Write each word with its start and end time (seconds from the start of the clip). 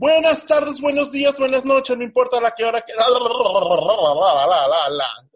Buenas 0.00 0.46
tardes, 0.46 0.80
buenos 0.80 1.12
días, 1.12 1.38
buenas 1.38 1.62
noches, 1.62 1.94
no 1.94 2.02
importa 2.02 2.40
la 2.40 2.54
que 2.54 2.64
hora 2.64 2.80
que... 2.80 2.94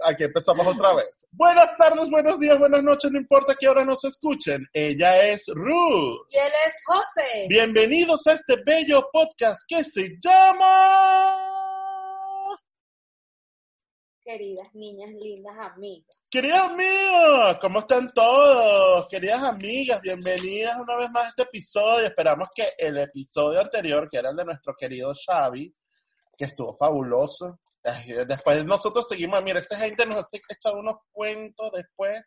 Aquí 0.02 0.24
empezamos 0.24 0.66
otra 0.66 0.94
vez. 0.94 1.26
Buenas 1.32 1.76
tardes, 1.76 2.08
buenos 2.08 2.40
días, 2.40 2.58
buenas 2.58 2.82
noches, 2.82 3.10
no 3.10 3.18
importa 3.18 3.54
qué 3.60 3.68
hora 3.68 3.84
nos 3.84 4.02
escuchen. 4.04 4.66
Ella 4.72 5.22
es 5.26 5.48
Ruth. 5.48 6.26
Y 6.30 6.38
él 6.38 6.52
es 6.66 6.74
José. 6.86 7.46
Bienvenidos 7.46 8.26
a 8.26 8.32
este 8.32 8.56
bello 8.64 9.06
podcast 9.12 9.64
que 9.68 9.84
se 9.84 10.16
llama... 10.18 11.53
Queridas 14.24 14.74
niñas, 14.74 15.10
lindas 15.20 15.54
amigas. 15.58 16.18
Queridas 16.30 16.70
amigas, 16.70 17.58
¿cómo 17.60 17.80
están 17.80 18.08
todos? 18.08 19.06
Queridas 19.10 19.42
amigas, 19.42 20.00
bienvenidas 20.00 20.78
una 20.80 20.96
vez 20.96 21.10
más 21.10 21.26
a 21.26 21.28
este 21.28 21.42
episodio. 21.42 22.06
Esperamos 22.06 22.48
que 22.54 22.70
el 22.78 22.96
episodio 22.96 23.60
anterior, 23.60 24.08
que 24.08 24.16
era 24.16 24.30
el 24.30 24.36
de 24.36 24.46
nuestro 24.46 24.74
querido 24.78 25.12
Xavi, 25.14 25.76
que 26.38 26.46
estuvo 26.46 26.74
fabuloso. 26.74 27.60
Después 28.26 28.64
nosotros 28.64 29.06
seguimos, 29.06 29.42
mira, 29.42 29.58
esa 29.58 29.76
gente 29.76 30.06
nos 30.06 30.16
ha 30.16 30.26
echado 30.48 30.78
unos 30.78 30.96
cuentos 31.12 31.70
después, 31.72 32.22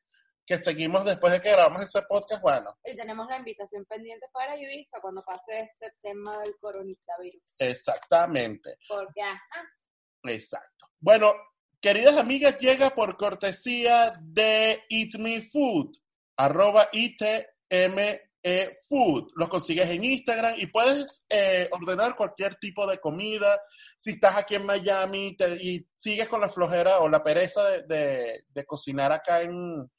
que 0.46 0.60
seguimos 0.60 1.04
después 1.04 1.34
de 1.34 1.42
que 1.42 1.50
grabamos 1.50 1.82
ese 1.82 2.04
podcast, 2.04 2.44
bueno. 2.44 2.78
Y 2.86 2.96
tenemos 2.96 3.26
la 3.28 3.38
invitación 3.38 3.84
pendiente 3.86 4.28
para 4.32 4.56
Ibiza 4.56 5.00
cuando 5.02 5.24
pase 5.24 5.62
este 5.62 5.96
tema 6.04 6.38
del 6.42 6.56
coronavirus. 6.60 7.56
Exactamente. 7.58 8.78
Porque, 8.88 9.24
ajá. 9.24 9.68
Exacto. 10.26 10.90
Bueno, 11.00 11.34
queridas 11.82 12.18
amigas, 12.18 12.58
llega 12.58 12.92
por 12.92 13.18
cortesía 13.18 14.14
de 14.22 14.84
Eat 14.90 15.16
Me 15.20 15.42
Food, 15.42 15.98
arroba 16.36 16.90
ITME 16.92 18.22
Food. 18.88 19.32
Los 19.36 19.50
consigues 19.50 19.90
en 19.90 20.04
Instagram 20.04 20.56
y 20.58 20.68
puedes 20.68 21.26
eh, 21.30 21.70
ordenar 21.72 22.16
cualquier 22.16 22.56
tipo 22.56 22.88
de 22.88 23.00
comida. 23.00 23.60
Si 23.98 24.12
estás 24.12 24.38
aquí 24.38 24.56
en 24.56 24.66
Miami 24.66 25.36
y 25.62 25.86
sigues 25.98 26.28
con 26.28 26.42
la 26.42 26.50
flojera 26.50 27.00
o 27.00 27.10
la 27.10 27.24
pereza 27.24 27.64
de, 27.66 27.84
de, 27.84 28.44
de, 28.50 28.66
cocinar 28.66 29.12
acá 29.12 29.42
en 29.42 29.90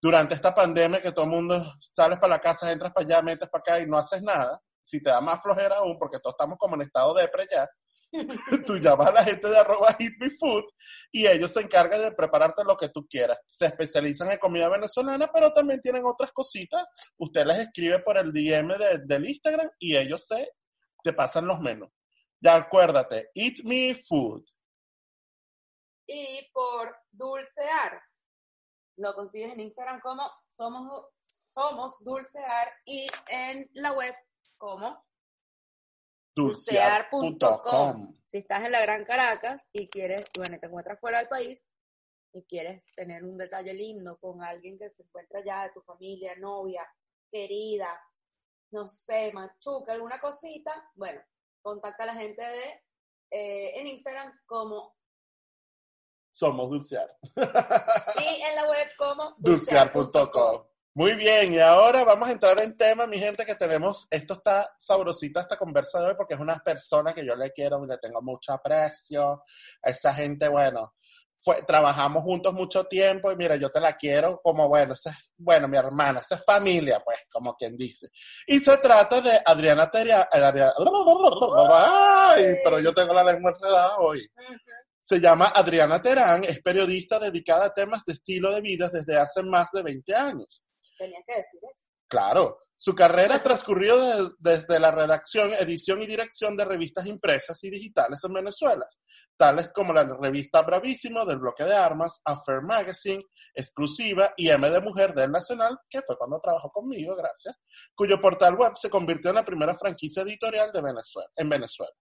durante 0.00 0.34
esta 0.34 0.54
pandemia 0.54 1.02
que 1.02 1.12
todo 1.12 1.24
el 1.24 1.30
mundo 1.32 1.74
sales 1.78 2.18
para 2.18 2.36
la 2.36 2.40
casa, 2.40 2.70
entras 2.70 2.92
para 2.92 3.06
allá, 3.06 3.22
metes 3.22 3.48
para 3.48 3.60
acá 3.60 3.80
y 3.80 3.86
no 3.86 3.98
haces 3.98 4.22
nada. 4.22 4.60
Si 4.82 5.02
te 5.02 5.10
da 5.10 5.20
más 5.20 5.42
flojera 5.42 5.78
aún, 5.78 5.98
porque 5.98 6.20
todos 6.20 6.34
estamos 6.34 6.58
como 6.58 6.76
en 6.76 6.82
estado 6.82 7.12
de 7.14 7.26
pre 7.28 7.46
ya, 7.50 7.68
tú 8.66 8.76
llamas 8.76 9.08
a 9.08 9.12
la 9.12 9.24
gente 9.24 9.48
de 9.48 9.58
arroba 9.58 9.88
Eat 9.98 10.12
Me 10.18 10.30
Food 10.30 10.64
y 11.12 11.26
ellos 11.26 11.52
se 11.52 11.60
encargan 11.60 12.00
de 12.00 12.12
prepararte 12.12 12.64
lo 12.64 12.76
que 12.76 12.88
tú 12.88 13.06
quieras. 13.06 13.38
Se 13.48 13.66
especializan 13.66 14.30
en 14.30 14.38
comida 14.38 14.68
venezolana, 14.68 15.30
pero 15.32 15.52
también 15.52 15.80
tienen 15.80 16.04
otras 16.04 16.32
cositas. 16.32 16.84
Usted 17.18 17.44
les 17.46 17.58
escribe 17.58 17.98
por 18.00 18.18
el 18.18 18.32
DM 18.32 18.68
de, 18.78 19.00
del 19.04 19.28
Instagram 19.28 19.70
y 19.78 19.96
ellos 19.96 20.26
se 20.26 20.52
te 21.02 21.12
pasan 21.12 21.46
los 21.46 21.60
menús. 21.60 21.90
Ya 22.40 22.56
acuérdate, 22.56 23.30
Eat 23.34 23.64
Me 23.64 23.94
Food. 23.94 24.44
Y 26.06 26.48
por 26.52 26.96
Dulcear, 27.10 28.00
lo 28.96 29.14
consigues 29.14 29.52
en 29.52 29.60
Instagram 29.60 30.00
como 30.00 30.30
Somos, 30.48 31.06
somos 31.52 31.94
Dulcear 32.00 32.72
y 32.84 33.06
en 33.28 33.68
la 33.74 33.92
web 33.92 34.14
como 34.56 35.05
dulcear.com. 36.36 38.14
Si 38.26 38.38
estás 38.38 38.64
en 38.64 38.72
la 38.72 38.82
Gran 38.82 39.04
Caracas 39.04 39.68
y 39.72 39.88
quieres, 39.88 40.26
bueno, 40.36 40.58
te 40.60 40.66
encuentras 40.66 41.00
fuera 41.00 41.18
del 41.18 41.28
país 41.28 41.66
y 42.32 42.44
quieres 42.44 42.86
tener 42.94 43.24
un 43.24 43.38
detalle 43.38 43.72
lindo 43.72 44.18
con 44.18 44.42
alguien 44.42 44.78
que 44.78 44.90
se 44.90 45.02
encuentra 45.02 45.42
ya 45.42 45.64
de 45.64 45.72
tu 45.72 45.80
familia, 45.80 46.36
novia, 46.36 46.86
querida, 47.32 47.88
no 48.70 48.86
sé, 48.86 49.32
machuca, 49.32 49.94
alguna 49.94 50.20
cosita, 50.20 50.90
bueno, 50.94 51.22
contacta 51.62 52.04
a 52.04 52.08
la 52.08 52.14
gente 52.14 52.42
de 52.42 52.82
eh, 53.30 53.80
en 53.80 53.86
Instagram 53.86 54.32
como 54.44 54.94
Somos 56.30 56.68
Dulcear. 56.68 57.16
y 57.34 58.42
en 58.42 58.54
la 58.54 58.68
web 58.68 58.88
como 58.98 59.34
dulcear.com. 59.38 60.66
Muy 60.96 61.14
bien, 61.14 61.52
y 61.52 61.58
ahora 61.58 62.04
vamos 62.04 62.26
a 62.26 62.32
entrar 62.32 62.58
en 62.62 62.74
tema, 62.74 63.06
mi 63.06 63.18
gente, 63.18 63.44
que 63.44 63.54
tenemos, 63.54 64.06
esto 64.10 64.32
está 64.32 64.74
sabrosita 64.78 65.42
esta 65.42 65.58
conversa 65.58 66.00
de 66.00 66.06
hoy 66.06 66.14
porque 66.16 66.32
es 66.32 66.40
una 66.40 66.54
persona 66.54 67.12
que 67.12 67.22
yo 67.22 67.36
le 67.36 67.52
quiero 67.52 67.84
y 67.84 67.86
le 67.86 67.98
tengo 67.98 68.22
mucho 68.22 68.54
aprecio. 68.54 69.42
A 69.82 69.90
esa 69.90 70.14
gente, 70.14 70.48
bueno, 70.48 70.94
fue, 71.38 71.60
trabajamos 71.64 72.22
juntos 72.22 72.54
mucho 72.54 72.84
tiempo 72.84 73.30
y 73.30 73.36
mira, 73.36 73.56
yo 73.56 73.68
te 73.68 73.78
la 73.78 73.94
quiero 73.94 74.40
como, 74.42 74.68
bueno, 74.68 74.94
esa 74.94 75.10
es, 75.10 75.16
bueno, 75.36 75.68
mi 75.68 75.76
hermana, 75.76 76.20
esa 76.20 76.36
es 76.36 76.44
familia, 76.46 77.02
pues, 77.04 77.18
como 77.30 77.54
quien 77.56 77.76
dice. 77.76 78.08
Y 78.46 78.58
se 78.58 78.78
trata 78.78 79.20
de 79.20 79.38
Adriana 79.44 79.90
Teria, 79.90 80.26
Adriana, 80.32 80.72
ay, 81.74 82.56
pero 82.64 82.80
yo 82.80 82.94
tengo 82.94 83.12
la 83.12 83.22
lengua 83.22 83.50
enredada 83.54 83.98
hoy. 83.98 84.26
Se 85.02 85.20
llama 85.20 85.52
Adriana 85.54 86.00
Terán, 86.00 86.44
es 86.44 86.62
periodista 86.62 87.18
dedicada 87.18 87.66
a 87.66 87.74
temas 87.74 88.02
de 88.06 88.14
estilo 88.14 88.50
de 88.50 88.62
vida 88.62 88.88
desde 88.90 89.18
hace 89.18 89.42
más 89.42 89.70
de 89.72 89.82
20 89.82 90.14
años. 90.14 90.62
Tenía 90.98 91.20
que 91.26 91.36
decir 91.36 91.60
eso. 91.72 91.90
Claro. 92.08 92.58
Su 92.76 92.94
carrera 92.94 93.38
transcurrió 93.42 93.98
de, 93.98 94.30
desde 94.38 94.78
la 94.78 94.90
redacción, 94.90 95.52
edición 95.54 96.02
y 96.02 96.06
dirección 96.06 96.56
de 96.56 96.64
revistas 96.64 97.06
impresas 97.06 97.62
y 97.64 97.70
digitales 97.70 98.20
en 98.22 98.32
Venezuela, 98.32 98.86
tales 99.36 99.72
como 99.72 99.92
la 99.92 100.04
revista 100.04 100.62
Bravísimo 100.62 101.24
del 101.24 101.38
bloque 101.38 101.64
de 101.64 101.74
armas, 101.74 102.20
Affair 102.24 102.62
Magazine, 102.62 103.22
Exclusiva 103.54 104.34
y 104.36 104.50
M 104.50 104.68
de 104.68 104.80
Mujer 104.80 105.14
del 105.14 105.32
Nacional, 105.32 105.78
que 105.88 106.02
fue 106.02 106.16
cuando 106.18 106.40
trabajó 106.40 106.70
conmigo, 106.70 107.16
gracias, 107.16 107.58
cuyo 107.94 108.20
portal 108.20 108.54
web 108.54 108.72
se 108.74 108.90
convirtió 108.90 109.30
en 109.30 109.36
la 109.36 109.44
primera 109.44 109.74
franquicia 109.74 110.22
editorial 110.22 110.70
de 110.72 110.82
Venezuela, 110.82 111.30
en 111.36 111.48
Venezuela. 111.48 111.92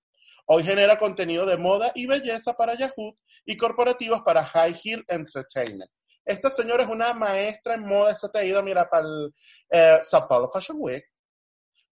Hoy 0.48 0.64
genera 0.64 0.98
contenido 0.98 1.46
de 1.46 1.58
moda 1.58 1.92
y 1.96 2.06
belleza 2.06 2.54
para 2.54 2.78
Yahoo 2.78 3.18
y 3.46 3.58
corporativos 3.58 4.22
para 4.22 4.46
High 4.46 4.76
Heel 4.84 5.04
Entertainment. 5.08 5.90
Esta 6.26 6.50
señora 6.50 6.84
es 6.84 6.90
una 6.90 7.14
maestra 7.14 7.76
en 7.76 7.86
moda, 7.86 8.12
esta 8.12 8.30
te 8.32 8.40
ha 8.40 8.44
ido, 8.44 8.62
mira, 8.64 8.90
para 8.90 9.06
el 9.06 9.34
eh, 9.70 10.00
Sao 10.02 10.28
Paulo 10.28 10.50
Fashion 10.50 10.78
Week, 10.80 11.06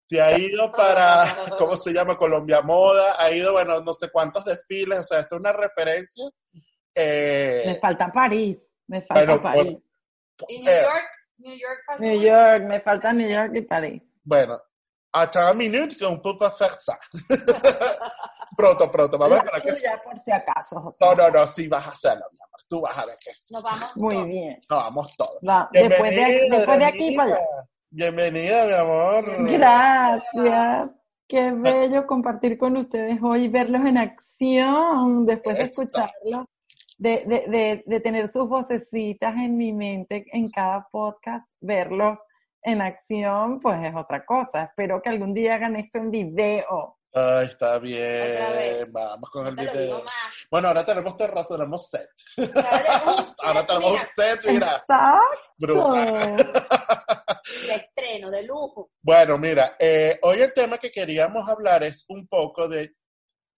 te 0.08 0.20
ha 0.22 0.38
ido 0.38 0.72
para, 0.72 1.26
¿cómo 1.58 1.76
se 1.78 1.94
llama? 1.94 2.18
Colombia 2.18 2.62
Moda, 2.62 3.16
ha 3.20 3.32
ido, 3.32 3.52
bueno, 3.54 3.80
no 3.82 3.94
sé 3.94 4.10
cuántos 4.12 4.44
desfiles, 4.46 5.00
o 5.00 5.04
sea, 5.04 5.20
esto 5.20 5.36
es 5.36 5.40
una 5.40 5.54
referencia. 5.54 6.26
Eh, 6.96 7.64
me 7.66 7.80
falta 7.80 8.12
París, 8.12 8.70
me 8.88 9.02
falta 9.02 9.24
bueno, 9.36 9.42
París. 9.42 9.78
por- 10.38 10.52
Y 10.52 10.56
eh, 10.56 10.62
New 10.64 10.82
York, 10.82 11.10
New 11.38 11.56
York 11.58 11.80
Fashion 11.86 12.08
New 12.08 12.20
Week. 12.20 12.28
York, 12.30 12.64
me 12.64 12.82
falta 12.82 13.14
New 13.14 13.30
York 13.30 13.52
y 13.56 13.62
París. 13.62 14.04
bueno, 14.24 14.60
hasta 15.12 15.52
un 15.52 15.58
minuto 15.58 15.96
qu'on 16.00 16.20
peut 16.22 16.38
pas 16.40 16.52
faire. 16.58 16.76
Pronto, 18.58 18.92
pronto, 18.92 19.18
vamos 19.18 19.40
a 19.40 19.46
La 19.46 19.52
ver 19.52 19.62
que... 19.64 19.74
tuya, 19.74 20.02
por 20.04 20.20
si 20.20 20.32
acaso, 20.32 20.82
José. 20.82 21.06
No, 21.06 21.16
no, 21.16 21.30
no, 21.30 21.46
sí 21.48 21.68
vas 21.68 21.88
a 21.88 21.92
hacerlo, 21.92 22.26
mi 22.32 22.40
amor. 22.40 22.60
Tú 22.68 22.82
vas 22.82 22.98
a 22.98 23.06
ver 23.06 23.16
que 23.24 23.34
sí. 23.34 23.54
Nos 23.54 23.64
vamos. 23.64 23.98
Muy 23.98 24.16
todos. 24.16 24.28
bien. 24.28 24.62
No, 24.70 24.76
vamos 24.78 25.16
todos. 25.18 25.38
Va, 25.48 25.70
después, 25.72 26.10
de, 26.10 26.16
Bienvenida, 26.16 26.58
después 26.58 26.80
de 26.80 26.86
aquí 26.86 27.16
para 27.16 27.36
allá. 27.36 27.46
Bienvenida, 27.90 28.66
mi 28.66 28.74
amor. 28.74 29.26
Gracias. 29.52 30.96
Qué 31.28 31.52
bello 31.52 32.06
compartir 32.06 32.58
con 32.58 32.78
ustedes 32.78 33.20
hoy, 33.24 33.48
verlos 33.48 33.86
en 33.86 33.98
acción, 33.98 35.26
después 35.26 35.58
de 35.58 35.64
escucharlos, 35.64 36.46
de, 36.98 37.24
de, 37.26 37.46
de, 37.48 37.84
de 37.86 38.00
tener 38.02 38.32
sus 38.32 38.48
vocecitas 38.48 39.36
en 39.38 39.58
mi 39.58 39.74
mente 39.74 40.26
en 40.32 40.52
cada 40.52 40.88
podcast, 40.92 41.50
verlos 41.60 42.20
en 42.62 42.82
acción, 42.82 43.60
pues 43.60 43.84
es 43.86 43.96
otra 43.96 44.26
cosa. 44.26 44.64
Espero 44.64 45.02
que 45.02 45.10
algún 45.10 45.34
día 45.34 45.56
hagan 45.56 45.76
esto 45.76 45.98
en 45.98 46.12
video. 46.12 46.98
Ay, 47.16 47.46
está 47.46 47.68
Otra 47.68 47.80
bien. 47.80 48.92
Vamos 48.92 49.30
con 49.30 49.44
No 49.44 49.50
el 49.50 49.56
video. 49.56 50.04
Bueno, 50.50 50.70
ahora 50.70 50.84
tenemos 50.84 51.16
terraza, 51.16 51.56
tenemos 51.56 51.90
set. 51.92 52.10
Ahora 52.40 53.04
un 53.06 53.26
Ahora 53.44 53.60
set, 53.60 53.68
tenemos 53.68 53.92
un 53.92 53.98
set, 54.16 54.40
mira, 54.48 54.76
Exacto. 54.78 55.24
brutal. 55.60 56.38
de 57.68 57.76
estreno, 57.76 58.32
de 58.32 58.44
lujo. 58.44 58.90
Bueno, 59.00 59.38
mira, 59.38 59.76
eh, 59.78 60.18
hoy 60.24 60.42
el 60.42 60.54
tema 60.54 60.80
que 60.80 60.90
queríamos 60.90 61.48
hablar 61.48 61.84
es 61.84 62.04
un 62.10 62.28
poco 62.28 62.68
de 62.68 62.96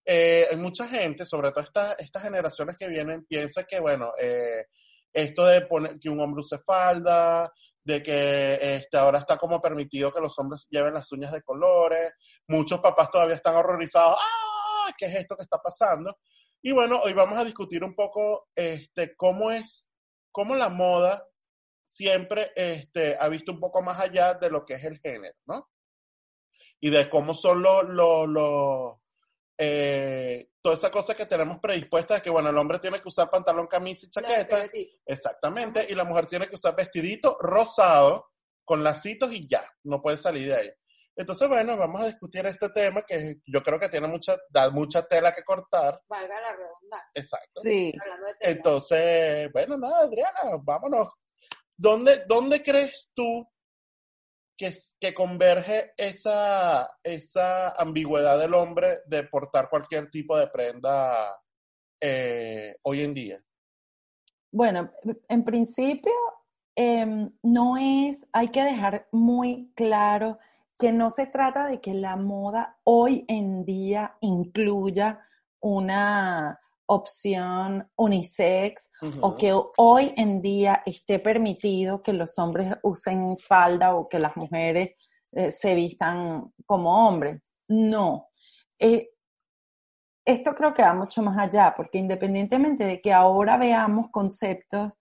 eh, 0.06 0.48
mucha 0.58 0.86
gente, 0.88 1.26
sobre 1.26 1.52
todo 1.52 1.64
estas 1.64 1.98
estas 2.00 2.24
generaciones 2.24 2.76
que 2.78 2.90
vienen, 2.90 3.26
piensa 3.26 3.64
que, 3.64 3.80
bueno, 3.80 4.12
eh, 4.22 4.66
esto 5.14 5.46
de 5.46 5.62
poner 5.62 5.98
que 5.98 6.10
un 6.10 6.20
hombre 6.20 6.42
use 6.42 6.58
falda, 6.58 7.50
de 7.86 8.02
que 8.02 8.58
este, 8.76 8.98
ahora 8.98 9.20
está 9.20 9.38
como 9.38 9.62
permitido 9.62 10.12
que 10.12 10.20
los 10.20 10.38
hombres 10.40 10.68
lleven 10.70 10.96
las 10.96 11.12
uñas 11.12 11.32
de 11.32 11.44
colores. 11.44 12.14
Muchos 12.48 12.80
papás 12.80 13.12
todavía 13.12 13.36
están 13.36 13.56
horrorizados. 13.56 14.18
¡Ah! 14.20 14.92
¿Qué 14.98 15.06
es 15.06 15.16
esto 15.16 15.38
que 15.38 15.44
está 15.44 15.60
pasando? 15.60 16.18
Y 16.64 16.72
bueno, 16.72 17.00
hoy 17.04 17.14
vamos 17.14 17.38
a 17.38 17.46
discutir 17.46 17.84
un 17.84 17.94
poco 17.94 18.50
este, 18.56 19.16
cómo 19.16 19.52
es, 19.52 19.88
cómo 20.32 20.56
la 20.56 20.70
moda 20.70 21.28
siempre 21.86 22.52
este, 22.56 23.16
ha 23.20 23.30
visto 23.30 23.52
un 23.52 23.60
poco 23.60 23.84
más 23.84 24.00
allá 24.00 24.34
de 24.34 24.50
lo 24.50 24.66
que 24.66 24.74
es 24.74 24.84
el 24.84 24.98
género, 24.98 25.36
¿no? 25.46 25.70
Y 26.82 26.90
de 26.90 27.08
cómo 27.08 27.36
son 27.36 27.62
los, 27.62 27.84
los, 27.88 28.98
eh, 29.58 30.50
toda 30.62 30.76
esa 30.76 30.92
cosa 30.92 31.16
que 31.16 31.26
tenemos 31.26 31.60
predispuesta 31.60 32.16
de 32.16 32.22
que, 32.22 32.30
bueno, 32.30 32.50
el 32.50 32.58
hombre 32.58 32.80
tiene 32.80 33.00
que 33.00 33.08
usar 33.08 33.30
pantalón, 33.30 33.68
camisa 33.68 34.06
y 34.06 34.10
chaqueta. 34.10 34.70
Exactamente. 35.06 35.86
Y 35.90 35.96
la 35.96 36.04
mujer 36.04 36.26
tiene 36.26 36.48
que 36.48 36.56
usar 36.56 36.76
vestidito 36.76 37.38
rosado 37.40 38.32
con 38.64 38.84
lacitos 38.84 39.32
y 39.32 39.48
ya, 39.48 39.64
no 39.84 40.02
puede 40.02 40.18
salir 40.18 40.50
de 40.50 40.56
ahí. 40.56 40.72
Entonces, 41.18 41.48
bueno, 41.48 41.78
vamos 41.78 42.02
a 42.02 42.08
discutir 42.08 42.46
este 42.46 42.70
tema 42.70 43.02
que 43.04 43.38
yo 43.46 43.64
creo 43.64 43.80
que 43.80 43.88
tiene 43.88 44.08
mucha, 44.08 44.36
da 44.50 44.70
mucha 44.70 45.08
tela 45.08 45.34
que 45.34 45.44
cortar. 45.44 46.02
Valga 46.10 46.42
la 46.42 46.52
redundancia. 46.52 47.12
Exacto. 47.14 47.62
Sí. 47.64 47.94
Entonces, 48.42 49.50
bueno, 49.54 49.78
nada, 49.78 50.00
Adriana, 50.00 50.58
vámonos. 50.62 51.14
¿Dónde, 51.78 52.26
dónde 52.28 52.62
crees 52.62 53.12
tú 53.14 53.48
que, 54.58 55.14
converge 55.14 55.94
esa, 55.98 56.90
esa 57.04 57.72
ambigüedad 57.72 58.40
del 58.40 58.54
hombre 58.54 59.00
de 59.06 59.24
portar 59.24 59.70
cualquier 59.70 60.10
tipo 60.10 60.38
de 60.38 60.48
prenda 60.48 61.42
eh, 62.00 62.76
hoy 62.84 63.04
en 63.04 63.14
día? 63.14 63.44
Bueno, 64.52 64.92
en 65.28 65.44
principio, 65.44 66.14
em, 66.76 67.30
no 67.44 67.78
es, 67.78 68.26
hay 68.32 68.50
que 68.50 68.64
dejar 68.64 69.08
muy 69.12 69.72
claro 69.76 70.40
que 70.80 70.92
no 70.92 71.10
se 71.10 71.28
trata 71.28 71.68
de 71.68 71.80
que 71.82 71.94
la 71.94 72.16
moda 72.16 72.78
hoy 72.84 73.26
en 73.28 73.66
día 73.66 74.18
incluya 74.22 75.26
una 75.60 76.60
opción 76.88 77.90
unisex 77.96 78.92
o 79.22 79.36
que 79.36 79.54
hoy 79.78 80.14
en 80.16 80.42
día 80.42 80.84
esté 80.86 81.20
permitido 81.20 82.02
que 82.02 82.14
los 82.14 82.38
hombres 82.38 82.76
usen 82.84 83.38
falda 83.38 83.96
o 83.96 84.08
que 84.08 84.20
las 84.20 84.36
mujeres 84.38 84.92
eh, 85.32 85.52
se 85.52 85.76
vistan 85.76 86.54
como 86.66 87.08
hombres. 87.08 87.42
No. 87.68 88.30
Eh, 88.80 89.10
esto 90.26 90.56
creo 90.56 90.74
que 90.74 90.82
va 90.82 90.94
mucho 90.94 91.22
más 91.22 91.38
allá, 91.38 91.74
porque 91.76 92.00
independientemente 92.00 92.86
de 92.86 93.00
que 93.00 93.14
ahora 93.14 93.58
veamos 93.58 94.10
conceptos 94.10 94.94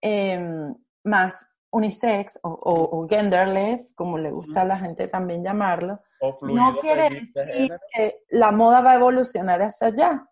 em, 0.00 0.74
más 1.04 1.34
unisex 1.70 2.38
o, 2.42 3.06
genderless, 3.08 3.94
como 3.94 4.18
le 4.18 4.30
gusta 4.30 4.62
a 4.62 4.64
la 4.64 4.78
gente 4.78 5.08
también 5.08 5.42
llamarlo, 5.42 5.98
no 6.42 6.76
quiere 6.80 7.08
decir 7.08 7.72
que 7.94 8.24
la 8.30 8.52
moda 8.52 8.82
va 8.82 8.92
a 8.92 8.96
evolucionar 8.96 9.60
hacia 9.62 9.88
allá. 9.88 10.26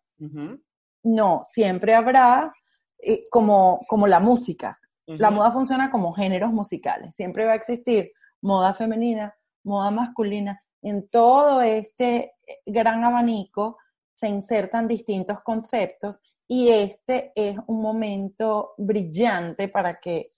No, 1.03 1.41
siempre 1.43 1.95
habrá 1.95 2.53
eh, 2.99 3.25
como, 3.31 3.81
como 3.89 4.07
la 4.07 4.21
música. 4.21 4.79
La 5.07 5.33
moda 5.33 5.51
funciona 5.51 5.91
como 5.91 6.13
géneros 6.13 6.53
musicales. 6.53 7.17
Siempre 7.17 7.45
va 7.45 7.53
a 7.53 7.57
existir 7.57 8.13
moda 8.43 8.75
femenina, 8.75 9.35
moda 9.65 9.91
masculina. 9.91 10.63
En 10.83 11.09
todo 11.09 11.63
este 11.63 12.37
eh, 12.47 12.61
gran 12.65 13.03
abanico 13.03 13.79
se 14.15 14.29
insertan 14.29 14.87
distintos 14.87 15.41
conceptos 15.41 16.21
y 16.47 16.69
este 16.69 17.33
es 17.35 17.57
un 17.67 17.83
momento 17.83 18.75
brillante 18.79 19.67
para 19.69 19.95
que 19.95 20.29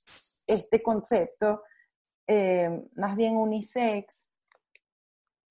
este 0.47 0.83
concepto, 0.83 1.65
eh, 2.27 2.89
más 2.95 3.15
bien 3.15 3.37
unisex, 3.37 4.33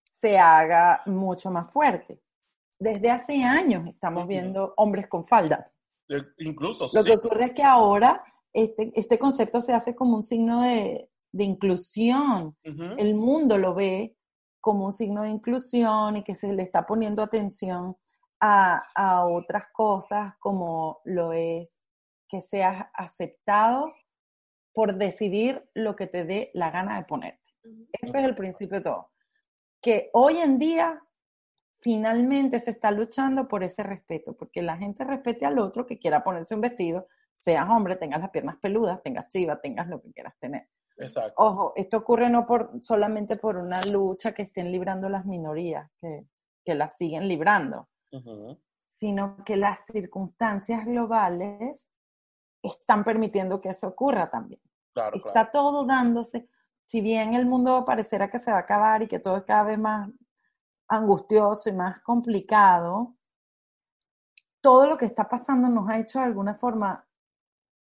se 0.04 0.40
haga 0.40 1.04
mucho 1.06 1.52
más 1.52 1.72
fuerte 1.72 2.22
desde 2.82 3.12
hace 3.12 3.44
años 3.44 3.88
estamos 3.88 4.28
viendo 4.28 4.74
hombres 4.76 5.08
con 5.08 5.28
falda. 5.28 5.72
Incluso. 6.40 6.90
Lo 6.94 7.04
que 7.04 7.14
ocurre 7.14 7.46
es 7.46 7.54
que 7.54 7.64
ahora 7.64 8.24
este, 8.52 8.92
este 8.96 9.20
concepto 9.20 9.62
se 9.62 9.72
hace 9.72 9.96
como 9.96 10.16
un 10.16 10.24
signo 10.24 10.64
de, 10.64 11.08
inclusión. 11.34 12.58
El 12.64 13.14
mundo 13.14 13.58
lo 13.58 13.76
ve 13.76 14.18
como 14.60 14.86
un 14.86 14.92
signo 14.92 15.22
de 15.22 15.30
inclusión 15.30 16.18
y 16.18 16.24
que 16.24 16.34
se 16.34 16.54
le 16.54 16.64
está 16.64 16.86
poniendo 16.86 17.22
atención 17.22 17.96
a, 18.40 18.84
a 18.96 19.26
otras 19.28 19.66
cosas 19.72 20.34
como 20.40 21.02
lo 21.06 21.34
es 21.34 21.80
que 22.28 22.42
seas 22.42 22.88
aceptado 22.96 23.94
por 24.74 24.96
decidir 24.96 25.70
lo 25.76 25.96
que 25.96 26.08
te 26.08 26.26
dé 26.26 26.50
la 26.56 26.72
gana 26.72 26.98
de 26.98 27.06
ponerte. 27.06 27.52
Ese 28.02 28.18
es 28.18 28.24
el 28.24 28.36
principio 28.36 28.78
de 28.78 28.84
todo. 28.84 29.12
Que 29.82 30.10
hoy 30.14 30.38
en 30.38 30.58
día 30.58 31.00
finalmente 31.82 32.60
se 32.60 32.72
está 32.72 32.92
luchando 32.92 33.48
por 33.48 33.64
ese 33.64 33.84
respeto, 33.84 34.34
porque 34.34 34.62
la 34.62 34.78
gente 34.78 35.04
respete 35.04 35.46
al 35.46 35.60
otro 35.60 35.86
que 35.86 35.98
quiera 35.98 36.24
ponerse 36.24 36.56
un 36.56 36.62
vestido, 36.62 37.08
seas 37.34 37.68
hombre, 37.70 37.96
tengas 37.96 38.22
las 38.22 38.30
piernas 38.30 38.58
peludas, 38.62 39.02
tengas 39.02 39.30
chiva, 39.30 39.60
tengas 39.60 39.88
lo 39.88 40.00
que 40.00 40.12
quieras 40.12 40.36
tener. 40.40 40.70
Exacto. 40.98 41.34
Ojo, 41.38 41.74
esto 41.76 41.98
ocurre 41.98 42.30
no 42.30 42.46
por 42.46 42.72
solamente 42.84 43.38
por 43.38 43.58
una 43.58 43.84
lucha 43.86 44.34
que 44.34 44.44
estén 44.44 44.72
librando 44.72 45.10
las 45.10 45.26
minorías, 45.26 45.90
que, 46.00 46.28
que 46.64 46.76
las 46.76 46.96
siguen 46.96 47.28
librando, 47.28 47.90
sino 48.90 49.44
que 49.44 49.56
las 49.56 49.86
circunstancias 49.86 50.86
globales 50.86 51.90
están 52.62 53.04
permitiendo 53.04 53.60
que 53.60 53.70
eso 53.70 53.88
ocurra 53.88 54.30
también. 54.30 54.62
Está 55.14 55.50
todo 55.50 55.86
dándose, 55.86 56.48
si 56.84 57.02
bien 57.02 57.34
el 57.34 57.48
mundo 57.48 57.84
parecerá 57.86 58.30
que 58.30 58.38
se 58.38 58.52
va 58.52 58.58
a 58.58 58.62
acabar 58.62 59.02
y 59.02 59.08
que 59.08 59.20
todo 59.20 59.38
es 59.38 59.44
cada 59.44 59.64
vez 59.64 59.80
más 59.80 60.10
angustioso 60.92 61.70
y 61.70 61.74
más 61.74 62.02
complicado, 62.02 63.16
todo 64.60 64.88
lo 64.88 64.98
que 64.98 65.06
está 65.06 65.28
pasando 65.28 65.70
nos 65.70 65.90
ha 65.90 66.00
hecho 66.00 66.20
de 66.20 66.26
alguna 66.26 66.56
forma 66.56 67.08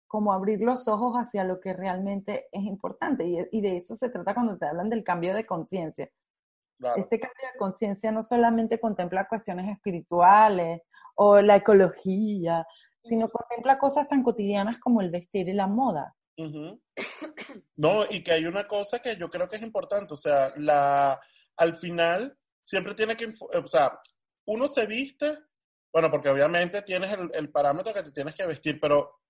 como 0.06 0.32
abrir 0.32 0.62
los 0.62 0.88
ojos 0.88 1.14
hacia 1.16 1.44
lo 1.44 1.60
que 1.60 1.72
realmente 1.72 2.48
es 2.52 2.62
importante. 2.62 3.48
Y, 3.50 3.60
de 3.60 3.76
eso 3.76 3.94
se 3.94 4.10
trata 4.10 4.34
cuando 4.34 4.56
te 4.56 4.66
hablan 4.66 4.88
del 4.88 5.04
cambio 5.04 5.34
de 5.34 5.44
conciencia. 5.44 6.10
Este 6.96 7.18
cambio 7.18 7.48
de 7.52 7.58
conciencia 7.58 8.12
no 8.12 8.22
solamente 8.22 8.78
contempla 8.78 9.28
cuestiones 9.28 9.70
espirituales 9.70 10.82
o 11.16 11.40
la 11.40 11.56
ecología, 11.56 12.66
sino 13.00 13.28
contempla 13.28 13.78
cosas 13.78 14.06
tan 14.06 14.22
cotidianas 14.22 14.78
como 14.78 15.00
el 15.00 15.10
vestir 15.10 15.48
y 15.48 15.54
la 15.54 15.66
moda. 15.66 16.14
No, 17.76 18.04
y 18.08 18.22
que 18.22 18.32
hay 18.32 18.44
una 18.46 18.68
cosa 18.68 19.00
que 19.00 19.16
yo 19.16 19.28
creo 19.28 19.48
que 19.48 19.56
es 19.56 19.62
importante, 19.62 20.14
o 20.14 20.16
sea, 20.16 20.52
la, 20.56 21.20
al 21.56 21.74
final 21.74 22.38
siempre 22.68 22.94
tiene 22.94 23.16
que, 23.16 23.32
o 23.40 23.66
sea, 23.66 23.98
uno 24.44 24.68
se 24.68 24.84
viste, 24.84 25.38
bueno, 25.90 26.10
porque 26.10 26.28
obviamente 26.28 26.82
tienes 26.82 27.16
el, 27.32 27.50
parámetro 27.50 27.94
que 27.94 28.02
te 28.02 28.12
tienes 28.12 28.34
que 28.34 28.44
vestir, 28.44 28.78
pero 28.78 29.22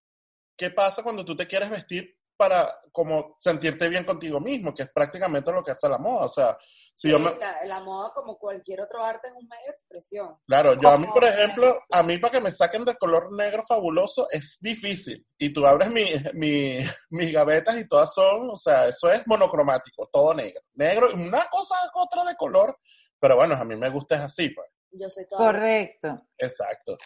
¿qué 0.56 0.72
pasa 0.72 1.04
cuando 1.04 1.24
tú 1.24 1.36
te 1.36 1.46
quieres 1.46 1.70
vestir 1.70 2.18
para 2.36 2.68
como 2.90 3.36
sentirte 3.38 3.88
bien 3.88 4.04
contigo 4.04 4.40
mismo, 4.40 4.74
que 4.74 4.82
es 4.82 4.90
prácticamente 4.92 5.52
lo 5.52 5.62
que 5.62 5.70
hace 5.70 5.88
la 5.88 5.98
moda, 5.98 6.26
o 6.26 6.28
sea, 6.28 6.58
si 6.96 7.10
yo 7.10 7.18
la, 7.20 7.78
moda 7.78 8.10
como 8.12 8.36
cualquier 8.36 8.80
otro 8.80 9.04
arte 9.04 9.28
es 9.28 9.34
un 9.34 9.46
medio 9.46 9.66
de 9.66 9.70
expresión. 9.70 10.34
Claro, 10.48 10.74
yo 10.74 10.88
a 10.88 10.98
mí, 10.98 11.06
por 11.06 11.22
ejemplo, 11.22 11.80
a 11.92 12.02
mí 12.02 12.18
para 12.18 12.32
que 12.32 12.40
me 12.40 12.50
saquen 12.50 12.84
del 12.84 12.98
color 12.98 13.32
negro 13.36 13.62
fabuloso 13.64 14.26
es 14.32 14.58
difícil. 14.60 15.24
Y 15.38 15.52
tú 15.52 15.64
abres 15.64 15.92
mi, 15.92 16.06
mi, 16.34 16.78
mis 17.10 17.32
gavetas 17.32 17.78
y 17.78 17.86
todas 17.86 18.12
son, 18.12 18.50
o 18.50 18.58
sea, 18.58 18.88
eso 18.88 19.12
es 19.12 19.24
monocromático, 19.28 20.08
todo 20.12 20.34
negro. 20.34 20.60
Negro, 20.74 21.14
una 21.14 21.46
cosa 21.48 21.76
otra 21.94 22.24
de 22.24 22.34
color 22.34 22.76
pero 23.20 23.36
bueno, 23.36 23.54
a 23.54 23.64
mí 23.64 23.76
me 23.76 23.90
gusta 23.90 24.16
es 24.16 24.22
así, 24.22 24.50
pues. 24.50 24.68
Yo 24.90 25.06
todo. 25.28 25.38
Correcto. 25.38 26.16
Exacto. 26.36 26.96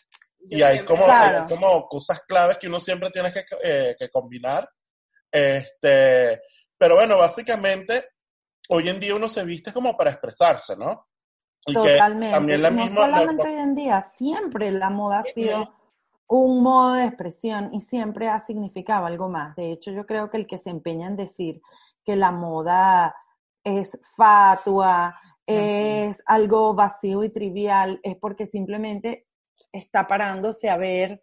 y 0.48 0.62
hay 0.62 0.80
como, 0.84 1.04
como 1.48 1.88
cosas 1.88 2.22
claves 2.22 2.58
que 2.58 2.68
uno 2.68 2.80
siempre 2.80 3.10
tiene 3.10 3.32
que, 3.32 3.44
eh, 3.62 3.96
que 3.98 4.08
combinar. 4.08 4.68
Este, 5.30 6.42
pero 6.76 6.96
bueno, 6.96 7.18
básicamente, 7.18 8.04
hoy 8.68 8.88
en 8.88 9.00
día 9.00 9.14
uno 9.14 9.28
se 9.28 9.44
viste 9.44 9.72
como 9.72 9.96
para 9.96 10.10
expresarse, 10.10 10.76
¿no? 10.76 11.06
Totalmente. 11.64 12.34
también 12.34 12.62
la 12.62 12.70
no 12.70 12.88
solamente 12.88 13.48
hoy 13.48 13.60
en 13.60 13.74
día, 13.74 14.02
siempre 14.02 14.70
la 14.72 14.90
moda 14.90 15.20
ha 15.20 15.24
sido 15.24 15.72
un 16.26 16.62
modo 16.62 16.94
de 16.94 17.04
expresión 17.04 17.70
y 17.72 17.82
siempre 17.82 18.28
ha 18.28 18.40
significado 18.40 19.06
algo 19.06 19.28
más. 19.28 19.54
De 19.54 19.70
hecho, 19.70 19.92
yo 19.92 20.06
creo 20.06 20.30
que 20.30 20.38
el 20.38 20.46
que 20.46 20.58
se 20.58 20.70
empeña 20.70 21.06
en 21.06 21.16
decir 21.16 21.60
que 22.04 22.16
la 22.16 22.32
moda 22.32 23.14
es 23.62 24.00
fatua, 24.16 25.20
es 25.46 26.22
algo 26.26 26.74
vacío 26.74 27.24
y 27.24 27.30
trivial, 27.30 28.00
es 28.02 28.16
porque 28.16 28.46
simplemente 28.46 29.26
está 29.72 30.06
parándose 30.06 30.70
a 30.70 30.76
ver 30.76 31.22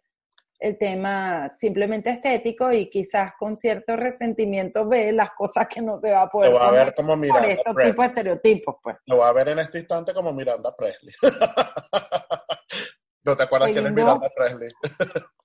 el 0.60 0.76
tema 0.76 1.48
simplemente 1.48 2.10
estético 2.10 2.70
y 2.70 2.90
quizás 2.90 3.32
con 3.38 3.58
cierto 3.58 3.96
resentimiento 3.96 4.86
ve 4.86 5.10
las 5.10 5.30
cosas 5.30 5.66
que 5.66 5.80
no 5.80 5.98
se 5.98 6.10
va 6.10 6.22
a 6.22 6.28
poder 6.28 6.54
va 6.54 6.68
a 6.68 6.72
ver 6.72 6.94
como 6.94 7.16
Miranda 7.16 7.40
por 7.40 7.50
estos 7.50 7.76
tipos 7.76 8.04
de 8.04 8.08
estereotipos, 8.08 8.76
pues. 8.82 8.96
Lo 9.06 9.18
va 9.18 9.30
a 9.30 9.32
ver 9.32 9.48
en 9.48 9.60
este 9.60 9.78
instante 9.78 10.12
como 10.12 10.32
Miranda 10.32 10.76
Presley. 10.76 11.14
¿No 13.24 13.36
te 13.36 13.42
acuerdas 13.42 13.70
quién 13.70 13.86
es 13.86 13.92
Miranda 13.92 14.30
Presley? 14.36 14.70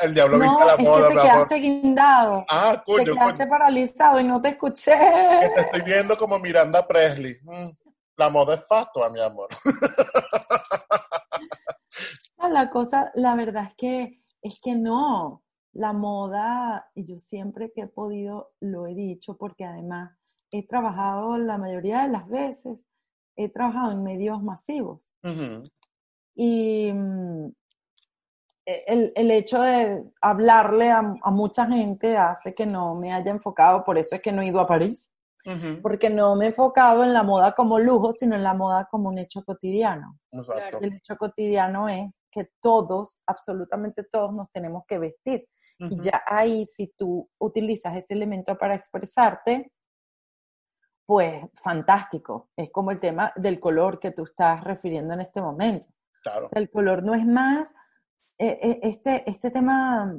El 0.00 0.14
diablo 0.14 0.38
no, 0.38 0.44
viste 0.44 0.64
la 0.64 0.74
es 0.74 0.84
moda, 0.84 1.08
que 1.08 1.14
te 1.14 1.20
quedaste 1.20 1.54
guindado. 1.56 2.44
Ah, 2.48 2.82
coño, 2.84 2.98
te 2.98 3.12
quedaste 3.12 3.38
coño. 3.38 3.50
paralizado 3.50 4.20
y 4.20 4.24
no 4.24 4.40
te 4.40 4.50
escuché. 4.50 4.96
Te 4.96 5.60
estoy 5.62 5.82
viendo 5.82 6.16
como 6.16 6.38
Miranda 6.38 6.86
Presley. 6.86 7.38
Mm, 7.42 7.70
La 8.20 8.28
moda 8.28 8.52
es 8.54 8.66
fatua, 8.66 9.08
mi 9.08 9.18
amor. 9.18 9.48
Ah, 12.42 12.48
La 12.48 12.70
cosa, 12.70 13.10
la 13.14 13.34
verdad 13.34 13.64
es 13.68 13.74
que, 13.76 14.22
es 14.42 14.60
que 14.62 14.74
no. 14.74 15.42
La 15.72 15.92
moda, 15.92 16.90
y 16.94 17.04
yo 17.04 17.18
siempre 17.18 17.70
que 17.72 17.82
he 17.82 17.86
podido 17.86 18.52
lo 18.60 18.86
he 18.86 18.94
dicho, 18.94 19.36
porque 19.36 19.64
además 19.64 20.16
he 20.50 20.66
trabajado 20.66 21.36
la 21.38 21.58
mayoría 21.58 22.02
de 22.02 22.08
las 22.08 22.26
veces, 22.28 22.86
he 23.36 23.50
trabajado 23.50 23.92
en 23.92 24.02
medios 24.02 24.42
masivos. 24.42 25.10
Y 26.34 26.90
mm, 26.92 27.46
e- 28.66 28.84
el, 28.86 29.12
el 29.16 29.30
hecho 29.30 29.60
de 29.62 30.04
hablarle 30.22 30.90
a, 30.90 31.14
a 31.22 31.30
mucha 31.30 31.66
gente 31.66 32.16
hace 32.16 32.54
que 32.54 32.64
no 32.66 32.94
me 32.94 33.12
haya 33.12 33.30
enfocado, 33.30 33.84
por 33.84 33.98
eso 33.98 34.14
es 34.14 34.22
que 34.22 34.32
no 34.32 34.40
he 34.42 34.46
ido 34.46 34.60
a 34.60 34.66
París, 34.66 35.09
Ujú. 35.46 35.80
porque 35.82 36.10
no 36.10 36.36
me 36.36 36.44
he 36.44 36.48
enfocado 36.48 37.02
en 37.02 37.14
la 37.14 37.22
moda 37.22 37.52
como 37.52 37.78
lujo, 37.78 38.12
sino 38.12 38.34
en 38.34 38.42
la 38.42 38.54
moda 38.54 38.86
como 38.90 39.08
un 39.08 39.18
hecho 39.18 39.42
cotidiano. 39.42 40.18
Exacto. 40.30 40.78
El 40.80 40.94
hecho 40.94 41.16
cotidiano 41.16 41.88
es 41.88 42.22
que 42.30 42.50
todos, 42.60 43.20
absolutamente 43.26 44.04
todos, 44.04 44.32
nos 44.32 44.50
tenemos 44.50 44.84
que 44.86 44.98
vestir. 44.98 45.48
Y 45.78 45.94
Ujú. 45.94 46.02
ya 46.02 46.22
ahí, 46.26 46.66
si 46.66 46.88
tú 46.96 47.28
utilizas 47.38 47.96
ese 47.96 48.12
elemento 48.14 48.56
para 48.58 48.74
expresarte, 48.74 49.72
pues 51.06 51.42
fantástico. 51.54 52.50
Es 52.54 52.70
como 52.70 52.90
el 52.90 53.00
tema 53.00 53.32
del 53.34 53.58
color 53.58 53.98
que 53.98 54.12
tú 54.12 54.24
estás 54.24 54.62
refiriendo 54.62 55.14
en 55.14 55.22
este 55.22 55.40
momento. 55.40 55.88
Claro. 56.22 56.46
O 56.46 56.48
sea, 56.48 56.60
el 56.60 56.70
color 56.70 57.02
no 57.02 57.14
es 57.14 57.26
más, 57.26 57.74
eh, 58.38 58.58
eh, 58.62 58.80
este, 58.82 59.28
este 59.28 59.50
tema, 59.50 60.14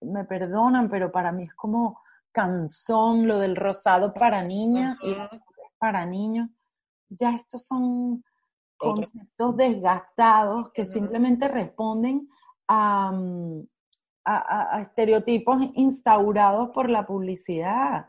me 0.00 0.24
perdonan, 0.24 0.88
pero 0.88 1.10
para 1.10 1.32
mí 1.32 1.44
es 1.44 1.54
como 1.54 2.02
canzón, 2.34 3.26
lo 3.26 3.38
del 3.38 3.56
rosado 3.56 4.12
para 4.12 4.42
niñas 4.42 4.98
y 5.02 5.14
para 5.78 6.04
niños. 6.04 6.50
Ya 7.08 7.30
estos 7.36 7.64
son 7.66 8.24
Otro. 8.78 8.94
conceptos 8.96 9.56
desgastados 9.56 10.70
que 10.74 10.84
simplemente 10.84 11.46
responden 11.48 12.28
a, 12.66 13.12
mm, 13.12 13.60
a- 14.24 14.76
a- 14.76 14.82
estereotipos 14.82 15.58
instaurados 15.74 16.70
por 16.70 16.90
la 16.90 17.06
publicidad 17.06 18.08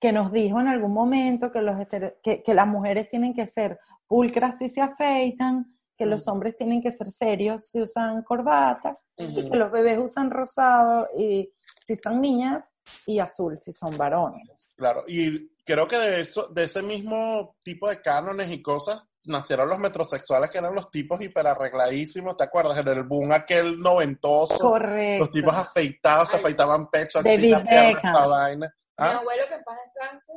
que 0.00 0.12
nos 0.12 0.32
dijo 0.32 0.60
en 0.60 0.66
algún 0.68 0.92
momento 0.92 1.52
que, 1.52 1.62
los 1.62 1.76
que, 2.22 2.42
que 2.42 2.54
las 2.54 2.66
mujeres 2.66 3.08
tienen 3.08 3.32
que 3.32 3.46
ser 3.46 3.78
pulcras 4.08 4.58
si 4.58 4.68
se 4.68 4.80
afeitan, 4.80 5.78
que 5.96 6.04
los 6.04 6.26
hombres 6.28 6.56
tienen 6.56 6.82
que 6.82 6.90
ser 6.90 7.06
serios 7.06 7.66
si 7.66 7.80
usan 7.80 8.22
corbata, 8.24 8.98
y 9.16 9.48
que 9.50 9.56
los 9.56 9.70
bebés 9.70 9.98
usan 9.98 10.30
rosado 10.30 11.06
y 11.16 11.52
si 11.86 11.94
son 11.96 12.20
niñas 12.20 12.64
y 13.06 13.18
azul 13.18 13.58
si 13.58 13.72
son 13.72 13.96
varones. 13.96 14.48
Claro, 14.76 15.04
y 15.06 15.48
creo 15.64 15.86
que 15.86 15.96
de 15.98 16.20
eso, 16.22 16.48
de 16.48 16.64
ese 16.64 16.82
mismo 16.82 17.56
tipo 17.62 17.88
de 17.88 18.00
cánones 18.00 18.50
y 18.50 18.62
cosas 18.62 19.06
nacieron 19.24 19.68
los 19.68 19.78
metrosexuales 19.78 20.50
que 20.50 20.58
eran 20.58 20.74
los 20.74 20.90
tipos 20.90 21.20
hiperarregladísimos, 21.20 22.36
¿te 22.36 22.44
acuerdas? 22.44 22.78
En 22.78 22.88
el 22.88 23.04
boom 23.04 23.32
aquel 23.32 23.78
noventoso, 23.78 24.58
Correcto. 24.58 25.24
los 25.24 25.32
tipos 25.32 25.54
afeitados, 25.54 26.30
se 26.30 26.36
afeitaban 26.36 26.88
pecho, 26.88 27.22
David 27.22 27.52
axila, 27.54 27.62
pierna, 27.68 27.88
Beckham. 27.88 28.14
esta 28.14 28.26
vaina. 28.26 28.66
Mi 28.98 29.06
¿Ah? 29.06 29.18
abuelo, 29.18 29.42
que 29.48 29.54
en 29.54 29.62
paz 29.64 29.78
descanse, 29.84 30.32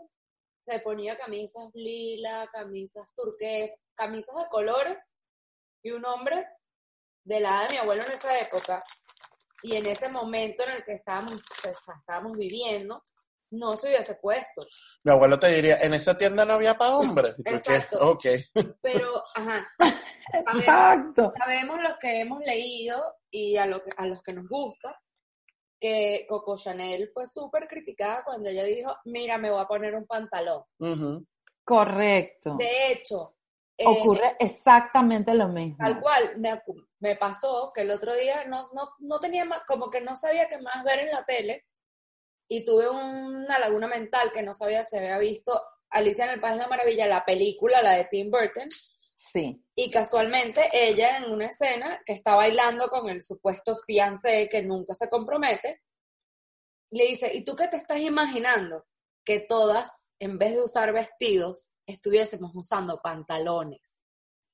se 0.66 0.80
ponía 0.80 1.18
camisas 1.18 1.70
lila, 1.74 2.48
camisas 2.52 3.08
turquesas, 3.16 3.80
camisas 3.96 4.36
de 4.36 4.48
colores, 4.50 4.98
y 5.82 5.92
un 5.92 6.06
hombre 6.06 6.46
de 7.24 7.40
la 7.40 7.50
edad 7.50 7.64
de 7.68 7.70
mi 7.72 7.78
abuelo 7.78 8.04
en 8.06 8.12
esa 8.12 8.40
época, 8.40 8.82
y 9.64 9.76
en 9.76 9.86
ese 9.88 10.10
momento 10.10 10.64
en 10.64 10.72
el 10.72 10.84
que 10.84 10.94
estábamos, 10.94 11.42
estábamos 11.64 12.38
viviendo, 12.38 13.02
no 13.52 13.76
se 13.78 13.88
hubiese 13.88 14.16
puesto. 14.16 14.66
Mi 15.04 15.12
abuelo 15.12 15.40
te 15.40 15.48
diría, 15.48 15.78
en 15.82 15.94
esa 15.94 16.18
tienda 16.18 16.44
no 16.46 16.54
había 16.54 16.78
para 16.78 16.98
hombres. 16.98 17.36
Exacto. 17.46 18.12
Ok. 18.12 18.26
Pero, 18.82 19.24
ajá, 19.36 19.68
Exacto. 20.34 21.32
sabemos 21.38 21.82
los 21.82 21.94
que 22.00 22.22
hemos 22.22 22.40
leído 22.42 23.00
y 23.32 23.58
a, 23.58 23.66
lo 23.66 23.84
que- 23.84 23.92
a 23.98 24.06
los 24.08 24.22
que 24.24 24.34
nos 24.34 24.48
gusta, 24.48 25.00
que 25.80 26.26
Coco 26.30 26.58
Chanel 26.58 27.10
fue 27.14 27.28
súper 27.28 27.68
criticada 27.68 28.24
cuando 28.24 28.50
ella 28.50 28.64
dijo, 28.64 28.96
mira, 29.06 29.38
me 29.38 29.52
voy 29.52 29.62
a 29.62 29.66
poner 29.68 29.94
un 29.96 30.08
pantalón. 30.08 30.64
Correcto. 31.64 32.56
De 32.58 32.92
hecho, 32.92 33.36
eh, 33.78 33.86
Ocurre 33.88 34.36
exactamente 34.40 35.34
lo 35.34 35.48
mismo. 35.48 35.78
tal 35.78 36.00
cual, 36.00 36.38
me, 36.38 36.62
me 37.00 37.16
pasó 37.16 37.72
que 37.74 37.82
el 37.82 37.92
otro 37.92 38.14
día 38.16 38.46
no, 38.46 38.70
no, 38.74 38.92
no 39.00 39.20
tenía 39.20 39.46
más, 39.46 39.64
como 39.66 39.90
que 39.90 40.02
no 40.02 40.16
sabía 40.16 40.48
qué 40.48 40.60
más 40.60 40.84
ver 40.84 41.00
en 41.00 41.12
la 41.12 41.26
tele 41.26 41.66
y 42.48 42.64
tuve 42.66 42.90
una 42.90 43.58
laguna 43.60 43.88
mental 43.88 44.32
que 44.32 44.44
no 44.44 44.54
sabía 44.54 44.84
si 44.86 44.98
había 44.98 45.18
visto 45.18 45.60
Alicia 45.90 46.26
en 46.26 46.32
el 46.32 46.40
País 46.40 46.56
de 46.56 46.62
la 46.64 46.68
Maravilla, 46.68 47.08
la 47.08 47.26
película, 47.26 47.82
la 47.82 47.94
de 47.94 48.06
Tim 48.06 48.30
Burton, 48.30 48.70
Sí. 49.16 49.64
y 49.76 49.90
casualmente 49.90 50.70
ella 50.72 51.18
en 51.18 51.32
una 51.32 51.48
escena 51.48 52.02
que 52.06 52.14
está 52.14 52.36
bailando 52.36 52.90
con 52.90 53.10
el 53.10 53.24
supuesto 53.24 53.78
fiancé 53.78 54.50
que 54.50 54.62
nunca 54.62 54.94
se 54.94 55.10
compromete, 55.10 55.82
le 56.92 57.06
dice, 57.06 57.34
¿y 57.34 57.44
tú 57.44 57.56
qué 57.56 57.68
te 57.68 57.78
estás 57.78 58.00
imaginando? 58.02 58.86
Que 59.26 59.40
todas, 59.40 60.12
en 60.20 60.38
vez 60.38 60.54
de 60.54 60.62
usar 60.62 60.94
vestidos, 60.94 61.73
estuviésemos 61.86 62.52
usando 62.54 63.02
pantalones. 63.02 64.04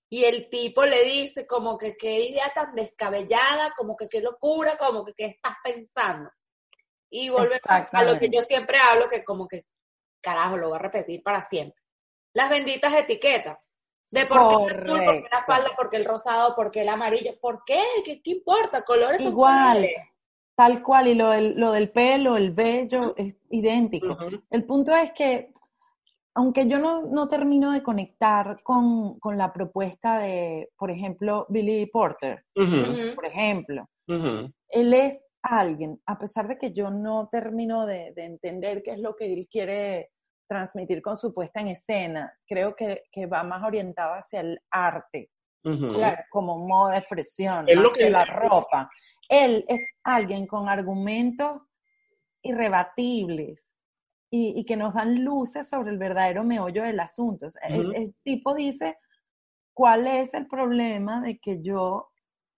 Y 0.09 0.25
el 0.25 0.49
tipo 0.49 0.85
le 0.85 1.03
dice 1.03 1.45
como 1.45 1.77
que 1.77 1.95
qué 1.95 2.21
idea 2.21 2.51
tan 2.53 2.73
descabellada, 2.73 3.73
como 3.77 3.95
que 3.95 4.09
qué 4.09 4.21
locura, 4.21 4.77
como 4.77 5.05
que 5.05 5.13
qué 5.13 5.25
estás 5.25 5.55
pensando. 5.63 6.31
Y 7.11 7.29
volvemos 7.29 7.59
a 7.67 8.03
lo 8.03 8.19
que 8.19 8.29
yo 8.29 8.41
siempre 8.41 8.77
hablo, 8.77 9.07
que 9.07 9.23
como 9.23 9.47
que, 9.47 9.65
carajo, 10.21 10.57
lo 10.57 10.69
voy 10.69 10.77
a 10.77 10.81
repetir 10.81 11.21
para 11.23 11.43
siempre. 11.43 11.81
Las 12.33 12.49
benditas 12.49 12.93
etiquetas. 12.93 13.75
De 14.11 14.25
por 14.25 14.39
qué 14.39 14.73
el 14.73 14.89
azul, 14.89 15.05
por 15.05 15.21
qué 15.21 15.29
la 15.31 15.45
falda, 15.45 15.75
por 15.75 15.89
qué 15.91 15.97
el 15.97 16.05
rosado, 16.05 16.55
por 16.55 16.71
qué 16.71 16.81
el 16.81 16.89
amarillo, 16.89 17.39
¿por 17.39 17.63
qué? 17.63 17.83
¿Qué, 18.03 18.23
qué 18.23 18.31
importa? 18.31 18.83
Colores 18.83 19.21
Igual, 19.21 19.87
tal 20.55 20.81
cual, 20.81 21.07
y 21.07 21.13
lo 21.13 21.29
del, 21.29 21.59
lo 21.59 21.71
del 21.71 21.91
pelo, 21.91 22.35
el 22.35 22.49
vello, 22.49 23.13
es 23.15 23.35
idéntico. 23.51 24.17
El 24.49 24.65
punto 24.65 24.95
es 24.95 25.11
que, 25.13 25.53
aunque 26.35 26.67
yo 26.67 26.79
no, 26.79 27.03
no 27.07 27.27
termino 27.27 27.71
de 27.71 27.83
conectar 27.83 28.61
con, 28.63 29.19
con 29.19 29.37
la 29.37 29.51
propuesta 29.51 30.19
de, 30.19 30.69
por 30.77 30.91
ejemplo, 30.91 31.45
Billy 31.49 31.85
Porter, 31.87 32.45
por 33.15 33.25
ejemplo, 33.25 33.89
él 34.69 34.93
es 34.93 35.23
alguien, 35.41 36.01
a 36.05 36.17
pesar 36.17 36.47
de 36.47 36.57
que 36.57 36.71
yo 36.73 36.89
no 36.91 37.27
termino 37.31 37.85
de, 37.85 38.11
de 38.15 38.25
entender 38.25 38.81
qué 38.83 38.91
es 38.91 38.99
lo 38.99 39.15
que 39.15 39.31
él 39.33 39.47
quiere 39.49 40.11
transmitir 40.47 41.01
con 41.01 41.15
su 41.17 41.33
puesta 41.33 41.61
en 41.61 41.67
escena, 41.69 42.33
creo 42.47 42.75
que, 42.75 43.03
que 43.11 43.25
va 43.27 43.43
más 43.43 43.63
orientado 43.63 44.13
hacia 44.15 44.39
el 44.41 44.59
arte. 44.71 45.29
Claro. 45.61 46.21
como 46.31 46.57
modo 46.57 46.89
de 46.91 46.99
expresión, 46.99 47.67
Es 47.67 47.75
más 47.75 47.83
lo 47.83 47.91
que- 47.91 48.05
que 48.05 48.09
la 48.09 48.23
ropa. 48.23 48.89
Él 49.27 49.65
es 49.67 49.95
alguien 50.05 50.47
con 50.47 50.69
argumentos 50.69 51.61
irrebatibles 52.41 53.68
y, 54.31 54.53
y 54.59 54.65
que 54.65 54.77
nos 54.77 54.93
dan 54.93 55.23
luces 55.23 55.69
sobre 55.69 55.91
el 55.91 55.97
verdadero 55.97 56.43
meollo 56.43 56.83
del 56.83 56.99
asunto. 56.99 57.47
O 57.47 57.51
sea, 57.51 57.67
el- 57.69 57.87
Ujú. 57.87 57.95
el, 57.95 58.15
tipo 58.23 58.53
dice, 58.53 58.97
¿cuál 59.73 60.07
es 60.07 60.33
el 60.33 60.47
problema 60.47 61.21
de 61.21 61.39
que 61.39 61.61
yo 61.61 62.09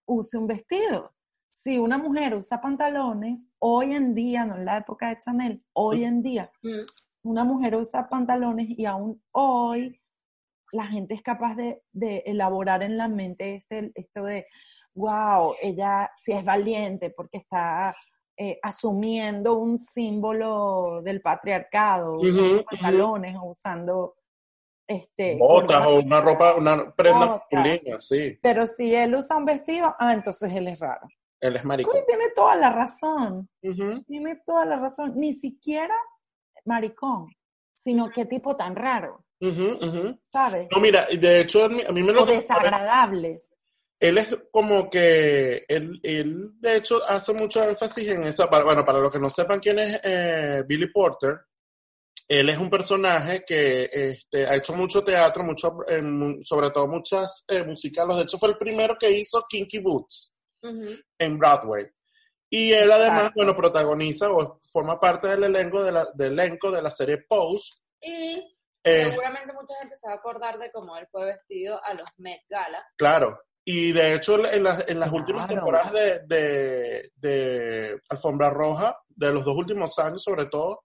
use 0.06 0.36
un 0.36 0.46
vestido? 0.46 1.14
Si 1.54 1.78
una 1.78 1.98
mujer 1.98 2.34
usa 2.34 2.60
pantalones, 2.60 3.48
hoy 3.58 3.94
en 3.94 4.14
día, 4.14 4.44
no 4.44 4.56
en 4.56 4.64
la 4.64 4.78
época 4.78 5.08
de 5.08 5.18
Chanel, 5.18 5.58
hoy 5.74 6.04
en 6.04 6.22
día, 6.22 6.50
Mm. 6.62 6.86
una 7.24 7.44
mujer 7.44 7.76
usa 7.76 8.08
pantalones 8.08 8.66
y 8.68 8.84
aún 8.86 9.22
hoy 9.32 9.98
la 10.72 10.86
gente 10.86 11.14
es 11.14 11.22
capaz 11.22 11.54
de, 11.54 11.82
de 11.92 12.22
elaborar 12.26 12.82
en 12.82 12.96
la 12.96 13.06
mente 13.08 13.54
este, 13.56 13.92
esto 13.94 14.24
de, 14.24 14.46
wow, 14.94 15.54
ella 15.60 16.10
sí 16.16 16.32
es 16.32 16.44
valiente 16.44 17.10
porque 17.10 17.38
está 17.38 17.94
eh, 18.36 18.58
asumiendo 18.62 19.58
un 19.58 19.78
símbolo 19.78 21.00
del 21.02 21.20
patriarcado, 21.20 22.18
usando 22.18 22.64
pantalones 22.64 23.36
o 23.36 23.50
usando 23.50 24.16
este, 24.86 25.36
Botas 25.36 25.86
o 25.86 26.00
una 26.00 26.20
ropa, 26.20 26.54
una 26.54 26.92
prenda 26.94 27.26
masculina, 27.26 28.00
sí. 28.00 28.38
Pero 28.42 28.66
si 28.66 28.94
él 28.94 29.14
usa 29.14 29.36
un 29.36 29.44
vestido, 29.44 29.94
ah, 29.98 30.12
entonces 30.12 30.52
él 30.52 30.68
es 30.68 30.78
raro. 30.78 31.08
Él 31.40 31.56
es 31.56 31.64
maricón. 31.64 31.94
Uy, 31.96 32.02
tiene 32.06 32.30
toda 32.34 32.54
la 32.56 32.70
razón. 32.70 33.48
Ujú. 33.62 34.02
Tiene 34.04 34.42
toda 34.46 34.64
la 34.64 34.76
razón. 34.76 35.12
Ni 35.16 35.34
siquiera 35.34 35.94
maricón, 36.64 37.28
sino 37.74 38.10
qué 38.10 38.26
tipo 38.26 38.56
tan 38.56 38.76
raro. 38.76 39.24
¿sabes? 40.32 40.68
No, 40.70 40.80
mira, 40.80 41.06
de 41.06 41.40
hecho, 41.40 41.64
a 41.64 41.68
mí 41.68 41.82
a 41.86 41.90
mí 41.90 42.02
me 42.02 42.12
lo 42.12 42.22
O 42.22 42.26
desagradables. 42.26 43.52
Él 44.02 44.18
es 44.18 44.28
como 44.50 44.90
que, 44.90 45.64
él, 45.68 46.00
él 46.02 46.50
de 46.60 46.76
hecho 46.76 47.00
hace 47.08 47.32
mucho 47.32 47.62
énfasis 47.62 48.08
en 48.08 48.24
esa, 48.24 48.48
para- 48.50 48.64
bueno, 48.64 48.84
para 48.84 48.98
los 49.00 49.10
que 49.10 49.18
no 49.20 49.30
sepan 49.30 49.60
quién 49.60 49.78
es 49.78 50.00
eh, 50.02 50.62
Billy 50.66 50.90
Porter, 50.92 51.40
él 52.28 52.48
es 52.48 52.58
un 52.58 52.70
personaje 52.70 53.44
que 53.46 53.88
este, 53.92 54.46
ha 54.46 54.54
hecho 54.56 54.74
mucho 54.74 55.04
teatro, 55.04 55.42
mucho, 55.44 55.78
eh, 55.88 56.00
mu- 56.02 56.42
sobre 56.44 56.70
todo 56.70 56.88
muchas 56.88 57.44
eh, 57.48 57.62
musicales, 57.64 58.16
de 58.16 58.22
hecho 58.22 58.38
fue 58.38 58.48
el 58.50 58.58
primero 58.58 58.96
que 58.98 59.10
hizo 59.10 59.40
Kinky 59.48 59.78
Boots 59.80 60.32
en 61.18 61.38
Broadway. 61.38 61.86
Y 62.50 62.72
él 62.72 62.90
además, 62.92 63.30
bueno, 63.34 63.56
protagoniza 63.56 64.30
o 64.30 64.60
forma 64.72 64.98
parte 65.00 65.26
del 65.28 65.44
elenco 65.44 65.82
de 65.82 65.90
la, 65.92 66.06
del 66.14 66.32
elenco 66.38 66.70
de 66.70 66.82
la 66.82 66.90
serie 66.90 67.18
Pose. 67.28 67.72
Y 68.00 68.48
Eh, 68.84 69.04
seguramente 69.10 69.52
mucha 69.52 69.74
gente 69.80 69.94
se 69.96 70.06
va 70.08 70.14
a 70.14 70.16
acordar 70.16 70.58
de 70.58 70.70
cómo 70.72 70.96
él 70.96 71.06
fue 71.10 71.24
vestido 71.26 71.80
a 71.84 71.94
los 71.94 72.08
Met 72.18 72.40
Gala. 72.48 72.84
Claro. 72.96 73.40
Y 73.64 73.92
de 73.92 74.14
hecho, 74.14 74.44
en 74.44 74.64
las, 74.64 74.88
en 74.88 74.98
las 74.98 75.12
últimas 75.12 75.46
temporadas 75.46 75.92
de, 75.92 76.20
de, 76.26 77.10
de 77.16 78.00
Alfombra 78.08 78.50
Roja, 78.50 78.96
de 79.08 79.32
los 79.32 79.44
dos 79.44 79.56
últimos 79.56 79.98
años 79.98 80.22
sobre 80.22 80.46
todo, 80.46 80.84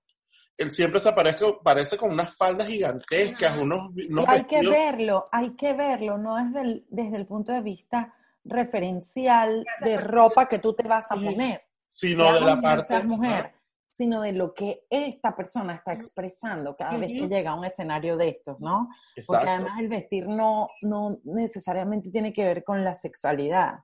él 0.58 0.72
siempre 0.72 1.00
se 1.00 1.10
aparece, 1.10 1.46
parece 1.64 1.98
con 1.98 2.12
unas 2.12 2.36
faldas 2.36 2.68
gigantescas, 2.68 3.58
unos, 3.58 3.90
unos 4.10 4.28
hay 4.28 4.44
que 4.46 4.68
verlo, 4.68 5.26
hay 5.32 5.56
que 5.56 5.74
verlo, 5.74 6.18
no 6.18 6.36
desde 6.36 6.62
el, 6.62 6.86
desde 6.90 7.18
el 7.18 7.28
punto 7.28 7.52
de 7.52 7.62
vista 7.62 8.14
referencial 8.44 9.66
de 9.82 9.98
ropa 10.00 10.48
que 10.48 10.60
tú 10.60 10.74
te 10.74 10.88
vas 10.88 11.12
a 11.12 11.16
poner, 11.16 11.64
sino 11.92 12.34
de 12.34 12.42
la 12.42 12.60
parte... 12.62 13.04
mujer. 13.04 13.54
Sino 13.98 14.22
de 14.22 14.32
lo 14.32 14.54
que 14.54 14.86
esta 14.92 15.36
persona 15.36 15.74
está 15.74 15.92
expresando 15.92 16.75
cada 16.75 16.98
vez 16.98 17.08
que 17.08 17.27
llega 17.27 17.51
a 17.51 17.56
un 17.56 17.66
escenario 17.66 18.16
de 18.16 18.30
estos, 18.30 18.60
¿no? 18.60 18.89
Porque 19.25 19.50
además 19.50 19.80
el 19.80 19.89
vestir 19.89 20.27
no, 20.27 20.70
no 20.82 21.20
necesariamente 21.24 22.12
tiene 22.12 22.32
que 22.32 22.46
ver 22.46 22.63
con 22.63 22.84
la 22.84 22.96
sexualidad. 22.96 23.80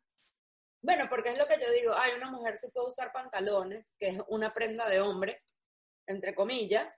Bueno, 0.83 1.05
porque 1.09 1.29
es 1.29 1.39
lo 1.39 1.47
que 1.47 1.55
yo 1.59 1.71
digo, 1.71 1.93
hay 1.95 2.11
una 2.15 2.29
mujer 2.29 2.59
sí 2.59 2.69
puede 2.71 2.89
usar 2.89 3.11
pantalones, 3.11 3.95
que 3.99 4.09
es 4.09 4.19
una 4.27 4.53
prenda 4.53 4.87
de 4.87 5.01
hombre, 5.01 5.41
entre 6.05 6.35
comillas, 6.35 6.93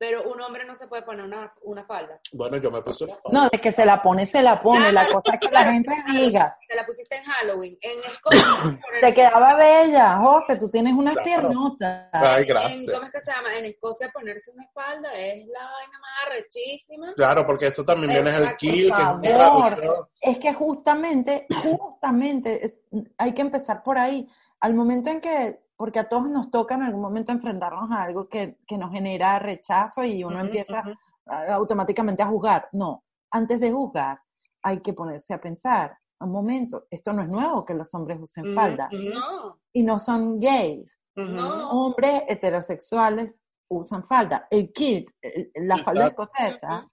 pero 0.00 0.22
un 0.22 0.40
hombre 0.40 0.64
no 0.64 0.74
se 0.74 0.86
puede 0.88 1.02
poner 1.02 1.26
una, 1.26 1.52
una 1.60 1.84
falda. 1.84 2.18
Bueno, 2.32 2.56
yo 2.56 2.70
me 2.70 2.80
puse 2.80 3.04
una 3.04 3.18
No, 3.30 3.50
de 3.50 3.58
que 3.60 3.70
se 3.70 3.84
la 3.84 4.00
pone, 4.00 4.24
se 4.24 4.40
la 4.40 4.58
pone. 4.58 4.90
La 4.92 5.06
cosa 5.12 5.34
es 5.34 5.40
que 5.46 5.50
la 5.50 5.64
gente 5.70 5.92
diga, 6.10 6.56
Te 6.66 6.74
la 6.74 6.86
pusiste 6.86 7.16
en 7.16 7.24
Halloween. 7.24 7.76
En 7.82 7.98
Escocia, 8.00 8.80
te 9.02 9.12
quedaba 9.12 9.56
bella, 9.56 10.16
José, 10.16 10.56
tú 10.56 10.70
tienes 10.70 10.94
unas 10.94 11.12
Claro. 11.12 11.24
piernotas. 11.26 12.08
Ay, 12.12 12.42
en, 12.44 12.48
gracias. 12.48 12.90
¿cómo 12.94 13.06
es 13.06 13.12
que 13.12 13.20
se 13.20 13.30
llama? 13.30 13.54
En 13.58 13.64
Escocia 13.66 14.10
ponerse 14.10 14.50
una 14.52 14.66
falda 14.72 15.12
es 15.18 15.46
la 15.48 15.60
vaina 15.64 15.98
más 16.00 16.26
arrechísima. 16.28 17.12
Claro, 17.12 17.46
porque 17.46 17.66
eso 17.66 17.84
también 17.84 18.08
viene 18.10 18.30
del 18.30 18.42
Exacto, 18.44 18.56
kill, 18.58 18.92
que 18.94 19.88
es 20.22 20.38
que 20.38 20.54
justamente, 20.54 21.46
justamente, 21.62 22.64
es- 22.64 22.74
hay 23.18 23.34
que 23.34 23.42
empezar 23.42 23.82
por 23.82 23.98
ahí. 23.98 24.26
Al 24.60 24.72
momento 24.72 25.10
en 25.10 25.20
que, 25.20 25.60
porque 25.80 25.98
a 25.98 26.06
todos 26.06 26.28
nos 26.28 26.50
toca 26.50 26.74
en 26.74 26.82
algún 26.82 27.00
momento 27.00 27.32
enfrentarnos 27.32 27.90
a 27.90 28.02
algo 28.02 28.28
que, 28.28 28.58
que 28.66 28.76
nos 28.76 28.90
genera 28.90 29.38
rechazo 29.38 30.04
y 30.04 30.22
uno 30.22 30.38
empieza 30.38 30.84
a- 31.26 31.54
automáticamente 31.54 32.22
a 32.22 32.26
juzgar. 32.26 32.68
No, 32.72 33.02
antes 33.30 33.58
de 33.60 33.72
juzgar 33.72 34.20
hay 34.62 34.80
que 34.80 34.92
ponerse 34.92 35.32
a 35.32 35.40
pensar, 35.40 35.96
un 36.20 36.32
momento, 36.32 36.84
esto 36.90 37.14
no 37.14 37.22
es 37.22 37.30
nuevo 37.30 37.64
que 37.64 37.72
los 37.72 37.94
hombres 37.94 38.18
usen 38.20 38.54
falda 38.54 38.90
No, 38.92 39.58
y 39.72 39.82
no 39.82 39.98
son 39.98 40.38
gays. 40.38 40.98
no. 41.16 41.70
Hombres 41.70 42.24
heterosexuales 42.28 43.40
usan 43.70 44.04
falda. 44.06 44.46
El 44.50 44.70
kilt, 44.74 45.08
el- 45.22 45.50
la 45.66 45.78
falda 45.78 46.08
escocesa, 46.08 46.86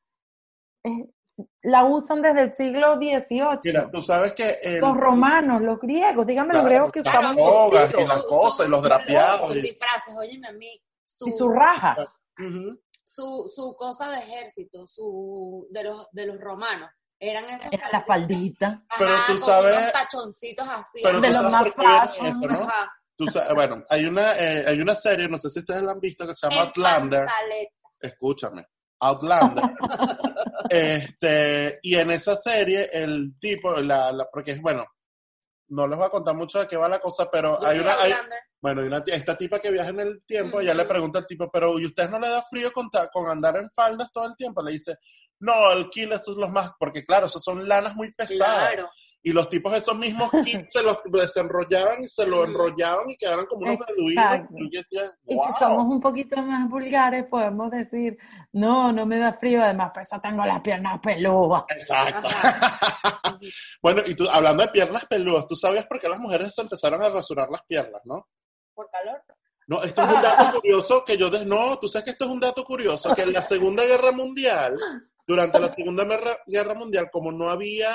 es- 0.82 1.10
la 1.62 1.84
usan 1.86 2.22
desde 2.22 2.42
el 2.42 2.54
siglo 2.56 2.96
XVIII. 2.96 3.60
Mira, 3.66 3.90
tú 3.92 4.04
sabes 4.04 4.34
que 4.34 4.58
el- 4.64 4.80
los 4.80 4.98
romanos, 4.98 5.62
los 5.62 5.80
griegos, 5.80 6.26
dígame 6.26 6.54
los 6.54 6.64
griegos 6.66 6.92
que 6.92 7.02
las 7.04 7.14
usaban 7.14 7.36
togas 7.36 7.82
vestidos 7.82 8.04
y 8.04 8.08
las 8.08 8.24
cosas 8.24 8.68
y 8.68 8.70
los 8.72 8.82
drapeados. 8.84 9.54
Sus 9.54 9.62
disfraces, 9.62 10.16
óyeme 10.18 10.48
a 10.48 10.52
mí. 10.54 10.82
Su, 11.04 11.28
y 11.28 11.32
su 11.32 11.50
raja. 11.50 11.96
Su, 13.04 13.52
su 13.54 13.76
cosa 13.76 14.12
de 14.12 14.18
ejército, 14.20 14.86
su, 14.86 15.68
de, 15.72 15.84
los, 15.84 16.08
de 16.12 16.26
los 16.28 16.40
romanos. 16.40 16.90
Eran 17.20 17.46
esas 17.50 17.74
Era 17.74 17.90
la 17.92 18.02
faldita. 18.02 18.84
Ajá, 18.88 18.96
Pero 19.00 19.12
tú 19.26 19.34
con 19.34 19.50
sabes- 19.50 19.78
unos 19.78 19.92
tachoncitos 19.92 20.68
así. 20.70 21.00
Pero 21.02 21.20
De 21.22 21.30
los 21.32 21.44
más 21.52 21.68
fashion. 21.74 22.28
esto, 22.28 22.48
¿no? 22.48 22.68
Tú 23.16 23.26
sabes- 23.28 23.56
bueno, 23.56 23.84
hay 23.90 24.06
una, 24.06 24.34
eh, 24.38 24.66
hay 24.68 24.80
una 24.80 24.94
serie, 24.94 25.28
no 25.28 25.40
sé 25.40 25.50
si 25.50 25.60
ustedes 25.60 25.82
la 25.82 25.94
han 25.94 26.00
visto, 26.00 26.28
que 26.28 26.36
se 26.36 26.48
llama 26.48 26.72
pantaletas. 26.76 27.74
Escúchame. 28.00 28.68
Outlander. 29.00 29.64
este, 30.70 31.80
y 31.82 31.96
en 31.96 32.12
esa 32.12 32.36
serie, 32.36 32.90
el 32.92 33.38
tipo, 33.40 33.76
la, 33.78 34.12
la, 34.12 34.28
porque 34.32 34.52
es 34.52 34.62
bueno, 34.62 34.86
no 35.70 35.88
les 35.88 35.98
voy 35.98 36.08
a 36.08 36.12
contar 36.12 36.36
mucho 36.36 36.60
de 36.60 36.68
qué 36.68 36.78
va 36.78 36.90
la 36.90 37.00
cosa, 37.00 37.30
pero 37.32 37.64
hay 37.66 37.80
una, 37.80 38.02
hay, 38.02 38.14
bueno, 38.62 38.82
hay 38.82 38.88
una, 38.88 39.04
ti- 39.04 39.12
esta 39.12 39.36
tipa 39.36 39.60
que 39.60 39.72
viaja 39.72 39.90
en 39.90 40.00
el 40.00 40.24
tiempo, 40.26 40.60
ella 40.60 40.72
Ujú. 40.72 40.82
le 40.82 40.86
pregunta 40.88 41.20
al 41.20 41.28
tipo, 41.28 41.50
pero 41.52 41.78
¿y 41.80 41.86
usted 41.86 42.10
no 42.10 42.20
le 42.20 42.30
da 42.30 42.42
frío 42.50 42.72
con, 42.72 42.90
con 43.12 43.30
andar 43.30 43.58
en 43.58 43.70
faldas 43.70 44.12
todo 44.12 44.26
el 44.26 44.36
tiempo? 44.36 44.62
Le 44.64 44.72
dice, 44.72 44.98
no, 45.40 45.72
el 45.74 45.90
kill, 45.90 46.12
esos 46.14 46.26
son 46.34 46.42
los 46.42 46.52
más, 46.52 46.72
porque 46.80 47.06
claro, 47.06 47.28
esos 47.28 47.44
son 47.44 47.68
lanas 47.68 47.96
muy 47.96 48.12
pesadas. 48.12 48.72
Claro. 48.74 48.90
Y 49.24 49.34
los 49.34 49.50
tipos 49.50 49.74
esos 49.76 49.98
mismos 49.98 50.30
kits 50.46 50.72
se 50.72 50.84
los 50.84 51.00
desenrollaban 51.06 52.04
y 52.04 52.08
se 52.08 52.26
lo 52.26 52.46
enrollaban 52.46 53.10
y 53.10 53.18
quedaban 53.18 53.46
como 53.46 53.64
unos 53.64 53.80
beduinos. 53.86 54.48
Y 55.26 55.34
si 55.34 55.54
somos 55.60 55.86
un 55.86 56.00
poquito 56.00 56.42
más 56.44 56.70
vulgares, 56.70 57.26
podemos 57.26 57.70
decir, 57.72 58.18
no, 58.54 58.92
no 58.94 59.06
me 59.06 59.18
da 59.18 59.34
frío, 59.34 59.62
además, 59.64 59.92
por 59.94 60.02
eso 60.04 60.20
tengo 60.22 60.46
las 60.46 60.62
piernas 60.62 61.00
peludas. 61.00 61.64
Exacto. 61.70 62.28
Bueno, 63.82 64.02
y 64.06 64.16
tú, 64.16 64.28
hablando 64.32 64.64
de 64.64 64.70
piernas 64.70 65.06
peludas, 65.06 65.46
¿tú 65.48 65.56
sabías 65.56 65.86
por 65.86 66.00
qué 66.00 66.10
las 66.10 66.20
mujeres 66.20 66.54
se 66.56 66.62
empezaron 66.62 67.04
a 67.04 67.10
rasurar 67.10 67.50
las 67.52 67.64
piernas, 67.66 68.02
no? 68.06 68.28
Por 68.74 68.90
calor. 68.90 69.22
No, 69.68 69.84
esto 69.84 70.02
es 70.02 70.08
un 70.14 70.22
dato 70.22 70.52
curioso 70.62 71.04
que 71.06 71.18
yo... 71.18 71.30
des- 71.30 71.46
no, 71.46 71.78
tú 71.78 71.88
sabes 71.88 72.06
que 72.06 72.12
esto 72.12 72.26
es 72.26 72.32
un 72.32 72.40
dato 72.40 72.64
curioso, 72.64 73.14
que 73.14 73.24
en 73.24 73.34
la 73.34 73.44
Segunda 73.44 73.84
Guerra 73.86 74.12
Mundial, 74.12 74.76
durante 75.28 75.60
la 75.60 75.70
Segunda 75.70 76.06
Guerra 76.48 76.74
Mundial, 76.74 77.10
como 77.12 77.32
no 77.32 77.50
había 77.50 77.92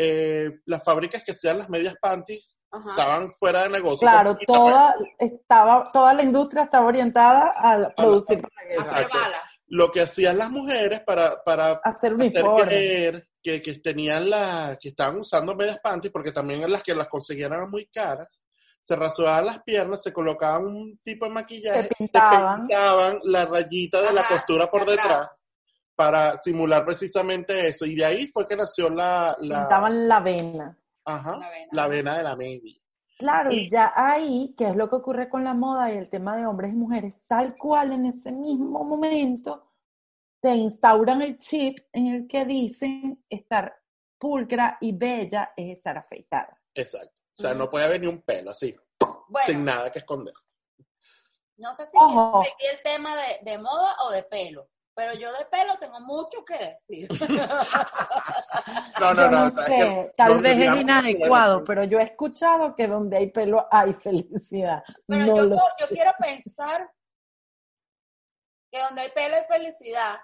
eh, 0.00 0.60
las 0.66 0.84
fábricas 0.84 1.24
que 1.24 1.32
hacían 1.32 1.58
las 1.58 1.68
medias 1.68 1.96
panties, 2.00 2.60
Ajá. 2.70 2.90
estaban 2.90 3.32
fuera 3.34 3.64
de 3.64 3.70
negocio. 3.70 4.06
Claro, 4.08 4.38
toda, 4.46 4.94
estaba, 5.18 5.90
toda 5.92 6.14
la 6.14 6.22
industria 6.22 6.62
estaba 6.62 6.86
orientada 6.86 7.52
a 7.56 7.90
producir 7.96 8.40
para 8.40 8.80
Hacer 8.80 9.08
balas. 9.12 9.42
Lo 9.66 9.90
que 9.90 10.02
hacían 10.02 10.38
las 10.38 10.50
mujeres 10.50 11.00
para, 11.00 11.42
para 11.42 11.80
hacer 11.82 12.14
hacer 12.14 12.44
creer 12.64 13.28
que, 13.42 13.60
que 13.60 13.74
tenían 13.80 14.30
la, 14.30 14.78
que 14.80 14.90
estaban 14.90 15.18
usando 15.18 15.56
medias 15.56 15.80
panties, 15.80 16.12
porque 16.12 16.32
también 16.32 16.62
en 16.62 16.70
las 16.70 16.82
que 16.82 16.94
las 16.94 17.08
conseguían 17.08 17.52
eran 17.52 17.68
muy 17.68 17.86
caras, 17.86 18.40
se 18.82 18.94
rasuraban 18.94 19.46
las 19.46 19.62
piernas, 19.64 20.02
se 20.02 20.12
colocaban 20.12 20.64
un 20.64 20.98
tipo 21.02 21.26
de 21.26 21.32
maquillaje, 21.32 21.82
Se 21.82 21.88
pintaban. 21.98 22.68
pintaban 22.68 23.18
la 23.24 23.44
rayita 23.46 24.00
de 24.00 24.12
la 24.12 24.26
costura 24.26 24.70
por 24.70 24.86
detrás 24.86 25.47
para 25.98 26.38
simular 26.38 26.84
precisamente 26.84 27.66
eso. 27.66 27.84
Y 27.84 27.96
de 27.96 28.04
ahí 28.04 28.26
fue 28.28 28.46
que 28.46 28.54
nació 28.54 28.88
la, 28.88 29.36
la, 29.40 29.62
Pintaban 29.62 30.06
la 30.06 30.20
vena. 30.20 30.78
ajá, 31.04 31.36
La 31.36 31.50
vena. 31.50 31.68
la 31.72 31.88
vena 31.88 32.16
de 32.18 32.22
la 32.22 32.36
media. 32.36 32.80
Claro, 33.18 33.50
Y- 33.50 33.68
ya 33.68 33.92
ahí, 33.96 34.54
que 34.56 34.68
es 34.68 34.76
lo 34.76 34.88
que 34.88 34.94
ocurre 34.94 35.28
con 35.28 35.42
la 35.42 35.54
moda 35.54 35.92
y 35.92 35.96
el 35.98 36.08
tema 36.08 36.36
de 36.36 36.46
hombres 36.46 36.72
y 36.72 36.76
mujeres, 36.76 37.20
tal 37.26 37.56
cual 37.56 37.90
en 37.92 38.06
ese 38.06 38.30
mismo 38.30 38.84
momento 38.84 39.72
te 40.40 40.54
instauran 40.54 41.20
el 41.22 41.36
chip 41.36 41.78
en 41.92 42.06
el 42.14 42.28
que 42.28 42.44
dicen 42.44 43.24
estar 43.28 43.74
pulcra 44.18 44.78
y 44.80 44.92
bella 44.92 45.52
es 45.56 45.78
estar 45.78 45.98
afeitada. 45.98 46.62
Exacto. 46.74 47.12
O 47.36 47.42
sea, 47.42 47.54
no 47.54 47.68
puede 47.68 47.86
haber 47.86 48.00
ni 48.00 48.06
un 48.06 48.22
pelo 48.22 48.52
así, 48.52 48.72
sin 49.46 49.64
nada 49.64 49.90
que 49.90 49.98
esconder. 49.98 50.34
no 51.56 51.74
sé 51.74 51.86
si 51.86 51.96
Ojo. 52.00 52.44
seguí 52.44 52.70
el 52.76 52.82
tema 52.84 53.16
de, 53.16 53.50
de 53.50 53.58
moda 53.58 53.96
o 54.06 54.10
de 54.12 54.22
pelo, 54.22 54.68
pero 54.98 55.14
yo 55.14 55.32
de 55.32 55.44
pelo 55.44 55.78
tengo 55.78 56.00
mucho 56.00 56.44
que 56.44 56.58
decir. 56.58 57.08
No, 58.98 59.14
no, 59.14 59.22
yo 59.22 59.30
no. 59.30 59.38
no 59.42 59.46
es 59.46 59.54
que 59.54 59.62
sé, 59.62 60.12
tal 60.16 60.42
vez 60.42 60.58
es 60.58 60.80
inadecuado, 60.80 61.62
pero 61.62 61.84
yo 61.84 62.00
he 62.00 62.02
escuchado 62.02 62.74
que 62.74 62.88
donde 62.88 63.16
hay 63.16 63.30
pelo 63.30 63.68
hay 63.70 63.92
felicidad. 64.06 64.82
Pero 65.06 65.20
no 65.24 65.36
yo, 65.36 65.42
lo- 65.44 65.56
yo 65.78 65.86
quiero 65.88 66.10
pensar 66.18 66.90
que 68.72 68.80
donde 68.80 69.02
hay 69.02 69.12
pelo 69.12 69.36
hay 69.36 69.44
felicidad 69.44 70.16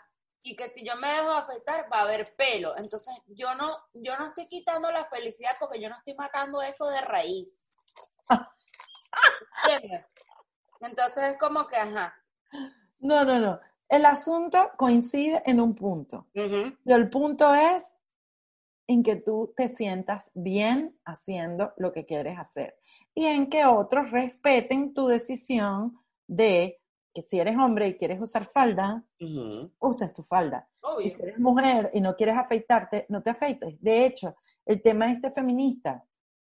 y 0.43 0.57
que 0.57 0.67
si 0.71 0.85
yo 0.85 0.97
me 0.97 1.07
dejo 1.09 1.31
afeitar 1.31 1.89
va 1.93 2.01
a 2.01 2.03
haber 2.03 2.35
pelo. 2.35 2.77
Entonces 2.77 3.15
yo 3.29 3.55
no, 3.55 3.79
yo 3.93 4.17
no 4.19 4.27
estoy 4.27 4.49
quitando 4.49 4.91
la 4.91 5.05
felicidad 5.05 5.53
porque 5.61 5.81
yo 5.81 5.89
no 5.89 5.97
estoy 5.97 6.15
matando 6.15 6.61
eso 6.63 6.89
de 6.89 7.01
raíz. 7.01 7.71
¿Entiendes? 9.71 10.07
Entonces 10.81 11.25
es 11.31 11.39
como 11.39 11.69
que, 11.69 11.77
ajá. 11.77 12.13
No, 12.99 13.25
no, 13.25 13.39
no. 13.39 13.61
El 13.89 14.07
asunto 14.07 14.71
coincide 14.77 15.43
en 15.47 15.61
un 15.61 15.75
punto. 15.75 16.27
Y 16.35 16.93
el 16.93 17.11
punto 17.11 17.55
es 17.55 17.95
en 18.87 19.03
que 19.03 19.17
tú 19.17 19.53
te 19.57 19.69
sientas 19.69 20.31
bien 20.35 20.99
haciendo 21.05 21.73
lo 21.79 21.93
que 21.93 22.05
quieres 22.05 22.39
hacer 22.39 22.77
y 23.15 23.25
en 23.27 23.47
que 23.49 23.65
otros 23.65 24.11
respeten 24.11 24.93
tu 24.93 25.07
decisión 25.07 25.99
de 26.27 26.81
que 27.15 27.23
si 27.23 27.39
eres 27.39 27.57
hombre 27.57 27.89
y 27.89 27.95
quieres 27.97 28.21
usar 28.21 28.45
falda, 28.45 29.05
Ujú. 29.21 29.71
uses 29.79 30.13
tu 30.13 30.23
falda. 30.23 30.69
Y 30.83 30.87
Obvio. 30.87 31.11
si 31.11 31.23
eres 31.23 31.39
mujer 31.39 31.91
y 31.95 32.01
no 32.01 32.15
quieres 32.17 32.37
afeitarte, 32.37 33.07
no 33.09 33.23
te 33.23 33.31
afeites. 33.31 33.81
De 33.81 34.05
hecho, 34.05 34.35
el 34.67 34.83
tema 34.83 35.11
este 35.13 35.31
feminista, 35.31 36.05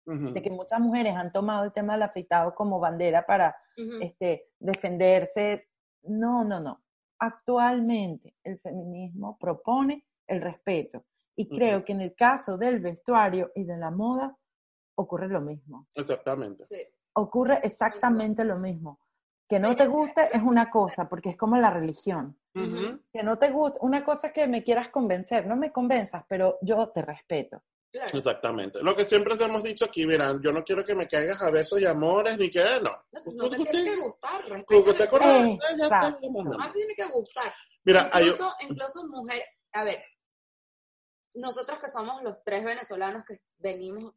de 0.07 0.43
que 0.43 0.51
muchas 0.51 0.81
mujeres 0.81 1.17
han 1.17 1.33
tomado 1.33 1.65
el 1.65 1.73
tema 1.73 1.95
del 1.95 2.03
afeitado 2.05 2.55
como 2.55 2.79
bandera 2.79 3.25
para 3.27 3.57
este, 4.01 4.51
defenderse. 4.61 5.69
No, 6.03 6.45
no, 6.45 6.61
no. 6.61 6.84
Actualmente 7.25 8.37
el 8.43 8.59
feminismo 8.59 9.39
propone 9.39 10.05
el 10.27 10.41
respeto 10.41 11.05
y 11.37 11.49
creo 11.49 11.85
que 11.85 11.93
en 11.93 12.01
el 12.03 12.15
caso 12.15 12.57
del 12.57 12.81
vestuario 12.81 13.51
y 13.55 13.65
de 13.65 13.77
la 13.77 13.91
moda 13.91 14.37
ocurre 14.97 15.29
lo 15.29 15.41
mismo. 15.41 15.89
Exactamente. 15.95 16.67
Sí. 16.67 16.77
ocurre 17.15 17.61
exactamente 17.63 18.45
lo 18.45 18.59
mismo. 18.59 19.01
Que 19.49 19.59
no 19.59 19.75
te 19.77 19.87
guste 19.87 20.29
es 20.33 20.43
una 20.43 20.71
cosa, 20.71 21.09
porque 21.09 21.31
es 21.31 21.37
como 21.37 21.57
la 21.57 21.71
religión. 21.71 22.39
Que 23.13 23.23
no 23.25 23.37
te 23.37 23.51
guste, 23.51 23.81
una 23.83 24.05
cosa 24.05 24.29
es 24.29 24.33
que 24.33 24.47
me 24.47 24.63
quieras 24.63 24.91
convencer, 24.91 25.45
no 25.45 25.57
me 25.57 25.73
convenzas, 25.73 26.25
pero 26.29 26.59
yo 26.63 26.91
te 26.91 27.03
respeto. 27.03 27.65
Exactamente. 28.13 28.83
Lo 28.83 28.95
que 28.95 29.05
siempre 29.05 29.37
te 29.37 29.45
hemos 29.45 29.63
dicho 29.63 29.85
aquí, 29.85 30.05
verán, 30.05 30.41
yo 30.43 30.53
no 30.53 30.65
quiero 30.65 30.85
que 30.85 30.95
me 30.95 31.07
caigas 31.07 31.41
a 31.43 31.51
besos 31.51 31.81
y 31.81 31.87
amores, 31.87 32.37
ni 32.39 32.51
que 32.51 32.65
no. 32.83 33.05
No, 33.13 33.49
te 33.49 33.57
tiene 33.57 33.85
que 33.85 33.97
gustar. 33.97 34.45
Respeto. 34.49 34.95
te 34.95 35.09
No 35.09 36.73
tiene 36.73 36.95
que 36.97 37.05
gustar. 37.07 37.55
Mira, 37.85 38.11
incluso, 38.15 38.55
hay... 38.59 38.67
incluso 38.69 39.07
mujer, 39.07 39.45
a 39.73 39.85
ver, 39.85 40.03
nosotros 41.35 41.79
que 41.79 41.89
somos 41.89 42.23
los 42.23 42.43
tres 42.43 42.65
venezolanos 42.65 43.23
que 43.25 43.39
venimos, 43.59 44.15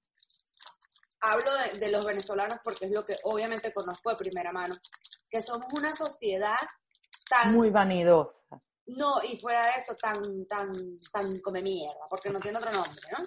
hablo 1.20 1.52
de, 1.80 1.92
los 1.92 2.06
venezolanos 2.06 2.58
porque 2.64 2.86
es 2.86 2.92
lo 2.92 3.04
que 3.06 3.16
obviamente 3.26 3.72
conozco 3.72 4.10
de 4.10 4.16
primera 4.16 4.52
mano, 4.52 4.76
que 5.30 5.42
somos 5.42 5.68
una 5.74 5.94
sociedad 5.94 6.58
tan... 7.30 7.54
Muy 7.54 7.70
vanidosa. 7.70 8.44
No, 8.88 9.22
y 9.22 9.38
fuera 9.38 9.66
de 9.66 9.82
eso, 9.82 9.96
tan, 9.96 10.46
tan, 10.46 10.72
tan 11.12 11.40
come 11.42 11.62
mierda, 11.62 12.00
porque 12.10 12.30
no 12.30 12.40
tiene 12.40 12.58
otro 12.58 12.72
nombre, 12.72 13.02
¿no? 13.12 13.26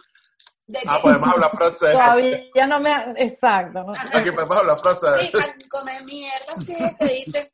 Ah, 0.86 0.98
podemos 1.02 1.28
hablar 1.28 1.50
francés. 1.56 1.92
Todavía 1.92 2.66
no 2.66 2.80
me... 2.80 2.92
Exacto. 3.16 3.84
¿no? 3.84 3.92
Aquí 3.92 4.30
podemos 4.30 4.58
hablar 4.58 4.80
francés. 4.80 5.20
Sí, 5.20 5.32
tan 5.32 5.58
come 5.68 6.00
mierda, 6.04 6.56
sí, 6.60 6.76
que 6.98 7.04
dicen 7.06 7.44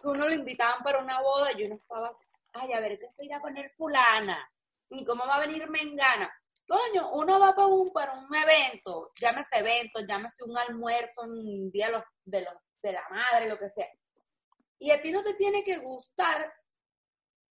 que 0.00 0.08
uno 0.08 0.28
lo 0.28 0.32
invitaban 0.32 0.82
para 0.82 1.02
una 1.02 1.20
boda 1.20 1.50
y 1.56 1.64
uno 1.64 1.76
estaba, 1.76 2.16
ay, 2.54 2.72
a 2.72 2.80
ver, 2.80 2.98
¿qué 2.98 3.08
se 3.08 3.24
irá 3.24 3.38
a 3.38 3.40
poner 3.42 3.68
fulana? 3.70 4.50
¿Y 4.90 5.04
cómo 5.04 5.26
va 5.26 5.36
a 5.36 5.40
venir 5.40 5.68
Mengana? 5.68 6.32
Coño, 6.66 7.10
uno 7.12 7.38
va 7.38 7.54
para 7.54 7.68
un, 7.68 7.92
para 7.92 8.12
un 8.12 8.34
evento, 8.34 9.12
llámese 9.20 9.58
evento, 9.58 10.00
llámese 10.00 10.42
un 10.44 10.58
almuerzo, 10.58 11.22
un 11.22 11.70
día 11.70 11.86
de, 12.24 12.42
los, 12.42 12.54
de 12.82 12.92
la 12.92 13.06
madre, 13.08 13.48
lo 13.48 13.58
que 13.58 13.68
sea. 13.68 13.86
Y 14.78 14.90
a 14.90 15.00
ti 15.00 15.12
no 15.12 15.22
te 15.22 15.34
tiene 15.34 15.62
que 15.62 15.78
gustar 15.78 16.52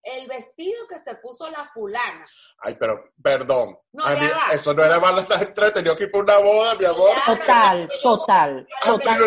el 0.02 0.26
vestido 0.26 0.86
que 0.88 0.98
se 0.98 1.14
puso 1.16 1.48
la 1.50 1.64
fulana. 1.64 2.26
Ay, 2.58 2.76
pero, 2.78 3.04
perdón. 3.22 3.78
No, 3.92 4.04
eso 4.52 4.74
no 4.74 4.84
era 4.84 4.98
malo, 4.98 5.20
estás 5.20 5.42
entretenido 5.48 5.94
aquí 5.94 6.06
por 6.06 6.24
una 6.24 6.38
boda, 6.38 6.74
mi 6.74 6.84
amor. 6.84 7.10
Total, 7.24 7.88
total, 8.02 8.66
total. 8.84 9.18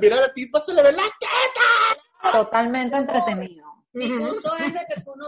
mira, 0.00 0.24
a 0.24 0.32
ti 0.32 0.50
se 0.64 0.74
le 0.74 0.82
ve 0.82 0.92
la 0.92 1.02
teta. 1.02 2.32
Totalmente 2.32 2.96
entretenido. 2.96 3.64
Mi 3.92 4.08
punto 4.08 4.56
es 4.56 4.72
de 4.72 4.80
que 4.88 5.00
tú 5.02 5.14
no, 5.14 5.26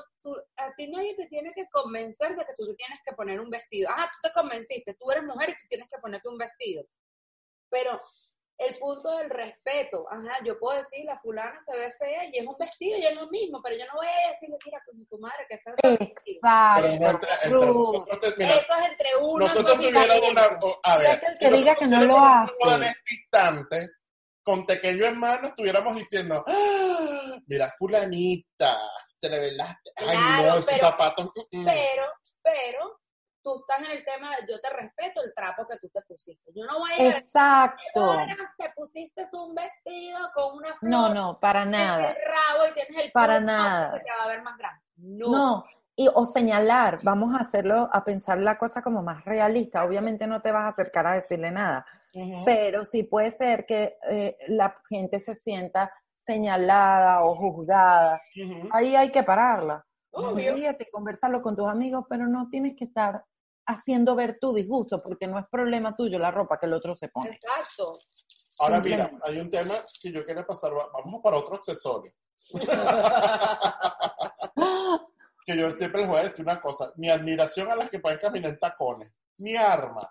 a 0.57 0.75
ti 0.77 0.91
nadie 0.91 1.15
te 1.15 1.29
tiene 1.29 1.53
que 1.55 1.69
convencer 1.71 2.35
de 2.35 2.45
que 2.45 2.55
tú 2.59 2.67
te 2.67 2.75
tienes 2.75 2.99
que 3.05 3.15
poner 3.15 3.41
un 3.41 3.49
vestido. 3.49 3.89
Ah, 3.93 4.11
tú 4.13 4.29
te 4.29 4.35
convenciste, 4.35 4.95
tú 4.95 5.09
eres 5.13 5.23
mujer 5.23 5.51
y 5.51 5.53
tú 5.53 5.67
tienes 5.69 5.89
que 5.89 6.01
ponerte 6.01 6.29
un 6.29 6.37
vestido. 6.37 6.85
Pero 7.71 8.01
el 8.59 8.75
punto 8.79 9.17
del 9.19 9.29
respeto, 9.29 10.07
ajá, 10.11 10.39
yo 10.45 10.59
puedo 10.59 10.79
decir, 10.79 11.05
la 11.05 11.19
fulana 11.19 11.59
se 11.61 11.77
ve 11.77 11.93
fea 11.99 12.25
y 12.33 12.39
es 12.39 12.47
un 12.47 12.57
vestido 12.59 12.99
y 12.99 13.05
es 13.05 13.15
lo 13.15 13.29
mismo, 13.29 13.61
pero 13.63 13.77
yo 13.77 13.85
no 13.87 13.95
voy 13.97 14.07
a 14.07 14.31
decirle, 14.31 14.57
mira, 14.65 14.83
con 14.87 15.07
tu 15.07 15.19
madre 15.19 15.47
que 15.49 15.55
está 15.57 15.75
Exacto. 15.83 17.21
Eso 17.37 18.75
es 18.75 18.91
entre 18.91 19.09
uno. 19.21 19.47
Nosotros 19.47 19.77
tuviéramos 19.77 20.31
una, 20.31 20.59
a 20.83 20.99
ver, 20.99 21.21
que, 21.21 21.27
que 21.39 21.51
diga 21.53 21.75
que 21.75 21.87
no 21.87 22.05
lo 22.05 22.19
hace. 22.19 22.53
En 22.67 22.83
este 22.83 23.15
instante, 23.15 23.89
con 24.43 24.65
pequeño 24.65 25.05
hermano, 25.05 25.49
estuviéramos 25.49 25.95
diciendo, 25.95 26.43
¡Ah! 26.47 27.39
mira, 27.47 27.73
fulanita, 27.79 28.79
se 29.19 29.29
le 29.29 29.39
ve 29.39 29.53
las, 29.53 29.77
ay 29.97 30.45
no, 30.45 30.57
esos 30.57 30.79
zapatos. 30.79 31.31
Mm, 31.51 31.61
mm". 31.61 31.65
Pero, 31.67 32.05
pero, 32.43 33.01
tú 33.47 33.61
estás 33.61 33.89
en 33.89 33.97
el 33.97 34.05
tema 34.05 34.31
de 34.31 34.53
yo 34.53 34.61
te 34.61 34.71
respeto 34.71 35.23
el 35.23 35.33
trapo 35.33 35.67
que 35.69 35.79
tú 35.79 35.89
te 35.89 36.03
pusiste. 36.03 36.53
Yo 36.53 36.65
no 36.67 36.81
voy 36.81 36.91
a 36.91 37.17
Exacto. 37.17 38.17
te 38.59 38.73
pusiste 38.75 39.23
un 39.35 39.55
vestido 39.55 40.19
con 40.35 40.57
una 40.57 40.75
flor. 40.75 40.91
No, 40.91 41.15
no, 41.15 41.39
para 41.39 41.65
nada. 41.65 42.11
El 42.11 42.17
rabo 42.17 42.69
y 42.69 42.75
tienes 42.75 43.05
el 43.05 43.13
para 43.13 43.39
nada. 43.39 43.93
va 43.93 44.25
a 44.25 44.29
ver 44.29 44.43
más 44.43 44.59
grande. 44.59 44.83
No. 44.97 45.31
no. 45.31 45.65
Y, 45.95 46.09
o 46.13 46.27
señalar, 46.27 46.99
vamos 47.05 47.35
a 47.35 47.39
hacerlo, 47.39 47.89
a 47.93 48.05
pensar 48.05 48.39
la 48.39 48.59
cosa 48.59 48.83
como 48.83 49.03
más 49.03 49.25
realista. 49.25 49.85
Obviamente 49.85 50.27
no 50.27 50.43
te 50.43 50.51
vas 50.51 50.65
a 50.65 50.69
acercar 50.69 51.07
a 51.07 51.15
decirle 51.15 51.51
nada, 51.53 51.87
pero 52.45 52.85
sí 52.85 53.05
puede 53.05 53.31
ser 53.31 53.65
que 53.65 53.97
eh, 54.11 54.37
la 54.49 54.77
gente 54.91 55.21
se 55.21 55.35
sienta 55.35 55.91
señalada 56.17 57.25
o 57.25 57.37
juzgada. 57.37 58.21
Ahí 58.73 58.97
hay 58.97 59.11
que 59.11 59.23
pararla. 59.23 59.87
Fíjate, 60.35 60.89
conversarlo 60.91 61.41
con 61.43 61.57
tus 61.57 61.67
amigos, 61.67 62.05
pero 62.09 62.27
no 62.27 62.49
tienes 62.51 62.75
que 62.75 62.85
estar 62.85 63.25
haciendo 63.67 64.15
ver 64.15 64.39
tu 64.41 64.55
disgusto, 64.55 65.03
porque 65.03 65.27
no 65.27 65.39
es 65.39 65.45
problema 65.51 65.95
tuyo 65.95 66.19
la 66.19 66.31
ropa 66.31 66.59
que 66.59 66.67
el 66.67 66.75
otro 66.75 66.95
se 66.95 67.09
pone. 67.09 67.39
Exacto. 67.43 67.99
Ahora 68.59 68.81
mira, 68.81 69.11
hay 69.23 69.39
un 69.39 69.51
tema 69.51 69.75
que 70.01 70.11
yo 70.11 70.25
quiero 70.25 70.47
pasar, 70.47 70.73
vamos 70.73 71.21
para 71.23 71.37
otro 71.37 71.57
accesorio. 71.57 72.13
que 75.47 75.57
yo 75.57 75.71
siempre 75.73 76.01
les 76.01 76.09
voy 76.09 76.19
a 76.19 76.25
decir 76.25 76.45
una 76.45 76.61
cosa, 76.61 76.93
mi 76.97 77.11
admiración 77.11 77.71
a 77.71 77.77
las 77.77 77.91
que 77.91 78.01
pueden 78.01 78.19
caminar 78.19 78.53
en 78.53 78.59
tacones, 78.59 79.15
mi 79.39 79.57
arma. 79.57 80.11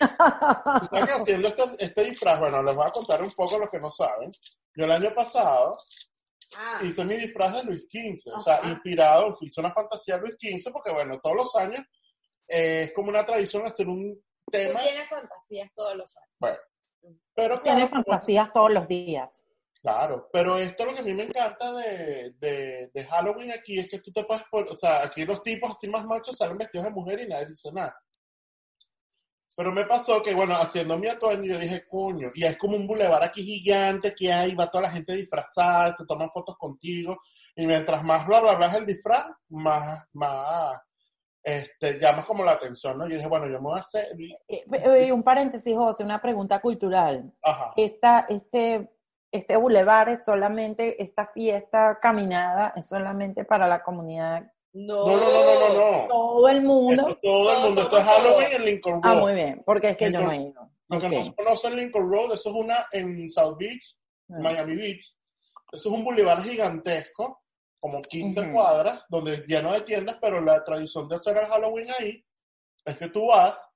Están 0.00 1.08
haciendo 1.08 1.48
este, 1.48 1.64
este, 1.78 2.04
disfraz, 2.04 2.40
bueno, 2.40 2.62
les 2.62 2.74
voy 2.74 2.86
a 2.86 2.90
contar 2.90 3.22
un 3.22 3.30
poco 3.32 3.58
lo 3.58 3.68
que 3.68 3.78
no 3.78 3.92
saben. 3.92 4.30
Yo 4.74 4.86
el 4.86 4.92
año 4.92 5.14
pasado 5.14 5.76
ah. 6.56 6.80
hice 6.82 7.04
mi 7.04 7.16
disfraz 7.16 7.56
de 7.56 7.64
Luis 7.64 7.86
XV, 7.90 8.34
o 8.34 8.40
sea, 8.40 8.60
inspirado, 8.64 9.36
hice 9.40 9.60
una 9.60 9.72
fantasía 9.72 10.16
de 10.16 10.22
Luis 10.22 10.36
XV, 10.40 10.72
porque 10.72 10.92
bueno, 10.92 11.20
todos 11.20 11.36
los 11.36 11.56
años 11.56 11.82
eh, 12.50 12.82
es 12.82 12.92
como 12.92 13.10
una 13.10 13.24
tradición 13.24 13.64
hacer 13.64 13.88
un 13.88 14.20
tema. 14.50 14.80
Tienes 14.80 15.08
fantasías 15.08 15.70
todos 15.74 15.96
los 15.96 16.16
años. 16.16 16.36
Bueno, 16.40 16.58
pero 17.34 17.62
Tienes 17.62 17.88
fantasías 17.88 18.52
todos 18.52 18.72
los 18.72 18.88
días. 18.88 19.30
Claro, 19.80 20.28
pero 20.30 20.58
esto 20.58 20.84
lo 20.84 20.92
que 20.92 21.00
a 21.00 21.04
mí 21.04 21.14
me 21.14 21.22
encanta 21.22 21.72
de, 21.72 22.34
de, 22.92 23.04
Halloween 23.04 23.52
aquí 23.52 23.78
es 23.78 23.88
que 23.88 24.00
tú 24.00 24.12
te 24.12 24.24
puedes 24.24 24.42
poner, 24.50 24.70
o 24.70 24.76
sea, 24.76 25.02
aquí 25.02 25.24
los 25.24 25.42
tipos 25.42 25.70
así 25.70 25.88
más 25.88 26.04
machos 26.04 26.36
salen 26.36 26.58
vestidos 26.58 26.84
de 26.84 26.92
mujer 26.92 27.20
y 27.20 27.28
nadie 27.28 27.46
dice 27.46 27.72
nada. 27.72 27.96
Pero 29.56 29.72
me 29.72 29.86
pasó 29.86 30.22
que, 30.22 30.34
bueno, 30.34 30.54
haciendo 30.54 30.98
mi 30.98 31.08
atuendo, 31.08 31.46
yo 31.46 31.58
dije, 31.58 31.86
coño, 31.88 32.28
y 32.34 32.44
es 32.44 32.58
como 32.58 32.76
un 32.76 32.86
bulevar 32.86 33.24
aquí 33.24 33.42
gigante 33.42 34.14
que 34.14 34.30
hay, 34.30 34.54
va 34.54 34.70
toda 34.70 34.82
la 34.82 34.90
gente 34.90 35.14
disfrazada, 35.14 35.96
se 35.96 36.04
toman 36.04 36.30
fotos 36.30 36.58
contigo, 36.58 37.18
y 37.56 37.66
mientras 37.66 38.04
más 38.04 38.26
bla 38.26 38.40
bla 38.40 38.56
bla 38.56 38.66
es 38.66 38.74
el 38.74 38.86
disfraz, 38.86 39.30
más, 39.48 40.06
más, 40.12 40.78
este, 41.42 41.98
llamas 41.98 42.26
como 42.26 42.44
la 42.44 42.52
atención, 42.52 42.98
¿no? 42.98 43.08
Yo 43.08 43.16
dije, 43.16 43.28
bueno, 43.28 43.46
yo 43.46 43.60
me 43.60 43.68
voy 43.68 43.78
a 43.78 43.80
hacer... 43.80 44.08
Eh, 44.48 44.64
eh, 44.72 45.12
un 45.12 45.22
paréntesis, 45.22 45.74
José, 45.74 46.04
una 46.04 46.20
pregunta 46.20 46.60
cultural. 46.60 47.32
Ajá. 47.42 47.72
Esta, 47.76 48.26
este, 48.28 48.90
este 49.32 49.56
bulevar 49.56 50.08
es 50.08 50.24
solamente, 50.24 51.02
esta 51.02 51.26
fiesta 51.26 51.98
caminada 52.00 52.74
es 52.76 52.86
solamente 52.86 53.44
para 53.44 53.66
la 53.66 53.82
comunidad. 53.82 54.52
No, 54.72 55.06
no, 55.06 55.16
no, 55.16 55.68
no, 55.68 56.02
no. 56.02 56.08
Todo 56.08 56.48
el 56.48 56.62
mundo. 56.62 57.18
todo 57.20 57.52
el 57.56 57.62
mundo. 57.62 57.82
Esto 57.82 57.98
es 57.98 58.04
Halloween 58.04 58.52
en 58.52 58.64
Lincoln 58.64 59.02
Road. 59.02 59.16
Ah, 59.16 59.20
muy 59.20 59.34
bien, 59.34 59.62
porque 59.64 59.90
es 59.90 59.96
que 59.96 60.12
yo 60.12 60.20
no 60.20 60.30
he 60.30 60.36
ido. 60.36 60.70
Los 60.88 61.02
que 61.02 61.08
no 61.08 61.34
conocen 61.34 61.76
Lincoln 61.76 62.10
Road, 62.10 62.34
eso 62.34 62.50
es 62.50 62.54
una 62.54 62.86
en 62.92 63.28
South 63.30 63.56
Beach, 63.58 63.96
ah. 64.30 64.36
Miami 64.40 64.76
Beach. 64.76 65.16
Eso 65.72 65.88
es 65.88 65.94
un 65.94 66.04
bulevar 66.04 66.42
gigantesco 66.42 67.42
como 67.80 68.00
15 68.02 68.52
cuadras, 68.52 69.04
donde 69.08 69.38
lleno 69.48 69.72
de 69.72 69.80
tiendas, 69.80 70.18
pero 70.20 70.40
la 70.40 70.62
tradición 70.62 71.08
de 71.08 71.16
hacer 71.16 71.38
el 71.38 71.46
Halloween 71.46 71.88
ahí 71.98 72.24
es 72.84 72.98
que 72.98 73.08
tú 73.08 73.26
vas, 73.28 73.68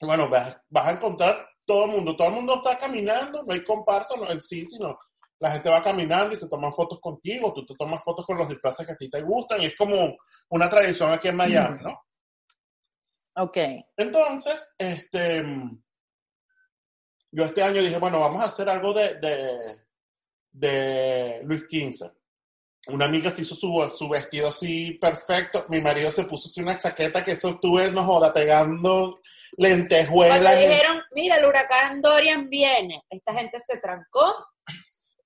bueno, 0.00 0.28
vas, 0.28 0.56
vas 0.68 0.86
a 0.86 0.92
encontrar 0.92 1.46
todo 1.66 1.84
el 1.84 1.90
mundo, 1.90 2.16
todo 2.16 2.28
el 2.28 2.34
mundo 2.34 2.56
está 2.56 2.78
caminando, 2.78 3.42
no 3.42 3.52
hay 3.52 3.62
comparsa, 3.62 4.16
no 4.16 4.30
en 4.30 4.40
sí, 4.40 4.64
sino 4.64 4.98
la 5.38 5.50
gente 5.52 5.68
va 5.68 5.82
caminando 5.82 6.32
y 6.32 6.36
se 6.36 6.48
toman 6.48 6.72
fotos 6.72 6.98
contigo, 6.98 7.52
tú 7.52 7.66
te 7.66 7.74
tomas 7.74 8.02
fotos 8.02 8.24
con 8.24 8.38
los 8.38 8.48
disfraces 8.48 8.86
que 8.86 8.92
a 8.92 8.96
ti 8.96 9.10
te 9.10 9.20
gustan, 9.20 9.60
y 9.60 9.66
es 9.66 9.76
como 9.76 10.16
una 10.48 10.68
tradición 10.70 11.12
aquí 11.12 11.28
en 11.28 11.36
Miami, 11.36 11.78
¿no? 11.82 12.02
Ok. 13.38 13.58
Entonces, 13.98 14.74
este, 14.78 15.44
yo 17.32 17.44
este 17.44 17.62
año 17.62 17.82
dije, 17.82 17.98
bueno, 17.98 18.20
vamos 18.20 18.40
a 18.40 18.46
hacer 18.46 18.70
algo 18.70 18.94
de, 18.94 19.16
de, 19.16 19.84
de 20.52 21.42
Luis 21.44 21.66
XV 21.70 22.15
una 22.88 23.06
amiga 23.06 23.30
se 23.30 23.42
hizo 23.42 23.54
su, 23.54 23.92
su, 23.94 24.08
vestido 24.08 24.48
así 24.48 24.92
perfecto. 24.92 25.64
Mi 25.68 25.80
marido 25.80 26.10
se 26.10 26.24
puso 26.24 26.48
así 26.48 26.62
una 26.62 26.78
chaqueta 26.78 27.22
que 27.22 27.32
eso 27.32 27.50
estuve, 27.50 27.90
no 27.90 28.04
joda, 28.04 28.32
pegando 28.32 29.14
lentejuelas. 29.56 30.40
Cuando 30.40 30.60
dijeron, 30.60 31.02
mira, 31.12 31.36
el 31.36 31.44
huracán 31.44 32.00
Dorian 32.00 32.48
viene, 32.48 33.02
esta 33.10 33.32
gente 33.34 33.58
se 33.60 33.78
trancó 33.78 34.34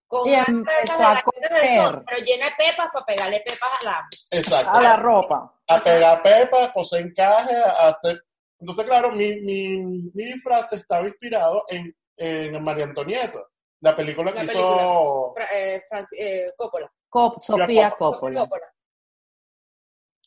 con 0.06 0.28
una 0.28 0.44
sol, 0.86 2.04
pero 2.06 2.24
llena 2.24 2.46
de 2.46 2.52
pepas 2.58 2.88
para 2.92 3.06
pegarle 3.06 3.44
pepas 3.46 3.70
a 3.80 3.84
la, 3.84 4.08
Exacto. 4.30 4.70
a 4.70 4.82
la 4.82 4.96
ropa. 4.96 5.54
A 5.68 5.84
pegar 5.84 6.22
pepas, 6.22 6.70
coser 6.72 7.02
encaje, 7.02 7.54
a 7.54 7.88
hacer... 7.88 8.20
Entonces, 8.58 8.86
claro, 8.86 9.12
mi, 9.12 9.40
mi, 9.40 9.78
mi 9.78 10.24
disfraz 10.24 10.72
estaba 10.72 11.06
inspirado 11.06 11.64
en, 11.68 11.96
en 12.16 12.62
María 12.62 12.84
Antonieta, 12.84 13.38
la 13.80 13.94
película 13.94 14.32
que 14.32 14.44
hizo... 14.44 15.34
Eh, 15.54 15.80
eh, 16.18 16.52
Coppola. 16.56 16.92
Sofía 17.40 17.90
Coppola. 17.98 18.48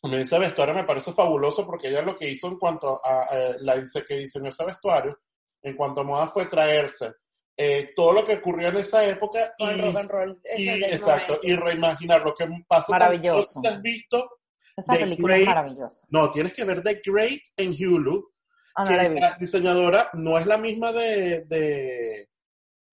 A 0.03 0.07
mí 0.09 0.17
ese 0.17 0.37
vestuario 0.37 0.75
me 0.75 0.83
parece 0.83 1.13
fabuloso 1.13 1.65
porque 1.65 1.87
ella 1.87 2.01
lo 2.01 2.17
que 2.17 2.29
hizo 2.29 2.47
en 2.47 2.57
cuanto 2.59 2.99
a, 3.03 3.27
la 3.59 3.75
que 4.07 4.17
diseñó 4.17 4.49
ese 4.49 4.65
vestuario, 4.65 5.17
en 5.61 5.77
cuanto 5.77 6.01
a 6.01 6.03
moda 6.03 6.27
fue 6.27 6.47
traerse 6.47 7.13
eh, 7.55 7.91
todo 7.95 8.11
lo 8.13 8.25
que 8.25 8.35
ocurrió 8.35 8.69
en 8.69 8.77
esa 8.77 9.05
época 9.05 9.53
y, 9.57 9.65
el 9.65 9.81
rock 9.81 9.95
and 9.95 10.09
roll. 10.11 10.41
y- 10.57 10.67
ese 10.69 10.79
del 10.79 10.93
exacto, 10.93 11.39
y 11.43 11.55
reimaginar 11.55 12.21
lo 12.25 12.33
que 12.33 12.47
pasa. 12.67 12.91
Maravilloso. 12.91 13.61
¿Tú 13.61 13.67
has 13.69 13.81
visto? 13.81 14.39
Esa 14.75 14.93
The 14.93 14.99
película 14.99 15.37
es 15.37 15.45
maravillosa. 15.45 16.07
No, 16.09 16.31
tienes 16.31 16.53
que 16.53 16.63
ver 16.65 16.81
The 16.81 17.01
Great 17.05 17.41
en 17.57 17.71
Hulu, 17.71 18.29
Ah, 18.75 18.85
no 18.85 18.89
que 18.89 19.19
la 19.19 19.37
diseñadora 19.39 20.09
no 20.13 20.35
es 20.37 20.47
la 20.47 20.57
misma 20.57 20.91
de, 20.91 21.41
de- 21.45 22.27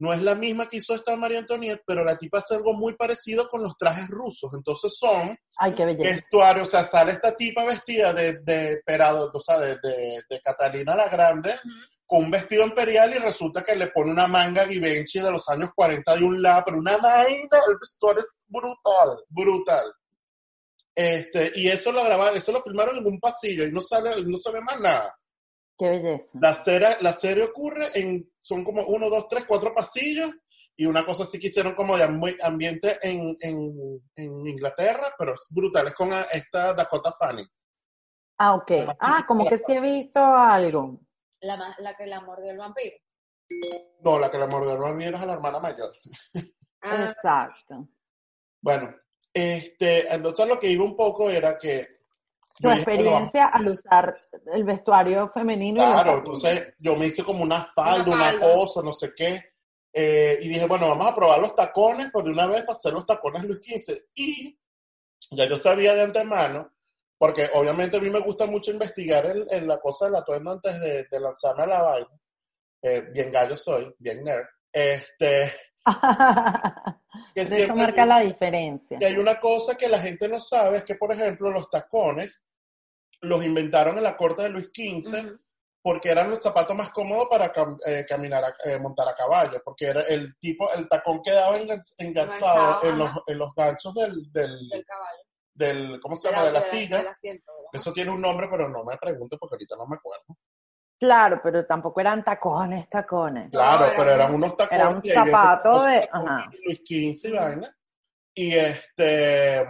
no 0.00 0.12
es 0.12 0.20
la 0.22 0.34
misma 0.34 0.66
que 0.66 0.78
hizo 0.78 0.94
esta 0.94 1.14
María 1.16 1.38
Antoniette, 1.38 1.82
pero 1.86 2.04
la 2.04 2.18
tipa 2.18 2.38
hace 2.38 2.54
algo 2.56 2.72
muy 2.72 2.94
parecido 2.96 3.48
con 3.48 3.62
los 3.62 3.76
trajes 3.78 4.08
rusos. 4.08 4.50
Entonces 4.54 4.96
son 4.98 5.38
Ay, 5.58 5.72
qué 5.74 5.84
belleza. 5.84 6.08
vestuarios, 6.16 6.66
o 6.68 6.70
sea, 6.72 6.82
sale 6.84 7.12
esta 7.12 7.36
tipa 7.36 7.64
vestida 7.64 8.12
de, 8.12 8.38
de 8.40 8.80
Perado, 8.84 9.30
o 9.32 9.40
sea, 9.40 9.58
de, 9.58 9.76
de- 9.82 10.22
de 10.28 10.40
Catalina 10.40 10.96
la 10.96 11.08
Grande, 11.08 11.54
con 12.06 12.24
un 12.24 12.30
vestido 12.32 12.64
imperial 12.66 13.14
y 13.14 13.18
resulta 13.18 13.62
que 13.62 13.76
le 13.76 13.86
pone 13.88 14.10
una 14.10 14.26
manga 14.26 14.66
Givenchy 14.66 15.20
de 15.20 15.30
los 15.30 15.48
años 15.48 15.70
40 15.76 16.16
de 16.16 16.24
un 16.24 16.42
lado, 16.42 16.62
pero 16.66 16.78
una 16.78 16.96
vaina, 16.96 17.58
el 17.68 17.76
vestuario 17.80 18.22
es 18.22 18.28
brutal, 18.48 19.18
brutal. 19.28 19.84
Este, 20.94 21.52
y 21.54 21.68
eso 21.68 21.92
lo 21.92 22.02
grabaron, 22.04 22.36
eso 22.36 22.52
lo 22.52 22.62
filmaron 22.62 22.96
en 22.96 23.06
un 23.06 23.20
pasillo 23.20 23.64
y 23.64 23.70
no 23.72 23.80
sale, 23.80 24.10
no 24.24 24.36
se 24.36 24.50
ve 24.50 24.60
más 24.60 24.80
nada. 24.80 25.14
Qué 25.80 25.88
belleza. 25.88 26.38
La 26.42 26.54
serie, 26.54 26.88
la 27.00 27.14
serie 27.14 27.44
ocurre 27.44 27.88
en, 27.98 28.30
son 28.38 28.62
como 28.62 28.82
uno, 28.84 29.08
dos, 29.08 29.26
tres, 29.28 29.46
cuatro 29.46 29.72
pasillos 29.74 30.30
y 30.76 30.84
una 30.84 31.06
cosa 31.06 31.22
así 31.22 31.40
que 31.40 31.46
hicieron 31.46 31.74
como 31.74 31.96
de 31.96 32.04
ambi- 32.06 32.36
ambiente 32.42 32.98
en, 33.00 33.34
en, 33.40 33.98
en 34.14 34.46
Inglaterra, 34.46 35.14
pero 35.18 35.32
es 35.34 35.46
brutal, 35.50 35.86
es 35.86 35.94
con 35.94 36.10
esta 36.32 36.74
Dakota 36.74 37.16
Fanning. 37.18 37.48
Ah, 38.36 38.56
ok. 38.56 38.70
Ah, 38.98 39.24
como 39.26 39.48
que 39.48 39.56
sí 39.56 39.72
he 39.72 39.80
visto 39.80 40.20
algo. 40.22 41.00
La, 41.40 41.74
la 41.78 41.96
que 41.96 42.04
la 42.06 42.20
mordió 42.20 42.50
el 42.50 42.58
vampiro. 42.58 42.96
No, 44.02 44.18
la 44.18 44.30
que 44.30 44.36
la 44.36 44.48
mordió 44.48 44.76
no 44.76 45.00
es 45.00 45.14
a 45.14 45.24
la 45.26 45.32
hermana 45.32 45.60
mayor. 45.60 45.90
Ah, 46.82 47.04
Exacto. 47.10 47.88
Bueno, 48.62 48.94
este, 49.34 50.12
entonces 50.14 50.46
lo 50.46 50.58
que 50.58 50.68
iba 50.70 50.82
un 50.84 50.96
poco 50.96 51.28
era 51.30 51.58
que... 51.58 51.88
Tu 52.60 52.68
yo 52.68 52.74
dije, 52.74 52.84
bueno, 52.84 53.00
experiencia 53.00 53.46
al 53.46 53.68
usar 53.68 54.16
el 54.52 54.64
vestuario 54.64 55.28
femenino. 55.30 55.82
y 55.82 55.86
Claro, 55.86 55.98
tacones. 56.16 56.18
entonces 56.44 56.74
yo 56.78 56.96
me 56.96 57.06
hice 57.06 57.24
como 57.24 57.42
una 57.42 57.64
falda, 57.64 58.10
Una 58.12 58.38
cosa, 58.38 58.82
no 58.82 58.92
sé 58.92 59.12
qué. 59.16 59.42
eh, 59.92 60.38
y 60.40 60.48
dije, 60.48 60.66
bueno, 60.66 60.88
vamos 60.88 61.08
a 61.08 61.14
probar 61.14 61.38
los 61.40 61.54
tacones, 61.54 62.08
pues 62.12 62.24
de 62.24 62.30
una 62.32 62.46
vez 62.46 62.60
para 62.62 62.74
hacer 62.74 62.92
los 62.92 63.06
tacones 63.06 63.42
Luis 63.44 63.60
XV. 63.60 63.98
Y 64.14 64.56
ya 65.32 65.46
yo 65.48 65.56
sabía 65.56 65.94
de 65.94 66.02
antemano, 66.02 66.72
porque 67.18 67.48
obviamente 67.54 67.96
a 67.96 68.00
mí 68.00 68.08
me 68.10 68.20
gusta 68.20 68.46
mucho 68.46 68.70
investigar 68.70 69.26
el, 69.26 69.46
el- 69.50 69.66
la 69.66 69.78
cosa 69.78 70.06
del 70.06 70.16
atuendo 70.16 70.52
antes 70.52 70.78
de, 70.80 71.06
de 71.10 71.20
lanzarme 71.20 71.62
a 71.64 71.66
la 71.66 71.82
vaina. 71.82 72.20
Eh, 72.82 73.08
bien 73.12 73.30
gallo 73.32 73.56
soy, 73.56 73.92
bien 73.98 74.22
nerd. 74.24 74.46
Este, 74.72 75.52
que 77.34 77.40
Eso 77.42 77.74
marca 77.76 78.06
la 78.06 78.20
diferencia. 78.20 78.98
y 79.00 79.04
hay 79.04 79.16
una 79.16 79.38
cosa 79.38 79.76
que 79.76 79.88
la 79.88 79.98
gente 80.00 80.28
no 80.28 80.40
sabe, 80.40 80.78
es 80.78 80.84
que, 80.84 80.94
por 80.94 81.12
ejemplo, 81.12 81.50
los 81.50 81.68
tacones 81.68 82.44
los 83.22 83.44
inventaron 83.44 83.96
en 83.98 84.04
la 84.04 84.16
corte 84.16 84.42
de 84.42 84.48
Luis 84.48 84.66
XV 84.74 85.32
porque 85.82 86.10
eran 86.10 86.30
los 86.30 86.42
zapatos 86.42 86.76
más 86.76 86.90
cómodos 86.90 87.26
para 87.30 87.50
cam- 87.52 87.78
eh, 87.86 88.04
caminar, 88.06 88.44
a- 88.44 88.54
eh, 88.70 88.78
montar 88.78 89.08
a 89.08 89.14
caballo, 89.14 89.62
porque 89.64 89.86
era 89.86 90.02
el 90.02 90.36
tipo, 90.38 90.70
el 90.74 90.86
tacón 90.88 91.22
quedaba 91.22 91.56
engan- 91.56 91.80
enganchado 91.98 92.82
en 92.84 92.98
los, 92.98 93.10
en 93.26 93.38
los 93.38 93.54
ganchos 93.54 93.94
del, 93.94 94.30
del, 94.30 94.68
Del 94.68 94.84
caballo. 94.84 95.22
del- 95.54 96.00
¿cómo 96.00 96.16
se 96.16 96.28
De 96.28 96.34
llama? 96.34 96.46
De 96.46 96.52
la 96.52 96.60
del 96.60 96.68
silla. 96.68 97.12
Eso 97.72 97.92
tiene 97.92 98.10
un 98.10 98.20
nombre, 98.20 98.46
pero 98.50 98.68
no 98.68 98.84
me 98.84 98.96
pregunte 98.98 99.38
porque 99.38 99.54
ahorita 99.54 99.76
no 99.76 99.86
me 99.86 99.96
acuerdo. 99.96 100.24
Claro, 100.98 101.40
pero 101.42 101.64
tampoco 101.64 102.00
eran 102.02 102.22
tacones, 102.22 102.86
tacones. 102.90 103.50
Claro, 103.50 103.86
era 103.86 103.96
pero 103.96 104.10
eran 104.10 104.30
un- 104.30 104.36
unos 104.36 104.56
tacones. 104.58 104.80
era 104.80 104.88
un 104.90 105.02
zapato 105.02 105.84
de- 105.84 106.08
ajá. 106.12 106.50
Luis 106.62 106.80
XV 106.86 107.28
y 107.28 107.32
vaina. 107.32 107.76
Y 108.34 108.52
este, 108.54 109.66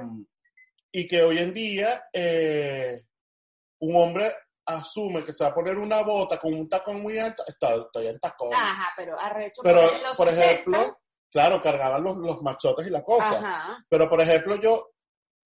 y 0.90 1.06
que 1.06 1.22
hoy 1.22 1.38
en 1.38 1.54
día, 1.54 2.02
eh, 2.12 3.00
un 3.80 3.96
hombre 3.96 4.32
asume 4.66 5.24
que 5.24 5.32
se 5.32 5.44
va 5.44 5.50
a 5.50 5.54
poner 5.54 5.76
una 5.78 6.02
bota 6.02 6.38
con 6.38 6.54
un 6.54 6.68
tacón 6.68 7.02
muy 7.02 7.18
alto, 7.18 7.42
está, 7.46 7.74
ya 8.02 8.10
en 8.10 8.20
tacón. 8.20 8.50
Ajá, 8.52 8.92
pero 8.96 9.18
arrecho. 9.18 9.62
Pero, 9.62 9.82
los 9.82 10.16
por 10.16 10.28
60, 10.28 10.50
ejemplo, 10.50 11.00
claro, 11.30 11.60
cargaban 11.60 12.02
los, 12.02 12.16
los 12.18 12.42
machotes 12.42 12.86
y 12.86 12.90
la 12.90 13.02
cosa. 13.02 13.38
Ajá. 13.38 13.84
Pero, 13.88 14.08
por 14.08 14.20
ejemplo, 14.20 14.56
yo, 14.56 14.90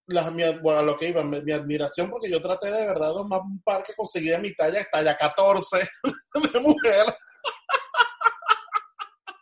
la, 0.09 0.31
mi, 0.31 0.43
bueno, 0.59 0.81
a 0.81 0.83
lo 0.83 0.97
que 0.97 1.09
iba, 1.09 1.23
mi, 1.23 1.41
mi 1.43 1.53
admiración, 1.53 2.11
porque 2.11 2.31
yo 2.31 2.43
traté 2.43 2.71
de 2.71 2.87
verdad 2.87 3.09
de 3.09 3.15
tomar 3.15 3.41
un 3.41 3.63
par 3.63 3.83
que 3.83 3.95
conseguí 3.95 4.29
de 4.29 4.39
mi 4.39 4.55
talla, 4.55 4.85
talla 4.91 5.17
14 5.17 5.89
de 6.53 6.61
mujer. 6.61 7.07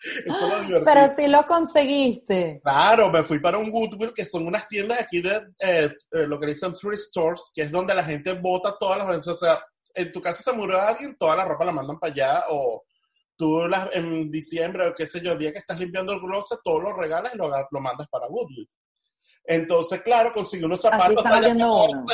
Lo. 0.68 0.84
Pero 0.84 1.08
sí 1.14 1.28
lo 1.28 1.46
conseguiste. 1.46 2.60
Claro, 2.62 3.10
me 3.10 3.22
fui 3.22 3.38
para 3.38 3.58
un 3.58 3.70
Goodwill, 3.70 4.12
que 4.12 4.24
son 4.24 4.46
unas 4.46 4.66
tiendas 4.68 5.00
aquí 5.00 5.20
de 5.20 5.36
eh, 5.58 5.90
eh, 6.10 6.26
lo 6.26 6.38
que 6.38 6.46
dicen 6.46 6.74
thrift 6.74 7.04
stores, 7.04 7.50
que 7.54 7.62
es 7.62 7.70
donde 7.70 7.94
la 7.94 8.04
gente 8.04 8.32
bota 8.34 8.76
todas 8.78 8.98
las 8.98 9.08
veces. 9.08 9.28
O 9.28 9.38
sea, 9.38 9.60
en 9.94 10.12
tu 10.12 10.20
casa 10.20 10.42
se 10.42 10.56
murió 10.56 10.80
alguien, 10.80 11.16
toda 11.16 11.36
la 11.36 11.44
ropa 11.44 11.64
la 11.64 11.72
mandan 11.72 11.98
para 11.98 12.12
allá, 12.12 12.44
o 12.50 12.82
tú 13.36 13.66
las, 13.68 13.94
en 13.94 14.30
diciembre, 14.30 14.88
o 14.88 14.94
qué 14.94 15.06
sé 15.06 15.20
yo, 15.20 15.32
el 15.32 15.38
día 15.38 15.52
que 15.52 15.58
estás 15.58 15.78
limpiando 15.78 16.12
el 16.12 16.20
closet, 16.20 16.60
todo 16.64 16.80
lo 16.80 16.92
regalas 16.94 17.34
y 17.34 17.38
lo, 17.38 17.48
mandas 17.80 18.08
para 18.08 18.26
Goodwill. 18.26 18.68
Entonces, 19.44 20.02
claro, 20.02 20.32
conseguí 20.32 20.64
unos 20.64 20.80
zapatos 20.80 21.22
talla 21.22 21.46
viendo 21.46 21.66
14, 21.66 21.96
uno. 21.96 22.06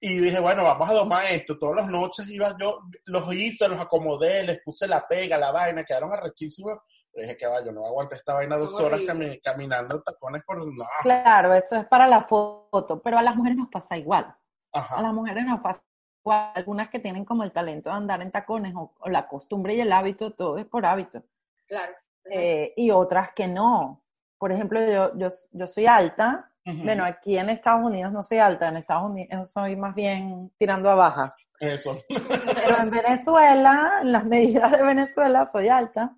Y 0.00 0.18
dije, 0.20 0.38
bueno, 0.40 0.64
vamos 0.64 0.88
a 0.88 0.94
domar 0.94 1.24
esto. 1.30 1.58
Todas 1.58 1.76
las 1.76 1.88
noches 1.88 2.28
iba 2.28 2.56
yo, 2.60 2.78
los 3.06 3.32
hice, 3.34 3.68
los 3.68 3.80
acomodé, 3.80 4.44
les 4.44 4.62
puse 4.62 4.86
la 4.86 5.06
pega, 5.08 5.36
la 5.38 5.50
vaina, 5.50 5.84
quedaron 5.84 6.12
arrechísimos. 6.12 6.78
Pero 7.12 7.22
dije 7.26 7.36
que 7.36 7.46
va, 7.46 7.64
yo 7.64 7.72
no 7.72 7.84
aguanté 7.86 8.16
esta 8.16 8.34
vaina 8.34 8.56
dos 8.58 8.78
horas 8.78 9.00
cami- 9.00 9.40
caminando 9.42 9.96
en 9.96 10.02
tacones 10.02 10.42
por... 10.44 10.58
No. 10.58 10.84
Claro, 11.02 11.52
eso 11.54 11.76
es 11.76 11.86
para 11.86 12.06
la 12.06 12.22
foto, 12.24 13.00
pero 13.02 13.18
a 13.18 13.22
las 13.22 13.34
mujeres 13.34 13.58
nos 13.58 13.68
pasa 13.68 13.96
igual. 13.96 14.24
A 14.72 14.78
Ajá. 14.78 15.02
las 15.02 15.12
mujeres 15.12 15.44
nos 15.44 15.60
pasa 15.60 15.82
igual. 16.24 16.52
Algunas 16.54 16.90
que 16.90 16.98
tienen 17.00 17.24
como 17.24 17.42
el 17.42 17.52
talento 17.52 17.88
de 17.90 17.96
andar 17.96 18.20
en 18.22 18.30
tacones 18.30 18.74
o, 18.76 18.94
o 19.00 19.08
la 19.08 19.26
costumbre 19.26 19.74
y 19.74 19.80
el 19.80 19.92
hábito, 19.92 20.32
todo 20.32 20.58
es 20.58 20.66
por 20.66 20.84
hábito. 20.86 21.24
Claro. 21.66 21.94
Eh, 22.30 22.74
y 22.76 22.90
otras 22.90 23.32
que 23.32 23.48
no. 23.48 24.04
Por 24.38 24.52
ejemplo, 24.52 24.78
yo, 24.80 25.16
yo, 25.16 25.28
yo 25.50 25.66
soy 25.66 25.86
alta. 25.86 26.52
Ujú. 26.68 26.82
Bueno, 26.84 27.04
aquí 27.04 27.38
en 27.38 27.48
Estados 27.48 27.84
Unidos 27.84 28.12
no 28.12 28.22
soy 28.22 28.38
alta, 28.38 28.68
en 28.68 28.76
Estados 28.76 29.10
Unidos 29.10 29.50
soy 29.50 29.76
más 29.76 29.94
bien 29.94 30.52
tirando 30.58 30.90
a 30.90 30.94
baja. 30.94 31.30
Eso. 31.58 31.98
Pero 32.08 32.78
en 32.78 32.90
Venezuela, 32.90 33.98
en 34.02 34.12
las 34.12 34.24
medidas 34.24 34.70
de 34.72 34.82
Venezuela, 34.82 35.46
soy 35.46 35.68
alta. 35.68 36.14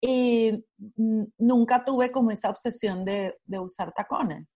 Y 0.00 0.64
nunca 1.38 1.84
tuve 1.84 2.10
como 2.12 2.30
esa 2.30 2.50
obsesión 2.50 3.04
de, 3.04 3.38
de 3.44 3.58
usar 3.58 3.92
tacones. 3.92 4.46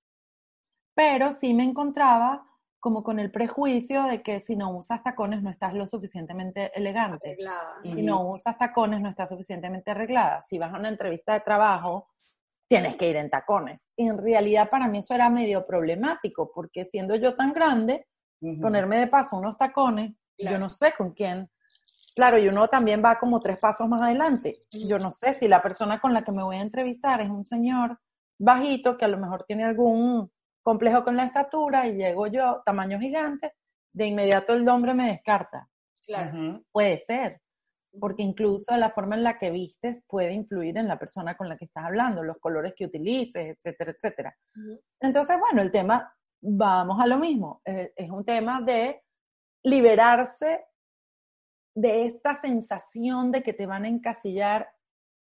Pero 0.95 1.33
sí 1.33 1.55
me 1.55 1.65
encontraba 1.65 2.47
como 2.79 3.05
con 3.05 3.21
el 3.21 3.31
prejuicio 3.31 4.05
de 4.05 4.23
que 4.23 4.41
si 4.41 4.57
no 4.57 4.77
usas 4.77 5.05
tacones 5.05 5.41
no 5.41 5.51
estás 5.51 5.73
lo 5.73 5.87
suficientemente 5.87 6.77
elegante. 6.77 7.31
Arreglada. 7.31 7.81
Si 7.83 8.03
no 8.03 8.29
usas 8.29 8.59
tacones 8.59 9.01
no 9.01 9.09
estás 9.09 9.29
suficientemente 9.29 9.93
arreglada. 9.93 10.43
Si 10.43 10.59
vas 10.59 10.75
a 10.75 10.79
una 10.79 10.89
entrevista 10.89 11.33
de 11.33 11.41
trabajo, 11.41 12.09
tienes 12.73 12.97
que 12.97 13.09
ir 13.11 13.17
en 13.17 13.29
tacones. 13.29 13.87
Y 13.97 14.07
en 14.09 14.17
realidad 14.19 14.71
para 14.71 14.89
mí 14.89 14.99
eso 14.99 15.15
era 15.15 15.29
medio 15.29 15.67
problemático, 15.67 16.51
porque 16.55 16.85
siendo 16.85 17.15
yo 17.17 17.35
tan 17.35 17.53
grande, 17.53 18.07
ponerme 18.61 18.99
de 18.99 19.07
paso 19.09 19.37
unos 19.37 19.57
tacones, 19.57 20.15
Claro. 20.39 20.57
yo 20.57 20.59
no 20.59 20.71
sé 20.71 20.95
con 20.97 21.13
quién. 21.13 21.51
Claro, 22.17 22.39
y 22.39 22.49
uno 22.49 22.69
también 22.69 23.03
va 23.05 23.19
como 23.19 23.41
tres 23.41 23.59
pasos 23.59 23.87
más 23.89 24.01
adelante. 24.03 24.65
Yo 24.71 24.99
no 24.99 25.11
sé 25.11 25.35
si 25.35 25.47
la 25.49 25.63
persona 25.63 26.01
con 26.01 26.15
la 26.15 26.23
que 26.23 26.33
me 26.33 26.43
voy 26.43 26.57
a 26.57 26.63
entrevistar 26.63 27.21
es 27.21 27.29
un 27.29 27.45
señor 27.45 27.99
bajito 28.39 28.97
que 28.97 29.05
a 29.05 29.09
lo 29.09 29.19
mejor 29.19 29.45
tiene 29.45 29.65
algún 29.65 30.31
complejo 30.63 31.05
con 31.05 31.17
la 31.17 31.25
estatura 31.25 31.87
y 31.87 31.95
llego 31.97 32.27
yo, 32.27 32.63
tamaño 32.65 32.99
gigante, 32.99 33.53
de 33.93 34.07
inmediato 34.07 34.55
el 34.55 34.67
hombre 34.69 34.95
me 34.95 35.09
descarta. 35.11 35.69
Claro. 36.07 36.63
Puede 36.73 36.97
ser, 36.97 37.41
porque 38.01 38.23
incluso 38.23 38.77
la 38.77 38.91
forma 38.91 39.17
en 39.17 39.25
la 39.25 39.39
que 39.39 39.51
vistes 39.51 40.03
puede 40.07 40.33
influir 40.33 40.79
en 40.79 40.89
la 40.89 40.99
persona 40.99 41.37
con 41.37 41.49
la 41.49 41.57
que 41.57 41.67
estás 41.67 41.85
hablando, 41.85 42.23
los 42.23 42.39
colores 42.39 42.73
que 42.75 42.87
utilices, 42.87 43.55
etcétera, 43.55 43.93
etcétera. 43.93 44.37
Ujú. 44.57 44.81
Entonces, 45.01 45.39
bueno, 45.39 45.63
el 45.63 45.71
tema, 45.71 46.15
vamos 46.41 47.01
a 47.01 47.07
lo 47.07 47.19
mismo, 47.19 47.61
eh, 47.65 47.93
es 47.97 48.11
un 48.11 48.25
tema 48.25 48.61
de 48.63 49.03
liberarse 49.65 50.65
de 51.75 52.07
esta 52.07 52.35
sensación 52.35 53.31
de 53.31 53.43
que 53.43 53.53
te 53.53 53.67
van 53.67 53.85
a 53.85 53.89
encasillar 53.89 54.69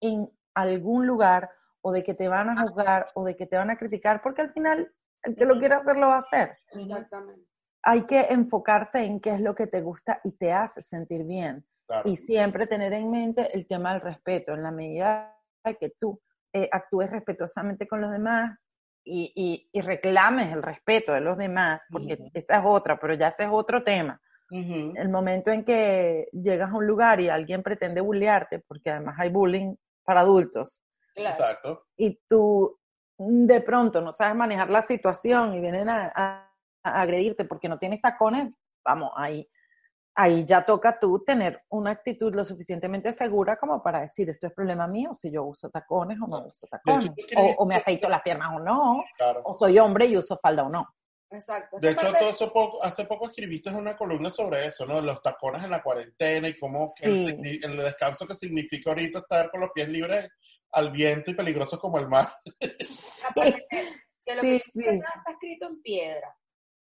en 0.01 0.29
algún 0.53 1.07
lugar 1.07 1.49
o 1.81 1.91
de 1.91 2.03
que 2.03 2.13
te 2.13 2.27
van 2.27 2.49
a 2.49 2.61
juzgar 2.61 3.07
o 3.15 3.23
de 3.23 3.35
que 3.35 3.47
te 3.47 3.57
van 3.57 3.69
a 3.69 3.77
criticar, 3.77 4.21
porque 4.21 4.41
al 4.41 4.51
final 4.51 4.93
el 5.23 5.35
que 5.35 5.45
lo 5.45 5.57
quiera 5.59 5.77
hacer 5.77 5.97
lo 5.97 6.07
va 6.07 6.15
a 6.15 6.19
hacer. 6.19 6.57
Exactamente. 6.71 7.47
Hay 7.83 8.05
que 8.05 8.19
enfocarse 8.29 9.03
en 9.03 9.19
qué 9.19 9.33
es 9.35 9.41
lo 9.41 9.55
que 9.55 9.67
te 9.67 9.81
gusta 9.81 10.21
y 10.23 10.33
te 10.33 10.53
hace 10.53 10.81
sentir 10.81 11.23
bien 11.23 11.65
Claro. 11.91 12.09
y 12.09 12.15
siempre 12.15 12.67
tener 12.67 12.93
en 12.93 13.11
mente 13.11 13.49
el 13.53 13.67
tema 13.67 13.91
del 13.93 14.01
respeto, 14.01 14.53
en 14.53 14.63
la 14.63 14.71
medida 14.71 15.37
de 15.65 15.75
que 15.75 15.89
tú 15.99 16.21
eh, 16.53 16.69
actúes 16.71 17.09
respetuosamente 17.09 17.85
con 17.87 17.99
los 18.01 18.11
demás 18.11 18.57
y, 19.03 19.31
y- 19.35 19.69
y 19.73 19.81
reclames 19.81 20.51
el 20.53 20.63
respeto 20.63 21.11
de 21.13 21.19
los 21.21 21.37
demás, 21.37 21.83
porque 21.91 22.13
Ujú. 22.13 22.29
esa 22.33 22.57
es 22.59 22.61
otra, 22.65 22.97
pero 22.99 23.13
ya 23.15 23.27
ese 23.27 23.43
es 23.43 23.49
otro 23.51 23.83
tema. 23.83 24.21
El 24.53 25.07
momento 25.09 25.49
en 25.51 25.63
que 25.65 26.25
llegas 26.33 26.69
a 26.71 26.75
un 26.75 26.85
lugar 26.85 27.19
y 27.21 27.29
alguien 27.29 27.63
pretende 27.63 28.01
bullearte, 28.01 28.59
porque 28.59 28.89
además 28.91 29.15
hay 29.17 29.29
bullying 29.29 29.75
para 30.03 30.21
adultos. 30.21 30.81
Exacto. 31.15 31.85
Y 31.97 32.21
tú 32.27 32.77
de 33.17 33.61
pronto 33.61 34.01
no 34.01 34.11
sabes 34.11 34.35
manejar 34.35 34.69
la 34.69 34.81
situación 34.81 35.53
y 35.55 35.61
vienen 35.61 35.87
a, 35.89 36.11
a 36.15 36.51
agredirte 36.83 37.45
porque 37.45 37.69
no 37.69 37.77
tienes 37.79 38.01
tacones, 38.01 38.53
vamos, 38.83 39.11
ahí 39.15 39.47
ahí 40.15 40.45
ya 40.45 40.65
toca 40.65 40.99
tú 40.99 41.23
tener 41.23 41.63
una 41.69 41.91
actitud 41.91 42.33
lo 42.35 42.43
suficientemente 42.45 43.13
segura 43.13 43.57
como 43.57 43.81
para 43.81 44.01
decir, 44.01 44.29
esto 44.29 44.47
es 44.47 44.53
problema 44.53 44.87
mío, 44.87 45.13
si 45.13 45.31
yo 45.31 45.43
uso 45.43 45.69
tacones 45.69 46.17
o 46.21 46.27
no 46.27 46.47
uso 46.47 46.67
tacones, 46.67 47.11
o, 47.57 47.65
me 47.65 47.75
afeito 47.75 48.09
las 48.09 48.21
piernas 48.21 48.49
o 48.55 48.59
no, 48.59 49.03
o 49.43 49.53
soy 49.53 49.79
hombre 49.79 50.05
y 50.05 50.17
uso 50.17 50.39
falda 50.41 50.63
o 50.63 50.69
no. 50.69 50.87
Exacto. 51.31 51.79
De 51.79 51.91
hecho, 51.91 52.11
todo 52.11 52.29
eso 52.29 52.51
poco, 52.51 52.83
hace 52.83 53.05
poco 53.05 53.27
escribiste 53.27 53.69
una 53.69 53.95
columna 53.95 54.29
sobre 54.29 54.65
eso, 54.65 54.85
¿no? 54.85 54.99
Los 54.99 55.21
tacones 55.21 55.63
en 55.63 55.69
la 55.69 55.81
cuarentena 55.81 56.49
y 56.49 56.57
cómo 56.57 56.91
el, 56.99 57.77
descanso 57.77 58.27
que 58.27 58.35
significa 58.35 58.89
ahorita 58.89 59.19
estar 59.19 59.49
con 59.49 59.61
los 59.61 59.71
pies 59.71 59.87
libres 59.87 60.29
al 60.73 60.91
viento 60.91 61.31
y 61.31 61.33
peligrosos 61.33 61.79
como 61.79 61.99
el 61.99 62.09
mar. 62.09 62.33
que 62.59 64.35
lo 64.35 64.41
que 64.41 64.55
está 64.57 65.31
escrito 65.31 65.67
en 65.67 65.81
piedra. 65.81 66.35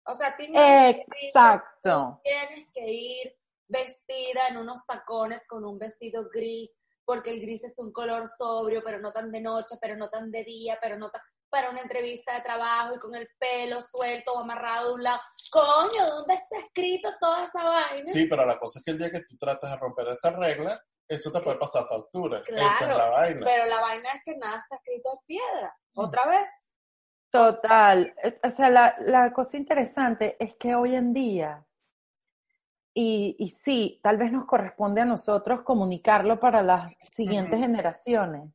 O 0.06 0.14
sea, 0.14 0.36
tienes, 0.36 0.98
Exacto. 1.22 2.20
tienes 2.22 2.68
que 2.72 2.84
ir 2.90 3.36
vestida 3.68 4.48
en 4.48 4.58
unos 4.58 4.86
tacones 4.86 5.46
con 5.48 5.64
un 5.64 5.78
vestido 5.78 6.28
gris, 6.32 6.76
porque 7.04 7.30
el 7.30 7.40
gris 7.40 7.64
es 7.64 7.78
un 7.78 7.92
color 7.92 8.28
sobrio, 8.28 8.82
pero 8.84 9.00
no 9.00 9.12
tan 9.12 9.32
de 9.32 9.40
noche, 9.40 9.76
pero 9.80 9.96
no 9.96 10.08
tan 10.08 10.30
de 10.30 10.44
día, 10.44 10.78
pero 10.80 10.96
no 10.96 11.10
tan 11.10 11.22
para 11.48 11.70
una 11.70 11.80
entrevista 11.80 12.34
de 12.34 12.42
trabajo 12.42 12.94
y 12.94 12.98
con 12.98 13.14
el 13.14 13.28
pelo 13.38 13.80
suelto 13.80 14.32
o 14.32 14.40
amarrado 14.40 14.88
de 14.88 14.94
un 14.94 15.02
lado. 15.02 15.20
Coño, 15.50 16.06
¿dónde 16.16 16.34
está 16.34 16.58
escrito 16.58 17.08
toda 17.20 17.44
esa 17.44 17.64
vaina? 17.64 18.12
Sí, 18.12 18.26
pero 18.26 18.44
la 18.44 18.58
cosa 18.58 18.78
es 18.78 18.84
que 18.84 18.90
el 18.90 18.98
día 18.98 19.10
que 19.10 19.20
tú 19.20 19.36
tratas 19.38 19.70
de 19.70 19.76
romper 19.76 20.08
esa 20.08 20.30
regla, 20.30 20.80
eso 21.08 21.30
te 21.30 21.40
puede 21.40 21.56
pasar 21.56 21.86
factura. 21.88 22.42
Claro, 22.42 22.66
esa 22.66 22.90
es 22.90 22.96
la 22.96 23.10
vaina. 23.10 23.46
Pero 23.46 23.66
la 23.66 23.80
vaina 23.80 24.10
es 24.12 24.20
que 24.24 24.36
nada 24.36 24.58
está 24.58 24.76
escrito 24.76 25.10
en 25.12 25.26
piedra. 25.26 25.76
Mm. 25.94 26.00
Otra 26.00 26.26
vez. 26.26 26.72
Total. 27.36 28.14
O 28.42 28.50
sea, 28.50 28.70
la, 28.70 29.32
cosa 29.32 29.56
interesante 29.56 30.36
es 30.40 30.54
que 30.54 30.74
hoy 30.74 30.94
en 30.94 31.12
día, 31.12 31.66
y, 32.94 33.36
y, 33.38 33.48
sí, 33.48 34.00
tal 34.02 34.16
vez 34.16 34.32
nos 34.32 34.46
corresponde 34.46 35.02
a 35.02 35.04
nosotros 35.04 35.60
comunicarlo 35.62 36.40
para 36.40 36.62
las 36.62 36.94
siguientes 37.10 37.60
generaciones, 37.60 38.50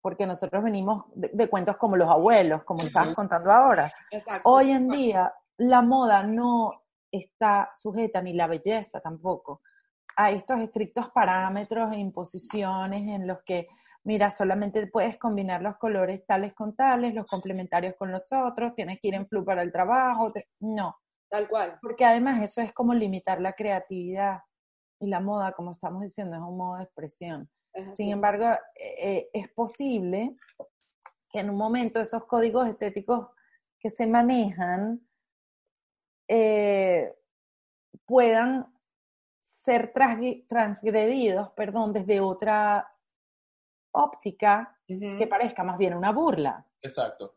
porque 0.00 0.26
nosotros 0.26 0.64
venimos 0.64 1.04
de, 1.14 1.48
cuentos 1.48 1.76
como 1.76 1.96
los 1.96 2.08
abuelos, 2.08 2.64
como 2.64 2.82
estabas 2.82 3.14
contando 3.14 3.52
ahora. 3.52 3.92
Hoy 4.44 4.70
en 4.70 4.88
día, 4.88 5.34
la 5.58 5.82
moda 5.82 6.22
no 6.22 6.84
está 7.10 7.72
sujeta, 7.74 8.22
ni 8.22 8.32
la 8.32 8.46
belleza 8.46 9.00
tampoco, 9.00 9.60
a 10.16 10.30
estos 10.30 10.60
estrictos 10.60 11.10
parámetros 11.10 11.92
e 11.92 11.98
imposiciones 11.98 13.02
en 13.02 13.26
los 13.26 13.42
que 13.42 13.68
mira, 14.06 14.30
solamente 14.30 14.86
puedes 14.86 15.18
combinar 15.18 15.60
los 15.62 15.76
colores 15.78 16.24
tales 16.24 16.54
con 16.54 16.76
tales, 16.76 17.12
los 17.12 17.26
complementarios 17.26 17.96
con 17.96 18.12
los 18.12 18.32
otros, 18.32 18.74
tienes 18.76 19.00
que 19.00 19.08
ir 19.08 19.14
en 19.14 19.26
flu 19.26 19.44
para 19.44 19.62
el 19.62 19.72
trabajo, 19.72 20.32
no. 20.60 20.96
Tal 21.28 21.48
cual. 21.48 21.76
Porque 21.82 22.04
además 22.04 22.40
eso 22.40 22.60
es 22.60 22.72
como 22.72 22.94
limitar 22.94 23.40
la 23.40 23.54
creatividad 23.54 24.38
y 25.00 25.08
la 25.08 25.18
moda, 25.18 25.52
como 25.52 25.72
estamos 25.72 26.02
diciendo, 26.02 26.36
es 26.36 26.42
un 26.42 26.56
modo 26.56 26.76
de 26.76 26.84
expresión. 26.84 27.50
Sin 27.94 28.10
embargo, 28.10 28.46
eh, 28.76 28.94
eh, 28.98 29.30
es 29.32 29.48
posible 29.50 30.36
que 31.28 31.40
en 31.40 31.50
un 31.50 31.56
momento 31.56 32.00
esos 32.00 32.24
códigos 32.26 32.66
estéticos 32.68 33.26
que 33.78 33.90
se 33.90 34.06
manejan 34.06 35.06
eh, 36.28 37.12
puedan 38.06 38.72
ser 39.42 39.92
transgredidos, 39.92 41.50
perdón, 41.50 41.92
desde 41.92 42.20
otra 42.20 42.95
óptica 43.96 44.78
que 44.86 45.26
parezca 45.28 45.64
más 45.64 45.78
bien 45.78 45.94
una 45.94 46.12
burla. 46.12 46.66
Exacto. 46.80 47.36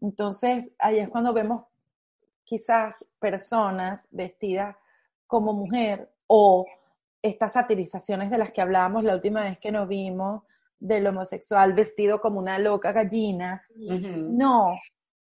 Entonces, 0.00 0.70
ahí 0.78 0.98
es 0.98 1.08
cuando 1.08 1.32
vemos 1.32 1.64
quizás 2.44 3.04
personas 3.18 4.06
vestidas 4.10 4.76
como 5.26 5.52
mujer 5.52 6.12
o 6.26 6.66
estas 7.22 7.52
satirizaciones 7.52 8.30
de 8.30 8.38
las 8.38 8.52
que 8.52 8.60
hablábamos 8.60 9.02
la 9.02 9.14
última 9.14 9.42
vez 9.42 9.58
que 9.58 9.72
nos 9.72 9.88
vimos 9.88 10.42
del 10.78 11.06
homosexual 11.06 11.72
vestido 11.72 12.20
como 12.20 12.38
una 12.38 12.58
loca 12.58 12.92
gallina. 12.92 13.64
No, 13.76 14.76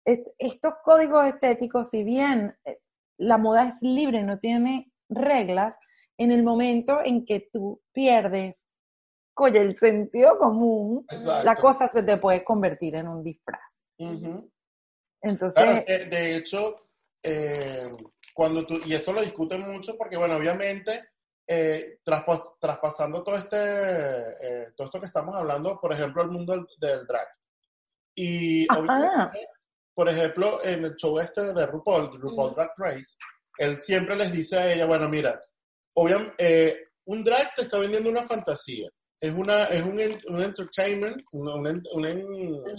estos 0.03 0.73
códigos 0.83 1.25
estéticos, 1.25 1.89
si 1.89 2.03
bien 2.03 2.57
eh, 2.65 2.79
la 3.17 3.37
moda 3.37 3.69
es 3.69 3.81
libre, 3.81 4.23
no 4.23 4.37
tiene 4.39 4.91
reglas, 5.09 5.77
en 6.17 6.31
el 6.31 6.43
momento 6.43 6.99
en 7.03 7.25
que 7.25 7.47
tú 7.51 7.81
pierdes 7.93 8.66
oye, 9.43 9.59
el 9.59 9.77
sentido 9.77 10.37
común, 10.37 11.05
la 11.43 11.55
cosa 11.55 11.87
se 11.87 12.03
te 12.03 12.17
puede 12.17 12.43
convertir 12.43 12.95
en 12.95 13.07
un 13.07 13.23
disfraz. 13.23 13.61
Entonces... 15.21 15.85
de 15.85 16.35
hecho, 16.35 16.75
eh, 17.23 17.91
cuando 18.33 18.65
tú, 18.65 18.79
y 18.85 18.93
eso 18.93 19.11
lo 19.11 19.21
discuten 19.21 19.61
mucho 19.61 19.97
porque, 19.97 20.17
bueno, 20.17 20.35
obviamente, 20.37 21.09
eh, 21.47 21.99
traspasando 22.03 23.23
todo 23.23 23.35
este, 23.35 23.57
eh, 23.57 24.67
todo 24.75 24.87
esto 24.87 24.99
que 24.99 25.07
estamos 25.07 25.35
hablando, 25.35 25.79
por 25.79 25.91
ejemplo, 25.91 26.21
el 26.21 26.29
mundo 26.29 26.65
del, 26.79 27.05
drag. 27.05 27.27
Y 28.15 28.67
por 29.93 30.09
ejemplo, 30.09 30.63
en 30.63 30.85
el 30.85 30.95
show 30.95 31.19
este 31.19 31.53
de 31.53 31.65
RuPaul, 31.65 32.19
RuPaul 32.19 32.53
Drag 32.53 32.71
Race, 32.77 33.15
él 33.57 33.81
siempre 33.81 34.15
les 34.15 34.31
dice 34.31 34.57
a 34.57 34.71
ella, 34.71 34.85
bueno, 34.85 35.09
mira, 35.09 35.41
obviamente, 35.95 36.91
un 37.05 37.23
drag 37.23 37.55
te 37.55 37.63
está 37.63 37.79
vendiendo 37.79 38.09
una 38.09 38.23
fantasía 38.23 38.89
es, 39.19 39.33
una, 39.33 39.63
es 39.65 39.83
un, 39.83 39.99
un 40.27 40.43
entertainment, 40.43 41.21
un, 41.31 41.47
un, 41.49 41.65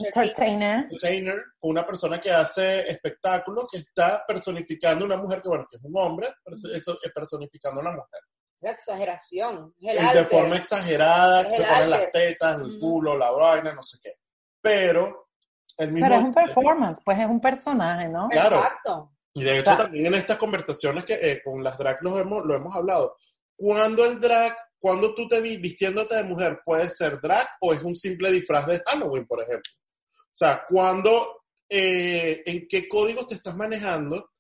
entertainer. 0.07 1.45
una 1.61 1.85
persona 1.85 2.21
que 2.21 2.31
hace 2.31 2.89
espectáculos, 2.89 3.67
que 3.71 3.79
está 3.79 4.25
personificando 4.27 5.05
una 5.05 5.17
mujer 5.17 5.43
que, 5.43 5.49
bueno, 5.49 5.67
que 5.71 5.77
es 5.79 5.85
un 5.85 5.97
hombre, 5.97 6.29
eso 6.75 6.99
es 7.03 7.13
personificando 7.13 7.81
a 7.81 7.83
una 7.83 7.93
mujer. 7.93 8.21
La 8.61 8.71
exageración. 8.73 9.75
de 9.79 10.25
forma 10.25 10.57
exagerada, 10.57 11.49
se 11.49 11.65
ponen 11.65 11.91
las 11.91 12.11
tetas, 12.11 12.61
el 12.61 12.79
culo, 12.79 13.17
la 13.17 13.31
vaina, 13.31 13.73
no 13.73 13.83
sé 13.85 13.99
qué. 14.03 14.13
Pero 14.61 15.29
el 15.77 15.93
mismo... 15.93 16.07
Pero 16.09 16.21
es 16.21 16.25
un 16.25 16.35
performance, 16.35 17.01
pues 17.05 17.19
es 17.19 17.27
un 17.27 17.41
personaje, 17.41 18.09
¿no? 18.09 18.29
Claro. 18.29 18.57
Exacto. 18.57 19.13
Y 19.35 19.45
de 19.45 19.59
hecho 19.61 19.77
también 19.77 20.07
en 20.07 20.15
estas 20.15 20.37
conversaciones 20.37 21.05
que 21.05 21.15
eh, 21.15 21.41
con 21.45 21.63
las 21.63 21.79
drag 21.79 21.99
lo 22.03 22.19
hemos, 22.19 22.45
lo 22.45 22.55
hemos 22.57 22.75
hablado. 22.75 23.17
Cuando 23.57 24.05
el 24.05 24.21
drag 24.21 24.57
cuando 24.79 25.15
tú 25.15 25.27
te 25.27 25.41
vi 25.41 25.57
vistiéndote 25.57 26.17
de 26.17 26.25
mujer, 26.25 26.61
¿puede 26.65 26.89
ser 26.91 27.21
drag 27.21 27.47
o 27.61 27.73
es 27.73 27.83
un 27.83 27.97
simple 27.97 28.31
disfraz 28.31 28.67
de 28.67 28.83
Halloween, 28.87 29.27
por 29.27 29.43
ejemplo? 29.43 29.73
O 30.11 30.37
sea, 30.39 30.65
cuando, 30.69 31.43
eh, 31.69 32.43
en 32.47 32.67
qué 32.69 32.89
código 32.89 33.27
te 33.27 33.35
estás 33.35 33.57
manejando, 33.57 34.31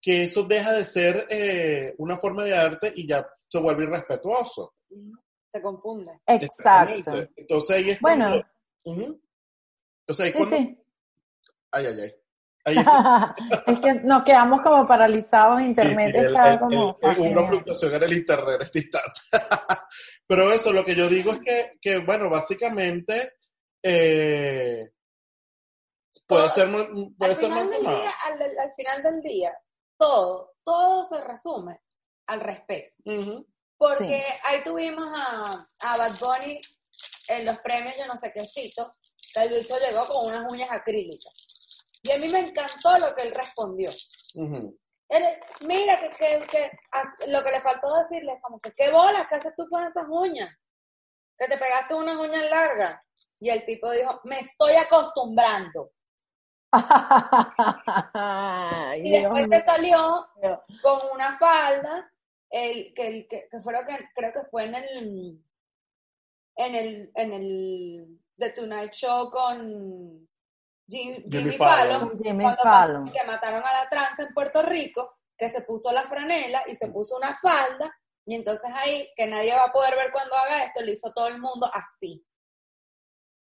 que 0.00 0.24
eso 0.24 0.44
deja 0.44 0.72
de 0.72 0.84
ser 0.84 1.26
eh, 1.30 1.94
una 1.98 2.16
forma 2.16 2.44
de 2.44 2.54
arte 2.54 2.92
y 2.94 3.06
ya 3.06 3.26
se 3.48 3.58
vuelve 3.58 3.84
irrespetuoso. 3.84 4.74
Se 5.50 5.62
confunde. 5.62 6.20
Exacto. 6.26 7.12
Entonces 7.36 7.76
ahí 7.76 7.90
es 7.90 8.00
Bueno. 8.00 8.42
Entonces 8.84 10.34
ahí 10.34 10.44
sí, 10.44 10.78
Ay, 11.70 11.86
ay, 11.86 12.00
ay. 12.00 12.14
es 13.66 13.78
que 13.80 13.94
nos 14.04 14.22
quedamos 14.22 14.62
como 14.62 14.86
paralizados, 14.86 15.60
internet 15.60 16.14
está 16.16 16.58
como... 16.58 16.96
una 17.02 17.46
fluctuación 17.46 17.94
en 17.94 18.02
el 18.02 18.12
internet 18.14 18.62
este 18.62 18.78
instante. 18.78 19.20
Pero 20.26 20.50
eso, 20.50 20.72
lo 20.72 20.84
que 20.84 20.94
yo 20.94 21.08
digo 21.08 21.32
es 21.32 21.40
que, 21.40 21.72
que 21.80 21.98
bueno, 21.98 22.30
básicamente 22.30 23.34
eh, 23.82 24.92
puede 26.26 26.48
ser, 26.48 26.70
puede 26.70 27.32
al 27.32 27.36
ser 27.36 27.48
final 27.50 27.70
del 27.70 27.80
día, 27.82 28.12
al, 28.24 28.74
final 28.74 29.02
del 29.02 29.20
día, 29.20 29.58
todo, 29.98 30.54
todo 30.64 31.04
se 31.04 31.20
resume 31.20 31.80
al 32.28 32.40
respeto. 32.40 32.96
Porque 33.76 34.24
ahí 34.44 34.62
tuvimos 34.64 35.06
a, 35.14 35.66
a 35.80 35.96
Bad 35.98 36.18
Bunny 36.18 36.58
en 37.28 37.44
los 37.44 37.58
premios, 37.58 37.94
yo 37.98 38.06
no 38.06 38.16
sé 38.16 38.32
qué 38.32 38.42
cito, 38.46 38.96
que 39.34 39.42
el 39.42 39.54
bicho 39.54 39.74
llegó 39.78 40.06
con 40.06 40.28
unas 40.28 40.48
uñas 40.50 40.70
acrílicas. 40.70 41.43
Y 42.04 42.12
a 42.12 42.18
mí 42.18 42.28
me 42.28 42.40
encantó 42.40 42.98
lo 42.98 43.14
que 43.14 43.22
él 43.22 43.34
respondió. 43.34 43.90
mira, 44.34 45.98
que, 46.18 46.70
lo 47.28 47.42
que 47.42 47.50
le 47.50 47.62
faltó 47.62 47.96
decirle 47.96 48.34
es 48.34 48.42
como 48.42 48.60
que, 48.60 48.72
¿qué 48.72 48.90
bolas? 48.90 49.26
¿Qué 49.26 49.36
haces 49.36 49.54
tú 49.56 49.66
con 49.70 49.82
esas 49.82 50.04
uñas? 50.10 50.54
Que 51.38 51.48
te 51.48 51.56
pegaste 51.56 51.94
unas 51.94 52.16
uñas 52.16 52.50
largas. 52.50 52.94
Y 53.40 53.48
el 53.48 53.64
tipo 53.64 53.90
dijo, 53.90 54.20
me 54.24 54.38
estoy 54.38 54.74
acostumbrando. 54.74 55.92
y 59.02 59.10
después 59.10 59.48
te 59.48 59.64
salió 59.64 60.28
con 60.82 61.00
una 61.10 61.38
falda, 61.38 62.12
el, 62.50 62.92
que, 62.92 63.26
que, 63.26 63.48
que 63.50 63.60
fue 63.62 63.72
lo 63.72 63.82
que 63.86 64.10
creo 64.14 64.32
que 64.32 64.44
fue 64.50 64.64
en 64.64 64.74
el 64.74 65.42
en 66.56 66.74
el 66.74 67.10
en 67.14 67.32
el 67.32 68.20
The 68.38 68.50
Tonight 68.50 68.92
Show 68.92 69.30
con 69.30 70.28
Jimmy, 70.86 71.56
Fallon, 71.56 72.18
Jimmy 72.18 72.44
Fallon. 72.62 73.10
que 73.10 73.24
mataron 73.24 73.62
a 73.64 73.72
la 73.72 73.88
trans 73.88 74.18
en 74.18 74.34
Puerto 74.34 74.62
Rico, 74.62 75.18
que 75.36 75.48
se 75.48 75.62
puso 75.62 75.90
la 75.92 76.02
franela 76.02 76.62
y 76.66 76.74
se 76.74 76.88
puso 76.88 77.16
una 77.16 77.36
falda, 77.38 77.94
y 78.26 78.34
entonces 78.34 78.70
ahí, 78.74 79.08
que 79.16 79.26
nadie 79.26 79.54
va 79.54 79.66
a 79.66 79.72
poder 79.72 79.96
ver 79.96 80.12
cuando 80.12 80.34
haga 80.36 80.64
esto, 80.64 80.82
lo 80.82 80.90
hizo 80.90 81.12
todo 81.12 81.28
el 81.28 81.38
mundo 81.38 81.68
así. 81.72 82.24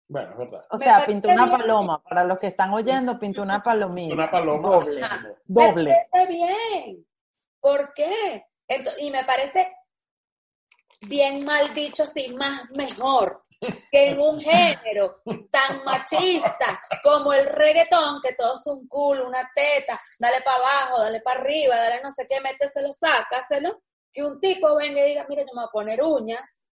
Bueno, 0.09 0.31
es 0.31 0.38
verdad. 0.38 0.65
O 0.69 0.77
sea, 0.77 1.05
pintó 1.05 1.27
una 1.29 1.51
paloma. 1.51 2.01
Para 2.01 2.23
los 2.23 2.39
que 2.39 2.47
están 2.47 2.73
oyendo, 2.73 3.19
pintó 3.19 3.41
una 3.41 3.61
palomita. 3.61 4.13
Una 4.13 4.31
paloma. 4.31 4.69
Doble. 4.69 5.01
Doble. 5.45 5.89
Me 5.89 6.07
parece 6.09 6.31
bien. 6.31 7.07
¿Por 7.59 7.93
qué? 7.93 8.45
y 8.99 9.11
me 9.11 9.23
parece 9.23 9.73
bien 11.07 11.45
mal 11.45 11.73
dicho, 11.73 12.03
así 12.03 12.33
más 12.35 12.69
mejor 12.71 13.41
que 13.59 14.09
en 14.09 14.19
un 14.19 14.39
género 14.39 15.21
tan 15.51 15.83
machista 15.83 16.81
como 17.03 17.33
el 17.33 17.45
reggaetón, 17.45 18.21
que 18.21 18.33
todo 18.33 18.55
es 18.55 18.61
un 18.65 18.87
culo, 18.87 19.27
una 19.27 19.49
teta, 19.55 19.99
dale 20.19 20.41
para 20.41 20.57
abajo, 20.57 21.01
dale 21.01 21.21
para 21.21 21.39
arriba, 21.39 21.75
dale 21.75 22.01
no 22.01 22.11
sé 22.11 22.27
qué, 22.29 22.39
méteselo, 22.41 22.93
sácaselo, 22.93 23.81
que 24.13 24.23
un 24.23 24.39
tipo 24.39 24.75
venga 24.75 25.05
y 25.05 25.09
diga, 25.09 25.25
mira, 25.27 25.41
yo 25.41 25.53
me 25.53 25.61
voy 25.61 25.67
a 25.67 25.71
poner 25.71 26.03
uñas, 26.03 26.65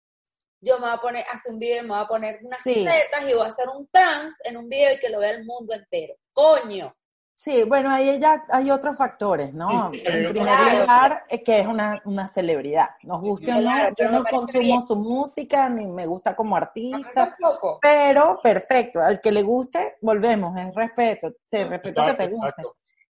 yo 0.61 0.79
me 0.79 0.87
voy 0.87 0.97
a 0.97 1.01
poner, 1.01 1.25
hace 1.31 1.51
un 1.51 1.59
video, 1.59 1.83
me 1.83 1.91
voy 1.91 2.05
a 2.05 2.07
poner 2.07 2.41
unas 2.43 2.63
tetas 2.63 3.29
y 3.29 3.33
voy 3.33 3.47
a 3.47 3.49
hacer 3.49 3.69
un 3.69 3.89
trans 3.89 4.35
en 4.45 4.57
un 4.57 4.69
video 4.69 4.95
y 4.95 4.99
que 4.99 5.09
lo 5.09 5.21
vea 5.21 5.31
el 5.31 5.45
mundo 5.45 5.75
entero. 5.75 6.15
Coño. 6.33 6.95
Sí, 7.35 7.65
bueno, 7.65 7.91
ahí 7.91 8.21
ya 8.21 8.45
hay 8.51 8.71
otros 8.71 8.97
factores, 8.97 9.55
¿no? 9.55 9.91
En 9.93 10.31
primer 10.31 10.81
lugar, 10.81 11.25
es 11.29 11.43
que 11.43 11.61
es 11.61 11.67
una, 11.67 12.01
una 12.05 12.29
celebridad. 12.29 12.91
Nos 13.03 13.21
guste 13.21 13.53
o 13.53 13.61
no, 13.61 13.73
yo 13.99 14.11
no 14.11 14.23
consumo 14.25 14.81
su 14.83 14.97
música, 14.97 15.69
ni 15.69 15.87
me 15.87 16.07
gusta 16.07 16.37
como 16.37 16.57
artista, 16.57 17.37
pero 17.81 18.39
perfecto, 18.43 19.01
al 19.01 19.21
que 19.21 19.33
le 19.33 19.43
guste, 19.43 19.97
volvemos, 20.03 20.57
es 20.59 20.75
respeto, 20.75 21.33
te 21.49 21.65
respeto 21.65 22.07
que 22.07 22.15
te 22.15 22.29
guste. 22.29 22.63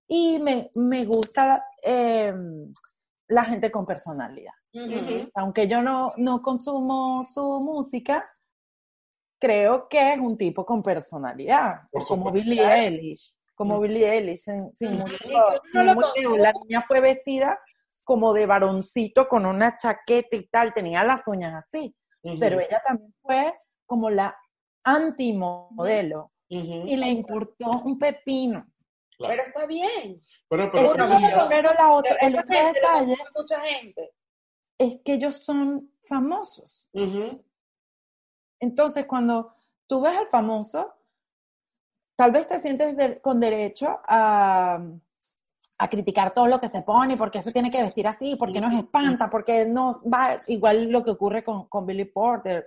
Y 0.08 0.40
me, 0.40 0.70
me 0.76 1.06
gusta 1.06 1.66
eh, 1.84 2.34
la 3.28 3.44
gente 3.44 3.72
con 3.72 3.86
personalidad. 3.86 4.54
Aunque 5.34 5.68
yo 5.68 5.82
no, 5.82 6.14
no 6.18 6.42
consumo 6.42 7.26
su 7.26 7.60
música, 7.60 8.24
creo 9.40 9.90
que 9.90 10.14
es 10.14 10.20
un 10.20 10.38
tipo 10.38 10.66
con 10.66 10.84
personalidad, 10.84 11.82
como 12.08 12.32
Billie 12.32 12.64
Eilish 12.64 13.41
como 13.62 13.80
Billie 13.80 14.10
Eilish, 14.10 14.40
sin, 14.74 14.98
mucho, 14.98 15.24
La 16.36 16.52
niña 16.52 16.84
fue 16.88 17.00
vestida 17.00 17.60
como 18.04 18.34
de 18.34 18.48
varoncito 18.48 19.28
con 19.28 19.46
una 19.46 19.78
chaqueta 19.78 20.36
y 20.36 20.48
tal, 20.48 20.74
tenía 20.74 21.04
las 21.04 21.28
uñas 21.28 21.54
así, 21.54 21.96
pero 22.40 22.60
ella 22.60 22.82
también 22.84 23.14
fue 23.22 23.54
como 23.86 24.10
la 24.10 24.36
antimodelo 24.84 26.32
y 26.50 26.98
le 26.98 27.08
importó 27.10 27.70
un 27.86 28.00
pepino. 28.00 28.66
Pero 29.20 29.44
está 29.44 29.68
bien. 29.68 30.20
Pero, 30.50 30.72
pero, 30.72 30.98
la 30.98 31.92
otra, 31.92 32.16
el 32.16 32.40
otro 32.40 32.56
detalle 32.74 33.16
mucha 33.36 33.62
gente. 33.62 34.12
es 34.80 35.02
que 35.06 35.14
ellos 35.14 35.36
son 35.36 35.94
famosos. 36.04 36.90
Entonces, 38.60 39.06
cuando 39.06 39.54
tú 39.86 40.02
ves 40.02 40.18
al 40.18 40.26
famoso, 40.26 40.96
tal 42.22 42.32
vez 42.32 42.46
te 42.46 42.60
sientes 42.60 43.20
con 43.20 43.40
derecho 43.40 44.00
a, 44.08 44.80
criticar 45.90 46.32
todo 46.36 46.46
lo 46.46 46.60
que 46.60 46.70
se 46.70 46.84
pone, 46.84 47.18
porque 47.18 47.42
se 47.42 47.52
tiene 47.52 47.72
que 47.72 47.82
vestir 47.82 48.06
así, 48.06 48.36
porque 48.36 48.62
nos 48.62 48.76
espanta, 48.76 49.28
porque 49.28 49.66
no 49.66 50.00
va 50.04 50.38
igual 50.46 50.92
lo 50.92 51.04
que 51.04 51.10
ocurre 51.10 51.44
con, 51.44 51.86
Billy 51.88 52.06
Porter. 52.06 52.64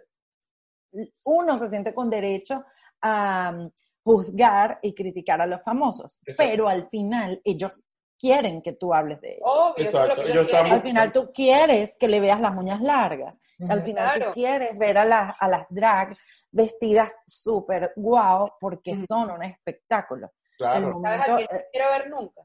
Uno 1.25 1.57
se 1.57 1.69
siente 1.69 1.95
con 1.95 2.11
derecho 2.11 2.65
a 3.01 3.53
um, 3.55 3.71
juzgar 4.03 4.81
y 4.83 4.93
criticar 4.93 5.41
a 5.41 5.47
los 5.47 5.63
famosos, 5.63 6.19
pero 6.37 6.69
al 6.69 6.89
final 6.89 7.41
ellos 7.45 7.85
quieren 8.19 8.63
que 8.63 8.73
tú 8.73 8.95
hables 8.95 9.21
de 9.21 9.35
ellos. 9.35 9.75
Exacto. 9.77 10.23
Al 10.57 10.83
final 10.83 11.13
tú 11.13 11.33
quieres 11.33 11.97
que 11.99 12.09
le 12.09 12.21
veas 12.21 12.41
las 12.41 12.57
uñas 12.57 12.81
largas. 12.81 13.39
Al 13.69 13.83
final 13.83 14.25
tú 14.25 14.33
quieres 14.33 14.79
ver 14.79 14.99
a, 14.99 15.05
las 15.05 15.35
a 15.39 15.49
las 15.49 15.67
drag 15.71 16.17
vestidas 16.51 17.13
súper 17.27 17.93
guau 17.97 18.53
porque 18.61 18.97
son 18.97 19.31
un 19.31 19.43
espectáculo. 19.45 20.33
Claro. 20.57 21.01
¿Sabes 21.03 21.21
a 21.21 21.37
quién 21.37 21.49
eh, 21.51 21.65
quiero 21.73 21.91
ver 21.91 22.11
nunca? 22.11 22.43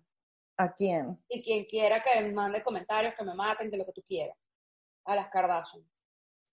¿A 0.58 0.74
quién? 0.74 1.24
Y 1.30 1.42
quien 1.42 1.66
quiera 1.66 2.04
que 2.04 2.22
me 2.22 2.32
mande 2.34 2.64
comentarios, 2.64 3.14
que 3.18 3.24
me 3.24 3.34
maten, 3.34 3.72
que 3.72 3.78
lo 3.78 3.86
que 3.86 3.94
tú 3.94 4.04
quieras. 4.08 4.38
A 5.06 5.16
las 5.16 5.30
Kardashian. 5.30 5.84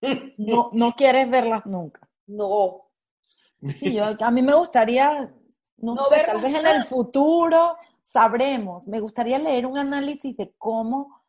No, 0.37 0.69
no 0.73 0.93
quieres 0.93 1.29
verlas 1.29 1.65
nunca. 1.65 2.07
No. 2.27 2.91
Sí, 3.79 3.93
yo, 3.93 4.05
a 4.19 4.31
mí 4.31 4.41
me 4.43 4.53
gustaría, 4.53 5.33
no, 5.77 5.95
sé, 5.95 6.23
tal 6.25 6.41
vez 6.41 6.53
en 6.53 6.67
el 6.67 6.85
futuro 6.85 7.75
sabremos. 8.07 8.87
Me 8.87 8.99
gustaría 8.99 9.39
leer 9.39 9.65
un 9.65 9.77
análisis 9.77 10.35
de 10.37 10.53
cómo, 10.57 11.25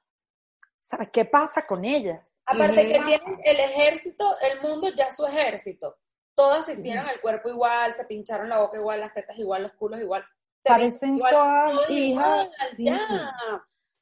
¿sabes? 0.77 1.09
¿Qué 1.13 1.25
pasa 1.25 1.67
con 1.67 1.85
ellas? 1.85 2.39
Aparte 2.47 2.87
que 2.87 3.01
tienen 3.01 3.41
el 3.45 3.61
ejército, 3.61 4.37
el 4.51 4.61
mundo 4.61 4.89
ya 4.97 5.07
es 5.07 5.17
su 5.17 5.27
ejército 5.27 5.97
todas 6.39 6.67
se 6.67 6.75
hicieron 6.75 7.09
el 7.09 7.21
cuerpo 7.21 7.49
igual, 7.49 7.93
se 7.95 8.05
pincharon 8.05 8.49
la 8.49 8.61
boca 8.61 8.79
igual, 8.79 9.01
las 9.01 9.13
tetas 9.13 9.37
igual, 9.37 9.65
los 9.65 9.73
culos 9.73 10.01
igual. 10.01 10.25
Parecen 10.63 11.19
todas 11.19 11.91
hijas. 11.91 12.49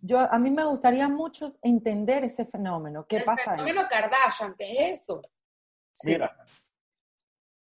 Yo, 0.01 0.19
a 0.21 0.39
mí 0.39 0.51
me 0.51 0.65
gustaría 0.65 1.09
mucho 1.09 1.57
entender 1.63 2.25
ese 2.25 2.45
fenómeno. 2.45 3.07
¿Qué 3.09 3.21
pasa? 3.21 3.53
El 3.53 3.61
fenómeno 3.61 3.89
Kardashian, 3.89 4.55
¿qué 4.55 4.91
es 4.91 5.01
eso? 5.01 5.23
Mira, 6.05 6.37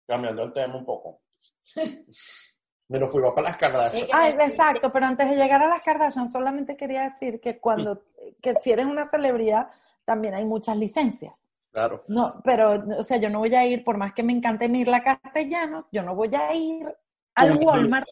cambiando 0.07 0.43
el 0.45 0.53
tema 0.53 0.75
un 0.75 0.85
poco. 0.85 1.21
me 2.89 2.99
lo 2.99 3.07
fuimos 3.09 3.33
para 3.33 3.49
las 3.49 3.57
Kardashian. 3.57 4.07
Ah, 4.13 4.29
exacto, 4.29 4.91
pero 4.91 5.05
antes 5.05 5.29
de 5.29 5.35
llegar 5.35 5.61
a 5.61 5.67
las 5.67 5.81
Kardashian, 5.81 6.31
solamente 6.31 6.77
quería 6.77 7.03
decir 7.03 7.39
que 7.41 7.59
cuando, 7.59 8.05
que 8.41 8.55
si 8.61 8.71
eres 8.71 8.85
una 8.85 9.07
celebridad, 9.07 9.69
también 10.05 10.33
hay 10.33 10.45
muchas 10.45 10.77
licencias. 10.77 11.43
Claro. 11.71 12.03
No, 12.07 12.29
pero, 12.43 12.73
o 12.97 13.03
sea, 13.03 13.17
yo 13.17 13.29
no 13.29 13.39
voy 13.39 13.53
a 13.53 13.65
ir, 13.65 13.83
por 13.83 13.97
más 13.97 14.13
que 14.13 14.23
me 14.23 14.33
encante 14.33 14.69
Mirla 14.69 15.03
Castellanos, 15.03 15.85
yo 15.91 16.01
no 16.01 16.15
voy 16.15 16.33
a 16.33 16.53
ir 16.53 16.87
al 17.35 17.57
Walmart 17.57 18.07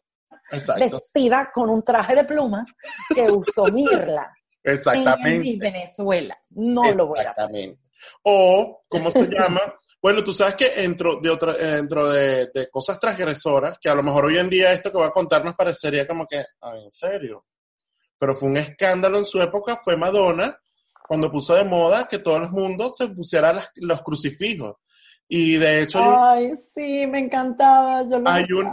vestida 0.77 1.51
con 1.53 1.69
un 1.69 1.81
traje 1.83 2.15
de 2.15 2.25
plumas 2.25 2.67
que 3.13 3.31
usó 3.31 3.65
Mirla. 3.65 4.33
Exactamente. 4.63 5.49
En 5.51 5.59
Venezuela. 5.59 6.37
No 6.51 6.91
lo 6.91 7.07
voy 7.07 7.19
a 7.19 7.29
hacer. 7.29 7.77
O, 8.23 8.83
¿cómo 8.87 9.11
se 9.11 9.27
llama? 9.27 9.61
Bueno, 10.05 10.23
tú 10.23 10.31
sabes 10.31 10.53
que 10.53 10.69
dentro 10.69 11.19
de 11.19 11.31
otra, 11.31 11.53
dentro 11.53 12.07
de, 12.11 12.51
de, 12.53 12.69
cosas 12.69 12.99
transgresoras, 12.99 13.79
que 13.81 13.89
a 13.89 13.95
lo 13.95 14.03
mejor 14.03 14.25
hoy 14.25 14.37
en 14.37 14.47
día 14.47 14.71
esto 14.71 14.91
que 14.91 14.99
va 14.99 15.07
a 15.07 15.11
contar 15.11 15.43
nos 15.43 15.55
parecería 15.55 16.05
como 16.05 16.27
que, 16.27 16.45
ah, 16.61 16.75
en 16.77 16.91
serio. 16.91 17.45
Pero 18.15 18.35
fue 18.35 18.49
un 18.49 18.57
escándalo 18.57 19.17
en 19.17 19.25
su 19.25 19.41
época, 19.41 19.77
fue 19.83 19.97
Madonna, 19.97 20.55
cuando 21.07 21.31
puso 21.31 21.55
de 21.55 21.63
moda 21.63 22.07
que 22.07 22.19
todo 22.19 22.37
el 22.37 22.51
mundo 22.51 22.93
se 22.95 23.07
pusiera 23.07 23.59
los 23.77 24.03
crucifijos. 24.03 24.75
Y 25.27 25.57
de 25.57 25.81
hecho... 25.81 25.99
Ay, 26.03 26.51
sí, 26.71 27.07
me 27.07 27.17
encantaba. 27.17 28.07
Yo 28.07 28.19
lo 28.19 28.29
hay, 28.29 28.45
un, 28.51 28.71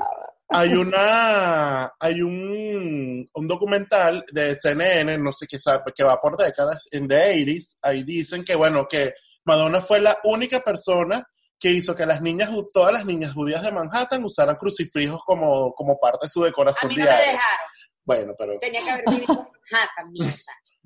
hay 0.50 0.68
una 0.76 1.94
hay 1.98 2.20
un, 2.20 3.26
un, 3.32 3.48
documental 3.48 4.22
de 4.32 4.58
CNN, 4.58 5.16
no 5.16 5.32
sé 5.32 5.46
qué 5.46 5.58
sabe, 5.58 5.94
que 5.96 6.04
va 6.04 6.20
por 6.20 6.36
décadas, 6.36 6.86
en 6.90 7.08
The 7.08 7.42
80 7.42 7.62
ahí 7.80 8.02
dicen 8.02 8.44
que, 8.44 8.54
bueno, 8.54 8.86
que 8.86 9.14
Madonna 9.44 9.80
fue 9.80 10.00
la 10.00 10.18
única 10.24 10.60
persona 10.60 11.26
que 11.58 11.70
hizo 11.70 11.94
que 11.94 12.06
las 12.06 12.20
niñas, 12.20 12.50
todas 12.72 12.92
las 12.92 13.04
niñas 13.04 13.32
judías 13.32 13.62
de 13.62 13.70
Manhattan 13.70 14.24
usaran 14.24 14.56
crucifijos 14.56 15.22
como, 15.24 15.72
como 15.72 15.98
parte 15.98 16.26
de 16.26 16.30
su 16.30 16.42
decoración 16.42 16.90
A 16.90 16.94
mí 16.94 17.00
no 17.00 17.04
me 17.04 17.10
dejaron. 17.10 17.66
Bueno, 18.04 18.34
pero... 18.36 18.58
Tenía 18.58 18.82
que 18.82 18.90
haber 18.90 19.04
vivido 19.08 19.32
en 19.32 19.38
Manhattan, 19.70 20.12
mierda. 20.12 20.34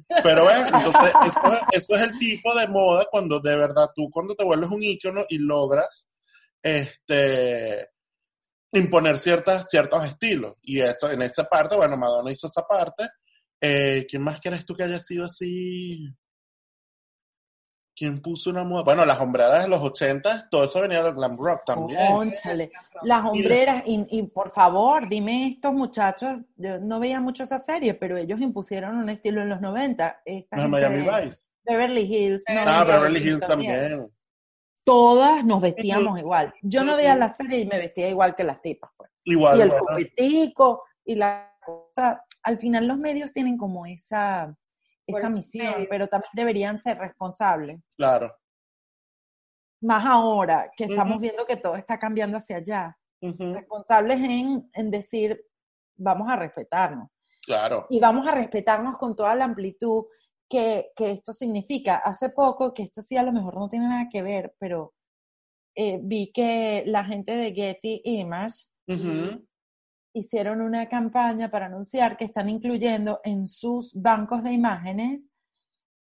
Pero 0.22 0.44
bueno, 0.44 0.66
entonces 0.66 1.12
eso, 1.72 1.94
es 1.94 2.02
el 2.02 2.18
tipo 2.18 2.54
de 2.54 2.68
moda 2.68 3.06
cuando 3.10 3.40
de 3.40 3.56
verdad 3.56 3.88
tú 3.94 4.10
cuando 4.10 4.34
te 4.34 4.44
vuelves 4.44 4.68
un 4.68 4.82
ícono 4.82 5.24
y 5.26 5.38
logras 5.38 6.06
este 6.62 7.88
imponer 8.72 9.18
ciertas, 9.18 9.66
ciertos 9.68 10.04
estilos. 10.04 10.54
Y 10.62 10.80
eso, 10.80 11.10
en 11.10 11.22
esa 11.22 11.44
parte, 11.44 11.76
bueno, 11.76 11.96
Madonna 11.96 12.30
hizo 12.30 12.46
esa 12.46 12.62
parte. 12.62 13.08
Eh, 13.60 14.06
¿Quién 14.08 14.22
más 14.22 14.40
quieres 14.40 14.66
tú 14.66 14.74
que 14.74 14.84
haya 14.84 15.00
sido 15.00 15.24
así? 15.24 16.06
¿Quién 17.96 18.20
puso 18.20 18.50
una 18.50 18.62
moda? 18.62 18.82
Bueno, 18.82 19.06
las 19.06 19.18
hombreras 19.18 19.62
de 19.62 19.68
los 19.70 19.80
80, 19.80 20.48
todo 20.50 20.64
eso 20.64 20.82
venía 20.82 21.02
del 21.02 21.14
glam 21.14 21.38
rock 21.38 21.64
también. 21.64 22.30
Las 23.02 23.24
hombreras, 23.24 23.84
y, 23.86 24.22
por 24.24 24.50
favor, 24.50 25.08
dime 25.08 25.46
estos 25.46 25.72
muchachos, 25.72 26.40
yo 26.56 26.78
no 26.78 27.00
veía 27.00 27.22
mucho 27.22 27.44
esa 27.44 27.58
serie, 27.58 27.94
pero 27.94 28.18
ellos 28.18 28.38
impusieron 28.38 28.98
un 28.98 29.08
estilo 29.08 29.40
en 29.40 29.48
los 29.48 29.62
90. 29.62 30.20
Esta 30.26 30.68
Miami 30.68 31.08
Vice. 31.08 31.38
Beverly 31.64 32.02
Hills. 32.02 32.44
ah, 32.48 32.84
Beverly 32.84 33.26
Hills 33.26 33.46
también. 33.46 34.12
Todas 34.84 35.42
nos 35.42 35.62
vestíamos 35.62 36.18
igual. 36.18 36.52
Yo 36.60 36.84
no 36.84 36.96
veía 36.96 37.16
la 37.16 37.32
serie 37.32 37.60
y 37.60 37.66
me 37.66 37.78
vestía 37.78 38.10
igual 38.10 38.36
que 38.36 38.44
las 38.44 38.60
tipas. 38.60 38.90
Pues. 38.96 39.10
Igual. 39.24 39.58
Y 39.58 39.62
el 39.62 39.74
copetico 39.74 40.84
y 41.02 41.14
la 41.14 41.50
cosa. 41.64 42.22
Al 42.42 42.58
final 42.58 42.86
los 42.86 42.98
medios 42.98 43.32
tienen 43.32 43.56
como 43.56 43.86
esa 43.86 44.54
esa 45.06 45.30
misión, 45.30 45.86
pero 45.88 46.06
también 46.06 46.30
deberían 46.34 46.78
ser 46.78 46.98
responsables. 46.98 47.80
Claro. 47.96 48.34
Más 49.82 50.04
ahora 50.04 50.70
que 50.76 50.84
estamos 50.84 51.20
viendo 51.20 51.44
que 51.44 51.56
todo 51.56 51.76
está 51.76 51.98
cambiando 51.98 52.38
hacia 52.38 52.56
allá. 52.56 52.98
Responsables 53.20 54.20
en, 54.20 54.68
en 54.74 54.90
decir, 54.90 55.44
vamos 55.96 56.28
a 56.28 56.36
respetarnos. 56.36 57.08
Claro. 57.44 57.86
Y 57.90 58.00
vamos 58.00 58.26
a 58.26 58.32
respetarnos 58.32 58.98
con 58.98 59.14
toda 59.14 59.34
la 59.34 59.44
amplitud 59.44 60.06
que, 60.48 60.92
que 60.96 61.12
esto 61.12 61.32
significa. 61.32 61.96
Hace 61.96 62.30
poco, 62.30 62.74
que 62.74 62.82
esto 62.82 63.02
sí 63.02 63.16
a 63.16 63.22
lo 63.22 63.32
mejor 63.32 63.54
no 63.56 63.68
tiene 63.68 63.88
nada 63.88 64.08
que 64.10 64.22
ver, 64.22 64.54
pero 64.58 64.94
eh, 65.74 66.00
vi 66.02 66.32
que 66.32 66.82
la 66.86 67.04
gente 67.04 67.36
de 67.36 67.52
Getty 67.52 68.02
Image. 68.04 68.66
Hicieron 70.20 70.60
una 70.62 70.88
campaña 70.88 71.50
para 71.50 71.66
anunciar 71.66 72.16
que 72.16 72.24
están 72.24 72.48
incluyendo 72.48 73.20
en 73.24 73.46
sus 73.46 73.92
bancos 73.94 74.42
de 74.42 74.52
imágenes 74.52 75.28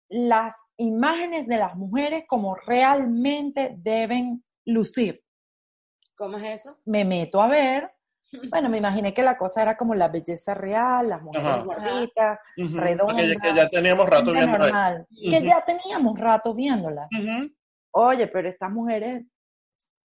las 0.10 0.56
imágenes 0.78 1.47
de 1.47 1.58
las 1.58 1.76
mujeres 1.76 2.26
como 2.28 2.56
realmente 2.56 3.76
deben 3.78 4.43
lucir. 4.66 5.24
¿Cómo 6.18 6.38
es 6.38 6.60
eso? 6.62 6.80
Me 6.86 7.06
meto 7.06 7.41
a 7.41 7.47
ver, 7.47 7.91
bueno, 8.52 8.68
me 8.70 8.78
imaginé 8.80 9.14
que 9.14 9.24
la 9.24 9.38
cosa 9.38 9.62
era 9.62 9.78
como 9.78 9.93
la 9.95 10.10
belleza 10.10 10.54
real, 10.54 11.08
las 11.08 11.22
mujeres 11.22 11.47
Ajá. 11.47 11.64
gorditas, 11.64 12.39
Ujú. 12.58 12.78
redonda, 12.78 13.16
Que, 13.22 13.28
ya- 13.30 13.39
que 13.39 13.56
ya 13.56 13.70
teníamos 13.70 14.10
rato 14.10 14.34
normal, 14.34 15.08
que 15.10 15.41
ya 15.45 15.64
teníamos 15.64 16.20
rato 16.20 16.54
viéndolas. 16.54 17.08
Oye, 17.93 18.28
pero 18.28 18.49
estas 18.49 18.72
mujeres, 18.72 19.24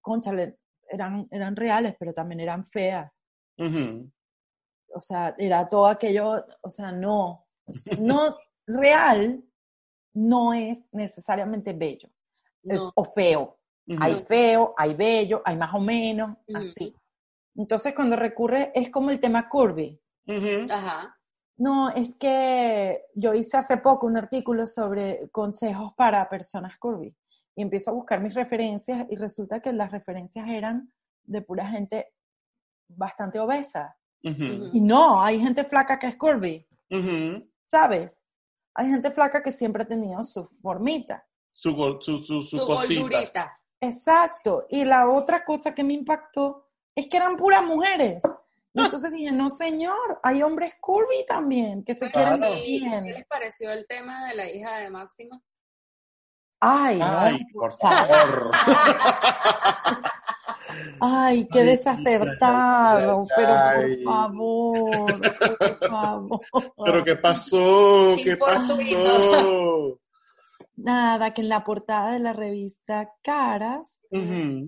conchale, 0.01 0.57
eran, 0.89 1.27
eran 1.31 1.55
reales, 1.55 1.95
pero 1.99 2.13
también 2.13 2.39
eran 2.41 2.65
feas. 2.65 3.09
Ujú. 3.57 4.11
O 4.95 4.99
sea, 4.99 5.35
era 5.37 5.67
todo 5.67 5.87
aquello, 5.87 6.45
o 6.61 6.69
sea, 6.69 6.91
no, 6.91 7.45
no, 7.99 8.37
real 8.67 9.43
no 10.13 10.53
es 10.53 10.87
necesariamente 10.91 11.73
bello 11.73 12.09
eh, 12.63 12.75
No. 12.75 12.91
o 12.95 13.03
feo. 13.03 13.57
Hay 13.99 14.23
feo, 14.25 14.73
hay 14.77 14.93
bello, 14.93 15.41
hay 15.43 15.57
más 15.57 15.73
o 15.73 15.79
menos, 15.81 16.37
así. 16.53 16.95
Entonces, 17.55 17.93
cuando 17.93 18.15
recurre, 18.15 18.71
es 18.73 18.89
como 18.89 19.09
el 19.09 19.19
tema 19.19 19.49
curvy. 19.49 19.99
Ajá. 20.69 21.19
No, 21.57 21.89
es 21.89 22.15
que 22.15 23.03
yo 23.13 23.33
hice 23.33 23.57
hace 23.57 23.77
poco 23.77 24.07
un 24.07 24.17
artículo 24.17 24.65
sobre 24.67 25.29
consejos 25.31 25.93
para 25.95 26.27
personas 26.29 26.77
curvy 26.79 27.15
y 27.55 27.61
empiezo 27.61 27.91
a 27.91 27.93
buscar 27.93 28.21
mis 28.21 28.33
referencias 28.33 29.05
y 29.09 29.17
resulta 29.17 29.59
que 29.59 29.71
las 29.71 29.91
referencias 29.91 30.47
eran 30.47 30.91
de 31.23 31.41
pura 31.41 31.67
gente 31.67 32.13
bastante 32.87 33.39
obesa. 33.39 33.95
Y 34.21 34.79
no, 34.81 35.21
hay 35.21 35.39
gente 35.39 35.63
flaca 35.65 35.99
que 35.99 36.07
es 36.07 36.15
curvy. 36.15 36.65
¿sabes? 37.65 38.23
Hay 38.75 38.89
gente 38.89 39.11
flaca 39.11 39.41
que 39.43 39.51
siempre 39.51 39.83
ha 39.83 39.87
tenido 39.87 40.23
su 40.23 40.45
formita. 40.61 41.25
Su, 41.51 41.75
go- 41.75 41.99
su, 42.01 42.19
su, 42.23 42.41
su 42.43 42.57
Su 42.57 42.65
cosita. 42.67 43.01
gordurita. 43.01 43.59
Exacto. 43.79 44.65
Y 44.69 44.85
la 44.85 45.09
otra 45.09 45.43
cosa 45.43 45.73
que 45.75 45.83
me 45.83 45.93
impactó 45.93 46.69
es 46.95 47.07
que 47.07 47.17
eran 47.17 47.35
puras 47.35 47.63
mujeres. 47.63 48.23
Y 48.73 48.81
entonces 48.81 49.11
dije, 49.11 49.31
no 49.31 49.49
señor, 49.49 50.19
hay 50.23 50.41
hombres 50.41 50.73
curvy 50.81 51.25
también, 51.27 51.83
que 51.83 51.93
se 51.93 52.09
quieren 52.09 52.37
Claro. 52.37 52.53
ver 52.55 52.63
¿Y 52.65 52.79
bien. 52.79 53.03
qué 53.05 53.11
les 53.11 53.25
pareció 53.27 53.71
el 53.71 53.85
tema 53.87 54.25
de 54.27 54.35
la 54.35 54.49
hija 54.49 54.77
de 54.77 54.89
Máxima? 54.89 55.39
Ay, 56.59 56.97
no, 56.97 57.05
Ay, 57.19 57.39
por 57.53 57.71
favor. 57.77 58.51
Ay, 60.99 61.47
qué 61.51 61.59
Ay, 61.59 61.65
desacertado, 61.67 63.27
pero 63.35 63.67
por 63.75 64.03
favor, 64.03 65.21
por 65.59 65.89
favor. 65.89 66.41
¿Pero 66.85 67.03
qué 67.03 67.15
pasó? 67.15 68.15
Qué 68.17 68.23
¿Qué 68.23 68.35
fortuito. 68.35 69.03
pasó? 69.03 69.99
Nada, 70.75 71.33
que 71.33 71.41
en 71.41 71.49
la 71.49 71.63
portada 71.63 72.13
de 72.13 72.19
la 72.19 72.33
revista 72.33 73.11
Caras 73.21 73.99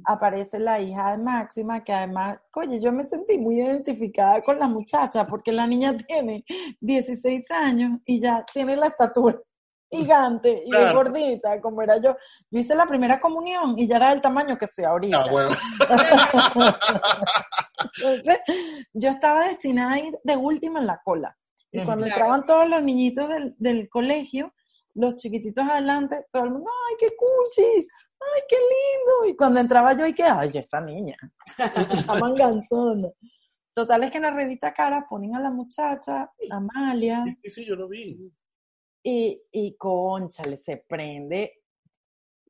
aparece 0.06 0.60
la 0.60 0.80
hija 0.80 1.12
de 1.12 1.18
Máxima, 1.18 1.84
que 1.84 1.94
además, 1.94 2.40
oye, 2.54 2.80
yo 2.82 2.92
me 2.92 3.04
sentí 3.04 3.38
muy 3.38 3.60
identificada 3.62 4.44
con 4.44 4.60
la 4.60 4.68
muchacha, 4.68 5.26
porque 5.26 5.52
la 5.52 5.68
niña 5.68 5.96
tiene 5.98 6.44
16 6.80 7.50
años 7.52 8.00
y 8.06 8.22
ya 8.22 8.46
tiene 8.52 8.76
la 8.76 8.88
estatura 8.88 9.40
gigante 9.90 10.64
y 10.66 10.70
Claro. 10.72 10.96
gordita, 10.96 11.62
como 11.62 11.82
era 11.82 11.98
yo. 11.98 12.16
Yo 12.50 12.60
hice 12.60 12.76
la 12.76 12.86
primera 12.86 13.20
comunión 13.20 13.78
y 13.78 13.88
ya 13.88 13.98
era 13.98 14.10
del 14.12 14.22
tamaño 14.22 14.58
que 14.58 14.68
soy 14.68 14.86
ahorita. 14.86 15.24
Ah, 15.26 15.32
bueno. 15.32 15.56
Entonces, 17.98 18.40
yo 18.94 19.10
estaba 19.10 19.48
destinada 19.48 19.94
a 19.94 20.00
ir 20.00 20.18
de 20.24 20.36
última 20.36 20.80
en 20.80 20.88
la 20.88 21.02
cola. 21.04 21.36
Y 21.72 21.84
cuando 21.84 22.06
Claro. 22.06 22.22
entraban 22.22 22.46
todos 22.46 22.70
los 22.70 22.82
niñitos 22.84 23.28
del, 23.28 23.56
del 23.58 23.90
colegio, 23.90 24.54
los 24.94 25.18
chiquititos 25.18 25.66
adelante, 25.68 26.26
todo 26.32 26.44
el 26.46 26.52
mundo, 26.52 26.70
¡ay, 26.90 26.96
qué 27.00 27.08
cuchis! 27.18 27.88
¡Ay, 28.18 28.42
qué 28.48 28.56
lindo! 28.56 29.30
Y 29.30 29.36
cuando 29.36 29.60
entraba 29.60 29.92
yo, 29.94 30.06
y 30.06 30.14
que, 30.14 30.24
¡ay, 30.24 30.52
esa 30.54 30.80
niña! 30.80 31.18
Esa 31.92 32.16
manganzona. 32.20 33.10
Total, 33.74 34.04
es 34.04 34.12
que 34.12 34.18
en 34.18 34.24
la 34.24 34.32
revista 34.32 34.74
Cara 34.74 35.06
ponen 35.10 35.36
a 35.36 35.40
la 35.42 35.52
muchacha, 35.52 36.32
Amalia, 36.50 37.26
Sí, 37.44 37.50
sí, 37.52 37.66
yo 37.66 37.76
lo 37.76 37.90
vi. 37.90 38.32
Y, 39.08 39.40
y 39.52 39.76
conchale, 39.78 40.58
se 40.58 40.78
prende 40.78 41.62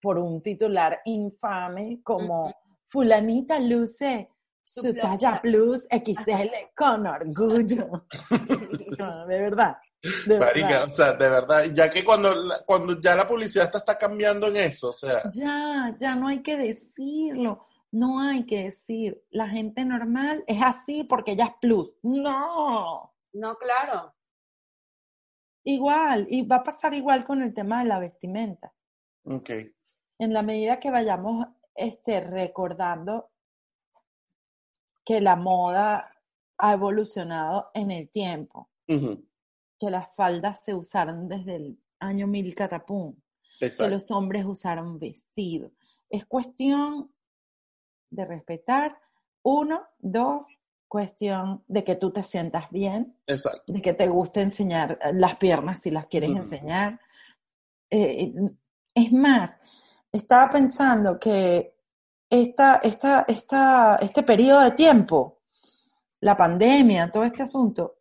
por 0.02 0.18
un 0.18 0.42
titular 0.42 1.02
infame 1.06 2.00
como 2.02 2.54
Fulanita 2.86 3.60
luce 3.60 4.30
Su 4.64 4.82
su 4.82 4.92
plus. 4.94 5.02
talla 5.02 5.42
plus 5.42 5.88
XL 5.92 6.72
con 6.76 7.06
orgullo. 7.08 8.06
No, 8.98 9.28
de 9.28 9.42
verdad. 9.42 9.78
De 10.26 10.40
Marica, 10.40 10.68
verdad. 10.70 10.90
o 10.92 10.96
sea, 10.96 11.14
de 11.14 11.30
verdad, 11.30 11.64
ya 11.74 11.90
que 11.90 12.04
cuando, 12.06 12.34
cuando 12.66 13.02
ya 13.02 13.16
la 13.16 13.28
publicidad 13.28 13.66
está, 13.66 13.80
está 13.80 13.98
cambiando 13.98 14.48
en 14.48 14.56
eso, 14.58 14.90
o 14.90 14.94
sea, 14.94 15.24
Ya, 15.34 15.94
ya 16.00 16.16
no 16.16 16.28
hay 16.30 16.42
que 16.42 16.56
decirlo. 16.56 17.66
No 17.92 18.22
hay 18.22 18.46
que 18.46 18.64
decir, 18.66 19.24
la 19.32 19.48
gente 19.50 19.84
normal 19.84 20.44
es 20.48 20.62
así 20.62 21.04
porque 21.04 21.32
ella 21.34 21.46
es 21.46 21.54
plus. 21.60 21.94
No. 22.04 23.14
No, 23.34 23.56
claro. 23.58 24.15
Igual, 25.66 26.28
y 26.30 26.44
va 26.44 26.58
a 26.58 26.64
pasar 26.64 26.94
igual 26.94 27.26
con 27.26 27.42
el 27.42 27.54
tema 27.54 27.80
de 27.80 27.90
la 27.90 28.00
vestimenta. 28.00 28.74
ok. 29.26 29.50
en 30.18 30.34
la 30.34 30.44
medida 30.44 30.80
que 30.80 30.92
vayamos 30.92 31.46
este, 31.74 32.22
recordando 32.22 33.32
que 35.04 35.20
la 35.20 35.36
moda 35.36 36.10
ha 36.58 36.74
evolucionado 36.74 37.70
en 37.74 37.92
el 37.92 38.10
tiempo, 38.10 38.70
que 38.88 39.90
las 39.90 40.16
faldas 40.16 40.64
se 40.64 40.74
usaron 40.74 41.28
desde 41.28 41.56
el 41.58 41.80
año 42.00 42.28
mil 42.28 42.56
catapum, 42.56 43.16
que 43.60 43.88
los 43.90 44.10
hombres 44.12 44.46
usaron 44.46 45.00
vestido. 45.00 45.72
Es 46.10 46.26
cuestión 46.26 47.14
de 48.10 48.26
respetar, 48.26 48.98
uno, 49.44 49.86
dos, 50.00 50.48
cuestión 50.88 51.64
de 51.68 51.84
que 51.84 51.96
tú 51.96 52.12
te 52.12 52.24
sientas 52.24 52.70
bien, 52.72 53.18
Exacto. 53.28 53.72
de 53.72 53.82
que 53.82 53.94
te 53.94 54.08
guste 54.08 54.42
enseñar 54.42 55.00
las 55.14 55.36
piernas 55.38 55.82
si 55.82 55.92
las 55.92 56.08
quieres 56.08 56.30
enseñar. 56.30 57.00
Eh, 57.90 58.34
es 58.94 59.12
más, 59.12 59.58
estaba 60.12 60.50
pensando 60.50 61.20
que 61.20 61.76
esta, 62.30 62.76
esta, 62.78 63.26
esta, 63.28 63.98
este 64.02 64.24
periodo 64.24 64.62
de 64.62 64.72
tiempo, 64.72 65.42
la 66.22 66.36
pandemia, 66.36 67.12
todo 67.12 67.24
este 67.24 67.44
asunto, 67.44 68.00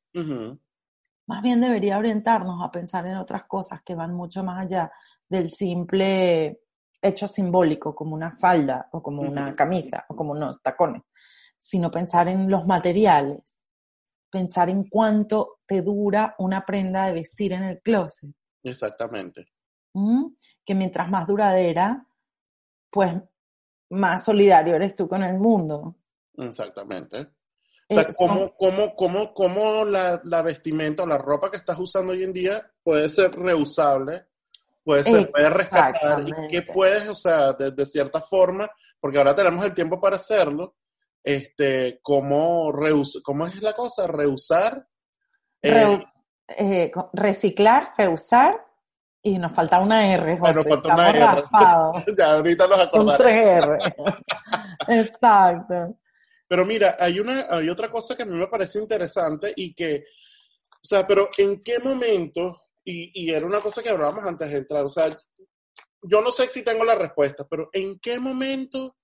más 1.26 1.43
bien 1.43 1.61
debería 1.61 1.99
orientarnos 1.99 2.62
a 2.62 2.70
pensar 2.70 3.07
en 3.07 3.16
otras 3.16 3.45
cosas 3.45 3.82
que 3.82 3.95
van 3.95 4.14
mucho 4.14 4.45
más 4.45 4.64
allá 4.64 4.93
del 5.28 5.51
simple 5.51 6.61
hecho 7.03 7.28
simbólico, 7.28 7.95
como 7.95 8.14
una 8.14 8.35
falda 8.37 8.89
o 8.93 9.03
como 9.03 9.22
una 9.22 9.55
camisa 9.55 10.07
o 10.09 10.16
como 10.16 10.32
unos 10.32 10.62
tacones, 10.62 11.03
sino 11.65 11.91
pensar 11.91 12.29
en 12.29 12.51
los 12.51 12.67
materiales, 12.67 13.62
pensar 14.31 14.69
en 14.69 14.87
cuánto 14.87 15.61
te 15.65 15.81
dura 15.81 16.35
una 16.39 16.67
prenda 16.67 17.07
de 17.07 17.15
vestir 17.15 17.55
en 17.55 17.62
el 17.62 17.81
closet. 17.81 18.31
Exactamente. 18.62 19.49
¿m? 19.95 20.35
Que 20.62 20.75
mientras 20.75 21.09
más 21.09 21.27
duradera, 21.27 22.07
pues 22.91 23.15
más 23.89 24.25
solidario 24.27 24.75
eres 24.75 24.95
tú 24.95 25.09
con 25.09 25.23
el 25.23 25.39
mundo. 25.39 25.97
Exactamente. 26.37 27.29
O 27.89 27.95
sea, 27.95 28.09
¿cómo, 28.15 28.55
cómo, 28.57 28.95
cómo, 28.95 29.33
cómo 29.33 29.87
la, 29.87 30.21
la 30.25 30.43
vestimenta 30.43 31.05
o 31.05 31.07
la 31.07 31.17
ropa 31.17 31.51
que 31.51 31.57
estás 31.57 31.79
usando 31.79 32.12
hoy 32.12 32.25
en 32.25 32.35
día 32.35 32.71
puede 32.83 33.09
ser 33.09 33.33
reusable? 33.33 34.27
Puede 34.83 35.05
ser, 35.05 35.31
puede 35.31 35.49
rescatar. 35.49 36.29
¿Y 36.29 36.33
qué 36.51 36.61
puedes, 36.61 37.09
o 37.09 37.15
sea, 37.15 37.55
de, 37.55 37.71
de 37.71 37.87
cierta 37.87 38.21
forma, 38.21 38.69
porque 39.01 39.17
ahora 39.17 39.35
tenemos 39.35 39.65
el 39.65 39.73
tiempo 39.73 39.99
para 39.99 40.17
hacerlo, 40.17 40.75
este, 41.25 41.99
cómo, 42.03 42.70
reus, 42.70 43.20
¿cómo 43.25 43.47
es 43.47 43.61
la 43.62 43.72
cosa? 43.72 44.07
Reusar. 44.07 44.87
eh, 45.62 46.05
eh, 46.59 46.93
reciclar, 47.14 47.95
reusar, 47.97 48.62
y 49.22 49.39
nos 49.39 49.53
falta 49.53 49.81
una 49.81 50.07
R, 50.12 50.39
José. 50.39 50.53
Bueno, 50.53 50.64
falta 50.83 50.95
una 50.95 51.11
R. 51.11 51.43
ya 52.18 52.33
ahorita 52.35 52.66
nos 52.68 52.77
Son 52.79 52.87
acordaremos. 52.89 53.16
tres 53.18 53.95
R. 54.89 54.99
Exacto. 55.01 55.99
Pero 56.47 56.66
mira, 56.66 56.97
hay 57.01 57.18
una, 57.18 57.47
hay 57.49 57.70
otra 57.70 57.91
cosa 57.91 58.14
que 58.14 58.25
a 58.25 58.27
mí 58.27 58.39
me 58.39 58.49
parece 58.49 58.79
interesante 58.79 59.53
y 59.57 59.75
que, 59.75 60.05
o 60.75 60.87
sea, 60.87 61.07
pero 61.07 61.31
¿en 61.39 61.62
qué 61.62 61.79
momento? 61.79 62.61
Y, 62.85 63.11
y 63.14 63.33
era 63.33 63.47
una 63.47 63.61
cosa 63.61 63.83
que 63.83 63.89
hablábamos 63.89 64.27
antes 64.27 64.51
de 64.51 64.59
entrar, 64.59 64.85
o 64.85 64.91
sea, 64.91 65.07
yo 66.03 66.20
no 66.20 66.31
sé 66.31 66.47
si 66.51 66.62
tengo 66.62 66.85
la 66.85 66.95
respuesta, 66.95 67.47
pero 67.49 67.70
¿en 67.72 67.99
qué 67.99 68.20
momento 68.20 68.97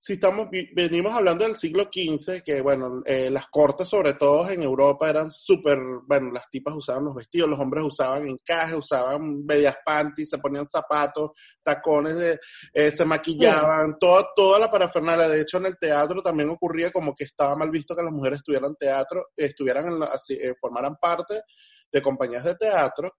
si 0.00 0.12
estamos, 0.12 0.48
venimos 0.74 1.12
hablando 1.12 1.44
del 1.44 1.56
siglo 1.56 1.88
XV, 1.92 2.42
que 2.44 2.60
bueno, 2.60 3.02
eh, 3.04 3.30
las 3.30 3.48
cortes 3.48 3.88
sobre 3.88 4.14
todo 4.14 4.48
en 4.48 4.62
Europa 4.62 5.10
eran 5.10 5.32
súper, 5.32 5.76
bueno, 6.06 6.30
las 6.30 6.48
tipas 6.48 6.76
usaban 6.76 7.04
los 7.04 7.14
vestidos, 7.14 7.50
los 7.50 7.58
hombres 7.58 7.84
usaban 7.84 8.28
encajes, 8.28 8.76
usaban 8.76 9.44
medias 9.44 9.76
panties, 9.84 10.30
se 10.30 10.38
ponían 10.38 10.66
zapatos, 10.66 11.32
tacones, 11.64 12.38
eh, 12.72 12.90
se 12.92 13.04
maquillaban, 13.04 13.98
toda, 13.98 14.28
toda 14.36 14.60
la 14.60 14.70
parafernalia. 14.70 15.28
De 15.28 15.40
hecho, 15.40 15.58
en 15.58 15.66
el 15.66 15.76
teatro 15.76 16.22
también 16.22 16.48
ocurría 16.50 16.92
como 16.92 17.12
que 17.12 17.24
estaba 17.24 17.56
mal 17.56 17.70
visto 17.70 17.96
que 17.96 18.02
las 18.04 18.12
mujeres 18.12 18.38
estuvieran 18.38 18.76
teatro, 18.76 19.30
estuvieran 19.36 19.88
en 19.88 20.02
eh, 20.02 20.54
formaran 20.60 20.96
parte 20.96 21.42
de 21.90 22.02
compañías 22.02 22.44
de 22.44 22.54
teatro 22.54 23.12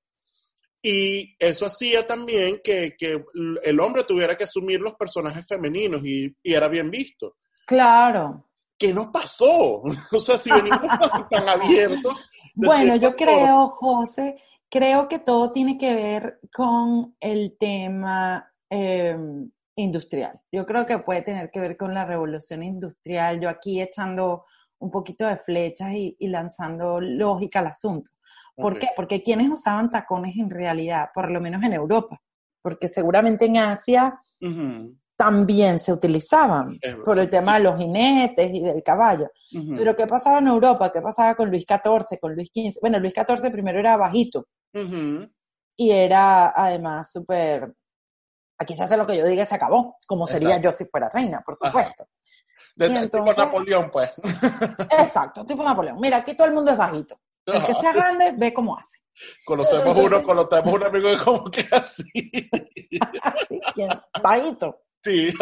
y 0.82 1.36
eso 1.38 1.66
hacía 1.66 2.08
también 2.08 2.62
que, 2.64 2.96
el 3.64 3.80
hombre 3.80 4.04
tuviera 4.06 4.38
que 4.38 4.46
asumir 4.46 4.80
los 4.80 4.94
personajes 4.94 5.46
femeninos 5.46 6.02
y, 6.06 6.34
era 6.44 6.68
bien 6.68 6.90
visto. 6.90 7.36
Claro. 7.66 8.46
¿Qué 8.78 8.94
nos 8.94 9.10
pasó? 9.10 9.82
o 10.12 10.20
sea, 10.20 10.38
si 10.38 10.50
venimos 10.50 10.80
tan 11.30 11.50
abiertos. 11.50 12.18
Bueno, 12.56 12.96
yo 12.96 13.16
creo, 13.16 13.70
José, 13.70 14.38
creo 14.70 15.08
que 15.08 15.20
todo 15.20 15.52
tiene 15.52 15.78
que 15.78 15.94
ver 15.96 16.40
con 16.54 17.16
el 17.20 17.58
tema 17.58 18.50
em, 18.70 19.52
industrial. 19.76 20.40
Yo 20.52 20.66
creo 20.66 20.86
que 20.86 21.00
puede 21.00 21.24
tener 21.24 21.52
que 21.52 21.60
ver 21.60 21.76
con 21.76 21.94
la 21.94 22.06
revolución 22.06 22.64
industrial. 22.64 23.42
Yo 23.42 23.50
aquí 23.50 23.82
echando 23.82 24.46
un 24.80 24.92
poquito 24.92 25.28
de 25.28 25.36
flechas 25.36 25.92
y 25.94 26.28
lanzando 26.28 27.02
lógica 27.02 27.60
al 27.60 27.68
asunto. 27.68 28.12
¿Por 28.60 28.80
qué? 28.80 28.90
Porque 28.96 29.22
quienes 29.22 29.50
usaban 29.50 29.90
tacones 29.90 30.36
en 30.38 30.50
realidad, 30.50 31.10
por 31.14 31.32
lo 31.32 31.40
menos 31.40 31.64
en 31.64 31.74
Europa, 31.74 32.22
porque 32.62 32.88
seguramente 32.88 33.46
en 33.46 33.58
Asia 33.58 34.20
también 35.16 35.80
se 35.80 35.92
utilizaban 35.92 36.80
por 37.04 37.20
el 37.20 37.30
tema 37.30 37.56
de 37.56 37.64
los 37.64 37.78
jinetes 37.78 38.52
y 38.54 38.62
del 38.62 38.82
caballo. 38.82 39.30
Pero 39.76 39.96
¿qué 39.96 40.08
pasaba 40.08 40.40
en 40.40 40.48
Europa? 40.48 40.92
¿Qué 40.92 41.02
pasaba 41.02 41.36
con 41.36 41.50
Luis 41.50 41.66
XIV, 41.68 42.20
con 42.20 42.36
Luis 42.36 42.50
XV? 42.54 42.80
Bueno, 42.82 43.00
Luis 43.00 43.14
XIV 43.14 43.52
primero 43.52 43.80
era 43.80 43.98
bajito 43.98 44.48
y 45.76 45.92
era 45.92 46.54
además 46.56 47.12
súper... 47.12 47.74
Aquí 48.58 48.76
se 48.76 48.84
hace 48.84 48.98
lo 48.98 49.08
que 49.08 49.18
yo 49.18 49.26
diga 49.26 49.44
y 49.44 49.46
se 49.46 49.56
acabó, 49.56 49.96
como 50.06 50.28
sería 50.28 50.58
yo 50.60 50.72
si 50.72 50.86
fuera 50.86 51.10
reina, 51.10 51.42
por 51.46 51.56
supuesto. 51.56 52.08
De, 52.76 53.08
tipo 53.08 53.34
Napoleón, 53.34 53.90
pues. 53.92 54.12
exacto, 55.00 55.46
tipo 55.46 55.64
Napoleón. 55.64 56.00
Mira, 56.00 56.18
aquí 56.18 56.34
todo 56.34 56.48
el 56.48 56.54
mundo 56.54 56.72
es 56.72 56.78
bajito. 56.78 57.20
El 57.54 57.66
que 57.66 57.74
sea 57.74 57.94
grande, 57.94 58.34
ve 58.38 58.54
cómo 58.54 58.78
hace. 58.78 59.00
Conocemos 59.46 59.98
uno, 59.98 60.24
conocemos 60.24 60.74
un 60.74 60.84
amigo 60.84 61.10
de 61.10 61.18
cómo 61.18 61.52
que 61.52 61.66
así. 61.72 62.50
Bajito. 64.22 64.82
Sí. 65.04 65.34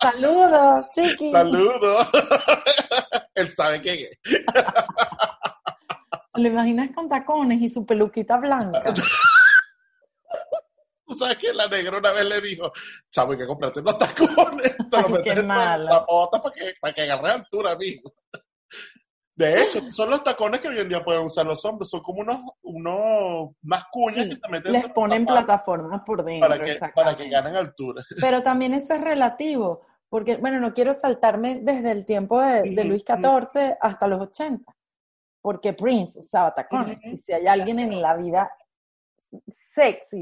Saludos, 0.00 0.86
chiqui. 0.92 1.32
Saludos. 1.32 2.08
Él 3.34 3.52
sabe 3.54 3.80
quién 3.80 4.08
es. 4.10 4.18
¿Lo 6.34 6.46
imaginas 6.46 6.90
con 6.94 7.08
tacones 7.08 7.60
y 7.60 7.68
su 7.70 7.84
peluquita 7.84 8.36
blanca? 8.36 8.94
Tú 11.04 11.14
sabes 11.14 11.38
que 11.38 11.52
la 11.52 11.66
negra 11.66 11.98
una 11.98 12.12
vez 12.12 12.24
le 12.26 12.40
dijo, 12.40 12.70
chavo, 13.10 13.32
hay 13.32 13.38
que 13.38 13.46
comprarte 13.46 13.82
los 13.82 13.98
tacones. 13.98 14.76
Te 14.90 15.08
metes 15.08 15.38
en 15.38 15.48
la 15.48 16.04
bota 16.06 16.40
para 16.40 16.54
que, 16.54 16.74
para 16.80 16.94
que 16.94 17.02
agarre 17.02 17.32
altura, 17.32 17.72
amigo. 17.72 18.14
De 19.38 19.62
hecho, 19.62 19.80
son 19.92 20.10
los 20.10 20.24
tacones 20.24 20.60
que 20.60 20.66
hoy 20.66 20.80
en 20.80 20.88
día 20.88 20.98
pueden 20.98 21.24
usar 21.24 21.46
los 21.46 21.64
hombres, 21.64 21.88
son 21.88 22.00
como 22.00 22.22
unos, 22.22 22.40
unos 22.60 23.50
más 23.62 23.84
cuñas 23.92 24.26
que 24.26 24.36
te 24.36 24.48
meten. 24.48 24.72
Les 24.72 24.88
ponen 24.88 25.24
plataformas 25.24 26.02
por 26.04 26.24
dentro. 26.24 26.48
Para 26.48 26.64
que, 26.64 26.76
para 26.92 27.16
que 27.16 27.28
ganen 27.28 27.54
altura. 27.54 28.02
Pero 28.20 28.42
también 28.42 28.74
eso 28.74 28.94
es 28.94 29.00
relativo, 29.00 29.86
porque, 30.08 30.38
bueno, 30.38 30.58
no 30.58 30.74
quiero 30.74 30.92
saltarme 30.92 31.60
desde 31.62 31.92
el 31.92 32.04
tiempo 32.04 32.40
de, 32.40 32.84
Luis 32.84 33.04
XIV 33.06 33.76
hasta 33.80 34.08
los 34.08 34.22
80, 34.22 34.74
porque 35.40 35.72
Prince 35.72 36.18
usaba 36.18 36.52
tacones. 36.52 36.98
Y 37.04 37.16
si 37.16 37.32
hay 37.32 37.46
alguien 37.46 37.78
en 37.78 38.02
la 38.02 38.16
vida 38.16 38.50
sexy 39.52 40.18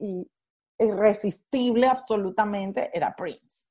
y, 0.00 0.28
irresistible 0.80 1.86
absolutamente, 1.86 2.90
era 2.92 3.14
Prince. 3.14 3.68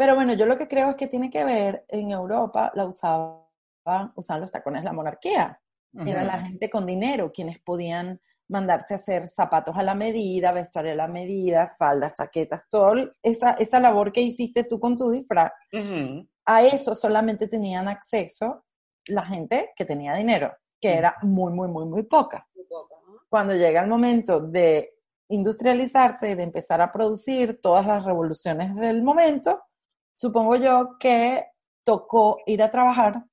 Pero 0.00 0.14
bueno, 0.14 0.32
yo 0.32 0.46
lo 0.46 0.56
que 0.56 0.66
creo 0.66 0.88
es 0.88 0.96
que 0.96 1.08
tiene 1.08 1.28
que 1.28 1.44
ver, 1.44 1.84
en 1.88 2.10
Europa 2.10 2.72
la 2.74 2.86
usaban, 2.86 3.42
usaban 4.14 4.40
los 4.40 4.50
tacones 4.50 4.82
la 4.82 4.94
monarquía. 4.94 5.60
Era 5.92 6.24
la 6.24 6.42
gente 6.42 6.70
con 6.70 6.86
dinero 6.86 7.30
quienes 7.30 7.58
podían 7.60 8.18
mandarse 8.48 8.94
a 8.94 8.96
hacer 8.96 9.28
zapatos 9.28 9.76
a 9.76 9.82
la 9.82 9.94
medida, 9.94 10.52
vestuario 10.52 10.92
a 10.92 10.94
la 10.94 11.06
medida, 11.06 11.74
faldas, 11.76 12.14
chaquetas, 12.14 12.62
todo 12.70 12.94
esa, 13.22 13.52
esa 13.52 13.78
labor 13.78 14.10
que 14.10 14.22
hiciste 14.22 14.64
tú 14.64 14.80
con 14.80 14.96
tu 14.96 15.10
disfraz. 15.10 15.52
A 16.46 16.62
eso 16.62 16.94
solamente 16.94 17.46
tenían 17.46 17.86
acceso 17.86 18.64
la 19.04 19.26
gente 19.26 19.72
que 19.76 19.84
tenía 19.84 20.14
dinero, 20.14 20.50
que 20.80 20.94
era 20.94 21.14
muy, 21.20 21.52
muy, 21.52 21.68
muy, 21.68 21.84
muy 21.84 22.04
poca. 22.04 22.48
Cuando 23.28 23.54
llega 23.54 23.82
el 23.82 23.88
momento 23.90 24.40
de 24.40 24.94
industrializarse 25.28 26.30
y 26.30 26.34
de 26.36 26.44
empezar 26.44 26.80
a 26.80 26.90
producir 26.90 27.60
todas 27.60 27.86
las 27.86 28.02
revoluciones 28.02 28.74
del 28.76 29.02
momento, 29.02 29.60
supongo 30.20 30.56
yo 30.56 30.98
que 30.98 31.46
tocó 31.82 32.40
ir 32.44 32.62
a 32.62 32.70
trabajar, 32.70 33.24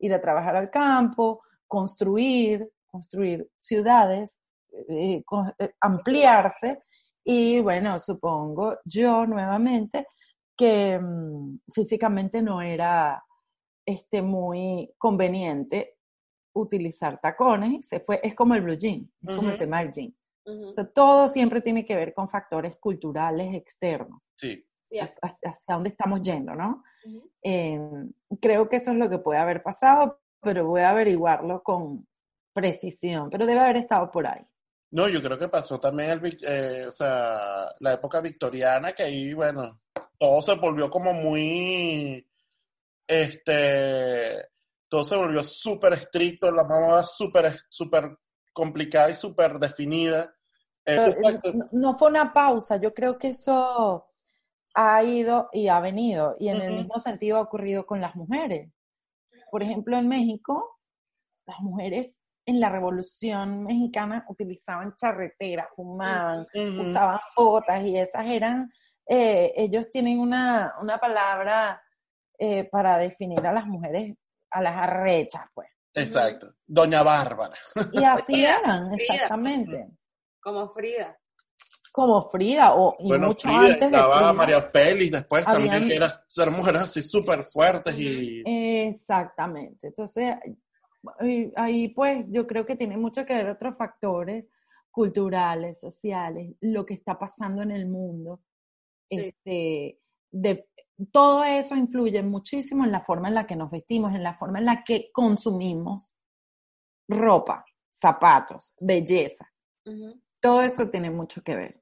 ir 0.00 0.12
a 0.12 0.20
trabajar 0.20 0.56
al 0.56 0.68
campo, 0.68 1.40
construir, 1.68 2.68
construir 2.88 3.48
ciudades, 3.56 4.36
eh, 4.88 5.22
eh, 5.58 5.70
ampliarse. 5.80 6.82
Y 7.22 7.60
bueno, 7.60 8.00
supongo 8.00 8.78
yo 8.84 9.24
nuevamente 9.24 10.08
que 10.56 10.98
mm, 10.98 11.60
físicamente 11.72 12.42
no 12.42 12.60
era 12.60 13.22
este, 13.86 14.20
muy 14.20 14.92
conveniente 14.98 15.96
utilizar 16.52 17.20
tacones, 17.20 17.86
se 17.86 18.00
fue, 18.00 18.18
es 18.20 18.34
como 18.34 18.56
el 18.56 18.62
blue 18.62 18.76
jean, 18.76 19.08
es 19.22 19.36
como 19.36 19.50
el 19.50 19.56
tema 19.56 19.78
del 19.84 19.92
jean. 19.92 20.12
todo 20.92 21.28
siempre 21.28 21.60
tiene 21.60 21.84
que 21.84 21.94
ver 21.94 22.12
con 22.12 22.28
factores 22.28 22.76
culturales 22.78 23.54
externos. 23.54 24.20
Sí 24.36 24.66
hacia, 24.98 25.74
dónde 25.74 25.90
estamos 25.90 26.22
yendo, 26.22 26.54
¿no? 26.54 26.82
Em, 27.42 28.12
creo 28.40 28.68
que 28.68 28.76
eso 28.76 28.90
es 28.90 28.96
lo 28.96 29.08
que 29.08 29.18
puede 29.18 29.38
haber 29.38 29.62
pasado, 29.62 30.20
pero 30.40 30.66
voy 30.66 30.82
a 30.82 30.90
averiguarlo 30.90 31.62
con 31.62 32.06
precisión, 32.52 33.30
pero 33.30 33.46
debe 33.46 33.60
haber 33.60 33.76
estado 33.76 34.10
por 34.10 34.26
ahí. 34.26 34.44
No, 34.92 35.08
yo 35.08 35.22
creo 35.22 35.38
que 35.38 35.48
pasó 35.48 35.78
también 35.78 36.10
el, 36.10 36.38
eh, 36.42 36.86
o 36.88 36.92
sea, 36.92 37.72
la 37.78 37.94
época 37.94 38.20
victoriana, 38.20 38.92
que 38.92 39.04
ahí, 39.04 39.32
bueno, 39.32 39.80
todo 40.18 40.42
se 40.42 40.54
volvió 40.56 40.90
como 40.90 41.12
muy, 41.12 42.26
este, 43.06 44.48
todo 44.88 45.04
se 45.04 45.16
volvió 45.16 45.44
súper 45.44 45.92
estricto, 45.92 46.50
la 46.50 46.64
moda 46.64 47.04
súper, 47.06 47.60
súper 47.68 48.18
complicada 48.52 49.10
y 49.10 49.14
súper 49.14 49.58
definida. 49.58 50.34
Eh, 50.84 51.14
no, 51.72 51.96
fue 51.96 52.08
una 52.08 52.32
pausa, 52.32 52.76
yo 52.78 52.92
creo 52.92 53.16
que 53.16 53.28
eso 53.28 54.09
ha 54.74 55.02
ido 55.02 55.48
y 55.52 55.68
ha 55.68 55.80
venido. 55.80 56.36
Y 56.38 56.48
en 56.48 56.60
el 56.60 56.74
mismo 56.74 57.00
sentido 57.00 57.38
ha 57.38 57.42
ocurrido 57.42 57.86
con 57.86 58.00
las 58.00 58.14
mujeres. 58.14 58.70
Por 59.50 59.62
ejemplo, 59.62 59.96
en 59.96 60.08
México, 60.08 60.78
las 61.46 61.60
mujeres 61.60 62.20
en 62.46 62.60
la 62.60 62.68
Revolución 62.68 63.64
Mexicana 63.64 64.24
utilizaban 64.28 64.94
charreteras, 64.96 65.68
fumaban, 65.74 66.46
usaban 66.80 67.20
botas 67.36 67.82
y 67.82 67.96
esas 67.96 68.26
eran, 68.26 68.70
eh, 69.06 69.52
ellos 69.56 69.90
tienen 69.90 70.18
una, 70.18 70.74
una 70.80 70.98
palabra 70.98 71.82
eh, 72.38 72.64
para 72.64 72.96
definir 72.98 73.46
a 73.46 73.52
las 73.52 73.66
mujeres, 73.66 74.16
a 74.50 74.62
las 74.62 74.76
arrechas, 74.76 75.42
pues. 75.54 75.68
Exacto, 75.92 76.54
Doña 76.66 77.02
Bárbara. 77.02 77.56
Y 77.92 78.04
así 78.04 78.44
eran, 78.44 78.92
exactamente. 78.94 79.88
Como 80.40 80.68
Frida 80.70 81.19
como 81.90 82.30
Frida 82.30 82.74
o 82.74 82.96
y 82.98 83.12
mucho 83.12 83.48
antes 83.48 83.90
de 83.90 83.98
Frida. 83.98 84.32
María 84.32 84.62
Félix 84.62 85.10
después 85.10 85.44
también 85.44 85.88
que 85.88 85.96
eran 85.96 86.54
mujeres 86.54 86.82
así 86.82 87.02
súper 87.02 87.44
fuertes 87.44 87.98
y 87.98 88.42
exactamente 88.44 89.88
entonces 89.88 90.36
ahí 91.56 91.88
pues 91.88 92.26
yo 92.28 92.46
creo 92.46 92.64
que 92.64 92.76
tiene 92.76 92.96
mucho 92.96 93.24
que 93.24 93.34
ver 93.34 93.50
otros 93.50 93.76
factores 93.76 94.48
culturales 94.90 95.80
sociales 95.80 96.54
lo 96.60 96.84
que 96.84 96.94
está 96.94 97.18
pasando 97.18 97.62
en 97.62 97.70
el 97.70 97.86
mundo 97.86 98.42
este 99.08 99.98
de 100.30 100.68
todo 101.10 101.42
eso 101.42 101.74
influye 101.74 102.22
muchísimo 102.22 102.84
en 102.84 102.92
la 102.92 103.00
forma 103.00 103.28
en 103.28 103.34
la 103.34 103.46
que 103.46 103.56
nos 103.56 103.70
vestimos 103.70 104.14
en 104.14 104.22
la 104.22 104.34
forma 104.34 104.58
en 104.58 104.66
la 104.66 104.84
que 104.84 105.10
consumimos 105.12 106.14
ropa 107.08 107.64
zapatos 107.90 108.74
belleza 108.80 109.50
todo 110.40 110.62
eso 110.62 110.88
tiene 110.88 111.10
mucho 111.10 111.42
que 111.42 111.54
ver. 111.54 111.79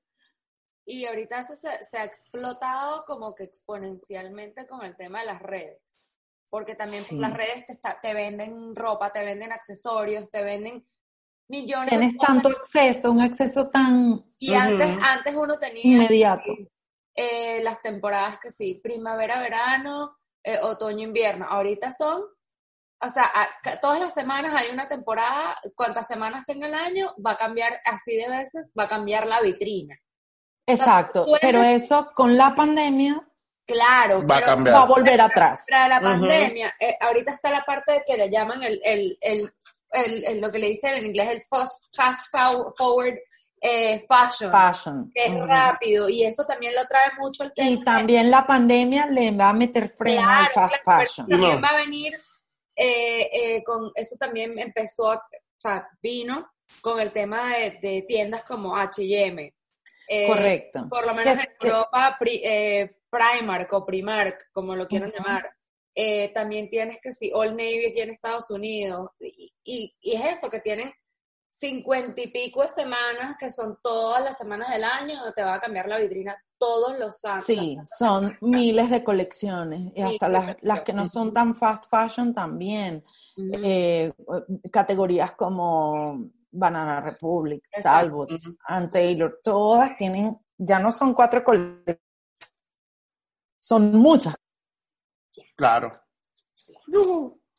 Y 0.91 1.05
ahorita 1.05 1.41
eso 1.41 1.55
se, 1.55 1.99
ha 1.99 2.05
explotado 2.05 3.05
como 3.05 3.35
que 3.35 3.45
exponencialmente 3.45 4.67
con 4.67 4.83
el 4.87 4.97
tema 4.97 5.21
de 5.21 5.27
las 5.27 5.43
redes. 5.43 5.83
Porque 6.49 6.75
también 6.75 7.05
las 7.21 7.35
redes 7.35 7.67
te, 7.67 7.79
te 8.01 8.15
venden 8.15 8.75
ropa, 8.75 9.13
te 9.13 9.23
venden 9.23 9.53
accesorios, 9.53 10.31
te 10.31 10.43
venden 10.43 10.89
millones 11.49 11.91
Tienes 11.91 12.17
tanto 12.17 12.49
acceso, 12.49 13.13
un 13.13 13.21
acceso 13.21 13.69
tan... 13.69 14.33
Y 14.39 14.55
antes, 14.55 14.97
antes 15.03 15.37
uno 15.37 15.59
tenía... 15.59 15.85
Inmediato. 15.85 16.53
eh, 17.15 17.63
las 17.63 17.83
temporadas 17.83 18.39
que 18.41 18.51
sí, 18.51 18.81
primavera, 18.83 19.43
verano, 19.43 20.17
eh, 20.43 20.59
otoño, 20.63 21.07
invierno. 21.07 21.45
Ahorita 21.51 21.93
son, 21.93 22.23
o 22.23 23.09
sea, 23.11 23.31
todas 23.83 24.01
las 24.01 24.15
semanas 24.15 24.55
hay 24.55 24.71
una 24.71 24.89
temporada, 24.89 25.55
cuantas 25.77 26.07
semanas 26.07 26.47
tenga 26.47 26.67
el 26.67 26.75
año, 26.75 27.15
va 27.25 27.33
a 27.33 27.37
cambiar 27.37 27.79
así 27.85 28.17
de 28.17 28.31
veces, 28.31 28.73
va 28.79 28.85
a 28.85 28.89
cambiar 28.89 29.27
la 29.27 29.43
vitrina. 29.43 29.95
Exacto, 30.69 31.27
pero 31.41 31.63
eso 31.63 32.11
con 32.15 32.37
la 32.37 32.55
pandemia 32.55 33.25
Claro, 33.69 34.27
va 34.27 34.39
a, 34.39 34.43
cambiar. 34.43 34.77
va 34.77 34.83
a 34.83 34.87
volver 34.87 35.21
atrás. 35.21 35.65
Tras 35.67 35.91
la 35.91 36.01
pandemia, 36.01 36.75
eh, 36.81 36.97
ahorita 36.99 37.33
está 37.33 37.51
la 37.51 37.63
parte 37.67 37.93
de 37.93 38.05
que 38.07 38.17
le 38.17 38.31
llaman 38.31 38.63
el, 38.63 38.81
el, 38.83 39.15
el, 39.93 40.41
lo 40.41 40.51
que 40.51 40.59
le 40.59 40.69
dicen 40.69 40.97
en 40.97 41.07
inglés 41.07 41.29
el 41.29 41.43
fast, 41.43 41.95
fast 41.95 42.35
forward 42.79 43.19
eh, 43.61 44.01
fashion, 44.09 44.51
fashion. 44.51 45.11
que 45.13 45.27
es 45.27 45.41
rápido 45.41 46.09
y 46.09 46.25
eso 46.25 46.45
también 46.45 46.75
lo 46.75 46.87
trae 46.87 47.11
mucho 47.19 47.45
el 47.45 47.53
tema. 47.53 47.69
Y 47.69 47.85
también 47.85 48.31
la 48.31 48.47
pandemia 48.47 49.07
le 49.07 49.33
va 49.33 49.51
a 49.51 49.53
meter 49.53 49.89
freno 49.89 50.27
al 50.27 50.51
fast 50.55 50.77
fashion. 50.85 51.29
También 51.29 51.63
va 51.63 51.69
a 51.69 51.77
venir 51.77 52.15
eh, 52.75 53.29
eh, 53.33 53.65
con, 53.65 53.91
eso 53.95 54.17
también 54.19 54.59
empezó, 54.59 55.09
o 55.09 55.21
sea, 55.57 55.89
vino 56.01 56.53
con 56.81 57.01
el 57.01 57.11
tema 57.11 57.55
de, 57.55 57.79
de 57.83 58.05
tiendas 58.07 58.45
como 58.45 58.77
H&M, 58.77 59.53
eh, 60.09 60.27
Correcto. 60.27 60.87
Por 60.89 61.07
lo 61.07 61.15
menos 61.15 61.37
en 61.37 61.49
Europa, 61.61 62.19
eh, 62.25 62.91
Primark 63.11 63.73
o 63.75 63.85
Primark, 63.85 64.51
como 64.53 64.75
lo 64.75 64.89
quieran 64.89 65.13
llamar. 65.13 65.51
Eh, 65.95 66.33
también 66.33 66.71
tienes 66.71 66.99
que 67.03 67.13
sí, 67.13 67.31
All 67.35 67.51
Navy 67.51 67.87
aquí 67.91 68.01
en 68.01 68.11
Estados 68.11 68.51
Unidos. 68.51 69.11
Y, 69.21 69.53
y, 70.01 70.15
es 70.15 70.39
eso, 70.39 70.49
que 70.49 70.61
tienen 70.61 70.93
cincuenta 71.49 72.21
y 72.23 72.29
pico 72.29 72.63
de 72.63 72.69
semanas, 72.69 73.37
que 73.39 73.51
son 73.51 73.79
todas 73.83 74.23
las 74.23 74.39
semanas 74.39 74.71
del 74.71 74.85
año, 74.85 75.17
donde 75.17 75.33
te 75.33 75.43
va 75.43 75.55
a 75.55 75.61
cambiar 75.61 75.89
la 75.89 75.99
vitrina 75.99 76.37
todos 76.57 76.99
los 76.99 77.23
años. 77.25 77.45
Sí, 77.45 77.77
son 77.99 78.39
miles 78.41 78.89
de 78.91 79.05
colecciones. 79.05 79.93
Y 79.95 80.01
hasta 80.01 80.29
las, 80.29 80.57
las, 80.63 80.83
que 80.83 80.93
no 80.93 81.07
son 81.07 81.35
tan 81.35 81.55
fast 81.55 81.85
fashion 81.91 82.33
también. 82.33 83.05
categorías 84.71 85.33
como 85.33 86.31
Banana 86.51 87.01
Republic, 87.01 87.65
Talbot, 87.83 88.31
Ann 88.67 88.91
Taylor, 88.91 89.41
todas 89.43 89.97
tienen, 89.97 90.39
ya 90.57 90.79
no 90.79 90.91
son 90.93 91.15
cuatro 91.15 91.45
colecciones, 91.45 91.99
son 93.59 93.93
muchas. 93.93 94.35
Claro. 95.57 95.93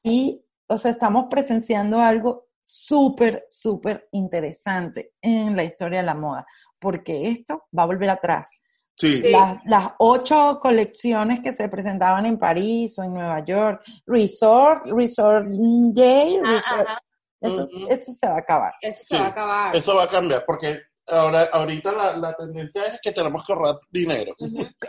Y, 0.03 0.43
o 0.67 0.77
sea, 0.77 0.91
estamos 0.91 1.27
presenciando 1.29 1.99
algo 1.99 2.49
súper, 2.61 3.45
súper 3.47 4.07
interesante 4.11 5.13
en 5.21 5.55
la 5.55 5.63
historia 5.63 5.99
de 5.99 6.05
la 6.05 6.15
moda, 6.15 6.45
porque 6.77 7.29
esto 7.29 7.67
va 7.77 7.83
a 7.83 7.87
volver 7.87 8.09
atrás. 8.09 8.49
Sí. 8.95 9.21
Las, 9.65 9.93
ocho 9.99 10.59
colecciones 10.61 11.39
que 11.39 11.53
se 11.53 11.69
presentaban 11.69 12.25
en 12.25 12.37
París 12.37 12.99
o 12.99 13.03
en 13.03 13.13
Nueva 13.13 13.45
York, 13.45 13.81
Resort, 14.05 14.85
Resort 14.87 15.47
Day, 15.93 16.37
ah, 16.45 16.99
Eso, 17.41 17.67
eso 17.89 18.11
se 18.11 18.27
va 18.27 18.35
a 18.35 18.39
acabar. 18.39 18.73
Eso 18.81 19.03
se 19.03 19.17
va 19.17 19.25
a 19.25 19.29
acabar. 19.29 19.75
Eso 19.75 19.95
va 19.95 20.03
a 20.03 20.09
cambiar, 20.09 20.43
porque 20.45 20.81
ahora 21.07 21.47
ahorita 21.51 21.91
la, 21.91 22.17
la 22.17 22.33
tendencia 22.33 22.83
es 22.85 22.99
que 23.01 23.11
tenemos 23.11 23.43
que 23.45 23.53
ahorrar 23.53 23.75
dinero. 23.89 24.35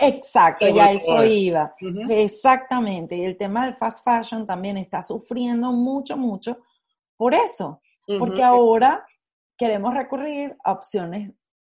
Exacto, 0.01 0.69
ya 0.69 0.91
eso 0.93 1.25
iba. 1.25 1.75
Exactamente. 2.09 3.17
Y 3.17 3.25
el 3.25 3.37
tema 3.37 3.67
del 3.67 3.77
fast 3.77 4.05
fashion 4.05 4.47
también 4.47 4.77
está 4.77 5.03
sufriendo 5.03 5.73
mucho, 5.73 6.17
mucho 6.17 6.59
por 7.17 7.35
eso. 7.35 7.81
Porque 8.19 8.43
ahora 8.43 9.07
queremos 9.57 9.95
recurrir 9.95 10.57
a 10.65 10.73
opciones 10.73 11.31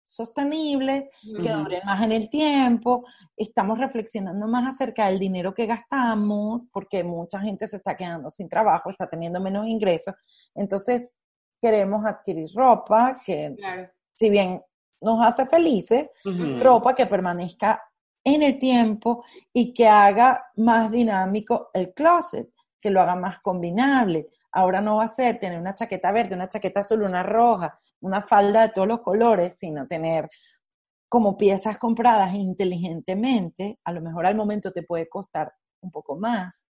sostenibles, 0.09 1.07
que 1.21 1.49
duren 1.49 1.81
más 1.85 2.01
en 2.01 2.11
el 2.11 2.29
tiempo. 2.29 3.05
Estamos 3.37 3.77
reflexionando 3.77 4.47
más 4.47 4.75
acerca 4.75 5.07
del 5.07 5.19
dinero 5.19 5.53
que 5.53 5.65
gastamos, 5.65 6.65
porque 6.71 7.03
mucha 7.03 7.39
gente 7.39 7.67
se 7.67 7.77
está 7.77 7.95
quedando 7.95 8.29
sin 8.29 8.49
trabajo, 8.49 8.89
está 8.89 9.09
teniendo 9.09 9.39
menos 9.39 9.67
ingresos. 9.67 10.15
Entonces, 10.55 11.13
queremos 11.61 12.05
adquirir 12.05 12.49
ropa 12.55 13.21
que, 13.25 13.55
si 14.15 14.29
bien 14.29 14.61
nos 15.01 15.25
hace 15.25 15.45
felices, 15.45 16.09
ropa 16.59 16.95
que 16.95 17.05
permanezca 17.05 17.81
en 18.23 18.43
el 18.43 18.59
tiempo 18.59 19.23
y 19.53 19.73
que 19.73 19.87
haga 19.87 20.43
más 20.57 20.91
dinámico 20.91 21.69
el 21.73 21.93
closet, 21.93 22.49
que 22.79 22.89
lo 22.89 23.01
haga 23.01 23.15
más 23.15 23.39
combinable. 23.39 24.29
Ahora 24.51 24.81
no 24.81 24.97
va 24.97 25.05
a 25.05 25.09
ser 25.09 25.39
tener 25.39 25.59
una 25.59 25.75
chaqueta 25.75 26.11
verde, 26.11 26.35
una 26.35 26.49
chaqueta 26.49 26.79
azul, 26.79 27.03
una 27.03 27.23
roja, 27.23 27.77
una 28.01 28.21
falda 28.21 28.63
de 28.63 28.73
todos 28.73 28.87
los 28.87 29.01
colores, 29.01 29.57
sino 29.57 29.85
tener 29.87 30.29
como 31.07 31.37
piezas 31.37 31.77
compradas 31.77 32.35
inteligentemente, 32.35 33.79
a 33.83 33.91
lo 33.91 34.01
mejor 34.01 34.25
al 34.27 34.35
momento 34.35 34.71
te 34.71 34.83
puede 34.83 35.09
costar 35.09 35.51
un 35.81 35.91
poco 35.91 36.15
más, 36.17 36.65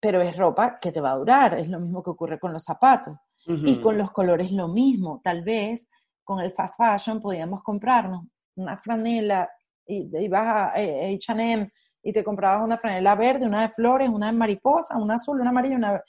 pero 0.00 0.22
es 0.22 0.36
ropa 0.36 0.78
que 0.80 0.90
te 0.90 1.00
va 1.00 1.12
a 1.12 1.16
durar, 1.16 1.54
es 1.54 1.68
lo 1.68 1.80
mismo 1.80 2.02
que 2.02 2.10
ocurre 2.10 2.38
con 2.38 2.52
los 2.52 2.64
zapatos. 2.64 3.16
Y 3.46 3.78
con 3.82 3.98
los 3.98 4.10
colores 4.10 4.52
lo 4.52 4.68
mismo, 4.68 5.20
tal 5.22 5.42
vez 5.42 5.86
con 6.22 6.40
el 6.40 6.52
fast 6.52 6.76
fashion 6.78 7.20
podíamos 7.20 7.62
comprarnos 7.62 8.22
una 8.56 8.78
franela 8.78 9.50
y 9.86 10.08
ibas 10.16 10.46
a 10.46 10.72
H&M 10.72 11.70
y 12.04 12.12
te 12.12 12.22
comprabas 12.22 12.64
una 12.64 12.78
franela 12.78 13.14
verde, 13.14 13.46
una 13.46 13.62
de 13.62 13.74
flores, 13.74 14.08
una 14.10 14.26
de 14.26 14.32
mariposa, 14.34 14.96
una 14.96 15.14
azul, 15.14 15.40
una 15.40 15.50
amarilla, 15.50 15.76
una... 15.76 16.04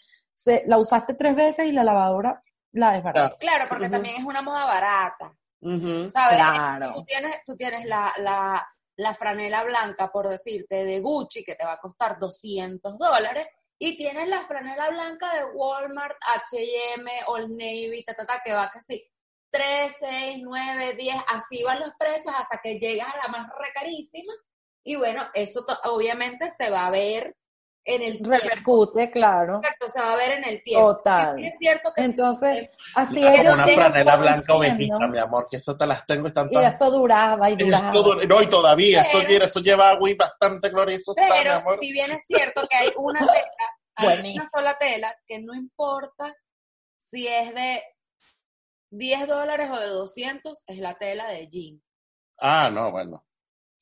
la 0.65 0.77
usaste 0.77 1.13
tres 1.13 1.35
veces 1.35 1.67
y 1.67 1.71
la 1.71 1.83
lavadora 1.83 2.43
la 2.73 2.91
desbarata. 2.91 3.37
Claro, 3.37 3.65
porque 3.69 3.89
también 3.89 4.17
es 4.17 4.25
una 4.25 4.41
moda 4.41 4.65
barata. 4.65 5.33
¿Sabes? 5.61 6.37
Claro. 6.37 6.91
Tú 6.93 7.03
tienes, 7.05 7.37
tú 7.45 7.55
tienes 7.55 7.85
la, 7.85 8.13
la, 8.17 8.67
la, 8.97 9.15
franela 9.15 9.63
blanca, 9.63 10.11
por 10.11 10.27
decirte, 10.27 10.83
de 10.83 10.99
Gucci, 10.99 11.43
que 11.43 11.55
te 11.55 11.65
va 11.65 11.73
a 11.73 11.79
costar 11.79 12.19
200 12.19 12.97
dólares, 12.99 13.47
y 13.79 13.97
tienes 13.97 14.27
la 14.27 14.45
franela 14.45 14.89
blanca 14.89 15.33
de 15.33 15.45
Walmart, 15.45 16.17
H&M, 16.21 17.09
Old 17.27 17.49
Navy, 17.49 18.03
ta, 18.05 18.13
ta, 18.13 18.25
ta, 18.25 18.41
que 18.43 18.53
va 18.53 18.69
casi 18.69 19.09
3, 19.49 19.95
6, 19.99 20.39
9, 20.43 20.95
10, 20.95 21.15
así 21.29 21.63
van 21.63 21.79
los 21.79 21.91
precios 21.97 22.35
hasta 22.37 22.59
que 22.61 22.77
llegas 22.77 23.07
a 23.07 23.17
la 23.17 23.27
más 23.29 23.49
recarísima. 23.57 24.33
Y 24.87 24.95
bueno, 24.95 25.23
eso 25.33 25.65
obviamente 25.85 26.47
se 26.55 26.69
va 26.69 26.85
a 26.85 26.91
ver 26.91 27.35
en 27.83 28.01
el 28.03 28.19
repercute, 28.23 29.09
claro. 29.09 29.57
Exacto, 29.57 29.89
se 29.89 29.99
va 29.99 30.13
a 30.13 30.15
ver 30.15 30.31
en 30.37 30.45
el 30.45 30.63
tiempo. 30.63 30.95
Total. 30.95 31.43
Es 31.43 31.57
cierto 31.57 31.91
que 31.95 32.03
entonces 32.03 32.69
así 32.95 33.25
es. 33.25 33.37
Como 33.37 33.53
una 33.53 33.67
franela 33.67 34.15
blanca 34.15 34.53
ovejita, 34.53 35.07
mi 35.07 35.17
amor, 35.17 35.47
que 35.49 35.57
eso 35.57 35.75
te 35.75 35.87
las 35.87 36.05
tengo 36.05 36.27
están 36.27 36.47
Y 36.51 36.57
eso 36.57 36.91
duraba 36.91 37.49
y 37.49 37.55
duraba. 37.55 37.91
no, 37.91 38.41
y 38.41 38.47
todavía 38.47 39.01
eso, 39.01 39.19
eso 39.19 39.59
lleva 39.59 39.89
agua 39.89 40.09
y 40.09 40.15
bastante 40.15 40.69
glorioso. 40.69 41.13
Pero 41.15 41.63
si 41.79 41.91
bien 41.91 42.11
es 42.11 42.25
cierto 42.25 42.67
que 42.67 42.75
hay 42.75 42.91
una 42.95 43.19
tela, 43.19 43.51
hay 43.95 44.33
una 44.35 44.49
sola 44.49 44.77
tela 44.77 45.15
que 45.25 45.39
no 45.39 45.55
importa 45.55 46.35
si 46.97 47.27
es 47.27 47.53
de 47.55 47.83
10 48.91 49.27
dólares 49.27 49.69
o 49.71 49.79
de 49.79 49.87
200, 49.87 50.63
es 50.67 50.77
la 50.77 50.95
tela 50.95 51.27
de 51.27 51.47
jean. 51.49 51.81
Ah, 52.39 52.69
no, 52.71 52.91
bueno. 52.91 53.25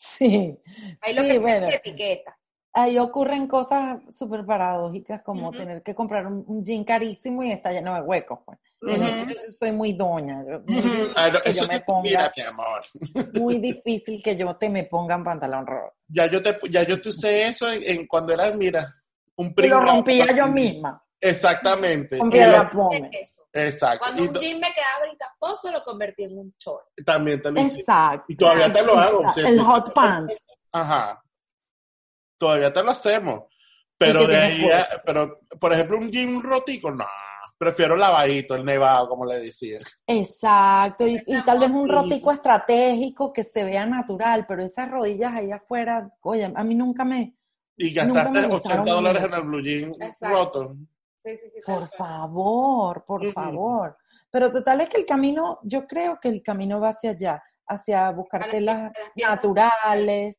Sí. 0.06 0.60
Hay 1.01 1.14
lo 1.14 1.24
que 1.24 1.39
bueno. 1.39 1.68
etiqueta 1.70 2.38
ahí 2.74 2.97
ocurren 2.97 3.47
cosas 3.47 3.99
súper 4.12 4.45
paradójicas 4.45 5.22
como 5.22 5.51
tener 5.51 5.84
que 5.84 5.93
comprar 5.93 6.26
un, 6.26 6.66
jean 6.66 6.84
carísimo 6.84 7.43
y 7.43 7.51
está 7.51 7.72
lleno 7.72 7.93
de 7.93 8.01
huecos. 8.01 8.39
Pues. 8.45 8.58
yo 8.82 9.51
soy 9.51 9.72
muy 9.72 9.93
doña. 9.93 10.43
Ah, 11.16 11.32
eso 11.45 11.68
me 11.68 11.80
ponga, 11.82 12.34
mi 12.36 12.43
amor. 12.43 12.84
muy 13.39 13.60
difícil 13.60 14.22
que 14.24 14.36
yo 14.36 14.56
te 14.56 14.70
me 14.70 14.84
ponga 14.86 15.16
en 15.16 15.24
pantalón 15.24 15.68
roto. 15.68 15.93
Ya 16.08 16.26
yo 16.26 16.41
te, 16.41 16.58
ya 16.70 16.84
yo 16.84 16.99
te 16.99 17.10
usé 17.10 17.47
eso 17.47 17.72
en, 17.72 18.08
cuando 18.08 18.34
era, 18.34 18.51
mira, 18.51 18.93
un 19.36 19.54
primo. 19.54 19.76
Y 19.76 19.80
lo 19.80 19.86
rompía 19.86 20.36
yo 20.36 20.47
misma. 20.47 21.01
Exactamente. 21.22 22.18
Con 22.18 22.30
piedra 22.30 22.70
Exacto. 23.54 24.06
Cuando 24.06 24.24
un 24.24 24.34
jean 24.34 24.60
me 24.60 24.74
quedaba 24.74 25.06
brincaposo, 25.06 25.72
lo 25.72 25.84
convertí 25.84 26.24
en 26.24 26.38
un 26.38 26.54
short. 26.60 26.88
También, 27.06 27.41
también. 27.41 27.68
Exacto. 27.68 28.26
Y 28.28 28.36
todavía 28.36 28.74
te 28.74 28.84
lo 28.84 28.97
hago. 28.97 29.24
El 29.38 29.62
hot 29.62 29.93
pants. 29.93 30.45
Ajá 30.72 31.24
todavía 32.43 32.74
te 32.74 32.84
lo 32.84 32.91
hacemos. 32.91 33.43
Pero, 33.97 34.28
pero 35.06 35.39
por 35.60 35.72
ejemplo, 35.72 35.97
un 35.97 36.12
jean 36.12 36.41
rotico, 36.43 36.91
no. 36.91 37.06
Prefiero 37.58 37.95
lavadito, 37.95 38.56
el 38.56 38.66
nevado, 38.66 39.08
como 39.08 39.26
le 39.26 39.39
decía. 39.39 39.78
Exacto, 40.06 41.08
y, 41.08 41.24
tal 41.45 41.60
vez 41.60 41.72
un 41.72 41.88
rotico 41.88 42.32
estratégico 42.32 43.32
que 43.32 43.45
se 43.45 43.64
vea 43.64 43.86
natural, 43.86 44.45
pero 44.45 44.64
esas 44.64 44.91
rodillas 44.91 45.32
ahí 45.34 45.51
afuera, 45.51 46.10
oye, 46.22 46.51
a 46.54 46.64
mí 46.66 46.76
nunca 46.76 47.06
me. 47.06 47.38
Y 47.78 47.93
gastaste 47.93 48.45
80 48.45 48.91
dólares 48.91 49.24
en 49.24 49.34
el 49.34 49.41
blue 49.43 49.62
jean 49.62 49.93
roto. 50.20 50.76
Sí, 51.24 51.38
sí, 51.38 51.49
sí. 51.49 51.61
Por 51.65 51.88
favor, 51.88 53.05
por 53.05 53.32
favor. 53.32 53.97
Pero 54.30 54.51
total 54.51 54.82
es 54.82 54.89
que 54.89 54.97
el 54.97 55.05
camino, 55.05 55.59
yo 55.63 55.88
creo 55.88 56.19
que 56.19 56.28
el 56.28 56.43
camino 56.43 56.82
va 56.82 56.89
hacia 56.89 57.11
allá, 57.11 57.43
hacia 57.65 58.11
buscar 58.11 58.49
telas 58.49 58.91
naturales, 59.15 60.38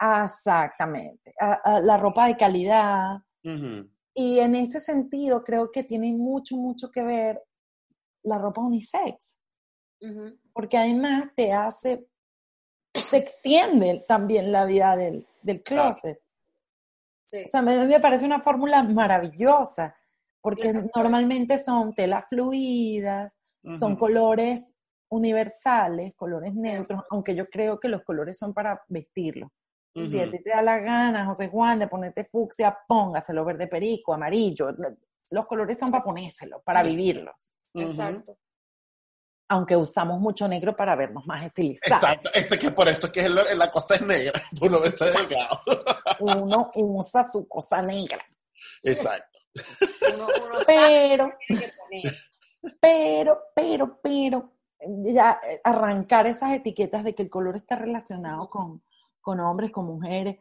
Exactamente, 0.00 1.34
la 1.82 1.96
ropa 1.96 2.28
de 2.28 2.36
calidad. 2.36 3.18
Y 4.14 4.38
en 4.38 4.54
ese 4.54 4.80
sentido 4.80 5.42
creo 5.42 5.70
que 5.72 5.82
tiene 5.84 6.12
mucho, 6.12 6.56
mucho 6.56 6.90
que 6.90 7.02
ver 7.02 7.42
la 8.22 8.38
ropa 8.38 8.60
unisex. 8.60 9.38
Porque 10.52 10.78
además 10.78 11.30
te 11.34 11.52
hace 11.52 12.08
te 13.10 13.16
extiende 13.16 14.04
también 14.06 14.50
la 14.52 14.64
vida 14.64 14.96
del, 14.96 15.26
del 15.42 15.62
closet. 15.62 16.20
Sí. 17.28 17.44
O 17.44 17.48
sea, 17.48 17.62
me, 17.62 17.86
me 17.86 18.00
parece 18.00 18.24
una 18.26 18.40
fórmula 18.40 18.82
maravillosa, 18.82 19.94
porque 20.40 20.72
normalmente 20.94 21.58
son 21.58 21.94
telas 21.94 22.24
fluidas, 22.28 23.32
son 23.78 23.96
colores 23.96 24.74
universales, 25.10 26.14
colores 26.14 26.54
neutros, 26.54 27.02
aunque 27.10 27.34
yo 27.34 27.48
creo 27.48 27.78
que 27.78 27.88
los 27.88 28.02
colores 28.02 28.38
son 28.38 28.54
para 28.54 28.82
vestirlo. 28.88 29.52
Si 29.94 30.20
a 30.20 30.30
ti 30.30 30.40
te 30.40 30.50
da 30.50 30.62
la 30.62 30.78
gana, 30.78 31.26
José 31.26 31.48
Juan, 31.48 31.80
de 31.80 31.88
ponerte 31.88 32.24
fucsia, 32.24 32.76
póngaselo 32.86 33.44
verde 33.44 33.66
perico, 33.66 34.14
amarillo. 34.14 34.68
Los 35.30 35.46
colores 35.48 35.76
son 35.76 35.90
para 35.90 36.04
ponérselo, 36.04 36.62
para 36.62 36.84
vivirlos. 36.84 37.34
Exacto. 37.74 38.38
Aunque 39.48 39.76
usamos 39.76 40.20
mucho 40.20 40.46
negro 40.46 40.76
para 40.76 40.94
vernos 40.94 41.26
más 41.26 41.44
estilizados. 41.44 42.02
Exacto, 42.02 42.30
este 42.34 42.58
que 42.58 42.70
por 42.70 42.86
eso 42.88 43.06
es 43.06 43.12
que 43.12 43.20
es 43.20 43.30
lo- 43.30 43.54
la 43.54 43.70
cosa 43.70 43.94
es 43.94 44.02
negra, 44.02 44.32
por 44.58 44.70
no 44.70 44.80
verse 44.80 45.06
delgado. 45.06 45.60
Uno 46.20 46.70
usa 46.74 47.24
su 47.24 47.48
cosa 47.48 47.80
negra. 47.82 48.24
Exacto. 48.82 49.38
Uno, 50.14 50.26
uno 50.26 50.58
Pero, 50.66 51.30
pero, 52.80 53.38
pero, 53.54 54.00
pero, 54.02 54.52
ya 54.80 55.40
eh, 55.48 55.60
arrancar 55.64 56.26
esas 56.26 56.52
etiquetas 56.52 57.02
de 57.04 57.14
que 57.14 57.22
el 57.22 57.30
color 57.30 57.56
está 57.56 57.76
relacionado 57.76 58.48
con, 58.50 58.82
con 59.20 59.40
hombres, 59.40 59.70
con 59.70 59.86
mujeres. 59.86 60.36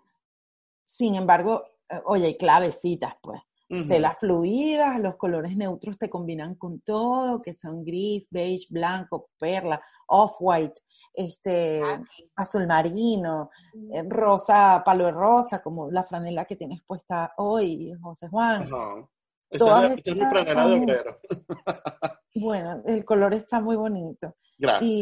Sin 0.84 1.16
embargo, 1.16 1.66
eh, 1.90 2.02
oye, 2.06 2.28
hay 2.28 2.38
clavecitas, 2.38 3.16
pues. 3.22 3.42
Ujú. 3.70 3.88
Telas 3.88 4.18
fluidas, 4.20 5.00
los 5.02 5.16
colores 5.18 5.56
neutros 5.58 5.98
te 5.98 6.10
combinan 6.10 6.56
con 6.56 6.80
todo, 6.82 7.42
que 7.42 7.54
son 7.54 7.84
gris, 7.84 8.28
beige, 8.32 8.68
blanco, 8.70 9.30
perla, 9.38 9.82
off-white, 10.08 10.82
este, 11.14 11.82
azul 12.36 12.66
marino, 12.66 13.50
eh, 13.92 14.04
rosa, 14.08 14.82
palo 14.86 15.06
de 15.06 15.12
rosa, 15.12 15.62
como 15.62 15.92
la 15.92 16.04
franela 16.04 16.46
que 16.46 16.56
tienes 16.56 16.82
puesta 16.88 17.34
hoy, 17.38 17.92
José 18.02 18.30
Juan. 18.30 18.70
Todas 19.58 19.92
es 19.92 19.98
estas 19.98 20.30
franela 20.30 20.68
de 20.68 20.80
obrero. 20.84 21.18
Bueno, 22.36 22.82
el 22.86 23.04
color 23.04 23.34
está 23.34 23.60
muy 23.62 23.76
bonito. 23.76 24.36
Gracias. 24.60 24.90
Y, 24.92 25.02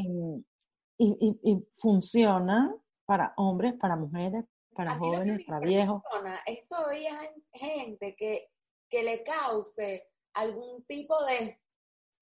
y, 0.98 1.18
y- 1.20 1.40
y 1.52 1.68
funciona 1.82 2.74
para 3.06 3.34
hombres, 3.38 3.74
para 3.80 3.96
mujeres, 3.98 4.46
para 4.74 4.98
jóvenes, 4.98 5.42
para 5.46 5.60
viejos. 5.60 6.02
impresiona 6.06 6.40
es 6.46 6.68
todavía 6.68 7.12
gen- 7.20 7.44
gente 7.54 8.16
que, 8.18 8.48
que 8.96 9.04
le 9.04 9.24
cause 9.24 10.08
algún 10.36 10.86
tipo 10.86 11.22
de, 11.26 11.60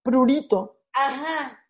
Prurito. 0.01 0.79
ajá, 0.91 1.63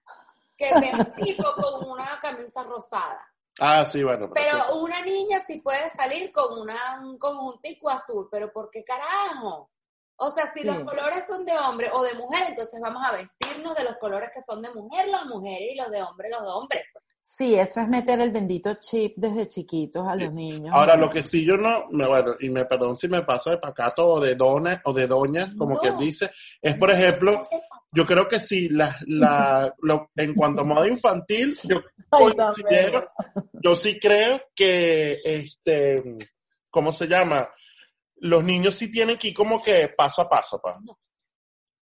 que 0.58 0.72
ve 0.80 0.92
un 0.94 1.12
tipo 1.26 1.44
con 1.56 1.90
una 1.90 2.22
camisa 2.22 2.64
rosada. 2.64 3.22
Ah, 3.60 3.86
sí, 3.86 4.02
bueno. 4.02 4.32
pero 4.34 4.58
sí. 4.58 4.72
Una 4.82 5.02
niña 5.02 5.40
sí 5.40 5.60
puede 5.60 5.90
salir 5.90 6.32
con 6.32 6.58
una, 6.58 7.02
un 7.02 7.18
conjuntico 7.18 7.90
azul, 7.90 8.30
pero 8.32 8.54
¿por 8.54 8.70
qué 8.72 8.86
carajo? 8.86 9.72
O 10.16 10.30
sea, 10.30 10.50
si 10.54 10.64
los 10.64 10.78
colores 10.86 11.28
son 11.28 11.46
de 11.46 11.58
hombre 11.58 11.90
o 11.92 12.02
de 12.02 12.14
mujer, 12.14 12.44
entonces 12.48 12.80
vamos 12.80 13.04
a 13.06 13.12
vestirnos 13.12 13.76
de 13.76 13.84
los 13.84 13.98
colores 13.98 14.30
que 14.34 14.42
son 14.42 14.62
de 14.62 14.74
mujer, 14.74 15.10
las 15.10 15.26
mujeres, 15.26 15.68
y 15.74 15.76
los 15.76 15.92
de 15.92 16.02
hombre, 16.02 16.30
los 16.30 16.44
de 16.44 16.50
hombres. 16.50 16.84
Sí, 17.26 17.56
eso 17.56 17.80
es 17.80 17.88
meter 17.88 18.20
el 18.20 18.32
bendito 18.32 18.74
chip 18.76 19.14
desde 19.16 19.48
chiquitos 19.48 20.06
a 20.08 20.16
Sí. 20.16 20.26
los 20.26 20.34
niños. 20.34 20.74
Ahora, 20.76 20.96
lo 20.98 21.10
que 21.10 21.24
sí 21.24 21.46
yo 21.46 21.56
no, 21.56 21.88
me, 21.90 22.06
bueno, 22.06 22.34
y 22.42 22.50
me 22.50 22.66
perdón 22.66 22.98
si 22.98 23.08
me 23.08 23.22
paso 23.24 23.50
de 23.50 23.58
pacato 23.60 24.06
o 24.06 24.20
de 24.20 24.36
dona 24.36 24.82
o 24.84 24.92
de 24.94 25.08
doña, 25.08 25.54
como 25.58 25.76
No. 25.76 25.80
quien 25.80 25.98
dice, 25.98 26.30
es 26.62 26.76
por 26.76 26.92
ejemplo, 26.92 27.48
yo 27.94 28.06
creo 28.06 28.28
que 28.28 28.42
sí, 28.42 28.68
la, 28.70 28.98
la, 29.08 29.74
lo- 29.82 30.12
en 30.18 30.34
cuanto 30.36 30.62
a 30.62 30.66
moda 30.66 30.86
infantil, 30.88 31.58
yo 31.64 31.78
Ay, 32.12 32.34
considero, 32.34 33.10
yo 33.54 33.76
sí 33.78 33.98
creo 34.00 34.42
que, 34.54 35.20
este, 35.24 36.04
¿cómo 36.70 36.92
se 36.92 37.08
llama? 37.08 37.50
Los 38.18 38.44
niños 38.44 38.76
sí 38.76 38.92
tienen 38.92 39.18
que 39.18 39.30
ir 39.30 39.34
como 39.34 39.62
que 39.64 39.90
paso 39.96 40.22
a 40.24 40.30
paso, 40.30 40.60
pa. 40.62 40.78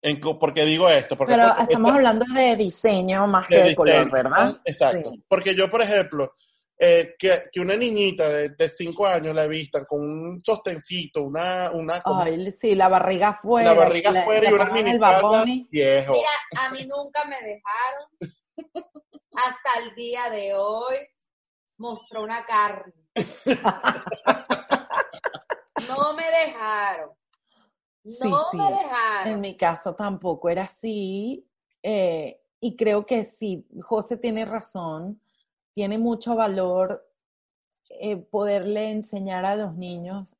En 0.00 0.20
co- 0.20 0.38
¿Por 0.38 0.54
qué 0.54 0.64
digo 0.64 0.88
esto? 0.88 1.16
Porque 1.16 1.34
Pero 1.34 1.48
porque 1.48 1.62
estamos 1.64 1.88
esto- 1.88 1.96
hablando 1.96 2.24
de 2.34 2.56
diseño 2.56 3.26
más 3.26 3.48
que 3.48 3.58
de 3.62 3.74
color, 3.74 4.10
¿verdad? 4.10 4.44
¿no? 4.52 4.60
Exacto. 4.64 5.10
Sí. 5.10 5.24
Porque 5.28 5.54
yo, 5.56 5.68
por 5.70 5.82
ejemplo, 5.82 6.32
eh, 6.78 7.16
que, 7.18 7.42
que 7.50 7.60
una 7.60 7.74
niñita 7.76 8.28
de, 8.28 8.50
de 8.50 8.68
cinco 8.68 9.04
años 9.08 9.34
la 9.34 9.48
vistan 9.48 9.84
con 9.84 10.00
un 10.00 10.40
sostencito, 10.44 11.24
una, 11.24 11.70
una, 11.72 12.00
como 12.02 12.22
Ay, 12.22 12.52
sí, 12.52 12.76
la 12.76 12.88
barriga 12.88 13.30
afuera. 13.30 13.72
la 13.74 13.78
barriga 13.80 14.10
afuera 14.20 14.48
y 14.48 14.52
una 14.52 14.64
pongan 14.68 14.74
mini 14.84 14.90
el 14.92 14.98
Bad 15.00 15.20
Bunny. 15.22 15.68
viejo. 15.70 16.12
Mira, 16.12 16.28
a 16.64 16.70
mí 16.70 16.86
nunca 16.86 17.24
me 17.24 17.36
dejaron, 17.42 18.08
hasta 19.32 19.80
el 19.82 19.94
día 19.96 20.30
de 20.30 20.54
hoy, 20.54 20.96
mostró 21.78 22.22
una 22.22 22.44
carne. 22.46 22.92
No 25.88 26.12
me 26.14 26.24
dejaron. 26.24 27.10
No 28.20 28.38
Sí, 28.38 28.46
sí. 28.52 28.56
me 29.24 29.30
En 29.32 29.40
mi 29.40 29.56
caso 29.56 29.94
tampoco 29.94 30.48
era 30.48 30.64
así. 30.64 31.46
eh, 31.82 32.40
y 32.60 32.74
creo 32.74 33.06
que 33.06 33.22
sí, 33.22 33.64
José 33.82 34.16
tiene 34.16 34.44
razón. 34.44 35.20
Tiene 35.74 35.96
mucho 35.96 36.34
valor 36.34 37.08
eh, 37.88 38.16
poderle 38.16 38.90
enseñar 38.90 39.44
a 39.44 39.54
los 39.54 39.74
niños 39.76 40.36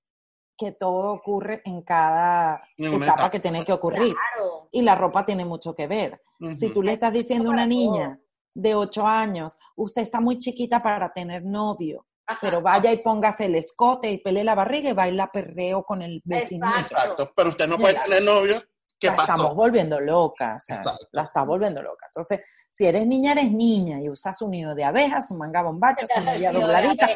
que 0.57 0.73
todo 0.73 1.13
ocurre 1.13 1.63
en 1.65 1.83
cada 1.83 2.61
etapa 2.77 3.31
que 3.31 3.39
tiene 3.39 3.65
que 3.65 3.73
ocurrir. 3.73 4.15
Claro. 4.15 4.69
Y 4.73 4.83
la 4.83 4.97
ropa 4.97 5.25
tiene 5.25 5.45
mucho 5.45 5.75
que 5.75 5.87
ver. 5.87 6.21
Si 6.55 6.71
tú 6.71 6.83
le 6.83 6.95
estás 6.95 7.13
diciendo 7.13 7.51
a 7.51 7.53
una 7.53 7.67
niña 7.67 8.21
de 8.53 8.75
8 8.75 9.07
años, 9.07 9.59
usted 9.77 10.03
está 10.03 10.21
muy 10.21 10.41
chiquita 10.41 10.83
para 10.83 11.13
tener 11.13 11.45
novio, 11.45 12.07
Ajá. 12.29 12.39
pero 12.43 12.61
vaya 12.63 12.93
y 12.93 12.99
póngase 12.99 13.47
el 13.47 13.55
escote 13.57 14.11
y 14.11 14.19
pele 14.19 14.45
la 14.45 14.55
barriga 14.55 14.91
y 14.91 14.93
baila 14.93 15.31
perreo 15.33 15.83
con 15.83 16.03
el 16.03 16.21
vecino. 16.25 16.69
Exacto. 16.69 16.95
Exacto. 16.95 17.33
Pero 17.35 17.49
usted 17.49 17.67
no 17.67 17.77
puede 17.79 17.95
Mira. 17.95 18.05
tener 18.05 18.23
novio. 18.23 18.63
¿Qué 19.01 19.07
la 19.09 19.15
estamos 19.15 19.55
volviendo 19.55 20.01
loca, 20.01 20.57
o 20.57 20.59
sea, 20.59 20.83
la 21.13 21.23
está 21.23 21.45
volviendo 21.45 21.81
loca. 21.81 22.07
Entonces, 22.07 22.41
si 22.69 22.85
eres 22.85 23.07
niña, 23.07 23.31
eres 23.31 23.53
niña 23.53 24.01
y 24.03 24.11
usas 24.11 24.37
su 24.37 24.49
nido 24.49 24.75
de 24.75 24.83
abejas, 24.83 25.29
su 25.29 25.35
manga 25.37 25.63
bombacha, 25.63 26.05
su 26.13 26.21
media 26.21 26.51
dobladita 26.53 27.09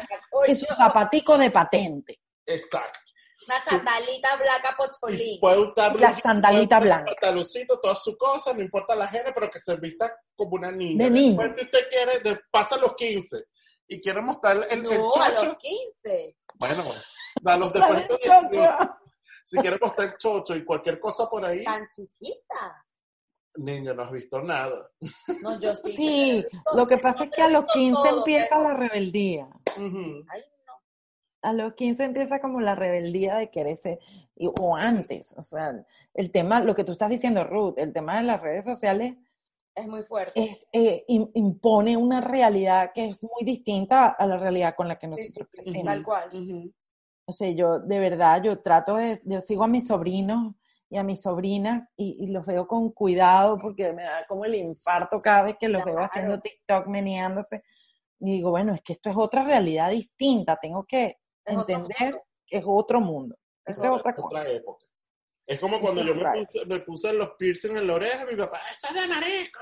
y 0.47 0.55
su 0.55 0.65
zapatico 0.73 1.37
de 1.37 1.51
patente. 1.51 2.21
Exacto. 2.45 2.99
Una 3.45 3.55
sandalita 3.59 4.29
blanca 4.37 4.75
pocholín. 4.77 5.39
Puede 5.41 5.59
usar 5.59 5.99
La 5.99 6.13
sandalita 6.13 6.77
puede 6.77 6.89
usar 6.89 7.03
blanca. 7.03 7.11
pantaloncito, 7.19 7.79
todas 7.81 8.01
sus 8.01 8.17
cosas, 8.17 8.55
no 8.55 8.61
importa 8.61 8.95
la 8.95 9.07
género, 9.09 9.33
pero 9.35 9.49
que 9.49 9.59
se 9.59 9.75
vista 9.75 10.09
como 10.37 10.51
una 10.55 10.71
niña. 10.71 11.03
De 11.03 11.11
niño. 11.11 11.37
Si 11.57 11.65
usted 11.65 11.89
quiere, 11.89 12.19
de- 12.21 12.39
pasa 12.49 12.77
los 12.77 12.95
15 12.95 13.43
y 13.87 14.01
quiere 14.01 14.21
mostrar 14.21 14.57
el, 14.57 14.63
el 14.69 14.83
No, 14.83 14.89
a 15.15 15.31
chocho, 15.35 15.45
los 15.45 15.57
15. 15.57 16.37
bueno, 16.55 16.83
a 17.45 17.57
los 17.57 17.73
después 17.73 18.07
chocho. 18.19 18.69
Si 19.45 19.57
quiere 19.57 19.77
mostrar 19.81 20.07
el 20.09 20.17
chocho 20.17 20.55
y 20.55 20.63
cualquier 20.63 20.99
cosa 20.99 21.27
por 21.29 21.43
ahí, 21.45 21.63
Tan 21.63 21.85
chiquita. 21.89 22.85
niño, 23.55 23.93
no 23.93 24.03
has 24.03 24.11
visto 24.11 24.41
nada. 24.41 24.89
No, 25.41 25.59
yo 25.59 25.75
sí. 25.75 25.91
Sí, 25.95 26.45
lo 26.73 26.87
que 26.87 26.97
pasa 26.97 27.25
es 27.25 27.31
que 27.31 27.41
a 27.41 27.49
los 27.49 27.65
15 27.73 28.09
empieza 28.09 28.57
la 28.59 28.73
rebeldía. 28.73 29.49
Ay, 29.75 30.43
no. 30.65 30.73
A 31.41 31.51
los 31.53 31.73
15 31.73 32.05
empieza 32.05 32.39
como 32.39 32.61
la 32.61 32.73
rebeldía 32.75 33.35
de 33.35 33.51
querer 33.51 33.75
ser, 33.77 33.99
y- 34.35 34.47
o 34.47 34.75
antes, 34.77 35.33
o 35.37 35.43
sea, 35.43 35.85
el 36.13 36.31
tema, 36.31 36.61
lo 36.61 36.73
que 36.73 36.85
tú 36.85 36.93
estás 36.93 37.09
diciendo, 37.09 37.43
Ruth, 37.43 37.73
el 37.77 37.91
tema 37.91 38.17
de 38.17 38.23
las 38.23 38.41
redes 38.41 38.63
sociales 38.63 39.15
Es 39.75 39.87
muy 39.87 40.03
fuerte. 40.03 40.31
es, 40.43 40.67
eh, 40.71 41.03
im- 41.07 41.31
impone 41.33 41.97
una 41.97 42.21
realidad 42.21 42.91
que 42.93 43.05
es 43.09 43.23
muy 43.23 43.43
distinta 43.43 44.09
a 44.09 44.27
la 44.27 44.37
realidad 44.37 44.75
con 44.75 44.87
la 44.87 44.99
que 44.99 45.07
Sí, 45.07 45.15
sí, 45.15 45.21
nosotros 45.21 45.47
sí, 45.51 45.63
crecimos. 45.63 45.85
tal 45.85 46.03
cual. 46.03 46.73
O 47.25 47.33
sea, 47.33 47.49
yo 47.51 47.79
de 47.79 47.99
verdad, 47.99 48.43
yo 48.43 48.61
trato 48.61 48.95
de, 48.97 49.19
yo 49.25 49.41
sigo 49.41 49.63
a 49.63 49.67
mis 49.67 49.87
sobrinos 49.87 50.53
y 50.89 50.97
a 50.97 51.03
mis 51.03 51.21
sobrinas 51.21 51.87
y, 51.95 52.17
y 52.23 52.27
los 52.27 52.45
veo 52.45 52.67
con 52.67 52.91
cuidado 52.91 53.57
porque 53.59 53.91
me 53.93 54.03
da 54.03 54.23
como 54.27 54.45
el 54.45 54.55
infarto 54.55 55.17
cada 55.19 55.43
vez 55.43 55.55
que 55.59 55.69
los 55.69 55.83
veo 55.83 55.97
haciendo 55.99 56.39
TikTok 56.39 56.85
meneándose. 56.87 57.63
Y 58.19 58.31
digo, 58.33 58.51
bueno, 58.51 58.73
es 58.73 58.81
que 58.81 58.93
esto 58.93 59.09
es 59.09 59.17
otra 59.17 59.43
realidad 59.43 59.89
distinta, 59.89 60.57
tengo 60.61 60.85
que 60.85 61.17
Es 61.45 61.57
entender 61.57 62.21
que 62.45 62.57
es 62.57 62.63
otro 62.67 62.99
mundo. 63.01 63.35
Es 63.65 63.75
Esto 63.75 63.85
es 63.85 63.99
otra 63.99 64.13
cosa. 64.15 64.27
Otra 64.39 64.51
época. 64.51 64.85
Es 65.45 65.59
como 65.59 65.79
cuando 65.81 66.03
yo 66.03 66.15
me 66.15 66.45
puse, 66.45 66.65
me 66.65 66.79
puse 66.79 67.13
los 67.13 67.31
piercing 67.31 67.75
en 67.77 67.87
la 67.87 67.95
oreja, 67.95 68.25
mi 68.25 68.35
papá, 68.35 68.61
¡eso 68.71 68.87
es 68.87 68.93
de 68.93 69.07
marico! 69.07 69.59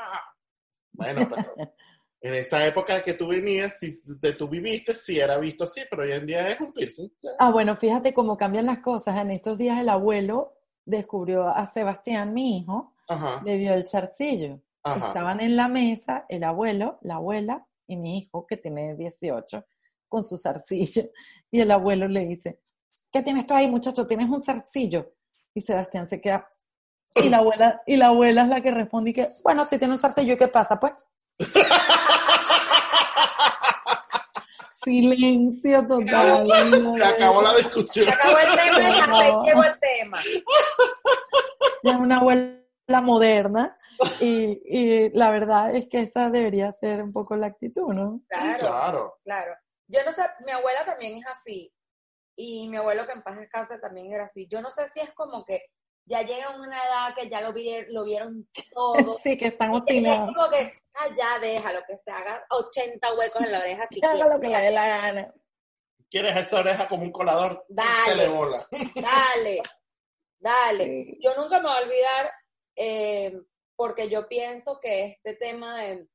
Bueno, 0.94 1.28
pero 1.28 1.56
en 2.22 2.34
esa 2.36 2.66
época 2.68 3.02
que 3.02 3.14
tú 3.16 3.28
venías, 3.28 3.80
si 3.80 3.92
de 4.20 4.34
tú 4.34 4.48
viviste, 4.48 4.94
sí 4.94 5.20
era 5.20 5.40
visto 5.40 5.64
así, 5.64 5.82
pero 5.90 6.04
hoy 6.04 6.12
en 6.12 6.26
día 6.26 6.50
es 6.50 6.60
un 6.60 6.72
piercing. 6.72 7.10
Ah, 7.40 7.50
bueno, 7.50 7.76
fíjate 7.76 8.14
cómo 8.14 8.38
cambian 8.38 8.68
las 8.68 8.80
cosas. 8.80 9.18
En 9.20 9.32
estos 9.32 9.58
días 9.58 9.80
el 9.80 9.90
abuelo 9.90 10.54
descubrió 10.86 11.48
a 11.48 11.66
Sebastián, 11.66 12.34
mi 12.34 12.58
hijo, 12.60 12.94
Ajá, 13.08 13.42
le 13.44 13.58
vio 13.58 13.74
el 13.74 13.88
zarcillo. 13.88 14.62
ajá. 14.84 15.08
Estaban 15.08 15.40
en 15.42 15.56
la 15.56 15.68
mesa 15.68 16.26
el 16.30 16.44
abuelo, 16.44 17.00
la 17.02 17.16
abuela 17.16 17.68
y 17.88 17.98
mi 17.98 18.20
hijo, 18.20 18.46
que 18.46 18.58
tiene 18.58 18.96
18, 18.96 19.66
con 20.08 20.24
su 20.24 20.38
zarcillo. 20.38 21.10
Y 21.50 21.60
el 21.60 21.72
abuelo 21.72 22.08
le 22.08 22.26
dice, 22.28 22.62
¿qué 23.12 23.22
tienes 23.24 23.46
tú 23.48 23.54
ahí, 23.56 23.68
muchacho? 23.68 24.06
¿Tienes 24.08 24.30
un 24.30 24.44
zarcillo? 24.44 25.12
Y 25.54 25.62
Sebastián 25.62 26.06
se 26.08 26.22
queda. 26.22 26.47
Y 27.16 27.30
la 27.30 27.38
abuela, 27.38 27.82
y 27.86 27.97
la 27.97 28.08
abuela 28.08 28.43
es 28.43 28.47
la 28.47 28.62
que 28.62 28.72
responde 28.72 29.10
y 29.10 29.14
que, 29.14 29.28
bueno, 29.43 29.66
si 29.66 29.78
tiene 29.78 29.93
un 29.93 29.99
zarcillo, 29.99 30.34
¿y 30.34 30.38
qué 30.38 30.47
pasa? 30.47 30.80
Pues. 30.80 30.93
Silencio 34.84 35.86
total. 35.88 36.47
Se 36.97 37.04
acabó 37.04 37.41
la 37.41 37.54
discusión. 37.54 38.06
Se 38.06 38.12
acabó 38.12 38.38
el 38.39 38.58
tema 38.58 38.80
y 38.82 38.99
hasta 38.99 39.18
ahí 39.20 39.34
llegó 39.45 39.64
el 39.64 39.80
tema. 39.80 40.18
Ya 41.84 41.91
es 41.93 41.97
una 41.97 42.18
abuela 42.18 42.58
moderna 43.04 43.78
y, 44.20 44.60
y 44.66 45.10
la 45.12 45.30
verdad 45.30 45.76
es 45.76 45.88
que 45.88 45.99
esa 45.99 46.30
debería 46.32 46.72
ser 46.72 47.04
un 47.04 47.14
poco 47.14 47.36
la 47.36 47.47
actitud, 47.47 47.93
¿no? 47.93 48.22
Claro, 48.28 48.60
Claro. 48.60 49.20
claro. 49.24 49.54
Yo 49.88 49.99
no 50.06 50.12
sé, 50.14 50.22
mi 50.45 50.52
abuela 50.52 50.84
también 50.86 51.18
es 51.18 51.26
así. 51.28 51.72
Y 52.36 52.68
mi 52.70 52.78
abuelo 52.78 53.06
que 53.06 53.14
en 53.14 53.24
paz 53.24 53.38
descanse 53.38 53.78
también 53.80 54.12
era 54.12 54.26
así. 54.26 54.48
Yo 54.48 54.62
no 54.62 54.72
sé 54.72 54.88
si 54.90 55.00
es 55.02 55.12
como 55.14 55.44
que 55.46 55.66
ya 56.06 56.24
llega 56.24 56.56
una 56.56 56.78
edad 56.84 57.14
que 57.16 57.30
ya 57.30 57.42
lo, 57.42 57.54
vi- 57.54 57.86
lo 57.90 58.04
vieron 58.04 58.50
todo. 58.74 59.18
Sí, 59.24 59.38
que 59.38 59.48
están 59.48 59.72
Y 59.72 59.76
es 59.76 59.82
obstinados. 59.82 60.36
como 60.36 60.50
que, 60.50 60.74
ah, 60.96 61.08
ya 61.16 61.40
déjalo, 61.40 61.82
que 61.88 61.98
se 61.98 62.10
haga 62.12 62.44
80 62.50 63.14
huecos 63.16 63.42
en 63.44 63.52
la 63.52 63.60
oreja. 63.60 63.86
Si 63.90 64.00
Que 64.02 64.08
haga 64.08 64.28
lo 64.28 64.40
que 64.40 64.48
le 64.50 64.58
dé 64.58 64.72
la 64.72 64.88
gana. 64.88 65.34
¿Quieres 66.10 66.36
esa 66.36 66.60
oreja 66.60 66.88
como 66.90 67.04
un 67.04 67.12
colador? 67.12 67.64
Dale. 67.70 67.90
Se 68.06 68.16
le 68.16 68.28
bola. 68.28 68.68
Dale, 68.96 69.62
dale. 70.40 70.84
Sí. 70.84 71.18
Yo 71.22 71.36
nunca 71.38 71.60
me 71.60 71.70
voy 71.70 71.78
a 71.78 71.82
olvidar, 71.84 72.32
eh, 72.76 73.42
porque 73.78 74.10
yo 74.10 74.28
pienso 74.28 74.80
que 74.82 75.06
este 75.06 75.36
tema 75.36 75.78
de, 75.82 76.08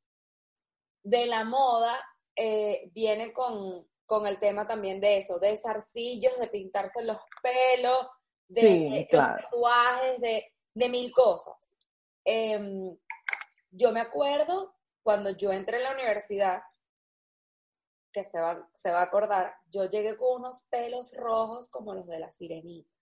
de 1.03 1.27
la 1.27 1.45
moda 1.45 1.99
eh, 2.37 2.91
viene 2.93 3.33
con, 3.33 3.89
con 4.07 4.27
el 4.27 4.39
tema 4.39 4.67
también 4.67 5.01
de 5.01 5.19
eso, 5.19 5.39
de 5.39 5.57
zarcillos, 5.57 6.39
de 6.39 6.47
pintarse 6.49 7.03
los 7.03 7.19
pelos, 7.43 8.07
de, 8.49 8.61
Sí, 8.61 8.85
de 8.89 9.01
los 9.01 9.09
claro. 9.09 9.43
tatuajes, 9.45 10.21
de, 10.21 10.53
de 10.75 10.89
mil 10.89 11.13
cosas. 11.13 11.57
Em, 12.25 12.97
yo 13.71 13.93
me 13.93 14.01
acuerdo 14.01 14.75
cuando 15.03 15.31
yo 15.31 15.53
entré 15.53 15.77
en 15.79 15.85
la 15.85 15.93
universidad, 15.93 16.63
que 18.13 18.25
se 18.25 18.41
va, 18.41 18.69
se 18.73 18.91
va 18.91 19.01
a 19.01 19.05
acordar, 19.05 19.55
yo 19.71 19.85
llegué 19.91 20.17
con 20.17 20.41
unos 20.41 20.63
pelos 20.71 21.13
rojos 21.15 21.69
como 21.69 21.95
los 21.95 22.07
de 22.07 22.19
la 22.19 22.33
sirenita. 22.33 22.97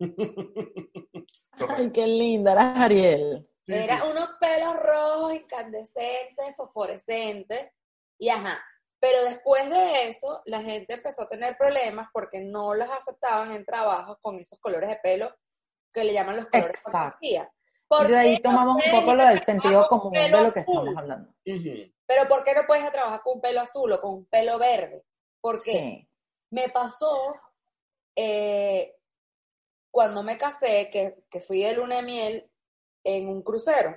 Ay, 1.52 1.90
qué 1.92 2.06
linda, 2.06 2.52
era 2.52 2.74
Ariel. 2.84 3.46
Sí, 3.66 3.72
Era 3.74 3.98
sí. 3.98 4.04
unos 4.10 4.34
pelos 4.34 4.74
rojos, 4.76 5.34
incandescentes, 5.34 6.56
fosforescentes, 6.56 7.70
y 8.18 8.28
ajá. 8.28 8.62
Pero 9.00 9.24
después 9.24 9.68
de 9.70 10.08
eso, 10.08 10.42
la 10.44 10.60
gente 10.62 10.94
empezó 10.94 11.22
a 11.22 11.28
tener 11.28 11.56
problemas 11.56 12.08
porque 12.12 12.40
no 12.40 12.74
los 12.74 12.88
aceptaban 12.90 13.52
en 13.52 13.64
trabajos 13.64 14.18
con 14.20 14.36
esos 14.36 14.58
colores 14.60 14.88
de 14.90 14.96
pelo 14.96 15.34
que 15.92 16.04
le 16.04 16.12
llaman 16.12 16.36
los 16.36 16.46
colores 16.46 16.74
Exacto. 16.74 16.98
fantasía. 16.98 17.50
Y 17.52 17.88
¿Por 17.88 18.06
de 18.08 18.16
ahí 18.18 18.40
tomamos 18.42 18.76
no 18.76 18.84
un 18.84 19.00
poco 19.00 19.14
lo 19.14 19.24
del 19.26 19.42
sentido 19.42 19.86
común 19.88 20.12
de 20.12 20.28
lo 20.28 20.52
que 20.52 20.60
azul? 20.60 20.74
estamos 20.76 20.96
hablando. 20.96 21.34
Pero 21.44 22.28
¿por 22.28 22.44
qué 22.44 22.54
no 22.54 22.62
puedes 22.66 22.92
trabajar 22.92 23.20
con 23.22 23.36
un 23.36 23.40
pelo 23.40 23.60
azul 23.62 23.92
o 23.92 24.00
con 24.00 24.14
un 24.14 24.26
pelo 24.26 24.58
verde? 24.58 25.04
Porque 25.40 25.72
Sí. 25.72 26.08
me 26.50 26.68
pasó 26.68 27.34
eh, 28.14 28.96
cuando 29.90 30.22
me 30.22 30.36
casé, 30.38 30.90
que, 30.92 31.24
que 31.30 31.40
fui 31.40 31.62
de 31.62 31.72
luna 31.72 31.96
de 31.96 32.02
miel 32.02 32.50
en 33.02 33.28
un 33.28 33.42
crucero. 33.42 33.96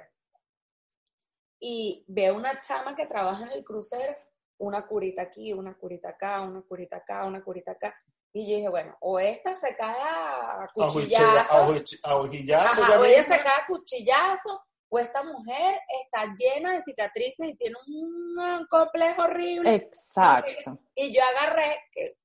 Y 1.59 2.03
veo 2.07 2.35
una 2.35 2.59
chama 2.61 2.95
que 2.95 3.05
trabaja 3.05 3.45
en 3.45 3.51
el 3.51 3.63
crucero, 3.63 4.15
una 4.63 4.87
curita 4.87 5.23
aquí, 5.23 5.51
una 5.51 5.77
curita 5.77 6.09
acá, 6.09 6.41
una 6.41 6.61
curita 6.61 6.97
acá, 6.97 7.25
una 7.25 7.43
curita 7.43 7.71
acá. 7.73 7.93
Y 8.31 8.49
yo 8.49 8.55
dije, 8.55 8.69
bueno, 8.69 8.97
o 9.01 9.19
esta 9.19 9.53
se 9.53 9.75
cae 9.75 9.95
a 10.01 10.67
cuchillazo, 10.73 11.21
ajá, 11.21 12.87
ya 12.87 12.99
o 12.99 13.05
ella 13.05 13.21
mismo. 13.21 13.35
se 13.35 13.43
cae 13.43 13.61
a 13.61 13.67
cuchillazo, 13.67 14.63
o 14.89 14.99
esta 14.99 15.21
mujer 15.23 15.79
está 16.03 16.33
llena 16.35 16.73
de 16.73 16.81
cicatrices 16.81 17.49
y 17.49 17.55
tiene 17.55 17.75
un, 17.87 18.65
complejo 18.69 19.23
horrible. 19.23 19.75
Exacto. 19.75 20.79
Y 20.95 21.13
yo 21.13 21.21
agarré, 21.23 21.79
que 21.91 22.17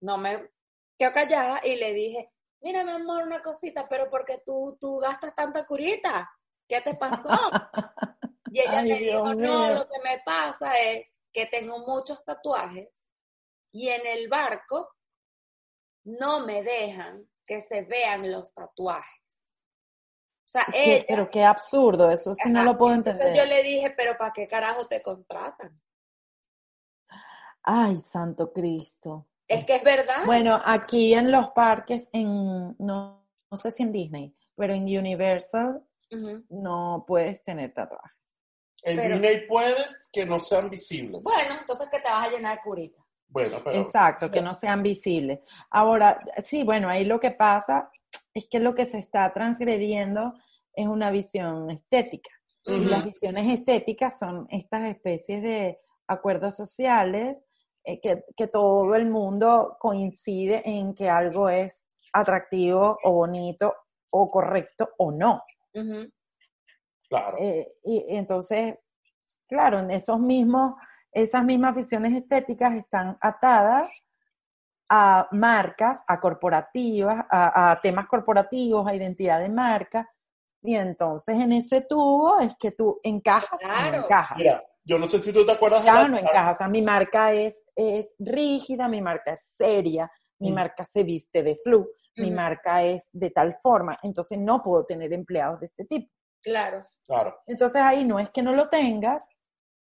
no 0.00 0.16
me 0.16 0.50
quedo 0.96 1.12
callada, 1.12 1.60
y 1.64 1.76
le 1.76 1.92
dije, 1.92 2.30
mira, 2.60 2.84
mi 2.84 2.92
amor, 2.92 3.24
una 3.24 3.42
cosita, 3.42 3.86
pero 3.88 4.08
porque 4.08 4.40
tú, 4.46 4.78
tú 4.80 4.98
gastas 4.98 5.34
tanta 5.34 5.66
curita, 5.66 6.30
¿qué 6.68 6.80
te 6.80 6.94
pasó? 6.94 7.28
Y 8.50 8.60
ella 8.60 8.78
Ay, 8.78 8.92
me 8.92 8.98
Dios 8.98 9.22
dijo, 9.22 9.34
no, 9.34 9.74
lo 9.74 9.86
que 9.86 9.98
me 10.02 10.22
pasa 10.24 10.72
es 10.78 11.10
que 11.38 11.46
tengo 11.46 11.78
muchos 11.86 12.24
tatuajes 12.24 13.12
y 13.70 13.90
en 13.90 14.04
el 14.08 14.28
barco 14.28 14.90
no 16.02 16.44
me 16.44 16.64
dejan 16.64 17.28
que 17.46 17.60
se 17.60 17.82
vean 17.82 18.32
los 18.32 18.52
tatuajes. 18.52 19.54
O 20.44 20.48
sea, 20.50 20.66
¿Qué? 20.72 20.96
ella, 20.96 21.04
Pero 21.06 21.30
qué 21.30 21.44
absurdo, 21.44 22.10
eso 22.10 22.34
sí 22.34 22.50
no 22.50 22.64
lo 22.64 22.76
puedo 22.76 22.92
entonces 22.92 23.22
yo 23.22 23.28
entender. 23.28 23.48
le 23.48 23.62
dije, 23.62 23.90
pero 23.96 24.18
¿para 24.18 24.32
qué 24.32 24.48
carajo 24.48 24.88
te 24.88 25.00
contratan? 25.00 25.80
Ay, 27.62 28.00
Santo 28.00 28.52
Cristo. 28.52 29.28
Es 29.46 29.64
que 29.64 29.76
es 29.76 29.84
verdad. 29.84 30.24
Bueno, 30.26 30.60
aquí 30.64 31.14
en 31.14 31.30
los 31.30 31.50
parques, 31.50 32.08
en 32.12 32.74
no, 32.80 33.24
no 33.48 33.56
sé 33.56 33.70
si 33.70 33.84
en 33.84 33.92
Disney, 33.92 34.36
pero 34.56 34.74
en 34.74 34.82
Universal 34.82 35.86
no 36.48 37.04
puedes 37.06 37.44
tener 37.44 37.72
tatuajes. 37.72 38.17
En 38.82 38.96
Pero- 38.96 39.14
Disney 39.18 39.46
puedes 39.46 40.08
que 40.12 40.24
no 40.24 40.40
sean 40.40 40.70
visibles. 40.70 41.22
Bueno, 41.22 41.56
entonces 41.60 41.88
que 41.90 42.00
te 42.00 42.08
vas 42.10 42.28
a 42.28 42.30
llenar 42.30 42.56
de 42.56 42.62
curita. 42.62 43.02
Bueno, 43.30 43.60
pero 43.62 43.78
Exacto, 43.78 44.30
que 44.30 44.40
no 44.40 44.54
sean 44.54 44.82
visibles. 44.82 45.40
Ahora, 45.70 46.18
sí, 46.42 46.64
bueno, 46.64 46.88
ahí 46.88 47.04
lo 47.04 47.20
que 47.20 47.30
pasa 47.30 47.90
es 48.32 48.46
que 48.48 48.58
lo 48.58 48.74
que 48.74 48.86
se 48.86 48.98
está 48.98 49.32
transgrediendo 49.34 50.32
es 50.72 50.86
una 50.86 51.10
visión 51.10 51.70
estética. 51.70 52.30
Y 52.64 52.72
Ujú. 52.80 52.88
las 52.88 53.04
visiones 53.04 53.46
estéticas 53.52 54.18
son 54.18 54.46
estas 54.50 54.84
especies 54.84 55.42
de 55.42 55.78
acuerdos 56.06 56.56
sociales 56.56 57.36
eh, 57.84 58.00
que, 58.00 58.24
que 58.36 58.46
todo 58.46 58.94
el 58.94 59.06
mundo 59.06 59.76
coincide 59.78 60.62
en 60.64 60.94
que 60.94 61.10
algo 61.10 61.48
es 61.50 61.84
atractivo 62.12 62.98
o 63.04 63.12
bonito 63.12 63.74
o 64.10 64.30
correcto 64.30 64.88
o 64.98 65.10
no. 65.12 65.42
Ujú. 65.74 66.10
Claro. 67.08 67.36
Eh, 67.38 67.72
y, 67.84 68.04
y 68.08 68.16
entonces, 68.16 68.76
claro, 69.48 69.78
en 69.80 69.90
esos 69.90 70.18
mismos, 70.20 70.74
esas 71.12 71.44
mismas 71.44 71.74
visiones 71.74 72.12
estéticas 72.14 72.74
están 72.74 73.16
atadas 73.20 73.92
a 74.90 75.28
marcas, 75.32 76.02
a 76.06 76.18
corporativas, 76.18 77.24
a, 77.30 77.72
a 77.72 77.80
temas 77.80 78.06
corporativos, 78.06 78.86
a 78.88 78.94
identidad 78.94 79.40
de 79.40 79.48
marca. 79.48 80.08
Y 80.62 80.74
entonces 80.74 81.38
en 81.40 81.52
ese 81.52 81.82
tubo 81.82 82.38
es 82.40 82.54
que 82.58 82.72
tú 82.72 82.98
encajas 83.02 83.60
o 83.62 83.66
Claro. 83.66 83.96
no 83.98 84.04
encajas. 84.04 84.38
Mira, 84.38 84.64
yo 84.84 84.98
no 84.98 85.06
sé 85.06 85.20
si 85.20 85.32
tú 85.32 85.44
te 85.44 85.52
acuerdas 85.52 85.82
de 85.82 85.88
Encaja 85.88 86.00
la- 86.02 86.06
o 86.06 86.10
no 86.10 86.18
encajas. 86.18 86.54
O 86.54 86.58
sea, 86.58 86.68
mi 86.68 86.82
marca 86.82 87.32
es, 87.32 87.62
es 87.76 88.14
rígida, 88.18 88.88
mi 88.88 89.00
marca 89.02 89.32
es 89.32 89.42
seria, 89.56 90.10
mi 90.38 90.50
Mm. 90.50 90.54
marca 90.54 90.84
se 90.84 91.04
viste 91.04 91.42
de 91.42 91.56
flu, 91.62 91.86
mi 92.16 92.30
marca 92.32 92.82
es 92.82 93.08
de 93.12 93.30
tal 93.30 93.56
forma. 93.62 93.96
Entonces 94.02 94.38
no 94.38 94.60
puedo 94.62 94.84
tener 94.86 95.12
empleados 95.12 95.60
de 95.60 95.66
este 95.66 95.84
tipo. 95.84 96.12
Claro. 96.42 96.80
Claro, 97.04 97.40
Entonces 97.46 97.82
ahí 97.82 98.04
no 98.04 98.18
es 98.18 98.30
que 98.30 98.42
no 98.42 98.52
lo 98.52 98.68
tengas, 98.68 99.28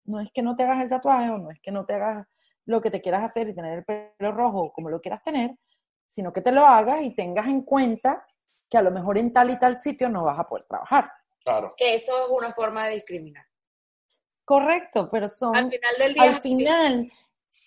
no 0.05 0.19
es 0.19 0.31
que 0.31 0.41
no 0.41 0.55
te 0.55 0.63
hagas 0.63 0.81
el 0.83 0.89
tatuaje 0.89 1.29
o 1.29 1.37
no 1.37 1.51
es 1.51 1.59
que 1.61 1.71
no 1.71 1.85
te 1.85 1.93
hagas 1.95 2.27
lo 2.65 2.81
que 2.81 2.91
te 2.91 3.01
quieras 3.01 3.23
hacer 3.23 3.49
y 3.49 3.55
tener 3.55 3.79
el 3.79 3.85
pelo 3.85 4.31
rojo 4.31 4.71
como 4.71 4.89
lo 4.89 5.01
quieras 5.01 5.21
tener, 5.23 5.57
sino 6.05 6.31
que 6.31 6.41
te 6.41 6.51
lo 6.51 6.65
hagas 6.65 7.03
y 7.03 7.15
tengas 7.15 7.47
en 7.47 7.63
cuenta 7.63 8.25
que 8.69 8.77
a 8.77 8.81
lo 8.81 8.91
mejor 8.91 9.17
en 9.17 9.33
tal 9.33 9.49
y 9.49 9.59
tal 9.59 9.79
sitio 9.79 10.09
no 10.09 10.23
vas 10.23 10.39
a 10.39 10.47
poder 10.47 10.65
trabajar. 10.67 11.11
claro. 11.43 11.73
Que 11.75 11.95
eso 11.95 12.25
es 12.25 12.29
una 12.31 12.53
forma 12.53 12.87
de 12.87 12.95
discriminar. 12.95 13.45
Correcto, 14.45 15.09
pero 15.11 15.27
son, 15.29 15.55
Al 15.55 15.69
final 15.69 15.95
del 15.97 16.13
día. 16.13 16.23
al 16.23 16.41
final 16.41 17.11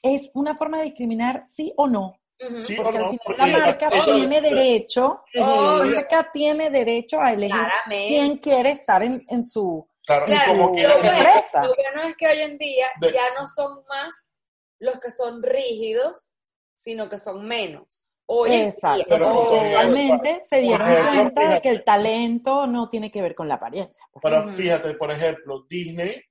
es 0.02 0.30
una 0.34 0.56
forma 0.56 0.78
de 0.78 0.84
discriminar 0.84 1.44
sí 1.48 1.72
o 1.76 1.86
no, 1.86 2.18
Sí 2.64 2.76
porque 2.76 2.98
no, 2.98 3.06
al 3.06 3.10
final 3.10 3.20
porque 3.24 3.40
la 3.50 3.58
marca 3.58 3.90
tiene 4.04 4.40
derecho, 4.42 5.22
la 5.32 5.46
marca 5.84 6.30
tiene 6.32 6.70
derecho 6.70 7.20
a 7.20 7.32
elegir 7.32 7.56
Claramente. 7.56 8.08
quién 8.08 8.36
quiere 8.38 8.70
estar 8.72 9.02
en, 9.02 9.24
en 9.28 9.44
su 9.44 9.88
Claro, 10.04 10.24
y 10.26 10.30
Claro, 10.30 10.52
como 10.52 10.62
Lo 10.66 10.68
lo, 10.68 10.76
que- 10.76 10.86
bueno, 10.86 11.16
empresa. 11.16 11.62
lo 11.64 11.74
bueno 11.74 12.02
es 12.08 12.16
que 12.16 12.26
hoy 12.28 12.40
en 12.42 12.58
día 12.58 12.86
De- 13.00 13.12
ya 13.12 13.22
no 13.40 13.48
son 13.48 13.82
más 13.88 14.36
los 14.78 15.00
que 15.00 15.10
son 15.10 15.42
rígidos, 15.42 16.34
sino 16.74 17.08
que 17.08 17.18
son 17.18 17.46
menos. 17.48 18.02
Hoy 18.26 18.52
Exacto, 18.52 18.96
día. 18.96 19.06
Pero 19.08 19.32
porque 19.34 19.60
realmente 19.60 20.40
se 20.46 20.60
dieron 20.60 20.90
ejemplo, 20.92 21.12
cuenta 21.14 21.54
de 21.54 21.60
que 21.62 21.68
el 21.70 21.84
talento 21.84 22.66
no 22.66 22.88
tiene 22.88 23.10
que 23.10 23.22
ver 23.22 23.34
con 23.34 23.48
la 23.48 23.54
apariencia. 23.54 24.04
pues. 24.12 24.20
Pero 24.22 24.52
fíjate, 24.52 24.94
por 24.94 25.10
ejemplo, 25.10 25.64
Disney, 25.68 26.22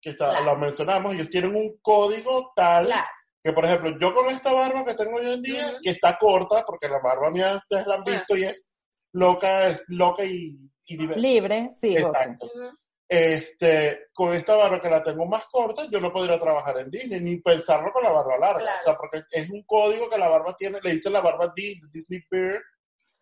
que 0.00 0.10
está, 0.10 0.30
Claro. 0.30 0.44
lo 0.44 0.56
mencionamos, 0.58 1.14
ellos 1.14 1.28
tienen 1.28 1.54
un 1.56 1.78
código 1.82 2.52
tal 2.54 2.86
Claro. 2.86 3.06
Que, 3.42 3.52
por 3.52 3.64
ejemplo, 3.64 3.96
yo 4.00 4.12
con 4.14 4.28
esta 4.28 4.52
barba 4.52 4.84
que 4.84 4.94
tengo 4.94 5.18
hoy 5.18 5.32
en 5.32 5.42
día, 5.42 5.78
que 5.82 5.90
está 5.90 6.18
corta, 6.18 6.64
porque 6.66 6.88
la 6.88 7.00
barba 7.00 7.30
mía 7.30 7.56
ustedes 7.56 7.86
la 7.86 7.94
han 7.96 8.04
visto 8.04 8.36
y 8.36 8.44
es 8.44 8.78
loca, 9.12 9.68
es 9.68 9.84
loca 9.88 10.24
y, 10.24 10.58
y 10.86 10.96
divertida. 10.96 11.28
Libre, 11.28 11.70
sí. 11.80 11.96
Exacto. 11.96 12.46
Ujú. 12.46 12.68
Este, 13.10 14.08
con 14.12 14.34
esta 14.34 14.54
barba 14.54 14.82
que 14.82 14.90
la 14.90 15.02
tengo 15.02 15.24
más 15.24 15.46
corta, 15.46 15.86
yo 15.90 15.98
no 15.98 16.12
podría 16.12 16.38
trabajar 16.38 16.78
en 16.78 16.90
Disney, 16.90 17.20
ni 17.20 17.40
pensarlo 17.40 17.90
con 17.90 18.02
la 18.02 18.10
barba 18.10 18.36
larga. 18.38 18.60
Claro. 18.60 18.78
O 18.80 18.84
sea, 18.84 18.94
porque 18.96 19.22
es 19.30 19.48
un 19.48 19.62
código 19.64 20.10
que 20.10 20.18
la 20.18 20.28
barba 20.28 20.54
tiene, 20.54 20.78
le 20.82 20.92
dicen 20.92 21.14
la 21.14 21.22
barba 21.22 21.50
D, 21.56 21.80
Disney 21.90 22.20
Bear, 22.30 22.60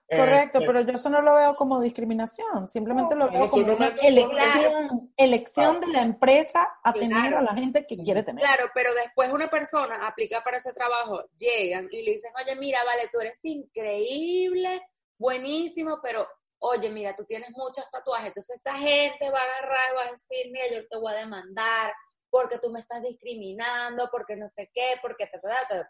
Correcto, 0.09 0.61
pero 0.61 0.83
yo 0.83 0.93
eso 0.93 1.11
no 1.11 1.21
lo 1.21 1.35
veo 1.35 1.57
como 1.57 1.81
discriminación, 1.81 2.69
simplemente 2.69 3.17
lo 3.17 3.29
veo 3.29 3.49
como 3.49 3.75
una 3.75 3.89
elección, 4.01 5.13
elección 5.17 5.81
de 5.81 5.89
la 5.89 6.03
empresa 6.03 6.79
a 6.85 6.93
tener 6.93 7.35
a 7.35 7.43
la 7.43 7.55
gente 7.55 7.85
que 7.87 7.97
quiere 7.97 8.23
tener. 8.23 8.45
Claro, 8.45 8.71
pero 8.73 8.95
después 8.95 9.33
una 9.33 9.51
persona 9.51 10.07
aplica 10.07 10.45
para 10.45 10.59
ese 10.59 10.73
trabajo, 10.73 11.25
llegan 11.37 11.89
y 11.91 12.03
le 12.03 12.13
dicen, 12.13 12.31
oye, 12.41 12.55
mira, 12.55 12.85
vale, 12.85 13.09
tú 13.11 13.19
eres 13.19 13.41
increíble, 13.43 14.81
buenísimo, 15.19 15.99
pero 16.01 16.29
oye, 16.59 16.89
mira, 16.91 17.17
tú 17.17 17.25
tienes 17.25 17.51
muchos 17.51 17.91
tatuajes, 17.91 18.29
entonces 18.29 18.61
esa 18.61 18.77
gente 18.77 19.29
va 19.31 19.41
a 19.41 19.43
agarrar, 19.43 19.97
va 19.97 20.03
a 20.09 20.13
decir, 20.13 20.53
mira, 20.53 20.67
yo 20.73 20.87
te 20.89 20.99
voy 20.99 21.13
a 21.13 21.17
demandar, 21.17 21.93
porque 22.37 22.59
tú 22.59 22.71
me 22.71 22.81
estás 22.81 23.03
discriminando, 23.03 24.11
porque 24.13 24.37
no 24.37 24.47
sé 24.47 24.71
qué, 24.75 24.99
porque... 25.01 25.27
Ta, 25.27 25.41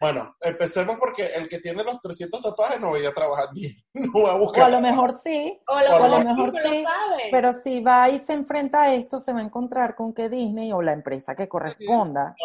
Bueno, 0.00 0.36
empecemos 0.40 0.96
porque 0.96 1.26
el 1.34 1.48
que 1.48 1.58
tiene 1.58 1.82
los 1.82 2.00
300 2.00 2.40
tatuajes 2.40 2.80
no 2.80 2.90
voy 2.90 3.04
a 3.04 3.12
trabajar 3.12 3.48
ni, 3.52 3.62
no 3.94 4.22
va 4.22 4.34
a 4.34 4.36
buscar. 4.36 4.62
O 4.62 4.66
a 4.66 4.68
lo 4.68 4.80
mejor 4.80 5.18
sí, 5.18 5.60
o, 5.66 5.74
a 5.74 6.08
lo 6.08 6.20
mejor 6.20 6.52
sí, 6.52 6.84
pero 7.32 7.52
si 7.52 7.80
va 7.80 8.08
y 8.10 8.20
se 8.20 8.34
enfrenta 8.34 8.84
a 8.84 8.94
esto, 8.94 9.18
se 9.18 9.32
va 9.32 9.40
a 9.40 9.42
encontrar 9.42 9.96
con 9.96 10.14
que 10.14 10.28
Disney 10.28 10.72
o 10.72 10.82
la 10.82 10.92
empresa 10.92 11.34
que 11.34 11.48
corresponda, 11.48 12.36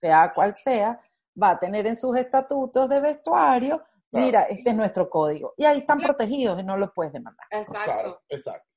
sea 0.00 0.32
cual 0.32 0.54
sea, 0.56 1.00
va 1.40 1.50
a 1.50 1.58
tener 1.58 1.84
en 1.88 1.96
sus 1.96 2.16
estatutos 2.16 2.88
de 2.88 3.00
vestuario, 3.00 3.82
mira, 4.12 4.42
este 4.42 4.70
es 4.70 4.76
nuestro 4.76 5.10
código. 5.10 5.54
Y 5.56 5.64
ahí 5.64 5.78
están 5.78 5.98
protegidos 5.98 6.60
y 6.60 6.62
no 6.62 6.76
los 6.76 6.92
puedes 6.94 7.12
demandar. 7.12 7.46
Exacto. 7.50 8.22
exacto. 8.28 8.68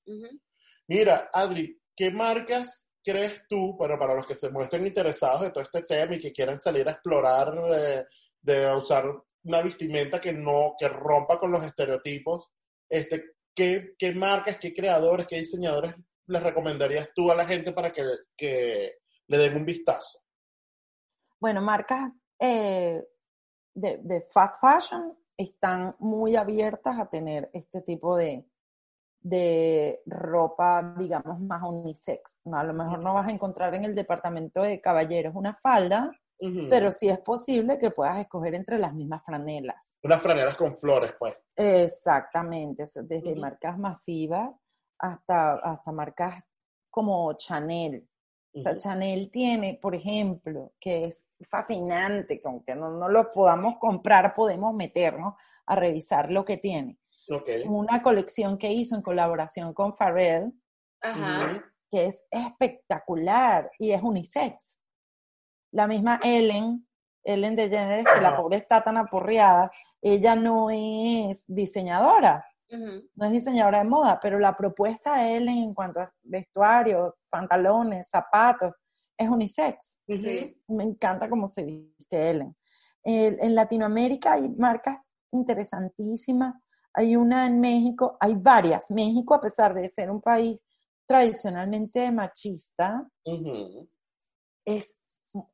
Mira, 0.88 1.30
Adri, 1.32 1.80
¿qué 1.96 2.10
marcas 2.10 2.91
crees 3.04 3.46
tú, 3.48 3.74
bueno, 3.74 3.98
para 3.98 4.16
los 4.16 4.26
que 4.26 4.36
se 4.36 4.50
muestren 4.50 4.86
interesados 4.86 5.42
de 5.42 5.52
todo 5.52 5.64
este 5.64 5.82
tema 5.82 6.16
y 6.16 6.20
que 6.20 6.32
quieran 6.32 6.60
salir 6.60 6.88
a 6.88 6.92
explorar 6.92 7.54
de, 8.42 8.76
usar 8.76 9.06
una 9.44 9.62
vestimenta 9.62 10.20
que 10.20 10.34
no, 10.34 10.76
que 10.78 10.88
rompa 10.88 11.40
con 11.40 11.52
los 11.52 11.64
estereotipos, 11.64 12.52
este, 12.90 13.36
¿qué, 13.56 13.96
qué 13.98 14.14
marcas, 14.14 14.58
qué 14.60 14.74
creadores, 14.74 15.28
qué 15.28 15.38
diseñadores 15.38 15.96
les 16.28 16.44
recomendarías 16.44 17.10
tú 17.16 17.32
a 17.32 17.36
la 17.36 17.46
gente 17.46 17.74
para 17.74 17.92
que, 17.92 18.04
que 18.38 19.00
le 19.28 19.38
den 19.38 19.58
un 19.58 19.66
vistazo? 19.66 20.20
Bueno, 21.40 21.62
marcas 21.62 22.14
eh, 22.40 23.04
de, 23.74 24.00
de, 24.04 24.22
fast 24.30 24.62
fashion 24.62 25.18
están 25.36 25.96
muy 26.00 26.36
abiertas 26.36 27.00
a 27.00 27.10
tener 27.10 27.50
este 27.54 27.82
tipo 27.82 28.16
de, 28.16 28.46
de 29.22 30.02
ropa, 30.06 30.96
digamos, 30.98 31.40
más 31.40 31.62
unisex. 31.64 32.40
¿no? 32.46 32.58
A 32.58 32.64
lo 32.64 32.74
mejor 32.74 33.00
no 33.00 33.14
vas 33.14 33.28
a 33.28 33.32
encontrar 33.32 33.74
en 33.76 33.86
el 33.86 33.96
departamento 33.96 34.64
de 34.64 34.82
caballeros 34.82 35.36
una 35.36 35.56
falda, 35.56 36.12
pero 36.72 36.92
sí 36.92 37.08
es 37.08 37.20
posible 37.20 37.78
que 37.78 37.92
puedas 37.92 38.20
escoger 38.20 38.56
entre 38.56 38.80
las 38.80 38.96
mismas 38.96 39.24
franelas. 39.24 40.00
Unas 40.02 40.24
franelas 40.24 40.58
con 40.58 40.76
flores, 40.76 41.14
pues. 41.20 41.38
Exactamente, 41.56 42.86
desde 43.04 43.36
marcas 43.36 43.78
masivas 43.78 44.50
hasta, 44.98 45.54
hasta 45.54 45.92
marcas 45.92 46.50
como 46.90 47.32
Chanel. 47.34 48.08
O 48.54 48.60
sea, 48.60 48.76
Chanel 48.76 49.30
tiene, 49.30 49.80
por 49.80 49.94
ejemplo, 49.94 50.74
que 50.80 51.06
es 51.06 51.28
fascinante, 51.48 52.42
que 52.42 52.48
aunque 52.48 52.76
no, 52.76 52.90
no 52.90 53.08
lo 53.08 53.32
podamos 53.32 53.78
comprar, 53.80 54.34
podemos 54.34 54.74
meternos 54.74 55.36
a 55.68 55.76
revisar 55.76 56.32
lo 56.32 56.44
que 56.44 56.58
tiene 56.58 57.01
una 57.66 58.02
colección 58.02 58.58
que 58.58 58.72
hizo 58.72 58.96
en 58.96 59.02
colaboración 59.02 59.74
con 59.74 59.94
Pharrell, 59.94 60.52
que 61.90 62.06
es 62.06 62.26
espectacular 62.30 63.70
y 63.80 63.92
es 63.92 64.02
unisex. 64.02 64.80
La 65.72 65.88
misma 65.88 66.20
Ellen, 66.24 66.88
Ellen 67.24 67.56
DeGeneres, 67.56 68.06
que 68.14 68.22
la 68.22 68.36
pobre 68.36 68.58
está 68.58 68.84
tan 68.84 68.98
aporreada, 68.98 69.72
ella 70.02 70.36
no 70.36 70.70
es 70.70 71.44
diseñadora, 71.48 72.46
no 72.70 73.26
es 73.26 73.32
diseñadora 73.32 73.80
de 73.80 73.90
moda, 73.90 74.20
pero 74.22 74.40
la 74.40 74.56
propuesta 74.56 75.18
de 75.18 75.38
Ellen 75.38 75.58
en 75.58 75.74
cuanto 75.74 76.00
a 76.00 76.12
vestuario, 76.24 77.18
pantalones, 77.30 78.10
zapatos, 78.10 78.74
es 79.18 79.30
unisex. 79.30 80.00
Me 80.68 80.84
encanta 80.84 81.30
cómo 81.30 81.48
se 81.48 81.64
viste 81.64 82.30
Ellen. 82.30 82.56
en 83.04 83.56
Latinoamérica 83.56 84.34
hay 84.34 84.50
marcas 84.50 85.00
interesantísimas 85.32 86.56
hay 86.94 87.16
una 87.16 87.48
en 87.48 87.60
México, 87.60 88.18
hay 88.20 88.36
varias. 88.36 88.92
México, 88.92 89.34
a 89.34 89.42
pesar 89.42 89.74
de 89.74 89.88
ser 89.90 90.12
un 90.12 90.22
país 90.22 90.60
tradicionalmente 91.06 92.12
machista, 92.12 93.08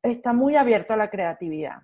está 0.02 0.32
muy 0.32 0.56
abierto 0.56 0.94
a 0.94 0.96
la 0.96 1.08
creatividad. 1.08 1.78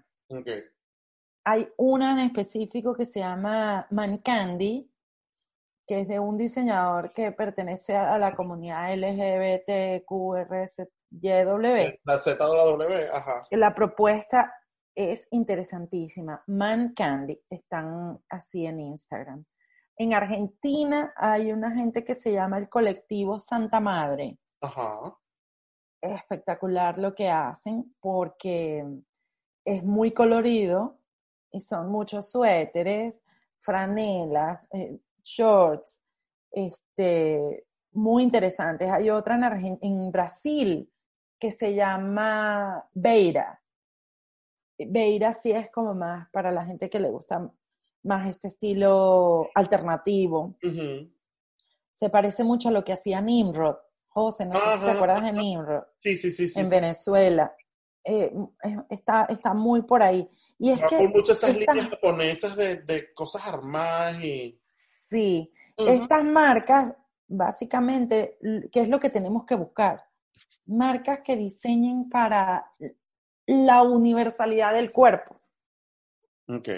Hay 1.44 1.68
una 1.76 2.12
en 2.12 2.20
específico 2.20 2.94
que 2.94 3.06
se 3.06 3.20
llama 3.20 3.86
Man 3.90 4.18
Candy, 4.18 4.90
que 5.86 6.00
es 6.00 6.08
de 6.08 6.18
un 6.18 6.38
diseñador 6.38 7.12
que 7.12 7.30
pertenece 7.32 7.94
a 7.94 8.18
la 8.18 8.34
comunidad 8.34 8.94
LGBTQRSYW. 8.96 10.08
La 12.04 12.18
ZW, 12.18 13.12
ajá. 13.12 13.46
La 13.50 13.74
propuesta 13.74 14.54
es 14.94 15.26
interesantísima. 15.30 16.42
Man 16.46 16.94
Candy, 16.94 17.40
están 17.50 18.22
así 18.28 18.66
en 18.66 18.80
Instagram. 18.80 19.44
En 19.96 20.14
Argentina 20.14 21.12
hay 21.16 21.52
una 21.52 21.70
gente 21.72 22.04
que 22.04 22.14
se 22.14 22.32
llama 22.32 22.58
el 22.58 22.68
colectivo 22.68 23.38
Santa 23.38 23.80
Madre. 23.80 24.38
Ajá. 24.60 25.16
Es 26.00 26.16
espectacular 26.16 26.98
lo 26.98 27.14
que 27.14 27.30
hacen 27.30 27.94
porque 28.00 28.84
es 29.64 29.82
muy 29.82 30.12
colorido 30.12 30.98
y 31.50 31.60
son 31.60 31.90
muchos 31.90 32.30
suéteres, 32.30 33.20
franelas, 33.60 34.66
eh, 34.72 34.98
shorts, 35.22 36.02
este, 36.50 37.66
muy 37.92 38.24
interesantes. 38.24 38.90
Hay 38.90 39.10
otra 39.10 39.36
en, 39.36 39.78
en 39.80 40.10
Brasil 40.10 40.92
que 41.38 41.52
se 41.52 41.74
llama 41.74 42.88
Beira 42.92 43.63
Beira 44.78 45.32
sí 45.32 45.52
es 45.52 45.70
como 45.70 45.94
más 45.94 46.28
para 46.30 46.50
la 46.50 46.64
gente 46.64 46.90
que 46.90 47.00
le 47.00 47.10
gusta 47.10 47.50
más 48.02 48.28
este 48.28 48.48
estilo 48.48 49.50
alternativo. 49.54 50.56
Se 51.92 52.10
parece 52.10 52.44
mucho 52.44 52.68
a 52.68 52.72
lo 52.72 52.84
que 52.84 52.92
hacía 52.92 53.20
Nimrod. 53.20 53.76
José, 54.08 54.46
no 54.46 54.56
sé 54.56 54.78
si 54.78 54.84
te 54.84 54.90
acuerdas 54.90 55.22
de 55.22 55.32
Nimrod. 55.32 55.82
Sí, 56.00 56.16
sí, 56.16 56.30
sí. 56.30 56.60
En 56.60 56.68
Venezuela. 56.68 57.54
Eh, 58.04 58.32
está, 58.90 59.24
está 59.30 59.54
muy 59.54 59.82
por 59.82 60.02
ahí. 60.02 60.28
Y 60.58 60.70
es 60.70 60.80
que. 60.88 61.08
muchas 61.08 61.42
esas 61.42 61.56
líneas 61.56 61.90
japonesas 61.90 62.56
de, 62.56 62.76
de, 62.82 63.12
cosas 63.14 63.46
armadas 63.46 64.22
y. 64.22 64.60
Sí. 64.68 65.50
Estas 65.76 66.22
marcas, 66.22 66.94
básicamente, 67.26 68.38
¿qué 68.70 68.80
es 68.82 68.88
lo 68.88 69.00
que 69.00 69.10
tenemos 69.10 69.44
que 69.44 69.56
buscar? 69.56 70.04
Marcas 70.66 71.20
que 71.24 71.36
diseñen 71.36 72.08
para 72.08 72.72
la 73.46 73.82
universalidad 73.82 74.74
del 74.74 74.92
cuerpo. 74.92 75.36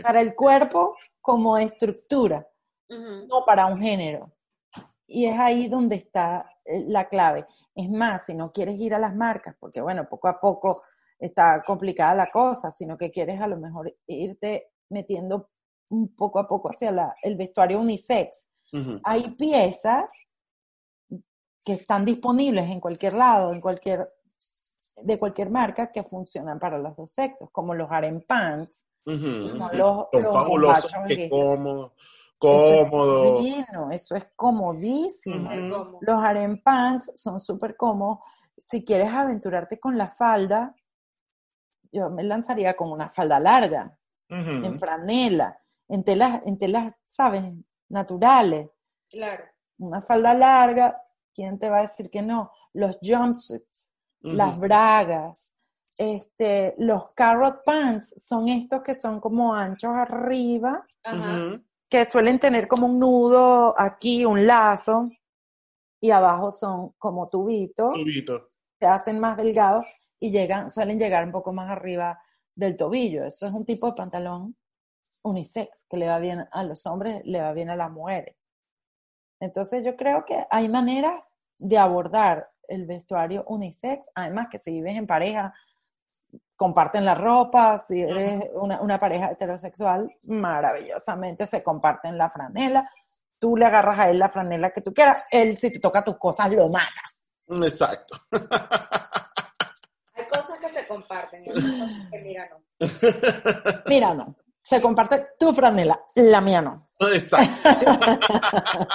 Para 0.03 0.21
el 0.21 0.35
cuerpo 0.35 0.97
como 1.21 1.59
estructura, 1.59 2.47
no 2.89 3.45
para 3.45 3.67
un 3.67 3.79
género. 3.79 4.33
Y 5.09 5.27
es 5.27 5.39
ahí 5.39 5.69
donde 5.69 5.97
está 5.97 6.49
eh, 6.65 6.85
la 6.87 7.09
clave. 7.09 7.47
Es 7.75 7.89
más, 7.91 8.27
si 8.27 8.35
no 8.35 8.51
quieres 8.51 8.79
ir 8.79 8.95
a 8.95 8.99
las 8.99 9.15
marcas, 9.15 9.55
porque 9.59 9.81
bueno, 9.81 10.09
poco 10.09 10.29
a 10.29 10.41
poco 10.41 10.83
está 11.19 11.63
complicada 11.65 12.15
la 12.15 12.31
cosa, 12.31 12.71
sino 12.71 12.97
que 12.97 13.11
quieres 13.11 13.41
a 13.41 13.47
lo 13.47 13.57
mejor 13.57 13.95
irte 14.07 14.73
metiendo 14.89 15.51
un 15.91 16.15
poco 16.15 16.39
a 16.39 16.49
poco 16.49 16.71
hacia 16.71 16.91
la, 16.91 17.15
el 17.23 17.37
vestuario 17.37 17.81
unisex. 17.81 18.49
Hay 19.05 19.31
piezas 19.31 20.11
que 21.65 21.75
están 21.75 22.05
disponibles 22.05 22.69
en 22.69 22.81
cualquier 22.81 23.15
lado, 23.15 23.53
en 23.53 23.61
cualquier 23.61 24.07
de 25.05 25.19
cualquier 25.19 25.51
marca 25.51 25.93
que 25.93 26.03
funcionan 26.03 26.59
para 26.59 26.79
los 26.79 26.97
dos 26.97 27.13
sexos, 27.13 27.51
como 27.51 27.75
los 27.75 27.91
harem 27.91 28.23
pants, 28.23 28.87
son 29.05 29.71
los, 29.73 30.07
fabulosos, 30.33 30.93
cómodos. 31.31 31.93
Cómodo. 32.39 33.41
Eso 33.41 33.91
es, 33.91 34.03
eso 34.03 34.17
es 34.17 34.29
comodísimo. 34.35 35.51
Los 36.01 36.23
harem 36.23 36.63
pants 36.63 37.13
son 37.15 37.41
súper 37.41 37.77
cómodos. 37.77 38.19
Si 38.59 38.85
quieres 38.85 39.09
aventurarte 39.09 39.79
con 39.79 39.97
la 39.97 40.09
falda, 40.09 40.75
yo 41.93 42.11
me 42.11 42.25
lanzaría 42.25 42.75
con 42.75 42.91
una 42.91 43.11
falda 43.11 43.39
larga, 43.39 43.97
en 44.29 44.79
franela, 44.79 45.59
en 45.89 46.03
telas, 46.03 46.43
en 46.45 46.59
telas, 46.59 46.95
¿sabes? 47.05 47.45
Naturales. 47.89 48.69
Claro. 49.09 49.45
Una 49.79 50.03
falda 50.03 50.35
larga, 50.35 51.01
¿quién 51.33 51.59
te 51.59 51.71
va 51.71 51.79
a 51.79 51.83
decir 51.83 52.11
que 52.11 52.23
no? 52.23 52.51
Los 52.73 52.99
jumpsuits 53.01 53.93
las 54.21 54.59
bragas, 54.59 55.53
este, 55.99 56.75
los 56.79 57.11
carrot 57.11 57.65
pants 57.65 58.15
son 58.19 58.49
estos 58.49 58.83
que 58.83 58.95
son 58.95 59.21
como 59.21 59.55
anchos 59.55 59.93
arriba, 59.95 60.85
que 61.89 62.11
suelen 62.11 62.39
tener 62.39 62.69
como 62.69 62.87
un 62.87 62.99
nudo 62.99 63.75
aquí, 63.79 64.25
un 64.25 64.47
lazo, 64.47 65.09
y 66.01 66.11
abajo 66.11 66.51
son 66.51 66.93
como 66.99 67.29
tubitos, 67.29 67.95
tubitos. 67.95 68.61
se 68.79 68.87
hacen 68.87 69.19
más 69.19 69.37
delgados 69.37 69.87
y 70.21 70.31
llegan, 70.31 70.71
suelen 70.71 70.99
llegar 70.99 71.25
un 71.25 71.33
poco 71.33 71.53
más 71.53 71.71
arriba 71.71 72.21
del 72.55 72.77
tobillo. 72.77 73.25
Eso 73.25 73.47
es 73.47 73.53
un 73.53 73.65
tipo 73.65 73.87
de 73.87 73.95
pantalón 73.95 74.57
unisex, 75.23 75.85
que 75.89 75.97
le 75.97 76.07
va 76.07 76.19
bien 76.19 76.47
a 76.51 76.63
los 76.63 76.87
hombres, 76.87 77.23
le 77.25 77.41
va 77.41 77.53
bien 77.53 77.71
a 77.71 77.77
las 77.77 77.91
mujeres. 77.91 78.37
Entonces 79.41 79.85
yo 79.85 79.97
creo 79.97 80.25
que 80.25 80.47
hay 80.51 80.69
maneras 80.69 81.27
de 81.59 81.79
abordar 81.79 82.49
el 82.69 82.87
vestuario 82.87 83.45
unisex, 83.47 84.11
además 84.15 84.49
que 84.51 84.59
si 84.59 84.73
vives 84.73 84.97
en 84.97 85.07
pareja, 85.07 85.55
comparten 86.57 87.05
la 87.05 87.15
ropa, 87.15 87.79
si 87.87 88.01
eres 88.01 88.45
una, 88.55 88.81
una 88.81 88.99
pareja 88.99 89.31
heterosexual, 89.31 90.11
maravillosamente 90.29 91.47
se 91.47 91.63
comparten 91.63 92.17
la 92.17 92.31
franela, 92.31 92.89
tú 93.39 93.57
le 93.57 93.67
agarras 93.67 93.99
a 93.99 94.11
él 94.11 94.19
la 94.19 94.31
franela 94.31 94.71
que 94.71 94.81
tú 94.81 94.93
quieras, 94.95 95.25
él 95.31 95.57
si 95.57 95.71
te 95.71 95.79
toca 95.79 96.03
tus 96.03 96.17
cosas 96.19 96.51
lo 96.53 96.69
matas. 96.69 97.31
Exacto. 97.49 98.17
Hay 100.15 100.27
cosas 100.29 100.59
que 100.59 100.69
se 100.71 100.87
comparten 100.87 101.45
y 101.45 101.49
hay 101.51 101.55
cosas 101.55 101.91
que 102.11 102.19
mira 102.23 102.49
no. 102.49 102.63
Mira, 103.87 104.15
no. 104.15 104.37
Se 104.67 104.83
comparte 104.83 105.29
tu 105.39 105.53
franela, 105.53 105.97
la 106.17 106.41
mía 106.41 106.61
no. 106.61 106.85
Exacto. 106.99 107.47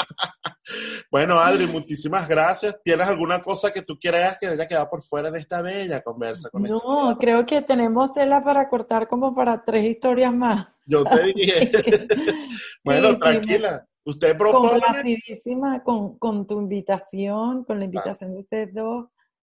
bueno, 1.10 1.40
Adri, 1.40 1.66
muchísimas 1.66 2.28
gracias. 2.28 2.78
¿Tienes 2.84 3.08
alguna 3.08 3.42
cosa 3.42 3.72
que 3.72 3.82
tú 3.82 3.98
creas 3.98 4.38
que 4.38 4.48
haya 4.48 4.68
quedado 4.68 4.90
por 4.90 5.02
fuera 5.02 5.32
de 5.32 5.40
esta 5.40 5.62
bella 5.62 6.02
conversa? 6.02 6.50
Con 6.50 6.64
No, 6.64 7.18
creo 7.18 7.46
que 7.46 7.62
tenemos 7.62 8.14
tela 8.14 8.44
para 8.44 8.68
cortar 8.68 9.08
como 9.08 9.34
para 9.34 9.64
tres 9.64 9.86
historias 9.86 10.34
más. 10.34 10.68
Yo 10.86 11.06
te 11.06 11.22
Así 11.22 11.34
dije. 11.36 11.72
que- 11.72 12.08
bueno, 12.84 13.18
tranquila. 13.18 13.88
Usted 14.04 14.38
propone. 14.38 14.72
Complacidísima 14.72 15.82
con, 15.84 16.18
con 16.18 16.46
tu 16.46 16.60
invitación, 16.60 17.64
con 17.64 17.80
la 17.80 17.86
invitación 17.86 18.34
de 18.34 18.40
ustedes 18.42 18.74
dos. 18.74 19.06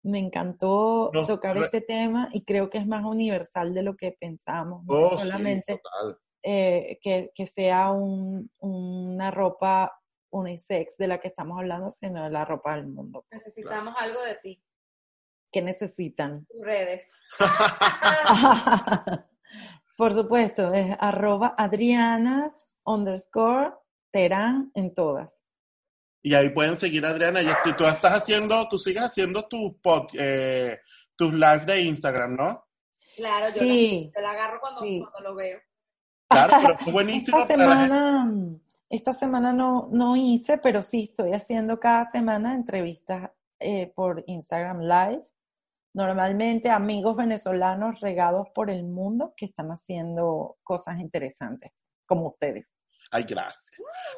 Me 0.07 0.19
encantó 0.19 1.11
No, 1.13 1.25
tocar 1.25 1.55
no- 1.57 1.65
este 1.65 1.81
tema 1.81 2.29
y 2.31 2.43
creo 2.45 2.69
que 2.69 2.77
es 2.77 2.87
más 2.87 3.03
universal 3.03 3.73
de 3.73 3.83
lo 3.83 3.95
que 3.97 4.13
pensamos. 4.13 4.85
No 4.85 4.93
Oh, 4.95 5.09
sí, 5.19 5.25
solamente 5.25 5.81
total. 5.83 6.17
eh, 6.43 6.97
que, 7.01 7.29
que 7.35 7.45
sea 7.45 7.91
un- 7.91 8.49
una 8.59 9.31
ropa 9.31 9.99
unisex 10.29 10.97
de 10.97 11.07
la 11.07 11.17
que 11.19 11.27
estamos 11.27 11.57
hablando, 11.59 11.91
sino 11.91 12.23
de 12.23 12.29
la 12.29 12.45
ropa 12.45 12.75
del 12.75 12.87
mundo. 12.87 13.25
Necesitamos 13.31 13.95
algo 13.97 14.21
de 14.23 14.35
ti, 14.35 14.63
que 15.51 15.61
necesitan? 15.61 16.45
tus 16.45 16.61
redes. 16.61 17.09
Por 19.97 20.13
supuesto, 20.13 20.73
es 20.73 20.95
arroba 20.99 21.55
Adriana 21.57 22.55
underscore 22.85 23.73
Terán 24.11 24.71
en 24.75 24.93
todas. 24.93 25.41
Y 26.27 26.35
ahí 26.35 26.49
pueden 26.49 26.75
seguir 26.75 27.05
a 27.05 27.11
Adriana. 27.11 27.41
Y 27.41 27.47
si 27.63 27.73
tú 27.77 27.85
estás 27.85 28.11
haciendo, 28.21 28.67
tú 28.67 28.77
sigues 28.77 29.01
haciendo 29.03 29.47
tus 29.47 29.71
pod- 29.81 30.09
eh, 30.19 30.77
tus 31.15 31.31
live 31.33 31.63
de 31.65 31.81
Instagram, 31.83 32.31
¿no? 32.35 32.65
Claro, 33.15 33.47
yo 33.47 33.61
Sí. 33.61 34.11
la 34.21 34.31
agarro 34.31 34.59
cuando, 34.59 34.81
Sí. 34.81 34.99
cuando 34.99 35.29
lo 35.29 35.35
veo. 35.35 35.57
Claro, 36.27 36.53
pero 36.61 36.77
es 36.85 36.91
buenísimo. 36.91 37.37
Esta 37.39 37.47
semana, 37.55 38.33
esta 38.89 39.13
semana 39.13 39.53
no, 39.53 39.87
no 39.89 40.17
hice, 40.17 40.57
pero 40.57 40.81
sí 40.81 41.03
estoy 41.09 41.31
haciendo 41.31 41.79
cada 41.79 42.09
semana 42.11 42.53
entrevistas 42.53 43.31
eh, 43.59 43.87
por 43.95 44.23
Instagram 44.27 44.81
Live. 44.81 45.23
Normalmente 45.93 46.69
amigos 46.69 47.15
venezolanos 47.15 48.01
regados 48.01 48.49
por 48.53 48.69
el 48.69 48.83
mundo 48.83 49.33
que 49.35 49.45
están 49.45 49.69
haciendo 49.71 50.57
cosas 50.61 50.99
interesantes, 50.99 51.71
como 52.05 52.27
ustedes. 52.27 52.73
Ay, 53.11 53.23
gracias. 53.23 53.63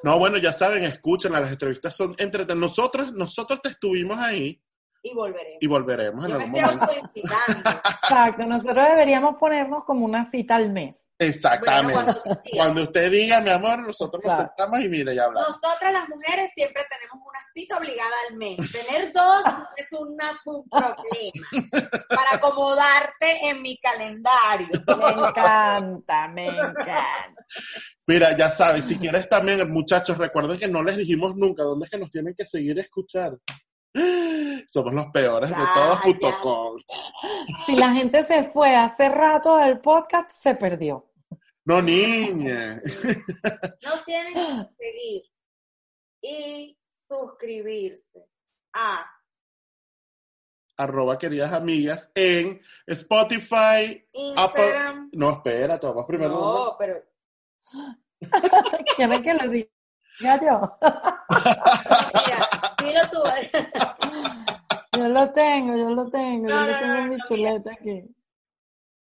No, 0.03 0.17
bueno, 0.17 0.37
ya 0.37 0.53
saben, 0.53 0.83
escuchen, 0.83 1.31
las 1.33 1.51
entrevistas 1.51 1.95
son 1.95 2.15
entre 2.17 2.45
nosotros, 2.55 3.11
nosotros 3.13 3.61
te 3.61 3.69
estuvimos 3.69 4.17
ahí 4.17 4.61
Y 5.03 5.13
volveremos. 5.13 5.57
y 5.61 5.67
volveremos 5.67 6.25
en 6.25 6.31
Yo 6.31 6.37
me 6.37 6.43
algún 6.43 6.59
estoy 6.59 7.23
momento. 7.23 7.81
Exacto, 8.03 8.45
nosotros 8.45 8.87
deberíamos 8.87 9.35
ponernos 9.35 9.83
como 9.83 10.05
una 10.05 10.25
cita 10.25 10.55
al 10.55 10.71
mes. 10.71 11.08
Exactamente. 11.21 11.93
Bueno, 11.93 12.21
cuando 12.55 12.81
usted 12.83 13.11
diga, 13.11 13.41
mi 13.41 13.49
amor, 13.49 13.85
nosotros 13.85 14.23
nos 14.23 14.31
Exacto. 14.33 14.53
sentamos 14.57 14.85
y 14.85 14.89
mire, 14.89 15.13
ya 15.13 15.25
hablamos. 15.25 15.49
Nosotras 15.49 15.91
las 15.93 16.07
mujeres 16.07 16.49
siempre 16.55 16.81
tenemos 16.89 17.27
una 17.27 17.39
cita 17.53 17.77
obligada 17.77 18.11
al 18.29 18.37
mes. 18.37 18.57
Tener 18.71 19.11
dos 19.11 19.43
es 19.77 19.87
una- 19.91 20.39
un 20.45 20.69
problema 20.69 21.67
para 22.09 22.35
acomodarte 22.37 23.49
en 23.49 23.61
mi 23.61 23.77
calendario. 23.79 24.69
Me 24.87 25.27
encanta, 25.27 26.27
me 26.29 26.47
encanta. 26.47 27.33
Mira, 28.07 28.35
ya 28.37 28.49
sabes, 28.49 28.85
si 28.85 28.97
quieres 28.97 29.27
también, 29.27 29.69
muchachos, 29.71 30.17
recuerden 30.17 30.57
que 30.57 30.67
no 30.69 30.81
les 30.81 30.95
dijimos 30.97 31.35
nunca 31.35 31.63
dónde 31.63 31.85
es 31.85 31.91
que 31.91 31.97
nos 31.97 32.09
tienen 32.11 32.33
que 32.33 32.45
seguir 32.45 32.77
y 32.77 32.79
escuchar. 32.79 33.33
Somos 34.71 34.93
los 34.93 35.07
peores 35.07 35.49
de 35.49 35.55
Ya, 35.57 35.71
todos, 35.73 35.97
ya. 35.97 36.01
punto 36.03 36.39
com. 36.41 36.77
Si 37.65 37.75
la 37.75 37.91
gente 37.93 38.23
se 38.23 38.43
fue 38.43 38.75
hace 38.75 39.09
rato 39.09 39.57
del 39.57 39.79
podcast, 39.79 40.29
se 40.41 40.55
perdió. 40.55 41.08
No, 41.69 41.83
niña. 41.83 42.81
Nos 43.83 44.03
tienen 44.03 44.33
que 44.33 44.75
seguir 44.79 45.23
y 46.19 46.79
suscribirse 47.07 48.27
a 48.73 49.07
Arroba 50.77 51.19
queridas 51.19 51.53
amigas 51.53 52.11
en 52.15 52.59
Spotify, 52.87 54.03
Instagram. 54.13 55.11
No, 55.13 55.29
espera, 55.29 55.77
vamos 55.77 56.05
primero. 56.07 56.31
No, 56.31 56.75
pero 56.79 57.03
¿Quieren 58.95 59.21
que 59.21 59.33
lo 59.35 59.49
diga 59.49 59.69
yo? 60.41 60.61
mira, 62.09 62.49
dilo 62.79 63.01
tú. 63.11 63.19
Yo 64.97 65.07
lo 65.07 65.31
tengo, 65.31 65.77
yo 65.77 65.89
lo 65.91 66.09
tengo, 66.09 66.49
No, 66.49 66.65
yo 66.65 66.65
lo 66.65 66.71
no, 66.71 66.79
tengo 66.79 66.93
no, 66.93 66.99
en 66.99 67.09
mi 67.09 67.15
no, 67.15 67.23
chuleta 67.25 67.71
aquí. 67.71 68.15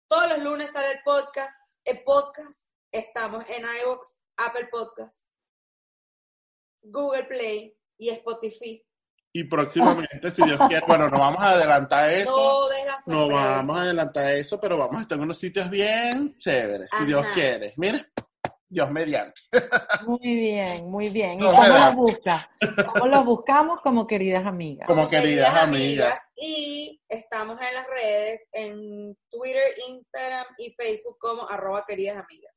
Todos 0.07 0.29
los 0.29 0.43
lunes 0.43 0.71
sale 0.73 0.93
el 0.93 0.99
podcast. 1.03 1.62
El 1.85 2.01
podcast. 2.03 2.69
Estamos 2.91 3.43
en 3.49 3.65
iVoox, 3.81 4.23
Apple 4.37 4.69
Podcast, 4.71 5.27
Google 6.83 7.25
Play 7.25 7.75
y 7.97 8.09
Spotify. 8.09 8.81
Y 9.33 9.43
próximamente, 9.45 10.31
si 10.31 10.43
Dios 10.43 10.59
quiere, 10.67 10.85
bueno, 10.87 11.09
no 11.09 11.17
vamos 11.17 11.43
a 11.43 11.49
adelantar 11.49 12.09
eso. 12.13 12.69
No 13.07 13.27
vamos 13.27 13.77
a 13.77 13.81
adelantar 13.81 14.31
eso, 14.31 14.61
pero 14.61 14.77
vamos 14.77 14.97
a 14.97 15.01
estar 15.01 15.17
en 15.17 15.23
unos 15.23 15.37
sitios 15.37 15.69
bien 15.69 16.37
chéveres, 16.39 16.87
si. 16.97 17.05
Dios 17.05 17.25
quiere. 17.33 17.73
Mira, 17.77 18.07
Dios 18.73 18.89
mediante. 18.91 19.39
Muy 20.05 20.19
bien, 20.35 20.89
muy 20.89 21.09
bien. 21.09 21.39
¿Y 21.39 21.43
No, 21.43 21.51
cómo 21.51 21.67
los 21.67 21.95
buscas? 21.95 22.49
¿Cómo 22.93 23.07
los 23.07 23.25
buscamos? 23.25 23.81
Como 23.81 24.07
queridas 24.07 24.45
amigas. 24.45 24.87
Como 24.87 25.07
queridas 25.09 25.55
amigas. 25.55 26.19
Y 26.35 26.99
estamos 27.07 27.57
en 27.61 27.73
las 27.75 27.85
redes, 27.87 28.43
en 28.51 29.15
Twitter, 29.29 29.63
Instagram 29.87 30.45
y 30.57 30.73
Facebook 30.73 31.17
como 31.19 31.47
arroba 31.47 31.85
queridas 31.87 32.17
amigas. 32.17 32.51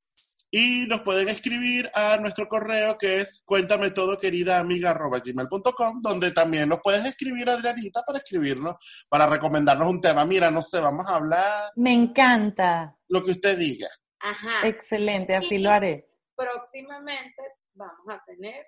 Y 0.51 0.86
nos 0.86 1.01
pueden 1.02 1.28
escribir 1.28 1.90
a 1.93 2.16
nuestro 2.16 2.48
correo 2.48 2.97
que 2.97 3.20
es 3.20 3.43
cuéntame 3.44 3.90
todo 3.90 4.16
querida 4.18 4.59
amiga 4.59 4.90
arroba 4.93 5.18
gmail.com, 5.18 6.01
donde 6.01 6.30
también 6.30 6.68
nos 6.68 6.78
puedes 6.82 7.05
escribir 7.05 7.51
Adrianita 7.51 8.02
para 8.06 8.18
escribirnos, 8.18 8.76
para 9.10 9.26
recomendarnos 9.26 9.88
un 9.88 10.01
tema. 10.01 10.24
Mira, 10.24 10.51
no 10.51 10.62
sé, 10.62 10.78
vamos 10.80 11.06
a 11.09 11.16
hablar 11.16 11.72
Me 11.76 11.93
encanta. 11.93 12.97
lo 13.09 13.22
que 13.22 13.32
usted 13.32 13.59
diga. 13.59 13.88
Ajá. 14.20 14.66
Excelente, 14.66 15.34
así 15.34 15.59
lo 15.59 15.70
haré. 15.70 16.09
Próximamente 16.34 17.43
vamos 17.74 18.06
a 18.09 18.22
tener 18.24 18.66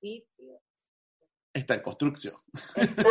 sitio. 0.00 0.60
Está 1.52 1.74
en 1.74 1.82
construcción. 1.82 2.34
Está 2.74 3.02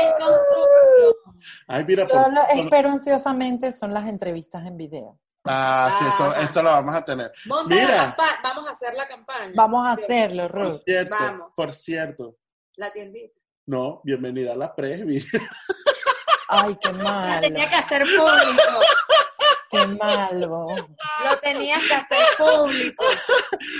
en 0.00 0.12
construcción. 0.18 1.14
Ay, 1.68 1.84
mira, 1.86 2.06
Yo 2.06 2.14
por... 2.14 2.32
lo 2.32 2.42
espero 2.48 2.90
ansiosamente, 2.90 3.72
son 3.72 3.94
las 3.94 4.06
entrevistas 4.06 4.66
en 4.66 4.76
video. 4.76 5.18
Ah, 5.48 5.96
sí, 5.98 6.04
eso, 6.12 6.34
eso 6.34 6.62
lo 6.62 6.70
vamos 6.70 6.94
a 6.94 7.04
tener. 7.04 7.32
La 7.44 7.62
Mira. 7.64 8.16
Vamos 8.42 8.68
a 8.68 8.72
hacer 8.72 8.94
la 8.94 9.06
campaña. 9.06 9.52
Vamos 9.54 9.86
a 9.86 9.92
hacerlo, 9.92 10.48
Por 10.48 10.60
Ruth. 10.60 10.82
cierto, 10.84 11.16
Vamos. 11.18 11.52
por 11.54 11.72
cierto. 11.72 12.36
La 12.76 12.92
tiendita. 12.92 13.40
No, 13.66 14.00
bienvenida 14.04 14.52
a 14.52 14.56
la 14.56 14.74
Presby. 14.74 15.24
Ay, 16.48 16.76
qué 16.80 16.88
Lo 16.92 17.02
malo, 17.04 17.40
tenía 17.40 17.68
que 17.68 17.76
hacer 17.76 18.02
público. 18.02 18.80
Qué 19.70 19.86
malo. 19.86 20.66
Lo 21.24 21.38
tenías 21.42 21.80
que 21.86 21.94
hacer 21.94 22.18
público. 22.38 23.04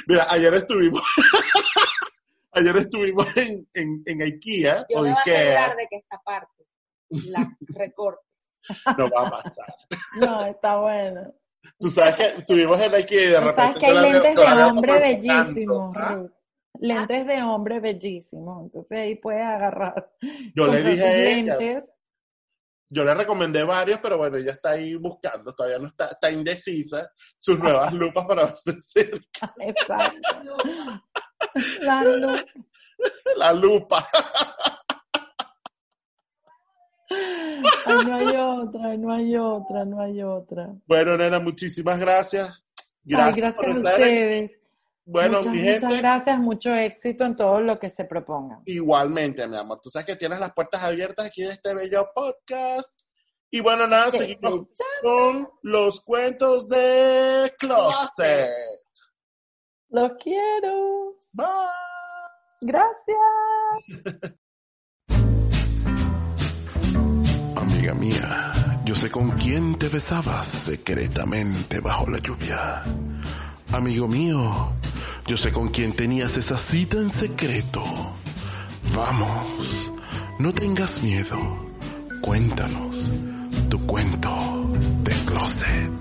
Mira, 0.06 0.26
ayer 0.30 0.54
estuvimos, 0.54 1.02
ayer 2.52 2.76
estuvimos 2.76 3.26
en, 3.36 3.66
en, 3.74 4.02
en 4.06 4.22
IKEA 4.22 4.86
Yo 4.88 4.98
o 4.98 5.02
me 5.02 5.10
voy 5.12 5.18
a 5.32 5.74
de 5.74 5.86
que 5.90 5.96
esta 5.96 6.18
parte 6.24 6.64
la 7.28 7.46
recortes. 7.68 8.24
No 8.98 9.08
va 9.10 9.28
a 9.28 9.30
pasar. 9.30 9.66
No, 10.16 10.44
está 10.46 10.78
bueno. 10.78 11.32
Tú 11.78 11.90
sabes 11.90 12.14
que 12.16 12.26
estuvimos 12.38 12.80
en 12.80 12.94
IKEA 12.94 13.22
y 13.22 13.26
de 13.26 13.34
Tú 13.34 13.40
repente. 13.40 13.56
sabes 13.62 13.76
que 13.76 13.86
hay 13.86 13.92
veo- 13.92 14.02
lentes 14.12 14.34
de 14.36 14.62
hombre 14.64 14.98
bellísimos, 15.00 15.96
¿ah? 15.96 16.22
Lentes 16.78 17.26
de 17.26 17.42
hombre 17.42 17.80
bellísimos. 17.80 18.64
Entonces 18.64 18.98
ahí 18.98 19.14
puedes 19.14 19.42
agarrar. 19.44 20.10
Yo 20.54 20.66
le 20.66 20.82
dije 20.82 21.04
a 21.04 21.14
ella, 21.14 21.56
lentes. 21.58 21.92
Yo 22.88 23.04
le 23.04 23.14
recomendé 23.14 23.62
varios, 23.64 24.00
pero 24.00 24.16
bueno, 24.16 24.36
ella 24.36 24.52
está 24.52 24.70
ahí 24.70 24.94
buscando, 24.94 25.54
todavía 25.54 25.78
no 25.78 25.88
está, 25.88 26.06
está 26.06 26.30
indecisa 26.30 27.10
sus 27.38 27.58
nuevas 27.58 27.92
lupas 27.94 28.24
para 28.26 28.54
decir 28.64 29.26
Exacto. 29.60 30.56
La 31.80 32.02
luz. 32.02 32.44
la 33.36 33.52
lupa. 33.52 34.06
Ay, 37.08 38.04
no 38.06 38.14
hay 38.16 38.36
otra, 38.36 38.96
no 38.96 39.12
hay 39.12 39.36
otra, 39.36 39.84
no 39.84 40.00
hay 40.00 40.22
otra. 40.22 40.74
Bueno, 40.86 41.16
nena, 41.16 41.38
muchísimas 41.38 41.98
gracias. 41.98 42.62
Gracias, 43.04 43.54
a 43.56 43.70
ustedes. 43.70 44.50
Bueno, 45.08 45.38
muchas, 45.38 45.54
muchas 45.54 45.96
gracias, 45.98 46.38
mucho 46.40 46.74
éxito 46.74 47.24
en 47.24 47.36
todo 47.36 47.60
lo 47.60 47.78
que 47.78 47.90
se 47.90 48.04
proponga. 48.06 48.60
Igualmente, 48.64 49.46
mi 49.46 49.56
amor. 49.56 49.80
Tú 49.80 49.88
sabes 49.88 50.04
que 50.04 50.16
tienes 50.16 50.40
las 50.40 50.52
puertas 50.52 50.82
abiertas 50.82 51.26
aquí 51.26 51.42
de 51.42 51.52
este 51.52 51.74
bello 51.74 52.10
podcast. 52.12 53.02
Y 53.48 53.60
bueno, 53.60 53.86
nada, 53.86 54.10
seguimos 54.10 54.66
con 55.00 55.48
los 55.62 56.00
cuentos 56.00 56.68
de 56.68 57.54
Closet. 57.56 58.50
Los 59.90 60.12
quiero. 60.20 61.16
Bye. 61.34 61.46
Gracias. 62.62 63.16
Amiga 67.56 67.94
mía, 67.94 68.82
yo 68.84 68.96
sé 68.96 69.08
con 69.08 69.30
quién 69.32 69.78
te 69.78 69.88
besabas 69.88 70.48
secretamente 70.48 71.78
bajo 71.78 72.10
la 72.10 72.18
lluvia. 72.18 72.82
Amigo 73.72 74.08
mío, 74.08 74.72
yo 75.26 75.36
sé 75.36 75.52
con 75.52 75.68
quién 75.68 75.92
tenías 75.92 76.36
esa 76.36 76.56
cita 76.56 76.96
en 76.96 77.10
secreto. 77.10 77.82
Vamos, 78.94 79.92
no 80.38 80.54
tengas 80.54 81.02
miedo. 81.02 81.36
Cuéntanos 82.22 83.10
tu 83.68 83.84
cuento 83.86 84.30
de 85.02 85.12
closet. 85.26 85.92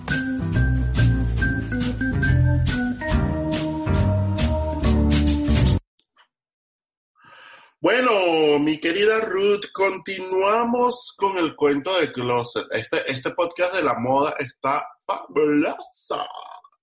Bueno, 7.81 8.59
mi 8.59 8.79
querida 8.79 9.19
Ruth, 9.21 9.65
continuamos 9.73 11.13
con 11.17 11.37
el 11.37 11.55
cuento 11.55 11.99
de 11.99 12.11
closet. 12.11 12.65
Este, 12.71 13.11
este 13.11 13.31
podcast 13.31 13.75
de 13.75 13.83
la 13.83 13.95
moda 13.99 14.35
está 14.39 14.83
fabulosa 15.05 16.25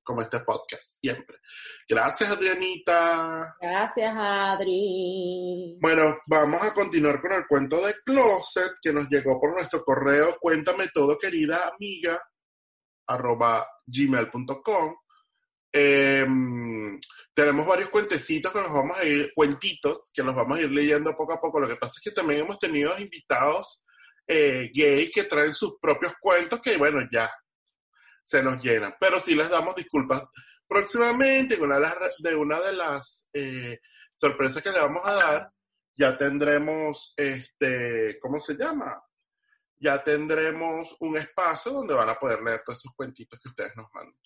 como 0.02 0.22
este 0.22 0.40
podcast, 0.40 0.82
siempre. 0.82 1.38
Gracias, 1.88 2.30
Adrianita. 2.30 3.56
Gracias, 3.60 4.14
Adri. 4.16 5.78
Bueno, 5.80 6.18
vamos 6.26 6.62
a 6.62 6.72
continuar 6.74 7.20
con 7.20 7.32
el 7.32 7.46
cuento 7.46 7.84
de 7.86 7.94
Closet 8.04 8.72
que 8.82 8.92
nos 8.92 9.08
llegó 9.08 9.40
por 9.40 9.52
nuestro 9.54 9.82
correo 9.84 10.36
cuéntame 10.40 10.88
todo, 10.92 11.16
querida 11.16 11.70
amiga, 11.74 12.20
arroba 13.06 13.66
gmail.com. 13.86 14.96
Em, 15.74 17.00
tenemos 17.32 17.66
varios 17.66 17.88
cuentecitos 17.88 18.52
que 18.52 18.60
nos 18.60 18.72
vamos 18.72 18.98
a 18.98 19.04
ir, 19.04 19.32
cuentitos 19.34 20.10
que 20.12 20.22
los 20.22 20.34
vamos 20.34 20.58
a 20.58 20.62
ir 20.62 20.70
leyendo 20.70 21.16
poco 21.16 21.32
a 21.32 21.40
poco. 21.40 21.60
Lo 21.60 21.68
que 21.68 21.76
pasa 21.76 21.94
es 21.96 22.02
que 22.02 22.10
también 22.10 22.40
hemos 22.40 22.58
tenido 22.58 22.98
invitados 22.98 23.82
eh, 24.26 24.70
gays 24.74 25.10
que 25.12 25.24
traen 25.24 25.54
sus 25.54 25.78
propios 25.80 26.12
cuentos 26.20 26.60
que, 26.60 26.76
bueno, 26.76 27.00
ya 27.10 27.30
se 28.22 28.42
nos 28.42 28.62
llena. 28.62 28.96
Pero 28.98 29.20
sí 29.20 29.34
les 29.34 29.50
damos 29.50 29.74
disculpas. 29.74 30.22
Próximamente, 30.66 31.60
una 31.60 31.78
de, 32.18 32.34
una 32.34 32.60
de 32.60 32.72
las 32.72 33.28
eh, 33.32 33.78
sorpresas 34.14 34.62
que 34.62 34.70
le 34.70 34.80
vamos 34.80 35.02
a 35.04 35.12
dar, 35.12 35.52
ya 35.96 36.16
tendremos, 36.16 37.12
este, 37.16 38.18
¿cómo 38.20 38.40
se 38.40 38.54
llama? 38.54 39.02
Ya 39.76 40.02
tendremos 40.02 40.96
un 41.00 41.16
espacio 41.16 41.72
donde 41.72 41.94
van 41.94 42.08
a 42.08 42.18
poder 42.18 42.40
leer 42.42 42.62
todos 42.64 42.78
esos 42.78 42.94
cuentitos 42.94 43.38
que 43.40 43.48
ustedes 43.48 43.72
nos 43.76 43.86
mandan. 43.92 44.16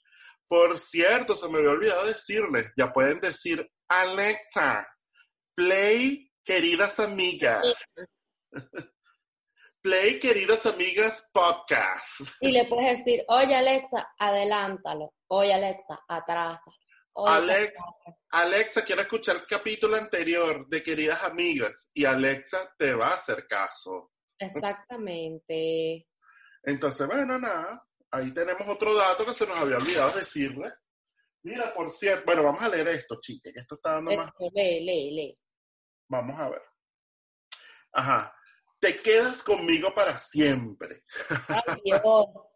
Por 0.46 0.78
cierto, 0.78 1.34
se 1.34 1.48
me 1.48 1.58
había 1.58 1.70
olvidado 1.70 2.06
decirles, 2.06 2.70
ya 2.76 2.92
pueden 2.92 3.18
decir, 3.20 3.68
Alexa, 3.88 4.86
play, 5.54 6.30
queridas 6.44 7.00
amigas. 7.00 7.84
Play, 9.86 10.18
queridas 10.18 10.66
amigas, 10.66 11.30
podcast. 11.32 12.32
Y 12.40 12.50
le 12.50 12.66
puedes 12.66 12.98
decir, 12.98 13.24
oye 13.28 13.54
Alexa, 13.54 14.14
adelántalo. 14.18 15.14
Oye 15.28 15.54
Alexa, 15.54 16.00
atrásalo. 16.08 16.76
Alexa, 17.14 17.84
Alexa, 18.30 18.84
quiero 18.84 19.02
escuchar 19.02 19.36
el 19.36 19.46
capítulo 19.46 19.94
anterior 19.94 20.66
de 20.66 20.82
Queridas 20.82 21.22
Amigas 21.22 21.92
y 21.94 22.04
Alexa 22.04 22.74
te 22.76 22.94
va 22.94 23.10
a 23.10 23.14
hacer 23.14 23.46
caso. 23.46 24.10
Exactamente. 24.36 26.08
Entonces, 26.64 27.06
bueno, 27.06 27.38
nada, 27.38 27.86
ahí 28.10 28.34
tenemos 28.34 28.66
otro 28.66 28.92
dato 28.92 29.24
que 29.24 29.34
se 29.34 29.46
nos 29.46 29.56
había 29.56 29.76
olvidado 29.76 30.18
decirle. 30.18 30.72
Mira, 31.44 31.72
por 31.72 31.92
cierto, 31.92 32.24
bueno, 32.26 32.42
vamos 32.42 32.62
a 32.62 32.68
leer 32.70 32.88
esto, 32.88 33.20
chique, 33.20 33.52
que 33.52 33.60
esto 33.60 33.76
está 33.76 33.92
dando 33.92 34.16
más. 34.16 34.32
Lee, 34.52 34.84
lee, 34.84 35.10
lee. 35.12 35.38
Vamos 36.08 36.40
a 36.40 36.48
ver. 36.48 36.62
Ajá 37.92 38.35
te 38.86 39.02
quedas 39.02 39.42
conmigo 39.42 39.92
para 39.92 40.16
siempre. 40.16 41.02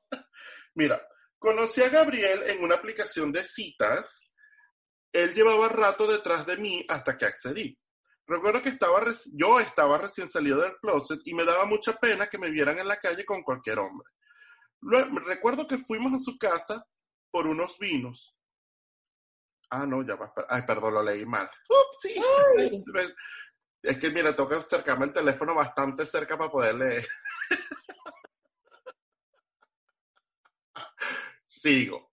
Mira, 0.76 1.04
conocí 1.40 1.82
a 1.82 1.88
Gabriel 1.88 2.44
en 2.46 2.62
una 2.62 2.76
aplicación 2.76 3.32
de 3.32 3.44
citas. 3.44 4.32
Él 5.12 5.34
llevaba 5.34 5.68
rato 5.68 6.06
detrás 6.06 6.46
de 6.46 6.56
mí 6.56 6.86
hasta 6.88 7.18
que 7.18 7.24
accedí. 7.24 7.76
Recuerdo 8.28 8.62
que 8.62 8.68
estaba 8.68 9.02
yo 9.34 9.58
estaba 9.58 9.98
recién 9.98 10.28
salido 10.28 10.60
del 10.60 10.76
closet 10.80 11.18
y 11.24 11.34
me 11.34 11.44
daba 11.44 11.64
mucha 11.66 11.94
pena 11.94 12.28
que 12.28 12.38
me 12.38 12.50
vieran 12.50 12.78
en 12.78 12.86
la 12.86 12.96
calle 12.96 13.24
con 13.24 13.42
cualquier 13.42 13.80
hombre. 13.80 14.08
recuerdo 15.26 15.66
que 15.66 15.78
fuimos 15.78 16.14
a 16.14 16.20
su 16.20 16.38
casa 16.38 16.86
por 17.32 17.48
unos 17.48 17.76
vinos. 17.80 18.36
Ah, 19.68 19.84
no, 19.84 20.06
ya 20.06 20.14
va. 20.14 20.32
Ay, 20.48 20.62
perdón, 20.64 20.94
lo 20.94 21.02
leí 21.02 21.26
mal. 21.26 21.50
Ups, 21.68 22.14
Es 23.82 23.98
que, 23.98 24.10
mira, 24.10 24.36
tengo 24.36 24.48
que 24.48 24.56
acercarme 24.56 25.06
el 25.06 25.12
teléfono 25.12 25.54
bastante 25.54 26.04
cerca 26.04 26.36
para 26.36 26.50
poder 26.50 26.74
leer. 26.74 27.06
Sigo. 31.46 32.12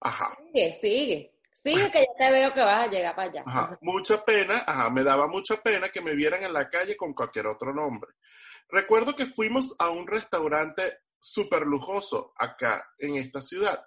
Ajá. 0.00 0.36
Sigue, 0.52 0.78
sigue. 0.80 1.32
Sigue 1.62 1.90
que 1.90 2.00
ya 2.00 2.06
te 2.16 2.32
veo 2.32 2.54
que 2.54 2.60
vas 2.60 2.86
a 2.86 2.90
llegar 2.90 3.14
para 3.16 3.28
allá. 3.28 3.42
Ajá. 3.44 3.76
Mucha 3.80 4.24
pena, 4.24 4.62
ajá, 4.66 4.88
me 4.90 5.02
daba 5.02 5.26
mucha 5.26 5.56
pena 5.56 5.88
que 5.88 6.00
me 6.00 6.14
vieran 6.14 6.44
en 6.44 6.52
la 6.52 6.68
calle 6.68 6.96
con 6.96 7.12
cualquier 7.12 7.48
otro 7.48 7.74
nombre. 7.74 8.12
Recuerdo 8.68 9.16
que 9.16 9.26
fuimos 9.26 9.74
a 9.78 9.90
un 9.90 10.06
restaurante 10.06 11.00
súper 11.18 11.62
lujoso 11.62 12.32
acá 12.36 12.88
en 12.98 13.16
esta 13.16 13.42
ciudad. 13.42 13.84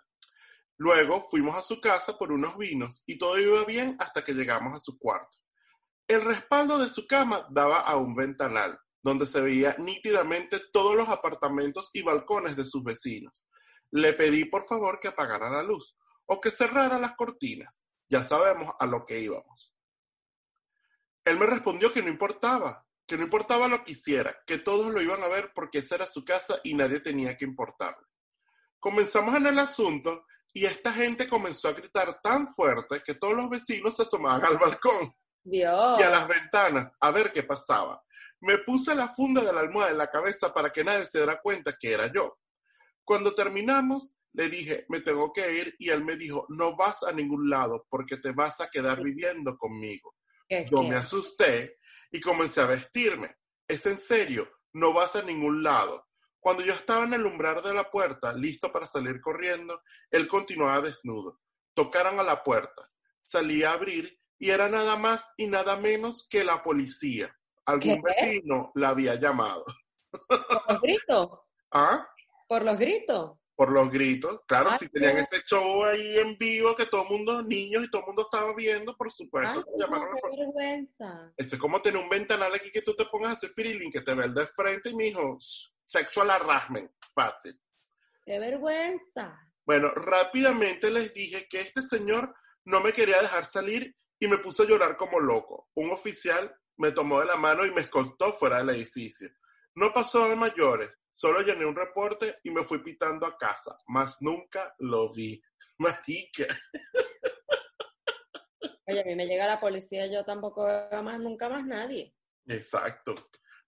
Luego 0.77 1.22
fuimos 1.30 1.57
a 1.57 1.61
su 1.61 1.80
casa 1.80 2.18
por 2.18 2.31
unos 2.31 2.57
vinos 2.57 3.03
y 3.06 3.18
todo 3.18 3.38
iba 3.38 3.64
bien 3.65 3.95
hasta 3.99 4.23
que 4.23 4.34
llegamos 4.34 4.73
a 4.73 4.80
su 4.80 4.97
cuarto. 4.97 5.39
El 6.10 6.22
respaldo 6.22 6.80
de 6.80 6.90
su 6.90 7.06
cama 7.06 7.45
daba 7.52 7.81
a 7.81 7.95
un 7.95 8.15
ventanal, 8.15 8.80
donde 9.03 9.27
se 9.27 9.41
veía 9.41 9.76
nítidamente 9.77 10.60
todos 10.73 10.95
los 10.95 11.07
apartamentos 11.07 11.91
y 11.94 12.02
balcones 12.02 12.56
de 12.56 12.65
sus 12.65 12.84
vecinos. 12.84 13.48
Le 13.91 14.14
pedí 14.14 14.45
por 14.45 14.68
favor 14.68 14.99
que 14.99 15.10
apagara 15.10 15.52
la 15.52 15.61
luz 15.61 15.95
o 16.26 16.41
que 16.41 16.49
cerrara 16.49 16.98
las 16.98 17.15
cortinas. 17.15 17.84
Ya 18.10 18.23
sabemos 18.23 18.73
a 18.80 18.88
lo 18.88 19.06
que 19.06 19.19
íbamos. 19.19 19.72
Él 21.26 21.38
me 21.38 21.45
respondió 21.45 21.94
que 21.94 22.02
no 22.02 22.10
importaba, 22.10 22.84
que 23.06 23.15
no 23.15 23.26
importaba 23.26 23.68
lo 23.68 23.84
que 23.84 23.91
hiciera, 23.91 24.36
que 24.48 24.57
todos 24.57 24.91
lo 24.91 25.03
iban 25.03 25.22
a 25.22 25.27
ver 25.27 25.52
porque 25.53 25.77
esa 25.77 25.94
era 25.94 26.07
su 26.07 26.26
casa 26.26 26.60
y 26.64 26.73
nadie 26.73 27.02
tenía 27.02 27.38
que 27.38 27.45
importarle. 27.45 28.07
Comenzamos 28.80 29.36
en 29.36 29.45
el 29.45 29.60
asunto 29.60 30.26
y 30.53 30.65
esta 30.65 30.91
gente 30.91 31.27
comenzó 31.30 31.68
a 31.68 31.73
gritar 31.73 32.19
tan 32.19 32.48
fuerte 32.48 33.03
que 33.06 33.14
todos 33.14 33.36
los 33.36 33.48
vecinos 33.48 33.95
se 33.95 34.02
asomaban 34.02 34.44
al 34.44 34.57
balcón 34.57 35.14
y 35.44 35.64
a 35.64 36.10
las 36.10 36.28
ventanas 36.28 36.95
a 36.99 37.11
ver 37.11 37.32
qué 37.32 37.44
pasaba. 37.44 38.03
Me 38.41 38.60
puse 38.60 38.95
la 38.95 39.07
funda 39.07 39.41
de 39.41 39.52
la 39.52 39.61
almohada 39.61 39.91
en 39.91 39.98
la 39.98 40.10
cabeza 40.10 40.53
para 40.53 40.72
que 40.72 40.84
nadie 40.84 41.06
se 41.06 41.20
diera 41.20 41.41
cuenta 41.41 41.76
que 41.80 41.91
era 41.91 42.11
yo. 42.11 42.38
Cuando 43.03 43.34
terminamos, 43.34 44.16
le 44.34 44.49
dije, 44.49 44.86
me 44.90 45.02
tengo 45.02 45.34
que 45.34 45.52
ir 45.52 45.76
y 45.80 45.90
él 45.90 46.03
me 46.03 46.16
dijo, 46.16 46.45
no 46.49 46.76
vas 46.76 47.03
a 47.03 47.11
ningún 47.11 47.49
lado 47.49 47.86
porque 47.90 48.18
te 48.18 48.32
vas 48.32 48.61
a 48.61 48.70
quedar 48.70 49.02
viviendo 49.02 49.57
conmigo. 49.57 50.16
Yo 50.70 50.84
me 50.84 50.95
asusté 50.95 51.78
y 52.11 52.20
comencé 52.20 52.61
a 52.61 52.66
vestirme. 52.66 53.36
Es 53.68 53.86
en 53.86 53.98
serio, 53.98 54.49
no 54.74 54.94
vas 54.94 55.16
a 55.16 55.24
ningún 55.24 55.64
lado. 55.64 56.07
Cuando 56.40 56.64
yo 56.64 56.74
estaba 56.74 57.03
en 57.03 57.14
el 57.14 57.26
umbral 57.26 57.61
de 57.61 57.74
la 57.74 57.90
puerta, 57.90 58.34
listo 58.34 58.72
para 58.72 58.88
salir 58.88 59.20
corriendo, 59.20 59.82
él 60.10 60.28
continuaba 60.28 60.82
desnudo. 60.82 61.41
Tocaron 61.74 62.20
a 62.20 62.24
la 62.24 62.44
puerta. 62.44 62.90
Salí 63.20 63.64
a 63.64 63.74
abrir 63.74 64.19
y 64.40 64.49
era 64.49 64.70
nada 64.70 64.95
más 64.95 65.34
y 65.38 65.48
nada 65.48 65.78
menos 65.78 66.28
que 66.28 66.44
la 66.44 66.64
policía. 66.64 67.36
Algún 67.66 68.02
vecino 68.02 68.72
la 68.76 68.90
había 68.90 69.16
llamado. 69.16 69.66
¿Por 70.10 70.68
los 70.70 70.82
gritos? 70.82 71.30
¿Ah? 71.72 72.07
¿Por 72.48 72.64
los 72.64 72.80
gritos? 72.80 73.38
Por 73.56 73.72
los 73.72 73.91
gritos. 73.91 74.40
Claro, 74.48 74.72
si 74.78 74.88
tenían 74.88 75.18
ese 75.18 75.44
show 75.44 75.84
ahí 75.84 76.18
en 76.18 76.38
vivo 76.38 76.76
que 76.76 76.86
todo 76.86 77.03
el 77.03 77.10
mundo, 77.10 77.44
niños 77.44 77.84
y 77.84 77.91
todo 77.91 78.03
el 78.03 78.07
mundo 78.07 78.22
estaba 78.24 78.56
viendo, 78.56 78.95
por 78.95 79.11
supuesto. 79.11 79.66
Ay, 79.68 79.80
llamaron 79.80 80.16
qué 80.16 80.38
vergüenza. 80.38 81.34
es 81.36 81.57
como 81.57 81.82
tener 81.82 82.02
un 82.02 82.10
ventanal 82.10 82.56
aquí 82.56 82.72
que 82.72 82.82
tú 82.82 82.95
te 82.95 83.06
pongas 83.06 83.32
a 83.32 83.34
hacer 83.34 83.49
feeling, 83.49 83.91
que 83.91 84.02
te 84.02 84.14
ve 84.16 84.26
el 84.26 84.34
de 84.34 84.48
frente 84.48 84.90
y 84.90 84.95
mi 84.95 85.07
hijo, 85.07 85.38
sexual 85.86 86.32
harassment, 86.32 86.90
fácil. 87.14 87.60
¡Qué 88.26 88.40
vergüenza! 88.40 89.38
Bueno, 89.66 89.90
rápidamente 89.90 90.90
les 90.90 91.14
dije 91.14 91.48
que 91.49 91.60
este 91.60 91.84
señor 91.84 92.34
no 92.64 92.80
me 92.82 92.94
quería 92.94 93.22
dejar 93.22 93.45
salir 93.45 93.95
y 94.20 94.28
me 94.28 94.38
puse 94.38 94.64
a 94.64 94.66
llorar 94.68 94.98
como 94.98 95.20
loco. 95.20 95.70
Un 95.76 95.91
oficial 95.91 96.54
me 96.78 96.91
tomó 96.91 97.20
de 97.20 97.28
la 97.28 97.38
mano 97.38 97.66
y 97.66 97.72
me 97.72 97.82
escoltó 97.82 98.34
fuera 98.34 98.58
del 98.58 98.72
edificio. 98.72 99.30
No 99.76 99.94
pasó 99.94 100.28
de 100.28 100.36
mayores, 100.36 100.90
solo 101.10 101.41
llené 101.41 101.66
un 101.66 101.76
reporte 101.76 102.40
y 102.44 102.52
me 102.52 102.64
fui 102.64 102.80
pitando 102.80 103.26
a 103.26 103.38
casa, 103.38 103.78
mas 103.88 104.22
nunca 104.22 104.74
lo 104.80 105.14
vi. 105.14 105.41
Marica. 105.78 106.46
Oye, 108.86 109.02
a 109.02 109.06
mí 109.06 109.16
me 109.16 109.28
llega 109.28 109.48
la 109.48 109.60
policía, 109.60 110.08
yo 110.08 110.26
tampoco 110.26 110.66
veo 110.66 111.04
más, 111.04 111.20
nunca 111.20 111.48
más 111.48 111.66
nadie. 111.66 112.14
Exacto. 112.48 113.16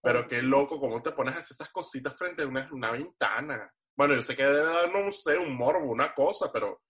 Pero 0.01 0.27
qué 0.27 0.41
loco, 0.41 0.79
cómo 0.79 1.01
te 1.01 1.11
pones 1.11 1.35
a 1.35 1.39
hacer 1.39 1.53
esas 1.53 1.69
cositas 1.69 2.17
frente 2.17 2.43
a 2.43 2.47
una, 2.47 2.67
una 2.71 2.91
ventana. 2.91 3.71
Bueno, 3.95 4.15
yo 4.15 4.23
sé 4.23 4.35
que 4.35 4.43
debe 4.43 4.63
dar, 4.63 4.91
no 4.91 5.11
sé, 5.13 5.37
un 5.37 5.55
morbo, 5.55 5.91
una 5.91 6.13
cosa, 6.13 6.51
pero 6.51 6.81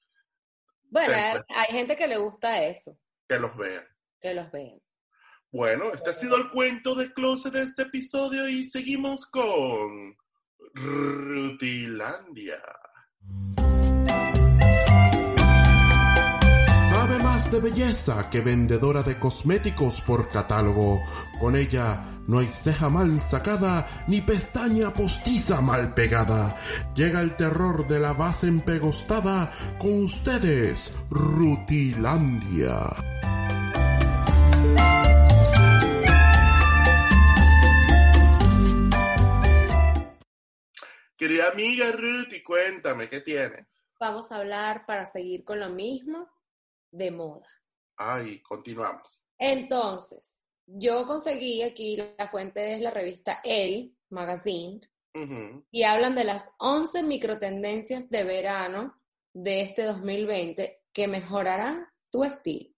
Bueno, 0.84 1.14
hay 1.50 1.68
gente 1.68 1.96
que 1.96 2.08
le 2.08 2.18
gusta 2.18 2.64
eso, 2.64 2.98
que 3.32 3.40
los 3.40 3.56
vean. 3.56 3.86
que 4.20 4.34
los 4.34 4.52
vean. 4.52 4.82
Bueno, 5.54 5.86
este 5.94 6.10
ha 6.10 6.14
sido 6.14 6.36
el 6.36 6.50
cuento 6.50 6.96
de 6.96 7.14
closet 7.14 7.54
de 7.54 7.64
este 7.64 7.84
episodio 7.84 8.50
y 8.50 8.66
seguimos 8.66 9.26
con 9.26 10.18
Rutilandia. 10.74 12.62
Más 17.42 17.52
de 17.52 17.60
belleza 17.60 18.30
que 18.30 18.42
vendedora 18.42 19.02
de 19.02 19.18
cosméticos 19.18 20.02
por 20.02 20.30
catálogo. 20.30 21.02
Con 21.40 21.56
ella 21.56 22.22
no 22.28 22.38
hay 22.38 22.46
ceja 22.46 22.90
mal 22.90 23.22
sacada 23.24 24.06
ni 24.08 24.22
pestaña 24.22 24.94
postiza 24.94 25.60
mal 25.60 25.94
pegada. 25.96 26.58
Llega 26.94 27.20
el 27.22 27.36
terror 27.36 27.88
de 27.88 28.00
la 28.00 28.14
base 28.14 28.48
empegostada 28.48 29.52
con 29.80 30.04
ustedes, 30.04 30.92
Rutilandia. 31.10 32.78
Querida 41.18 41.50
amiga 41.52 41.92
Ruth, 41.92 42.34
y 42.34 42.44
cuéntame, 42.44 43.10
¿qué 43.10 43.22
tienes? 43.22 43.66
Vamos 44.00 44.32
a 44.32 44.38
hablar 44.38 44.86
para 44.86 45.06
seguir 45.08 45.44
con 45.44 45.60
lo 45.60 45.70
mismo 45.70 46.28
de 46.92 47.12
moda. 47.12 47.48
Ay, 47.98 48.42
continuamos. 48.42 49.26
Entonces, 49.38 50.46
yo 50.66 51.06
conseguí 51.06 51.64
aquí, 51.64 51.98
la 51.98 52.28
fuente 52.28 52.74
es 52.74 52.82
la 52.82 52.92
revista 52.92 53.42
El 53.44 53.96
Magazine, 54.10 54.82
y 55.72 55.84
hablan 55.84 56.16
de 56.16 56.24
las 56.24 56.52
11 56.58 57.04
microtendencias 57.04 58.10
de 58.10 58.24
verano 58.24 59.02
de 59.34 59.62
este 59.62 59.84
2020 59.84 60.84
que 60.94 61.08
mejorarán 61.08 61.88
tu 62.10 62.24
estilo. 62.24 62.70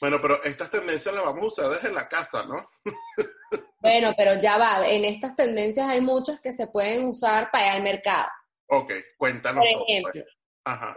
Bueno, 0.00 0.18
pero 0.22 0.42
estas 0.44 0.70
tendencias 0.70 1.14
las 1.14 1.24
vamos 1.24 1.42
a 1.42 1.46
usar 1.46 1.70
desde 1.70 1.92
la 1.92 2.08
casa, 2.08 2.44
¿no? 2.44 2.64
Bueno, 3.80 4.12
pero 4.16 4.42
ya 4.42 4.58
va, 4.58 4.88
en 4.88 5.04
estas 5.04 5.36
tendencias 5.36 5.86
hay 5.88 6.00
muchas 6.00 6.40
que 6.40 6.52
se 6.52 6.66
pueden 6.66 7.04
usar 7.04 7.48
para 7.52 7.66
ir 7.68 7.72
al 7.76 7.82
mercado. 7.84 8.28
Ok, 8.66 8.92
cuéntanos 9.16 9.64
Por 9.64 9.72
todo, 9.72 10.12
pues. 10.12 10.24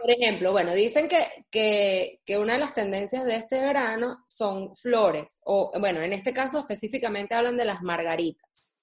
Por 0.00 0.10
ejemplo, 0.10 0.52
bueno, 0.52 0.72
dicen 0.72 1.08
que, 1.08 1.46
que, 1.50 2.20
que 2.24 2.38
una 2.38 2.54
de 2.54 2.58
las 2.58 2.74
tendencias 2.74 3.24
de 3.24 3.36
este 3.36 3.60
verano 3.60 4.24
son 4.26 4.76
flores, 4.76 5.40
o 5.44 5.72
bueno, 5.78 6.00
en 6.02 6.12
este 6.12 6.32
caso 6.32 6.58
específicamente 6.60 7.34
hablan 7.34 7.56
de 7.56 7.64
las 7.64 7.82
margaritas. 7.82 8.82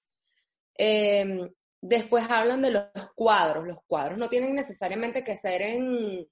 Eh, 0.76 1.50
después 1.80 2.28
hablan 2.30 2.62
de 2.62 2.70
los 2.70 2.84
cuadros. 3.14 3.66
Los 3.66 3.78
cuadros 3.86 4.18
no 4.18 4.28
tienen 4.28 4.54
necesariamente 4.54 5.24
que 5.24 5.36
ser 5.36 5.62
en, 5.62 6.26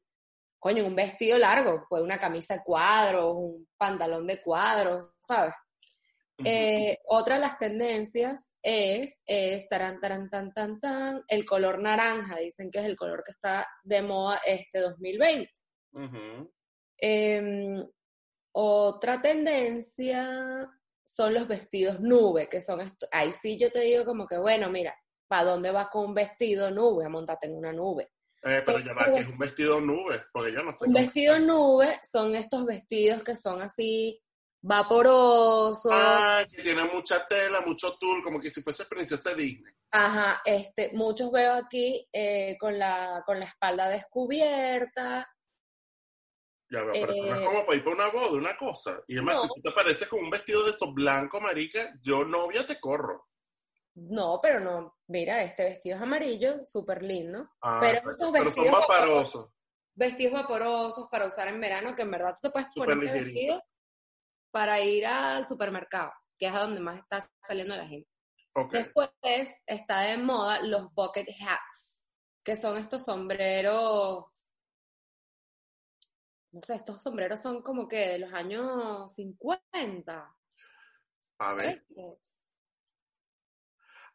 coño, 0.59 0.87
un 0.87 0.95
vestido 0.95 1.39
largo, 1.39 1.87
puede 1.89 2.05
una 2.05 2.19
camisa 2.19 2.55
de 2.55 2.63
cuadros, 2.65 3.35
un 3.37 3.69
pantalón 3.77 4.27
de 4.27 4.41
cuadros, 4.43 5.11
¿sabes? 5.21 5.55
Eh, 6.45 6.99
otra 7.07 7.35
de 7.35 7.41
las 7.41 7.59
tendencias 7.59 8.53
es, 8.63 9.23
es 9.27 9.67
taran, 9.69 10.01
taran, 10.01 10.31
tan, 10.31 10.53
tan, 10.53 10.79
tan, 10.79 11.25
el 11.27 11.45
color 11.45 11.81
naranja, 11.81 12.37
dicen 12.37 12.71
que 12.71 12.79
es 12.79 12.85
el 12.85 12.97
color 12.97 13.25
que 13.25 13.33
está 13.33 13.67
de 13.83 14.03
moda 14.03 14.41
este 14.47 14.79
2020. 14.81 15.51
Ujú. 15.93 16.53
Em, 16.99 17.85
otra 18.53 19.21
tendencia 19.21 20.69
son 21.05 21.35
los 21.35 21.49
vestidos 21.49 22.01
nube, 22.01 22.49
que 22.49 22.61
son 22.61 22.81
ahí 23.11 23.33
sí 23.41 23.59
yo 23.59 23.73
te 23.73 23.81
digo 23.81 24.05
como 24.05 24.27
que, 24.27 24.39
bueno, 24.39 24.71
mira, 24.71 24.95
¿para 25.27 25.45
dónde 25.45 25.71
vas 25.73 25.89
con 25.89 26.07
un 26.07 26.15
vestido 26.15 26.71
nube? 26.71 27.05
A 27.05 27.09
montarte 27.09 27.47
en 27.47 27.57
una 27.57 27.73
nube. 27.73 28.11
Eh, 28.45 28.63
pero 28.65 28.79
ya 28.79 28.93
va, 28.93 29.13
que 29.13 29.21
es 29.21 29.29
un 29.29 29.39
vestido 29.39 29.81
nube, 29.81 30.23
porque 30.33 30.53
yo 30.53 30.63
no 30.63 30.71
sé 30.71 30.87
Un 30.87 30.93
vestido 30.93 31.41
nube 31.41 31.99
son 32.09 32.37
estos 32.37 32.65
vestidos 32.65 33.25
que 33.25 33.35
son 33.35 33.61
así 33.61 34.21
vaporosos, 34.61 35.91
Ah, 35.93 36.45
que 36.51 36.63
tiene 36.63 36.85
mucha 36.85 37.27
tela, 37.27 37.61
mucho 37.61 37.97
tul, 37.99 38.23
como 38.23 38.41
que 38.41 38.51
si 38.51 38.63
fuese 38.63 38.85
princesa 38.87 39.35
Disney. 39.35 39.73
Ajá, 39.91 40.43
este, 40.45 40.91
muchos 40.95 41.31
veo 41.33 41.55
aquí 41.55 42.07
eh, 42.13 42.57
con 42.61 42.79
la, 42.79 43.23
con 43.25 43.39
la 43.41 43.47
espalda 43.47 43.89
descubierta. 43.89 45.27
Ya 46.71 46.83
veo, 46.83 46.93
pero 46.93 47.13
eso 47.13 47.25
no 47.25 47.33
es 47.35 47.41
Eh, 47.41 47.45
como 47.45 47.65
para 47.65 47.79
ir 47.79 47.85
para 47.85 47.97
una 47.97 48.09
boda, 48.11 48.33
una 48.33 48.57
cosa. 48.57 49.03
Y 49.07 49.17
además, 49.17 49.37
no. 49.37 49.43
si 49.43 49.49
tú 49.49 49.63
te 49.63 49.73
pareces 49.73 50.09
con 50.09 50.21
un 50.21 50.31
vestido 50.31 50.65
de 50.65 50.73
esos 50.73 50.93
blanco, 50.93 51.41
marica, 51.41 51.95
yo 52.03 52.25
novia 52.25 52.67
te 52.67 52.79
corro. 52.79 53.27
No, 53.95 54.39
pero 54.43 54.61
no, 54.61 54.97
mira, 55.09 55.43
este 55.43 55.65
vestido 55.65 55.97
es 55.97 56.03
amarillo, 56.03 56.65
súper 56.65 57.03
lindo. 57.03 57.49
Ah, 57.63 57.79
Pero 57.81 58.01
pero 58.05 58.17
son 58.19 58.33
vestidos 58.33 58.71
vaparosos. 58.71 59.51
Vestidos 59.95 60.35
vaporosos 60.35 61.09
para 61.11 61.27
usar 61.27 61.49
en 61.49 61.61
verano, 61.61 61.97
que 61.97 62.03
en 62.03 62.11
verdad 62.11 62.35
tú 62.35 62.49
te 62.49 62.51
puedes 62.51 62.69
poner 62.75 63.03
este 63.03 63.25
vestido 63.25 63.63
para 64.51 64.81
ir 64.81 65.07
al 65.07 65.47
supermercado, 65.47 66.13
que 66.39 66.47
es 66.47 66.55
a 66.55 66.61
donde 66.61 66.81
más 66.81 66.99
está 67.01 67.21
saliendo 67.43 67.77
la 67.77 67.87
gente. 67.87 68.09
Después 68.73 69.11
está 69.67 70.01
de 70.01 70.17
moda 70.19 70.61
los 70.63 70.93
bucket 70.95 71.29
hats, 71.41 72.11
que 72.43 72.57
son 72.57 72.77
estos 72.77 73.05
sombreros, 73.05 74.25
no 76.51 76.61
sé, 76.63 76.75
estos 76.75 77.03
sombreros 77.03 77.41
son 77.41 77.63
como 77.63 77.87
que 77.87 77.97
de 78.09 78.19
los 78.21 78.33
años 78.33 79.13
50. 79.15 80.35
A 81.41 81.55
ver. 81.55 81.85
Estos. 81.89 82.43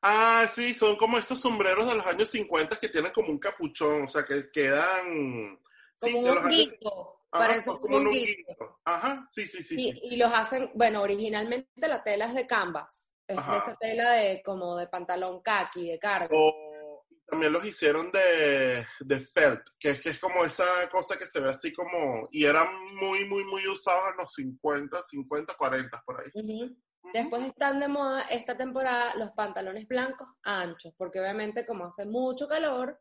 Ah, 0.01 0.45
sí, 0.49 0.73
son 0.73 0.97
como 0.97 1.17
estos 1.17 1.39
sombreros 1.39 1.87
de 1.87 1.95
los 1.95 2.05
años 2.05 2.27
50 2.29 2.77
que 2.77 2.89
tienen 2.89 3.13
como 3.13 3.29
un 3.29 3.39
capuchón, 3.39 4.03
o 4.03 4.09
sea, 4.09 4.25
que 4.25 4.51
quedan... 4.51 5.57
sí, 6.01 6.11
Como 6.11 6.23
de 6.25 6.29
un 6.31 6.35
los 6.35 6.43
años- 6.45 6.71
honguito, 6.73 7.22
Ajá, 7.33 7.47
parece 7.47 7.65
como 7.65 7.97
un 7.97 8.07
honguito. 8.07 8.79
Ajá, 8.85 9.27
sí, 9.29 9.47
sí, 9.47 9.63
sí. 9.63 9.75
Y, 9.75 9.93
sí. 9.93 10.01
y 10.03 10.17
los 10.17 10.31
hacen, 10.31 10.71
bueno, 10.75 11.01
originalmente 11.01 11.87
la 11.87 12.03
tela 12.03 12.25
es 12.25 12.35
de 12.35 12.45
canvas, 12.45 13.11
es 13.27 13.37
Ajá. 13.37 13.57
esa 13.57 13.75
tela 13.75 14.11
de 14.11 14.41
como 14.43 14.77
de 14.77 14.87
pantalón 14.87 15.41
khaki, 15.41 15.89
de 15.89 15.99
cargo. 15.99 16.29
O 16.31 17.05
también 17.25 17.51
los 17.51 17.65
hicieron 17.65 18.11
de, 18.11 18.85
de 18.99 19.19
felt, 19.19 19.61
que 19.79 19.89
es 19.89 20.01
que 20.01 20.09
es 20.09 20.19
como 20.19 20.45
esa 20.45 20.65
cosa 20.91 21.17
que 21.17 21.25
se 21.25 21.39
ve 21.39 21.49
así 21.49 21.73
como... 21.73 22.27
Y 22.31 22.45
eran 22.45 22.67
muy, 22.95 23.25
muy, 23.25 23.43
muy 23.45 23.67
usados 23.67 24.03
en 24.11 24.17
los 24.17 24.33
50, 24.33 25.01
50, 25.01 25.55
40, 25.57 26.03
por 26.05 26.21
ahí. 26.21 26.77
Después 27.11 27.43
están 27.47 27.79
de 27.79 27.87
moda 27.87 28.21
esta 28.23 28.55
temporada 28.55 29.15
los 29.15 29.31
pantalones 29.31 29.87
blancos 29.87 30.27
anchos, 30.43 30.93
porque 30.95 31.19
obviamente 31.19 31.65
como 31.65 31.85
hace 31.85 32.05
mucho 32.05 32.47
calor, 32.47 32.99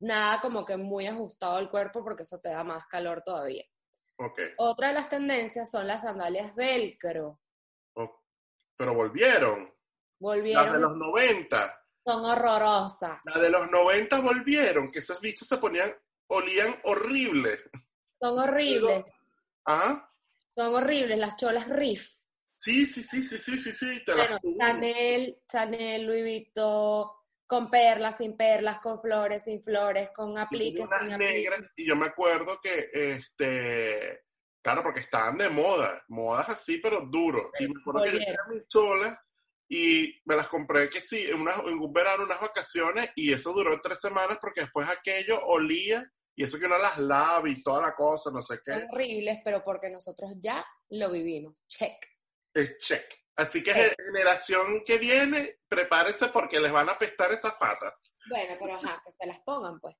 nada 0.00 0.40
como 0.40 0.64
que 0.64 0.76
muy 0.76 1.06
ajustado 1.06 1.56
al 1.56 1.70
cuerpo 1.70 2.04
porque 2.04 2.24
eso 2.24 2.40
te 2.40 2.50
da 2.50 2.64
más 2.64 2.86
calor 2.86 3.22
todavía. 3.24 3.64
Otra 4.58 4.88
de 4.88 4.94
las 4.94 5.08
tendencias 5.08 5.70
son 5.70 5.86
las 5.86 6.02
sandalias 6.02 6.54
velcro. 6.54 7.40
Pero 8.76 8.94
volvieron. 8.94 9.60
Las 9.64 9.72
Volvieron, 10.18 10.72
de 10.72 10.78
los 10.80 10.96
90. 10.96 11.84
son 12.04 12.24
horrorosas. 12.24 13.20
Las 13.24 13.40
de 13.40 13.50
los 13.50 13.70
90 13.70 14.20
volvieron, 14.20 14.90
que 14.90 15.00
esos 15.00 15.20
bichos 15.20 15.46
se 15.48 15.56
ponían, 15.58 15.92
olían 16.28 16.74
horrible. 16.84 17.58
Son 18.20 18.38
horribles, 18.38 19.04
¿Ah? 19.66 20.08
son 20.48 20.74
horribles 20.76 21.18
las 21.18 21.36
cholas 21.36 21.68
riff. 21.68 22.08
Sí, 22.56 22.86
sí, 22.86 23.02
sí, 23.02 23.22
sí, 23.24 23.38
sí, 23.38 23.60
sí, 23.60 23.72
sí, 23.72 24.04
te 24.04 24.14
las 24.14 24.26
Bueno, 24.28 24.38
tuvo. 24.40 24.58
Chanel, 24.58 25.38
Chanel, 25.50 26.06
Louis 26.06 26.22
Vuitton, 26.22 27.08
con 27.52 27.70
perlas, 27.70 28.16
sin 28.16 28.34
perlas, 28.34 28.78
con 28.80 28.98
flores, 28.98 29.44
sin 29.44 29.62
flores, 29.62 30.08
con 30.16 30.38
apliques, 30.38 30.86
unas 30.86 31.00
sin 31.02 31.12
apliques. 31.12 31.34
negras, 31.34 31.72
y 31.76 31.86
yo 31.86 31.96
me 31.96 32.06
acuerdo 32.06 32.58
que, 32.62 32.88
este, 32.94 34.22
claro, 34.62 34.82
porque 34.82 35.00
estaban 35.00 35.36
de 35.36 35.50
moda, 35.50 36.02
modas 36.08 36.48
así, 36.48 36.78
pero 36.78 37.02
duro. 37.02 37.50
Y 37.58 37.68
me 37.68 37.74
acuerdo 37.78 38.04
que 38.04 38.18
yo 38.20 38.54
mis 38.54 38.66
cholas 38.68 39.18
y 39.68 40.18
me 40.24 40.34
las 40.36 40.48
compré 40.48 40.88
que 40.88 41.02
sí, 41.02 41.26
en, 41.28 41.42
una- 41.42 41.56
en 41.66 41.78
un 41.78 41.92
verano, 41.92 42.24
unas 42.24 42.40
vacaciones, 42.40 43.10
y 43.16 43.30
eso 43.34 43.52
duró 43.52 43.78
tres 43.82 44.00
semanas 44.00 44.38
porque 44.40 44.62
después 44.62 44.88
aquello 44.88 45.44
olía, 45.44 46.02
y 46.34 46.44
eso 46.44 46.58
que 46.58 46.64
uno 46.64 46.78
las 46.78 46.96
lava 46.96 47.50
y 47.50 47.62
toda 47.62 47.82
la 47.82 47.94
cosa, 47.94 48.30
no 48.32 48.40
sé 48.40 48.60
qué, 48.64 48.72
Son 48.72 48.88
horribles, 48.92 49.40
pero 49.44 49.62
porque 49.62 49.90
nosotros 49.90 50.32
ya 50.40 50.64
lo 50.88 51.10
vivimos. 51.10 51.54
Check. 51.68 51.96
es 52.54 52.78
check. 52.78 53.04
Así 53.36 53.62
que 53.62 53.72
generación 53.72 54.82
que 54.84 54.98
viene, 54.98 55.58
prepárese 55.68 56.28
porque 56.28 56.60
les 56.60 56.70
van 56.70 56.88
a 56.88 56.92
apestar 56.92 57.32
esas 57.32 57.54
patas. 57.54 58.16
Bueno, 58.28 58.56
pero 58.60 58.74
ajá, 58.74 59.02
que 59.04 59.12
se 59.12 59.26
las 59.26 59.40
pongan, 59.40 59.80
pues. 59.80 59.96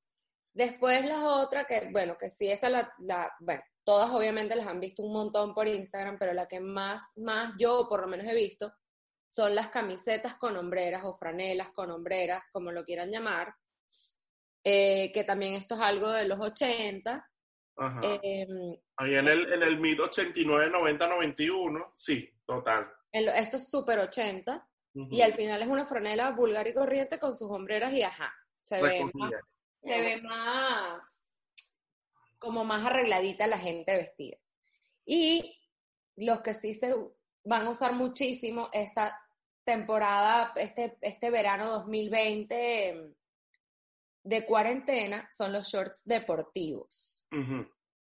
Después 0.52 1.04
las 1.06 1.22
otras, 1.22 1.66
que 1.66 1.88
bueno, 1.90 2.18
que 2.18 2.28
sí, 2.28 2.50
esa 2.50 2.68
la, 2.68 2.92
la, 2.98 3.34
bueno, 3.40 3.62
todas 3.84 4.10
obviamente 4.10 4.54
las 4.54 4.66
han 4.66 4.80
visto 4.80 5.02
un 5.02 5.12
montón 5.12 5.54
por 5.54 5.66
Instagram, 5.66 6.18
pero 6.18 6.34
la 6.34 6.46
que 6.46 6.60
más, 6.60 7.02
más 7.16 7.54
yo 7.59 7.86
por 7.88 8.02
lo 8.02 8.06
menos 8.06 8.26
he 8.26 8.34
visto, 8.34 8.72
son 9.30 9.54
las 9.54 9.68
camisetas 9.68 10.36
con 10.36 10.56
hombreras 10.59 11.04
o 11.04 11.14
franelas 11.14 11.70
con 11.70 11.90
hombreras, 11.90 12.44
como 12.52 12.70
lo 12.70 12.84
quieran 12.84 13.10
llamar, 13.10 13.54
eh, 14.62 15.10
que 15.12 15.24
también 15.24 15.54
esto 15.54 15.74
es 15.76 15.80
algo 15.80 16.10
de 16.10 16.28
los 16.28 16.38
80, 16.38 17.26
Ajá. 17.76 18.00
Em, 18.22 18.76
Ahí 18.96 19.14
en 19.14 19.28
el, 19.28 19.52
en 19.52 19.62
el 19.62 19.78
MIT 19.78 20.00
89, 20.00 20.70
90, 20.70 21.09
91, 21.09 21.94
sí, 21.96 22.30
total. 22.44 22.92
En 23.12 23.26
lo- 23.26 23.32
esto 23.32 23.56
es 23.59 23.68
súper 23.68 23.98
80. 23.98 24.66
Ujú. 24.94 25.09
Y 25.10 25.22
al 25.22 25.32
final 25.34 25.62
es 25.62 25.68
una 25.68 25.86
franela 25.86 26.30
vulgar 26.30 26.66
y 26.68 26.74
corriente 26.74 27.18
con 27.18 27.36
sus 27.36 27.51
hombreras 27.51 27.93
y 27.94 28.02
ajá. 28.02 28.32
Se 28.62 28.80
ve 28.82 29.10
más, 29.14 29.32
se 29.82 30.01
ve 30.01 30.22
más, 30.22 31.24
como 32.39 32.64
más 32.64 32.84
arregladita 32.86 33.47
la 33.47 33.59
gente 33.59 33.97
vestida. 33.97 34.36
Y 35.05 35.59
los 36.16 36.40
que 36.43 36.55
sí 36.55 36.74
se 36.74 36.94
van 37.44 37.66
a 37.66 37.70
usar 37.70 37.93
muchísimo 37.94 38.68
esta 38.72 39.18
temporada, 39.64 40.52
este, 40.56 40.97
este 41.01 41.30
verano 41.30 41.66
2020 41.70 42.89
em, 42.89 43.14
de 44.24 44.47
cuarentena, 44.47 45.28
son 45.32 45.52
los 45.52 45.68
shorts 45.68 46.02
deportivos. 46.05 47.26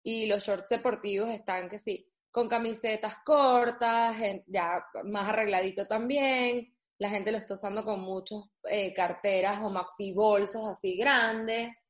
Y 0.04 0.28
los 0.28 0.44
shorts 0.44 0.70
deportivos 0.70 1.30
están 1.30 1.70
que 1.70 1.80
sí, 1.80 2.08
con 2.36 2.49
camisetas 2.49 3.20
cortas, 3.24 4.18
ya 4.48 4.86
más 5.06 5.30
arregladito 5.30 5.88
también. 5.88 6.70
La 6.98 7.10
gente 7.10 7.32
lo 7.32 7.38
está 7.38 7.53
usando 7.53 7.86
con 7.86 8.02
muchos 8.02 8.49
eh, 8.66 8.94
carteras 8.94 9.64
o 9.64 9.70
maxi 9.70 10.12
bolsos 10.12 10.68
así 10.68 10.98
grandes, 10.98 11.88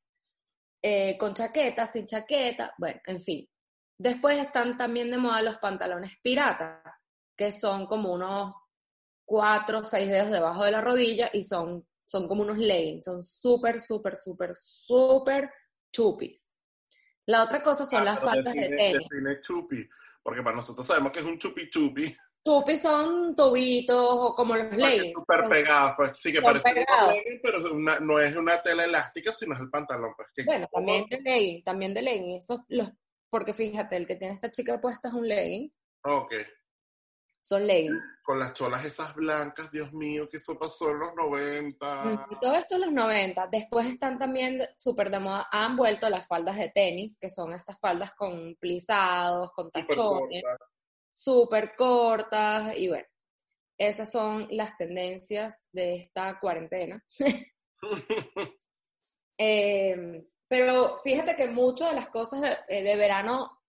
eh, 0.80 1.16
con 1.18 1.34
chaqueta, 1.34 1.88
sin 1.88 2.06
chaqueta, 2.06 2.72
bueno, 2.78 3.00
en 3.06 3.18
fin. 3.18 3.50
Después 3.98 4.38
están 4.38 4.76
también 4.76 5.10
de 5.10 5.16
moda 5.16 5.42
los 5.42 5.56
pantalones 5.58 6.12
pirata, 6.22 6.80
que 7.36 7.50
son 7.50 7.86
como 7.86 8.12
unos 8.12 8.54
cuatro 9.24 9.80
o 9.80 9.84
seis 9.84 10.08
dedos 10.08 10.30
debajo 10.30 10.62
de 10.62 10.70
la 10.70 10.80
rodilla 10.80 11.28
y 11.32 11.42
son, 11.42 11.84
son 12.04 12.28
como 12.28 12.42
unos 12.42 12.58
leggings, 12.58 13.04
son 13.04 13.24
súper, 13.24 13.80
súper, 13.80 14.14
súper, 14.16 14.54
súper 14.54 15.50
chupis. 15.90 16.52
La 17.26 17.42
otra 17.42 17.60
cosa 17.64 17.84
son 17.84 18.02
Ah, 18.02 18.12
las 18.12 18.20
faldas 18.20 18.54
de 18.54 18.68
tenis. 18.68 19.08
define 19.10 19.40
chupi, 19.40 19.88
porque 20.26 20.42
para 20.42 20.56
nosotros 20.56 20.84
sabemos 20.84 21.12
que 21.12 21.20
es 21.20 21.24
un 21.24 21.38
chupi 21.38 21.70
chupi. 21.70 22.14
Chupis 22.44 22.80
son 22.82 23.34
tubitos 23.36 23.96
o 23.98 24.34
como 24.34 24.56
los 24.56 24.72
leggings. 24.76 25.12
Súper 25.14 25.48
pegados, 25.48 25.92
pues 25.96 26.12
sí 26.16 26.32
que 26.32 26.42
parece 26.42 26.68
un 26.68 26.74
pegados. 26.74 27.12
legging, 27.14 27.40
pero 27.42 27.74
una- 27.74 28.00
no 28.00 28.18
es 28.20 28.36
una 28.36 28.60
tela 28.62 28.84
elástica, 28.84 29.32
sino 29.32 29.54
es 29.54 29.60
el 29.60 29.70
pantalón. 29.70 30.12
Pues, 30.16 30.28
que 30.34 30.44
Bueno, 30.44 30.68
también 30.72 31.06
de 31.08 31.20
legging, 31.20 31.62
también 31.64 31.94
de 31.94 32.02
legging. 32.02 32.36
Esos, 32.38 32.58
los, 32.68 32.88
porque 33.30 33.54
fíjate, 33.54 33.96
el 33.96 34.06
que 34.06 34.16
tiene 34.16 34.34
esta 34.34 34.50
chica 34.50 34.80
puesta 34.80 35.08
es 35.08 35.14
un 35.14 35.28
legging, 35.28 35.72
Ok, 36.04 36.34
son 37.46 37.66
leggings. 37.66 38.18
con 38.22 38.38
las 38.40 38.54
cholas 38.54 38.84
esas 38.84 39.14
blancas, 39.14 39.70
Dios 39.70 39.92
mío, 39.92 40.28
que 40.28 40.38
eso 40.38 40.58
pasó 40.58 40.90
en 40.90 40.98
los 40.98 41.14
90. 41.14 42.26
Y 42.30 42.40
todo 42.40 42.54
esto 42.54 42.74
en 42.74 42.80
los 42.80 42.92
90. 42.92 43.46
Después 43.46 43.86
están 43.86 44.18
también 44.18 44.62
súper 44.76 45.10
de 45.10 45.20
moda, 45.20 45.46
han 45.52 45.76
vuelto 45.76 46.08
las 46.10 46.26
faldas 46.26 46.56
de 46.56 46.70
tenis, 46.70 47.18
que 47.20 47.30
son 47.30 47.52
estas 47.52 47.78
faldas 47.78 48.12
con 48.14 48.56
plisados, 48.56 49.52
con 49.52 49.70
tachones, 49.70 50.42
súper 51.12 51.74
cortas, 51.76 52.76
y 52.76 52.88
bueno, 52.88 53.06
esas 53.78 54.10
son 54.10 54.48
las 54.50 54.76
tendencias 54.76 55.66
de 55.72 55.96
esta 55.96 56.40
cuarentena. 56.40 57.04
Eh, 59.38 60.24
pero 60.48 60.98
fíjate 61.04 61.36
que 61.36 61.46
muchas 61.48 61.90
de 61.90 61.96
las 61.96 62.08
cosas 62.08 62.40
de, 62.40 62.56
eh, 62.68 62.82
de 62.82 62.96
verano, 62.96 63.62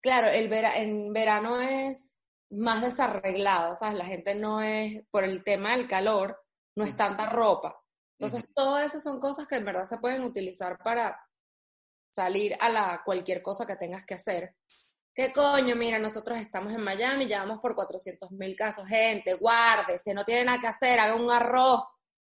claro, 0.00 0.28
el 0.28 0.48
vera- 0.48 0.76
en 0.78 1.12
verano 1.12 1.60
es 1.60 2.15
más 2.50 2.82
desarreglado, 2.82 3.74
¿sabes? 3.74 3.96
La 3.96 4.04
gente 4.04 4.34
no 4.34 4.62
es, 4.62 5.04
por 5.10 5.24
el 5.24 5.42
tema 5.42 5.76
del 5.76 5.88
calor, 5.88 6.42
no 6.76 6.84
es 6.84 6.96
tanta 6.96 7.28
ropa. 7.28 7.82
Entonces, 8.18 8.48
todas 8.54 8.86
esas 8.86 9.02
son 9.02 9.20
cosas 9.20 9.46
que 9.46 9.56
en 9.56 9.64
verdad 9.64 9.84
se 9.84 9.98
pueden 9.98 10.24
utilizar 10.24 10.78
para 10.78 11.20
salir 12.14 12.56
a 12.60 12.68
la 12.70 13.02
cualquier 13.04 13.42
cosa 13.42 13.66
que 13.66 13.76
tengas 13.76 14.06
que 14.06 14.14
hacer. 14.14 14.54
¿Qué 15.14 15.32
coño? 15.32 15.74
Mira, 15.76 15.98
nosotros 15.98 16.38
estamos 16.38 16.72
en 16.72 16.80
Miami, 16.80 17.26
ya 17.26 17.40
vamos 17.40 17.60
por 17.60 17.74
400 17.74 18.30
mil 18.32 18.54
casos. 18.56 18.86
Gente, 18.86 19.34
guárdese, 19.34 20.14
no 20.14 20.24
tiene 20.24 20.44
nada 20.44 20.58
que 20.58 20.66
hacer, 20.66 21.00
haga 21.00 21.14
un 21.14 21.30
arroz. 21.30 21.84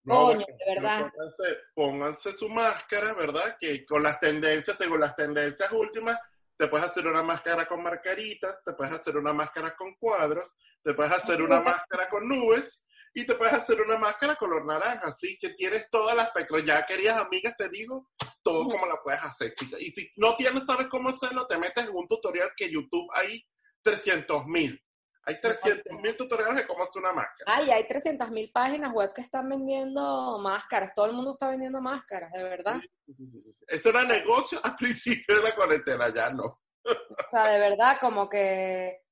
Coño, 0.05 0.45
de 0.47 0.75
verdad. 0.75 1.11
Pónganse, 1.13 1.57
pónganse 1.75 2.33
su 2.33 2.49
máscara, 2.49 3.15
¿verdad? 3.15 3.57
Que 3.61 3.87
con 3.87 4.03
las 4.03 4.19
tendencias, 4.19 4.77
según 4.77 5.01
las 5.01 5.15
tendencias 5.15 5.71
últimas, 5.71 6.19
te 6.63 6.69
puedes 6.69 6.87
hacer 6.87 7.09
una 7.09 7.25
máscara 7.25 7.67
con 7.67 7.83
marcaritas, 7.83 8.63
te 8.65 8.73
puedes 8.75 8.95
hacer 8.95 9.17
una 9.17 9.33
máscara 9.33 9.75
con 9.75 9.97
cuadros, 9.97 10.55
te 10.81 10.95
puedes 10.95 11.11
hacer 11.11 11.43
una 11.43 11.61
máscara 11.61 12.09
con 12.09 12.29
nubes 12.29 12.87
y 13.13 13.27
te 13.27 13.35
puedes 13.35 13.53
hacer 13.53 13.81
una 13.81 13.99
máscara 13.99 14.37
color 14.37 14.65
naranja. 14.65 15.09
Así 15.09 15.37
que 15.41 15.55
tienes 15.55 15.91
todo 15.91 16.13
el 16.13 16.21
aspecto. 16.21 16.61
Ya, 16.61 16.87
queridas 16.87 17.19
amigas, 17.19 17.57
te 17.59 17.69
digo 17.69 18.11
todo 18.45 18.69
cómo 18.69 18.87
la 18.87 18.95
puedes 19.03 19.21
hacer, 19.25 19.53
chicas. 19.55 19.81
Y 19.81 19.91
si 19.91 20.09
no 20.15 20.37
tienes, 20.37 20.65
sabes 20.65 20.87
cómo 20.87 21.09
hacerlo, 21.09 21.49
te 21.49 21.59
metes 21.59 21.85
en 21.85 21.97
un 21.97 22.07
tutorial 22.07 22.53
que 22.57 22.71
YouTube 22.71 23.09
hay 23.13 23.45
300 23.83 24.47
mil. 24.47 24.81
Hay 25.25 25.41
300 25.41 26.01
mil 26.01 26.17
tutoriales 26.17 26.57
de 26.57 26.67
cómo 26.67 26.83
hacer 26.83 27.01
una 27.01 27.13
máscara. 27.13 27.53
Ay, 27.55 27.71
hay 27.71 27.85
300.000 27.85 28.53
páginas 28.53 28.93
web 28.93 29.13
que 29.15 29.21
están 29.21 29.49
vendiendo 29.49 30.39
máscaras. 30.39 30.93
Todo 30.95 31.07
el 31.07 31.13
mundo 31.13 31.33
está 31.33 31.49
vendiendo 31.49 31.81
máscaras, 31.81 32.33
de 32.33 32.43
verdad. 32.43 32.81
Sí, 33.07 33.15
sí, 33.15 33.41
sí, 33.41 33.53
sí. 33.53 33.65
Eso 33.69 33.91
era 33.91 34.05
negocio 34.05 34.59
al 34.63 34.75
principio 34.77 35.37
de 35.37 35.43
la 35.43 35.55
cuarentena, 35.55 36.13
ya 36.13 36.31
no. 36.31 36.45
O 36.85 37.31
sea, 37.31 37.53
de 37.53 37.59
verdad, 37.61 37.99
como 38.01 38.29
que 38.29 39.03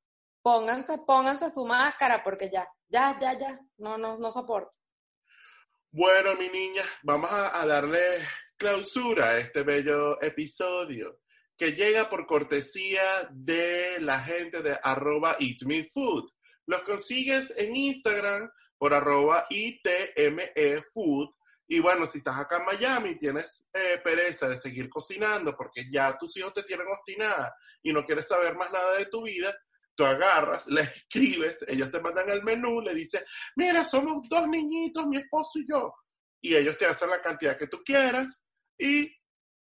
pónganse, 0.42 0.98
pónganse 1.06 1.48
su 1.48 1.64
máscara 1.64 2.24
porque 2.24 2.50
ya, 2.50 2.66
ya, 2.88 3.16
ya, 3.20 3.38
ya, 3.38 3.60
no, 3.78 3.96
no, 3.96 4.18
no 4.18 4.32
soporto. 4.32 4.76
Bueno, 5.92 6.34
mi 6.34 6.48
niña, 6.48 6.82
vamos 7.02 7.30
a, 7.30 7.60
a 7.60 7.66
darle 7.66 8.00
clausura 8.56 9.30
a 9.30 9.38
este 9.38 9.62
bello 9.62 10.20
episodio 10.20 11.20
que 11.60 11.72
llega 11.72 12.08
por 12.08 12.26
cortesía 12.26 13.02
de 13.30 14.00
la 14.00 14.18
gente 14.20 14.62
de 14.62 14.78
arroba. 14.82 15.36
Los 16.64 16.82
consigues 16.84 17.52
en 17.54 17.76
Instagram 17.76 18.50
por 18.78 18.94
arroba 18.94 19.44
ITME 19.50 20.82
Food. 20.90 21.28
Y 21.68 21.80
bueno, 21.80 22.06
si 22.06 22.16
estás 22.16 22.38
acá 22.38 22.60
en 22.60 22.64
Miami 22.64 23.10
y 23.10 23.18
tienes 23.18 23.68
eh, 23.74 24.00
pereza 24.02 24.48
de 24.48 24.56
seguir 24.56 24.88
cocinando 24.88 25.54
porque 25.54 25.84
ya 25.92 26.16
tus 26.16 26.34
hijos 26.38 26.54
te 26.54 26.62
tienen 26.62 26.86
obstinada 26.88 27.54
y 27.82 27.92
no 27.92 28.06
quieres 28.06 28.26
saber 28.26 28.56
más 28.56 28.72
nada 28.72 28.96
de 28.96 29.04
tu 29.04 29.24
vida, 29.24 29.54
tú 29.94 30.06
agarras, 30.06 30.66
le 30.68 30.80
escribes, 30.80 31.62
ellos 31.68 31.90
te 31.90 32.00
mandan 32.00 32.30
el 32.30 32.42
menú, 32.42 32.80
le 32.80 32.94
dices, 32.94 33.22
mira, 33.56 33.84
somos 33.84 34.26
dos 34.30 34.48
niñitos, 34.48 35.06
mi 35.06 35.18
esposo 35.18 35.58
y 35.58 35.66
yo. 35.68 35.92
Y 36.40 36.56
ellos 36.56 36.78
te 36.78 36.86
hacen 36.86 37.10
la 37.10 37.20
cantidad 37.20 37.54
que 37.54 37.66
tú 37.66 37.82
quieras 37.84 38.42
y 38.78 39.14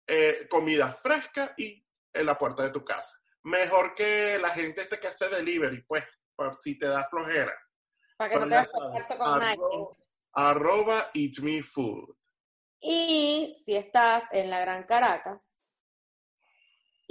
eh, 0.09 0.47
comida 0.49 0.91
fresca 0.91 1.53
y 1.57 1.83
en 2.13 2.25
la 2.25 2.37
puerta 2.37 2.63
de 2.63 2.71
tu 2.71 2.83
casa. 2.83 3.19
Mejor 3.43 3.93
que 3.95 4.37
la 4.39 4.49
gente 4.49 4.81
este 4.81 4.99
que 4.99 5.07
hace 5.07 5.29
delivery, 5.29 5.83
pues, 5.83 6.03
si 6.59 6.77
te 6.77 6.87
da 6.87 7.07
flojera. 7.09 7.53
Para 8.17 8.29
que 8.29 8.39
no 8.39 8.47
te 8.47 8.71
contacto 8.71 9.17
con 9.17 9.39
nadie. 9.39 9.53
arroba, 9.53 9.97
arroba 10.33 11.11
Eat 11.13 11.39
Me 11.39 11.63
Food. 11.63 12.15
Y 12.81 13.53
si 13.65 13.75
estás 13.75 14.23
en 14.31 14.49
la 14.49 14.59
Gran 14.61 14.83
Caracas, 14.83 15.45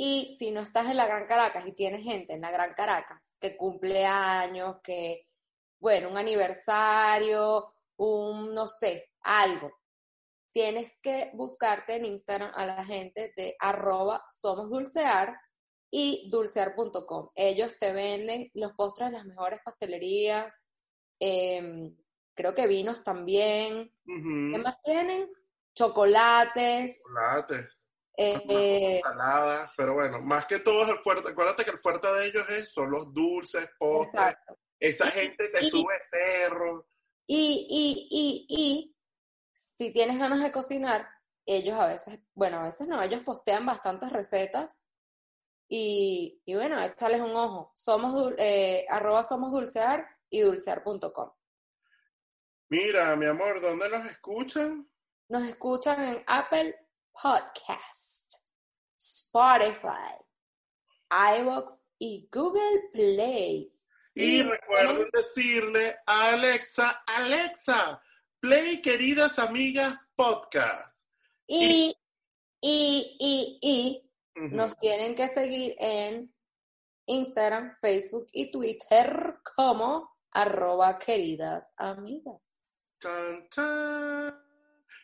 y 0.00 0.36
si 0.38 0.52
no 0.52 0.60
estás 0.60 0.86
en 0.86 0.96
la 0.96 1.06
Gran 1.06 1.26
Caracas 1.26 1.66
y 1.66 1.72
tienes 1.72 2.04
gente 2.04 2.32
en 2.32 2.40
la 2.40 2.52
Gran 2.52 2.72
Caracas 2.74 3.36
que 3.40 3.56
cumple 3.56 4.06
años, 4.06 4.76
que, 4.82 5.26
bueno, 5.80 6.08
un 6.08 6.16
aniversario, 6.16 7.74
un, 7.96 8.54
no 8.54 8.68
sé, 8.68 9.10
algo, 9.22 9.72
tienes 10.58 10.98
que 11.00 11.30
buscarte 11.34 11.94
en 11.94 12.04
Instagram 12.04 12.50
a 12.56 12.66
la 12.66 12.84
gente 12.84 13.32
de 13.36 13.54
arroba 13.60 14.24
somos 14.28 14.68
dulcear 14.68 15.38
y 15.88 16.28
dulcear.com. 16.32 17.30
Ellos 17.36 17.78
te 17.78 17.92
venden 17.92 18.50
los 18.54 18.72
postres 18.72 19.12
de 19.12 19.18
las 19.18 19.24
mejores 19.24 19.60
pastelerías, 19.64 20.52
em, 21.20 21.96
creo 22.34 22.56
que 22.56 22.66
vinos 22.66 23.04
también. 23.04 23.94
¿Qué 24.04 24.58
más 24.58 24.82
tienen? 24.82 25.30
Chocolates. 25.76 27.00
Chocolates, 27.04 27.92
eh, 28.16 28.96
ensaladas, 28.96 29.70
pero 29.76 29.94
bueno, 29.94 30.20
más 30.22 30.44
que 30.46 30.58
todo 30.58 30.82
es 30.82 30.88
el 30.88 30.98
fuerte. 31.04 31.28
Acuérdate 31.30 31.64
que 31.64 31.70
el 31.70 31.78
fuerte 31.78 32.12
de 32.14 32.26
ellos 32.26 32.50
es, 32.50 32.72
son 32.72 32.90
los 32.90 33.14
dulces, 33.14 33.68
postres. 33.78 34.20
exacto. 34.22 34.58
Esa 34.80 35.06
gente 35.12 35.48
te 35.50 35.64
Y- 35.64 35.70
sube 35.70 35.94
cerro. 36.10 36.88
Y, 37.28 37.68
y, 37.70 38.08
y, 38.10 38.46
y 38.48 38.97
si 39.78 39.92
tienes 39.92 40.18
ganas 40.18 40.42
de 40.42 40.50
cocinar, 40.50 41.08
ellos 41.46 41.78
a 41.78 41.86
veces, 41.86 42.18
bueno, 42.34 42.58
a 42.58 42.64
veces 42.64 42.88
no, 42.88 43.00
ellos 43.00 43.22
postean 43.22 43.64
bastantes 43.64 44.10
recetas 44.10 44.84
y, 45.68 46.42
y 46.44 46.54
bueno, 46.56 46.82
échales 46.82 47.20
un 47.20 47.30
ojo. 47.30 47.70
Somos, 47.76 48.32
eh, 48.38 48.84
arroba 48.90 49.22
somos 49.22 49.52
dulcear 49.52 50.04
y 50.28 50.40
dulcear.com. 50.40 51.30
Mira, 52.70 53.14
mi 53.14 53.26
amor, 53.26 53.60
¿dónde 53.60 53.88
los 53.88 54.04
escuchan? 54.04 54.90
Nos 55.28 55.44
escuchan 55.44 56.04
en 56.04 56.24
Apple 56.26 56.74
Podcast, 57.12 58.32
Spotify, 58.98 60.16
iVoox 61.38 61.84
y 62.00 62.28
Google 62.32 62.90
Play. 62.92 63.72
Y 64.14 64.42
recuerden 64.42 65.08
decirle 65.12 65.96
a 66.04 66.30
Alexa, 66.30 67.04
Alexa, 67.06 68.02
play 68.40 68.80
queridas 68.80 69.38
amigas 69.38 70.10
podcast. 70.14 71.06
Y, 71.46 71.96
y, 72.60 73.16
y, 73.18 73.58
y, 73.60 74.10
Nos 74.50 74.78
tienen 74.78 75.14
que 75.14 75.28
seguir 75.28 75.74
en 75.78 76.32
Instagram, 77.06 77.74
Facebook 77.80 78.28
y 78.32 78.50
Twitter 78.50 79.36
como 79.56 80.10
arroba 80.30 80.98
queridas 80.98 81.72
amigas. 81.76 82.40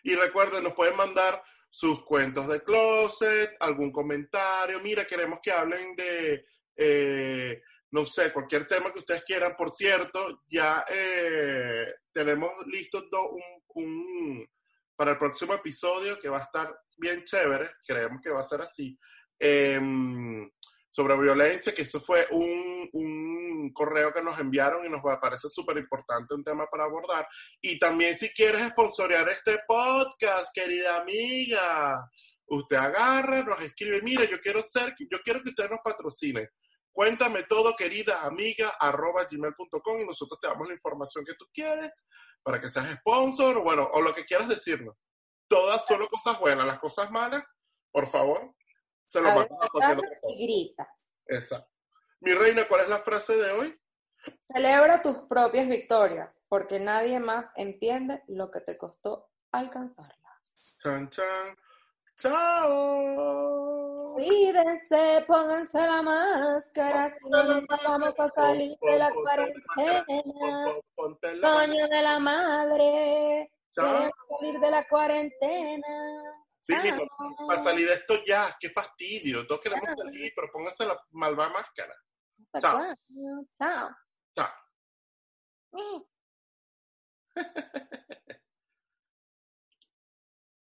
Y 0.03 0.15
recuerden, 0.15 0.65
nos 0.65 0.75
pueden 0.75 0.97
mandar 0.97 1.43
sus 1.71 2.05
cuentos 2.05 2.47
de 2.47 2.63
closet, 2.63 3.57
algún 3.59 3.91
comentario. 3.91 4.81
Mira, 4.81 5.05
queremos 5.07 5.41
que 5.43 5.51
hablen 5.51 5.97
de, 5.97 6.47
eh, 6.77 7.63
no 7.95 8.05
sé, 8.07 8.33
cualquier 8.33 8.67
tema 8.67 8.91
que 8.93 8.99
ustedes 8.99 9.23
quieran. 9.23 9.55
Por 9.57 9.71
cierto, 9.71 10.43
ya 10.49 10.85
eh, 10.89 11.95
tenemos 12.13 12.51
listo 12.67 13.05
un, 13.77 14.45
para 14.97 15.13
el 15.13 15.17
próximo 15.17 15.55
episodio 15.55 16.19
que 16.21 16.29
va 16.29 16.39
a 16.39 16.43
estar 16.43 16.77
bien 16.97 17.23
chévere. 17.23 17.71
Creemos 17.87 18.21
que 18.21 18.33
va 18.33 18.41
a 18.41 18.45
ser 18.45 18.63
así. 18.63 18.99
Em, 19.39 20.51
sobre 20.91 21.17
violencia, 21.17 21.73
que 21.73 21.83
eso 21.83 22.01
fue 22.01 22.27
un, 22.33 23.73
correo 23.73 24.13
que 24.13 24.23
nos 24.23 24.39
enviaron 24.41 24.85
y 24.85 24.89
nos 24.89 25.01
parece 25.21 25.49
súper 25.49 25.79
importante 25.79 26.35
un 26.35 26.43
tema 26.43 26.67
para 26.67 26.85
abordar. 26.85 27.29
Y 27.61 27.79
también 27.79 28.17
si 28.19 28.29
quieres 28.31 28.69
sponsorear 28.71 29.29
este 29.29 29.61
podcast, 29.67 30.49
querida 30.53 31.01
amiga, 31.01 32.11
usted 32.47 32.77
agarra, 32.77 33.45
nos 33.45 33.63
escribe, 33.63 34.03
mire, 34.03 34.29
yo 34.29 34.41
quiero 34.41 34.63
ser, 34.63 34.95
yo 35.11 35.19
quiero 35.25 35.41
que 35.43 35.51
ustedes 35.51 35.71
nos 35.71 35.81
patrocinen. 35.83 36.49
Cuéntame 36.95 37.43
todo, 37.43 37.75
querida 37.75 38.23
amiga, 38.23 38.77
arroba 38.79 39.27
gmail.com 39.29 40.01
y 40.01 40.07
nosotros 40.07 40.39
te 40.41 40.47
damos 40.47 40.69
la 40.69 40.75
información 40.75 41.25
que 41.25 41.35
tú 41.35 41.45
quieres 41.53 42.07
para 42.41 42.61
que 42.61 42.69
seas 42.69 42.89
sponsor, 43.01 43.59
o 43.59 43.65
bueno, 43.65 43.89
o 43.93 44.01
lo 44.01 44.15
que 44.15 44.25
quieras 44.25 44.49
decirnos. 44.49 44.95
Todas 45.49 45.85
solo 45.89 46.07
cosas 46.09 46.39
buenas, 46.39 46.65
las 46.65 46.79
cosas 46.79 47.11
malas, 47.11 47.43
por 47.91 48.07
favor, 48.07 48.55
se 49.07 49.21
lo 49.21 49.29
a 49.29 49.49
Y 50.29 50.47
gritas. 50.47 50.89
Exacto. 51.27 51.69
Mi 52.21 52.33
reina, 52.33 52.63
¿cuál 52.69 52.83
es 52.83 52.89
la 52.89 52.99
frase 52.99 53.37
de 53.37 53.51
hoy? 53.51 53.81
Celebra 54.41 55.03
tus 55.03 55.19
propias 55.29 55.69
victorias, 55.69 56.47
porque 56.49 56.79
nadie 56.79 57.19
más 57.19 57.51
entiende 57.57 58.23
lo 58.29 58.53
que 58.53 58.61
te 58.61 58.79
costó 58.79 59.31
alcanzarlas. 59.51 60.81
Chan, 60.81 61.11
chan. 61.11 61.57
Chao. 62.17 63.84
Cuídense, 64.15 65.25
pónganse 65.27 65.81
la 65.81 66.01
máscara, 66.01 67.19
si 67.19 67.29
no 67.29 67.67
vamos 67.85 68.15
a 68.17 68.29
salir 68.29 68.79
de 68.81 68.99
la 68.99 69.11
cuarentena. 69.11 70.73
Coño 70.95 71.89
de 71.89 72.03
la 72.03 72.19
madre, 72.21 73.51
queremos 73.75 74.13
salir 74.29 74.61
de 74.61 74.71
la 74.71 74.87
cuarentena. 74.87 76.23
Sí, 76.61 76.75
para 77.49 77.61
salir 77.61 77.89
de 77.89 77.95
esto 77.95 78.15
ya, 78.25 78.57
qué 78.61 78.71
fastidio. 78.71 79.45
Todos 79.49 79.63
queremos 79.63 79.91
salir, 79.91 80.33
pero 80.37 80.49
pónganse 80.53 80.87
la 80.87 80.97
malvada 81.11 81.51
máscara. 81.51 81.95
Chao. 82.61 82.95
Chao. 83.59 83.91
Chao. 84.37 86.09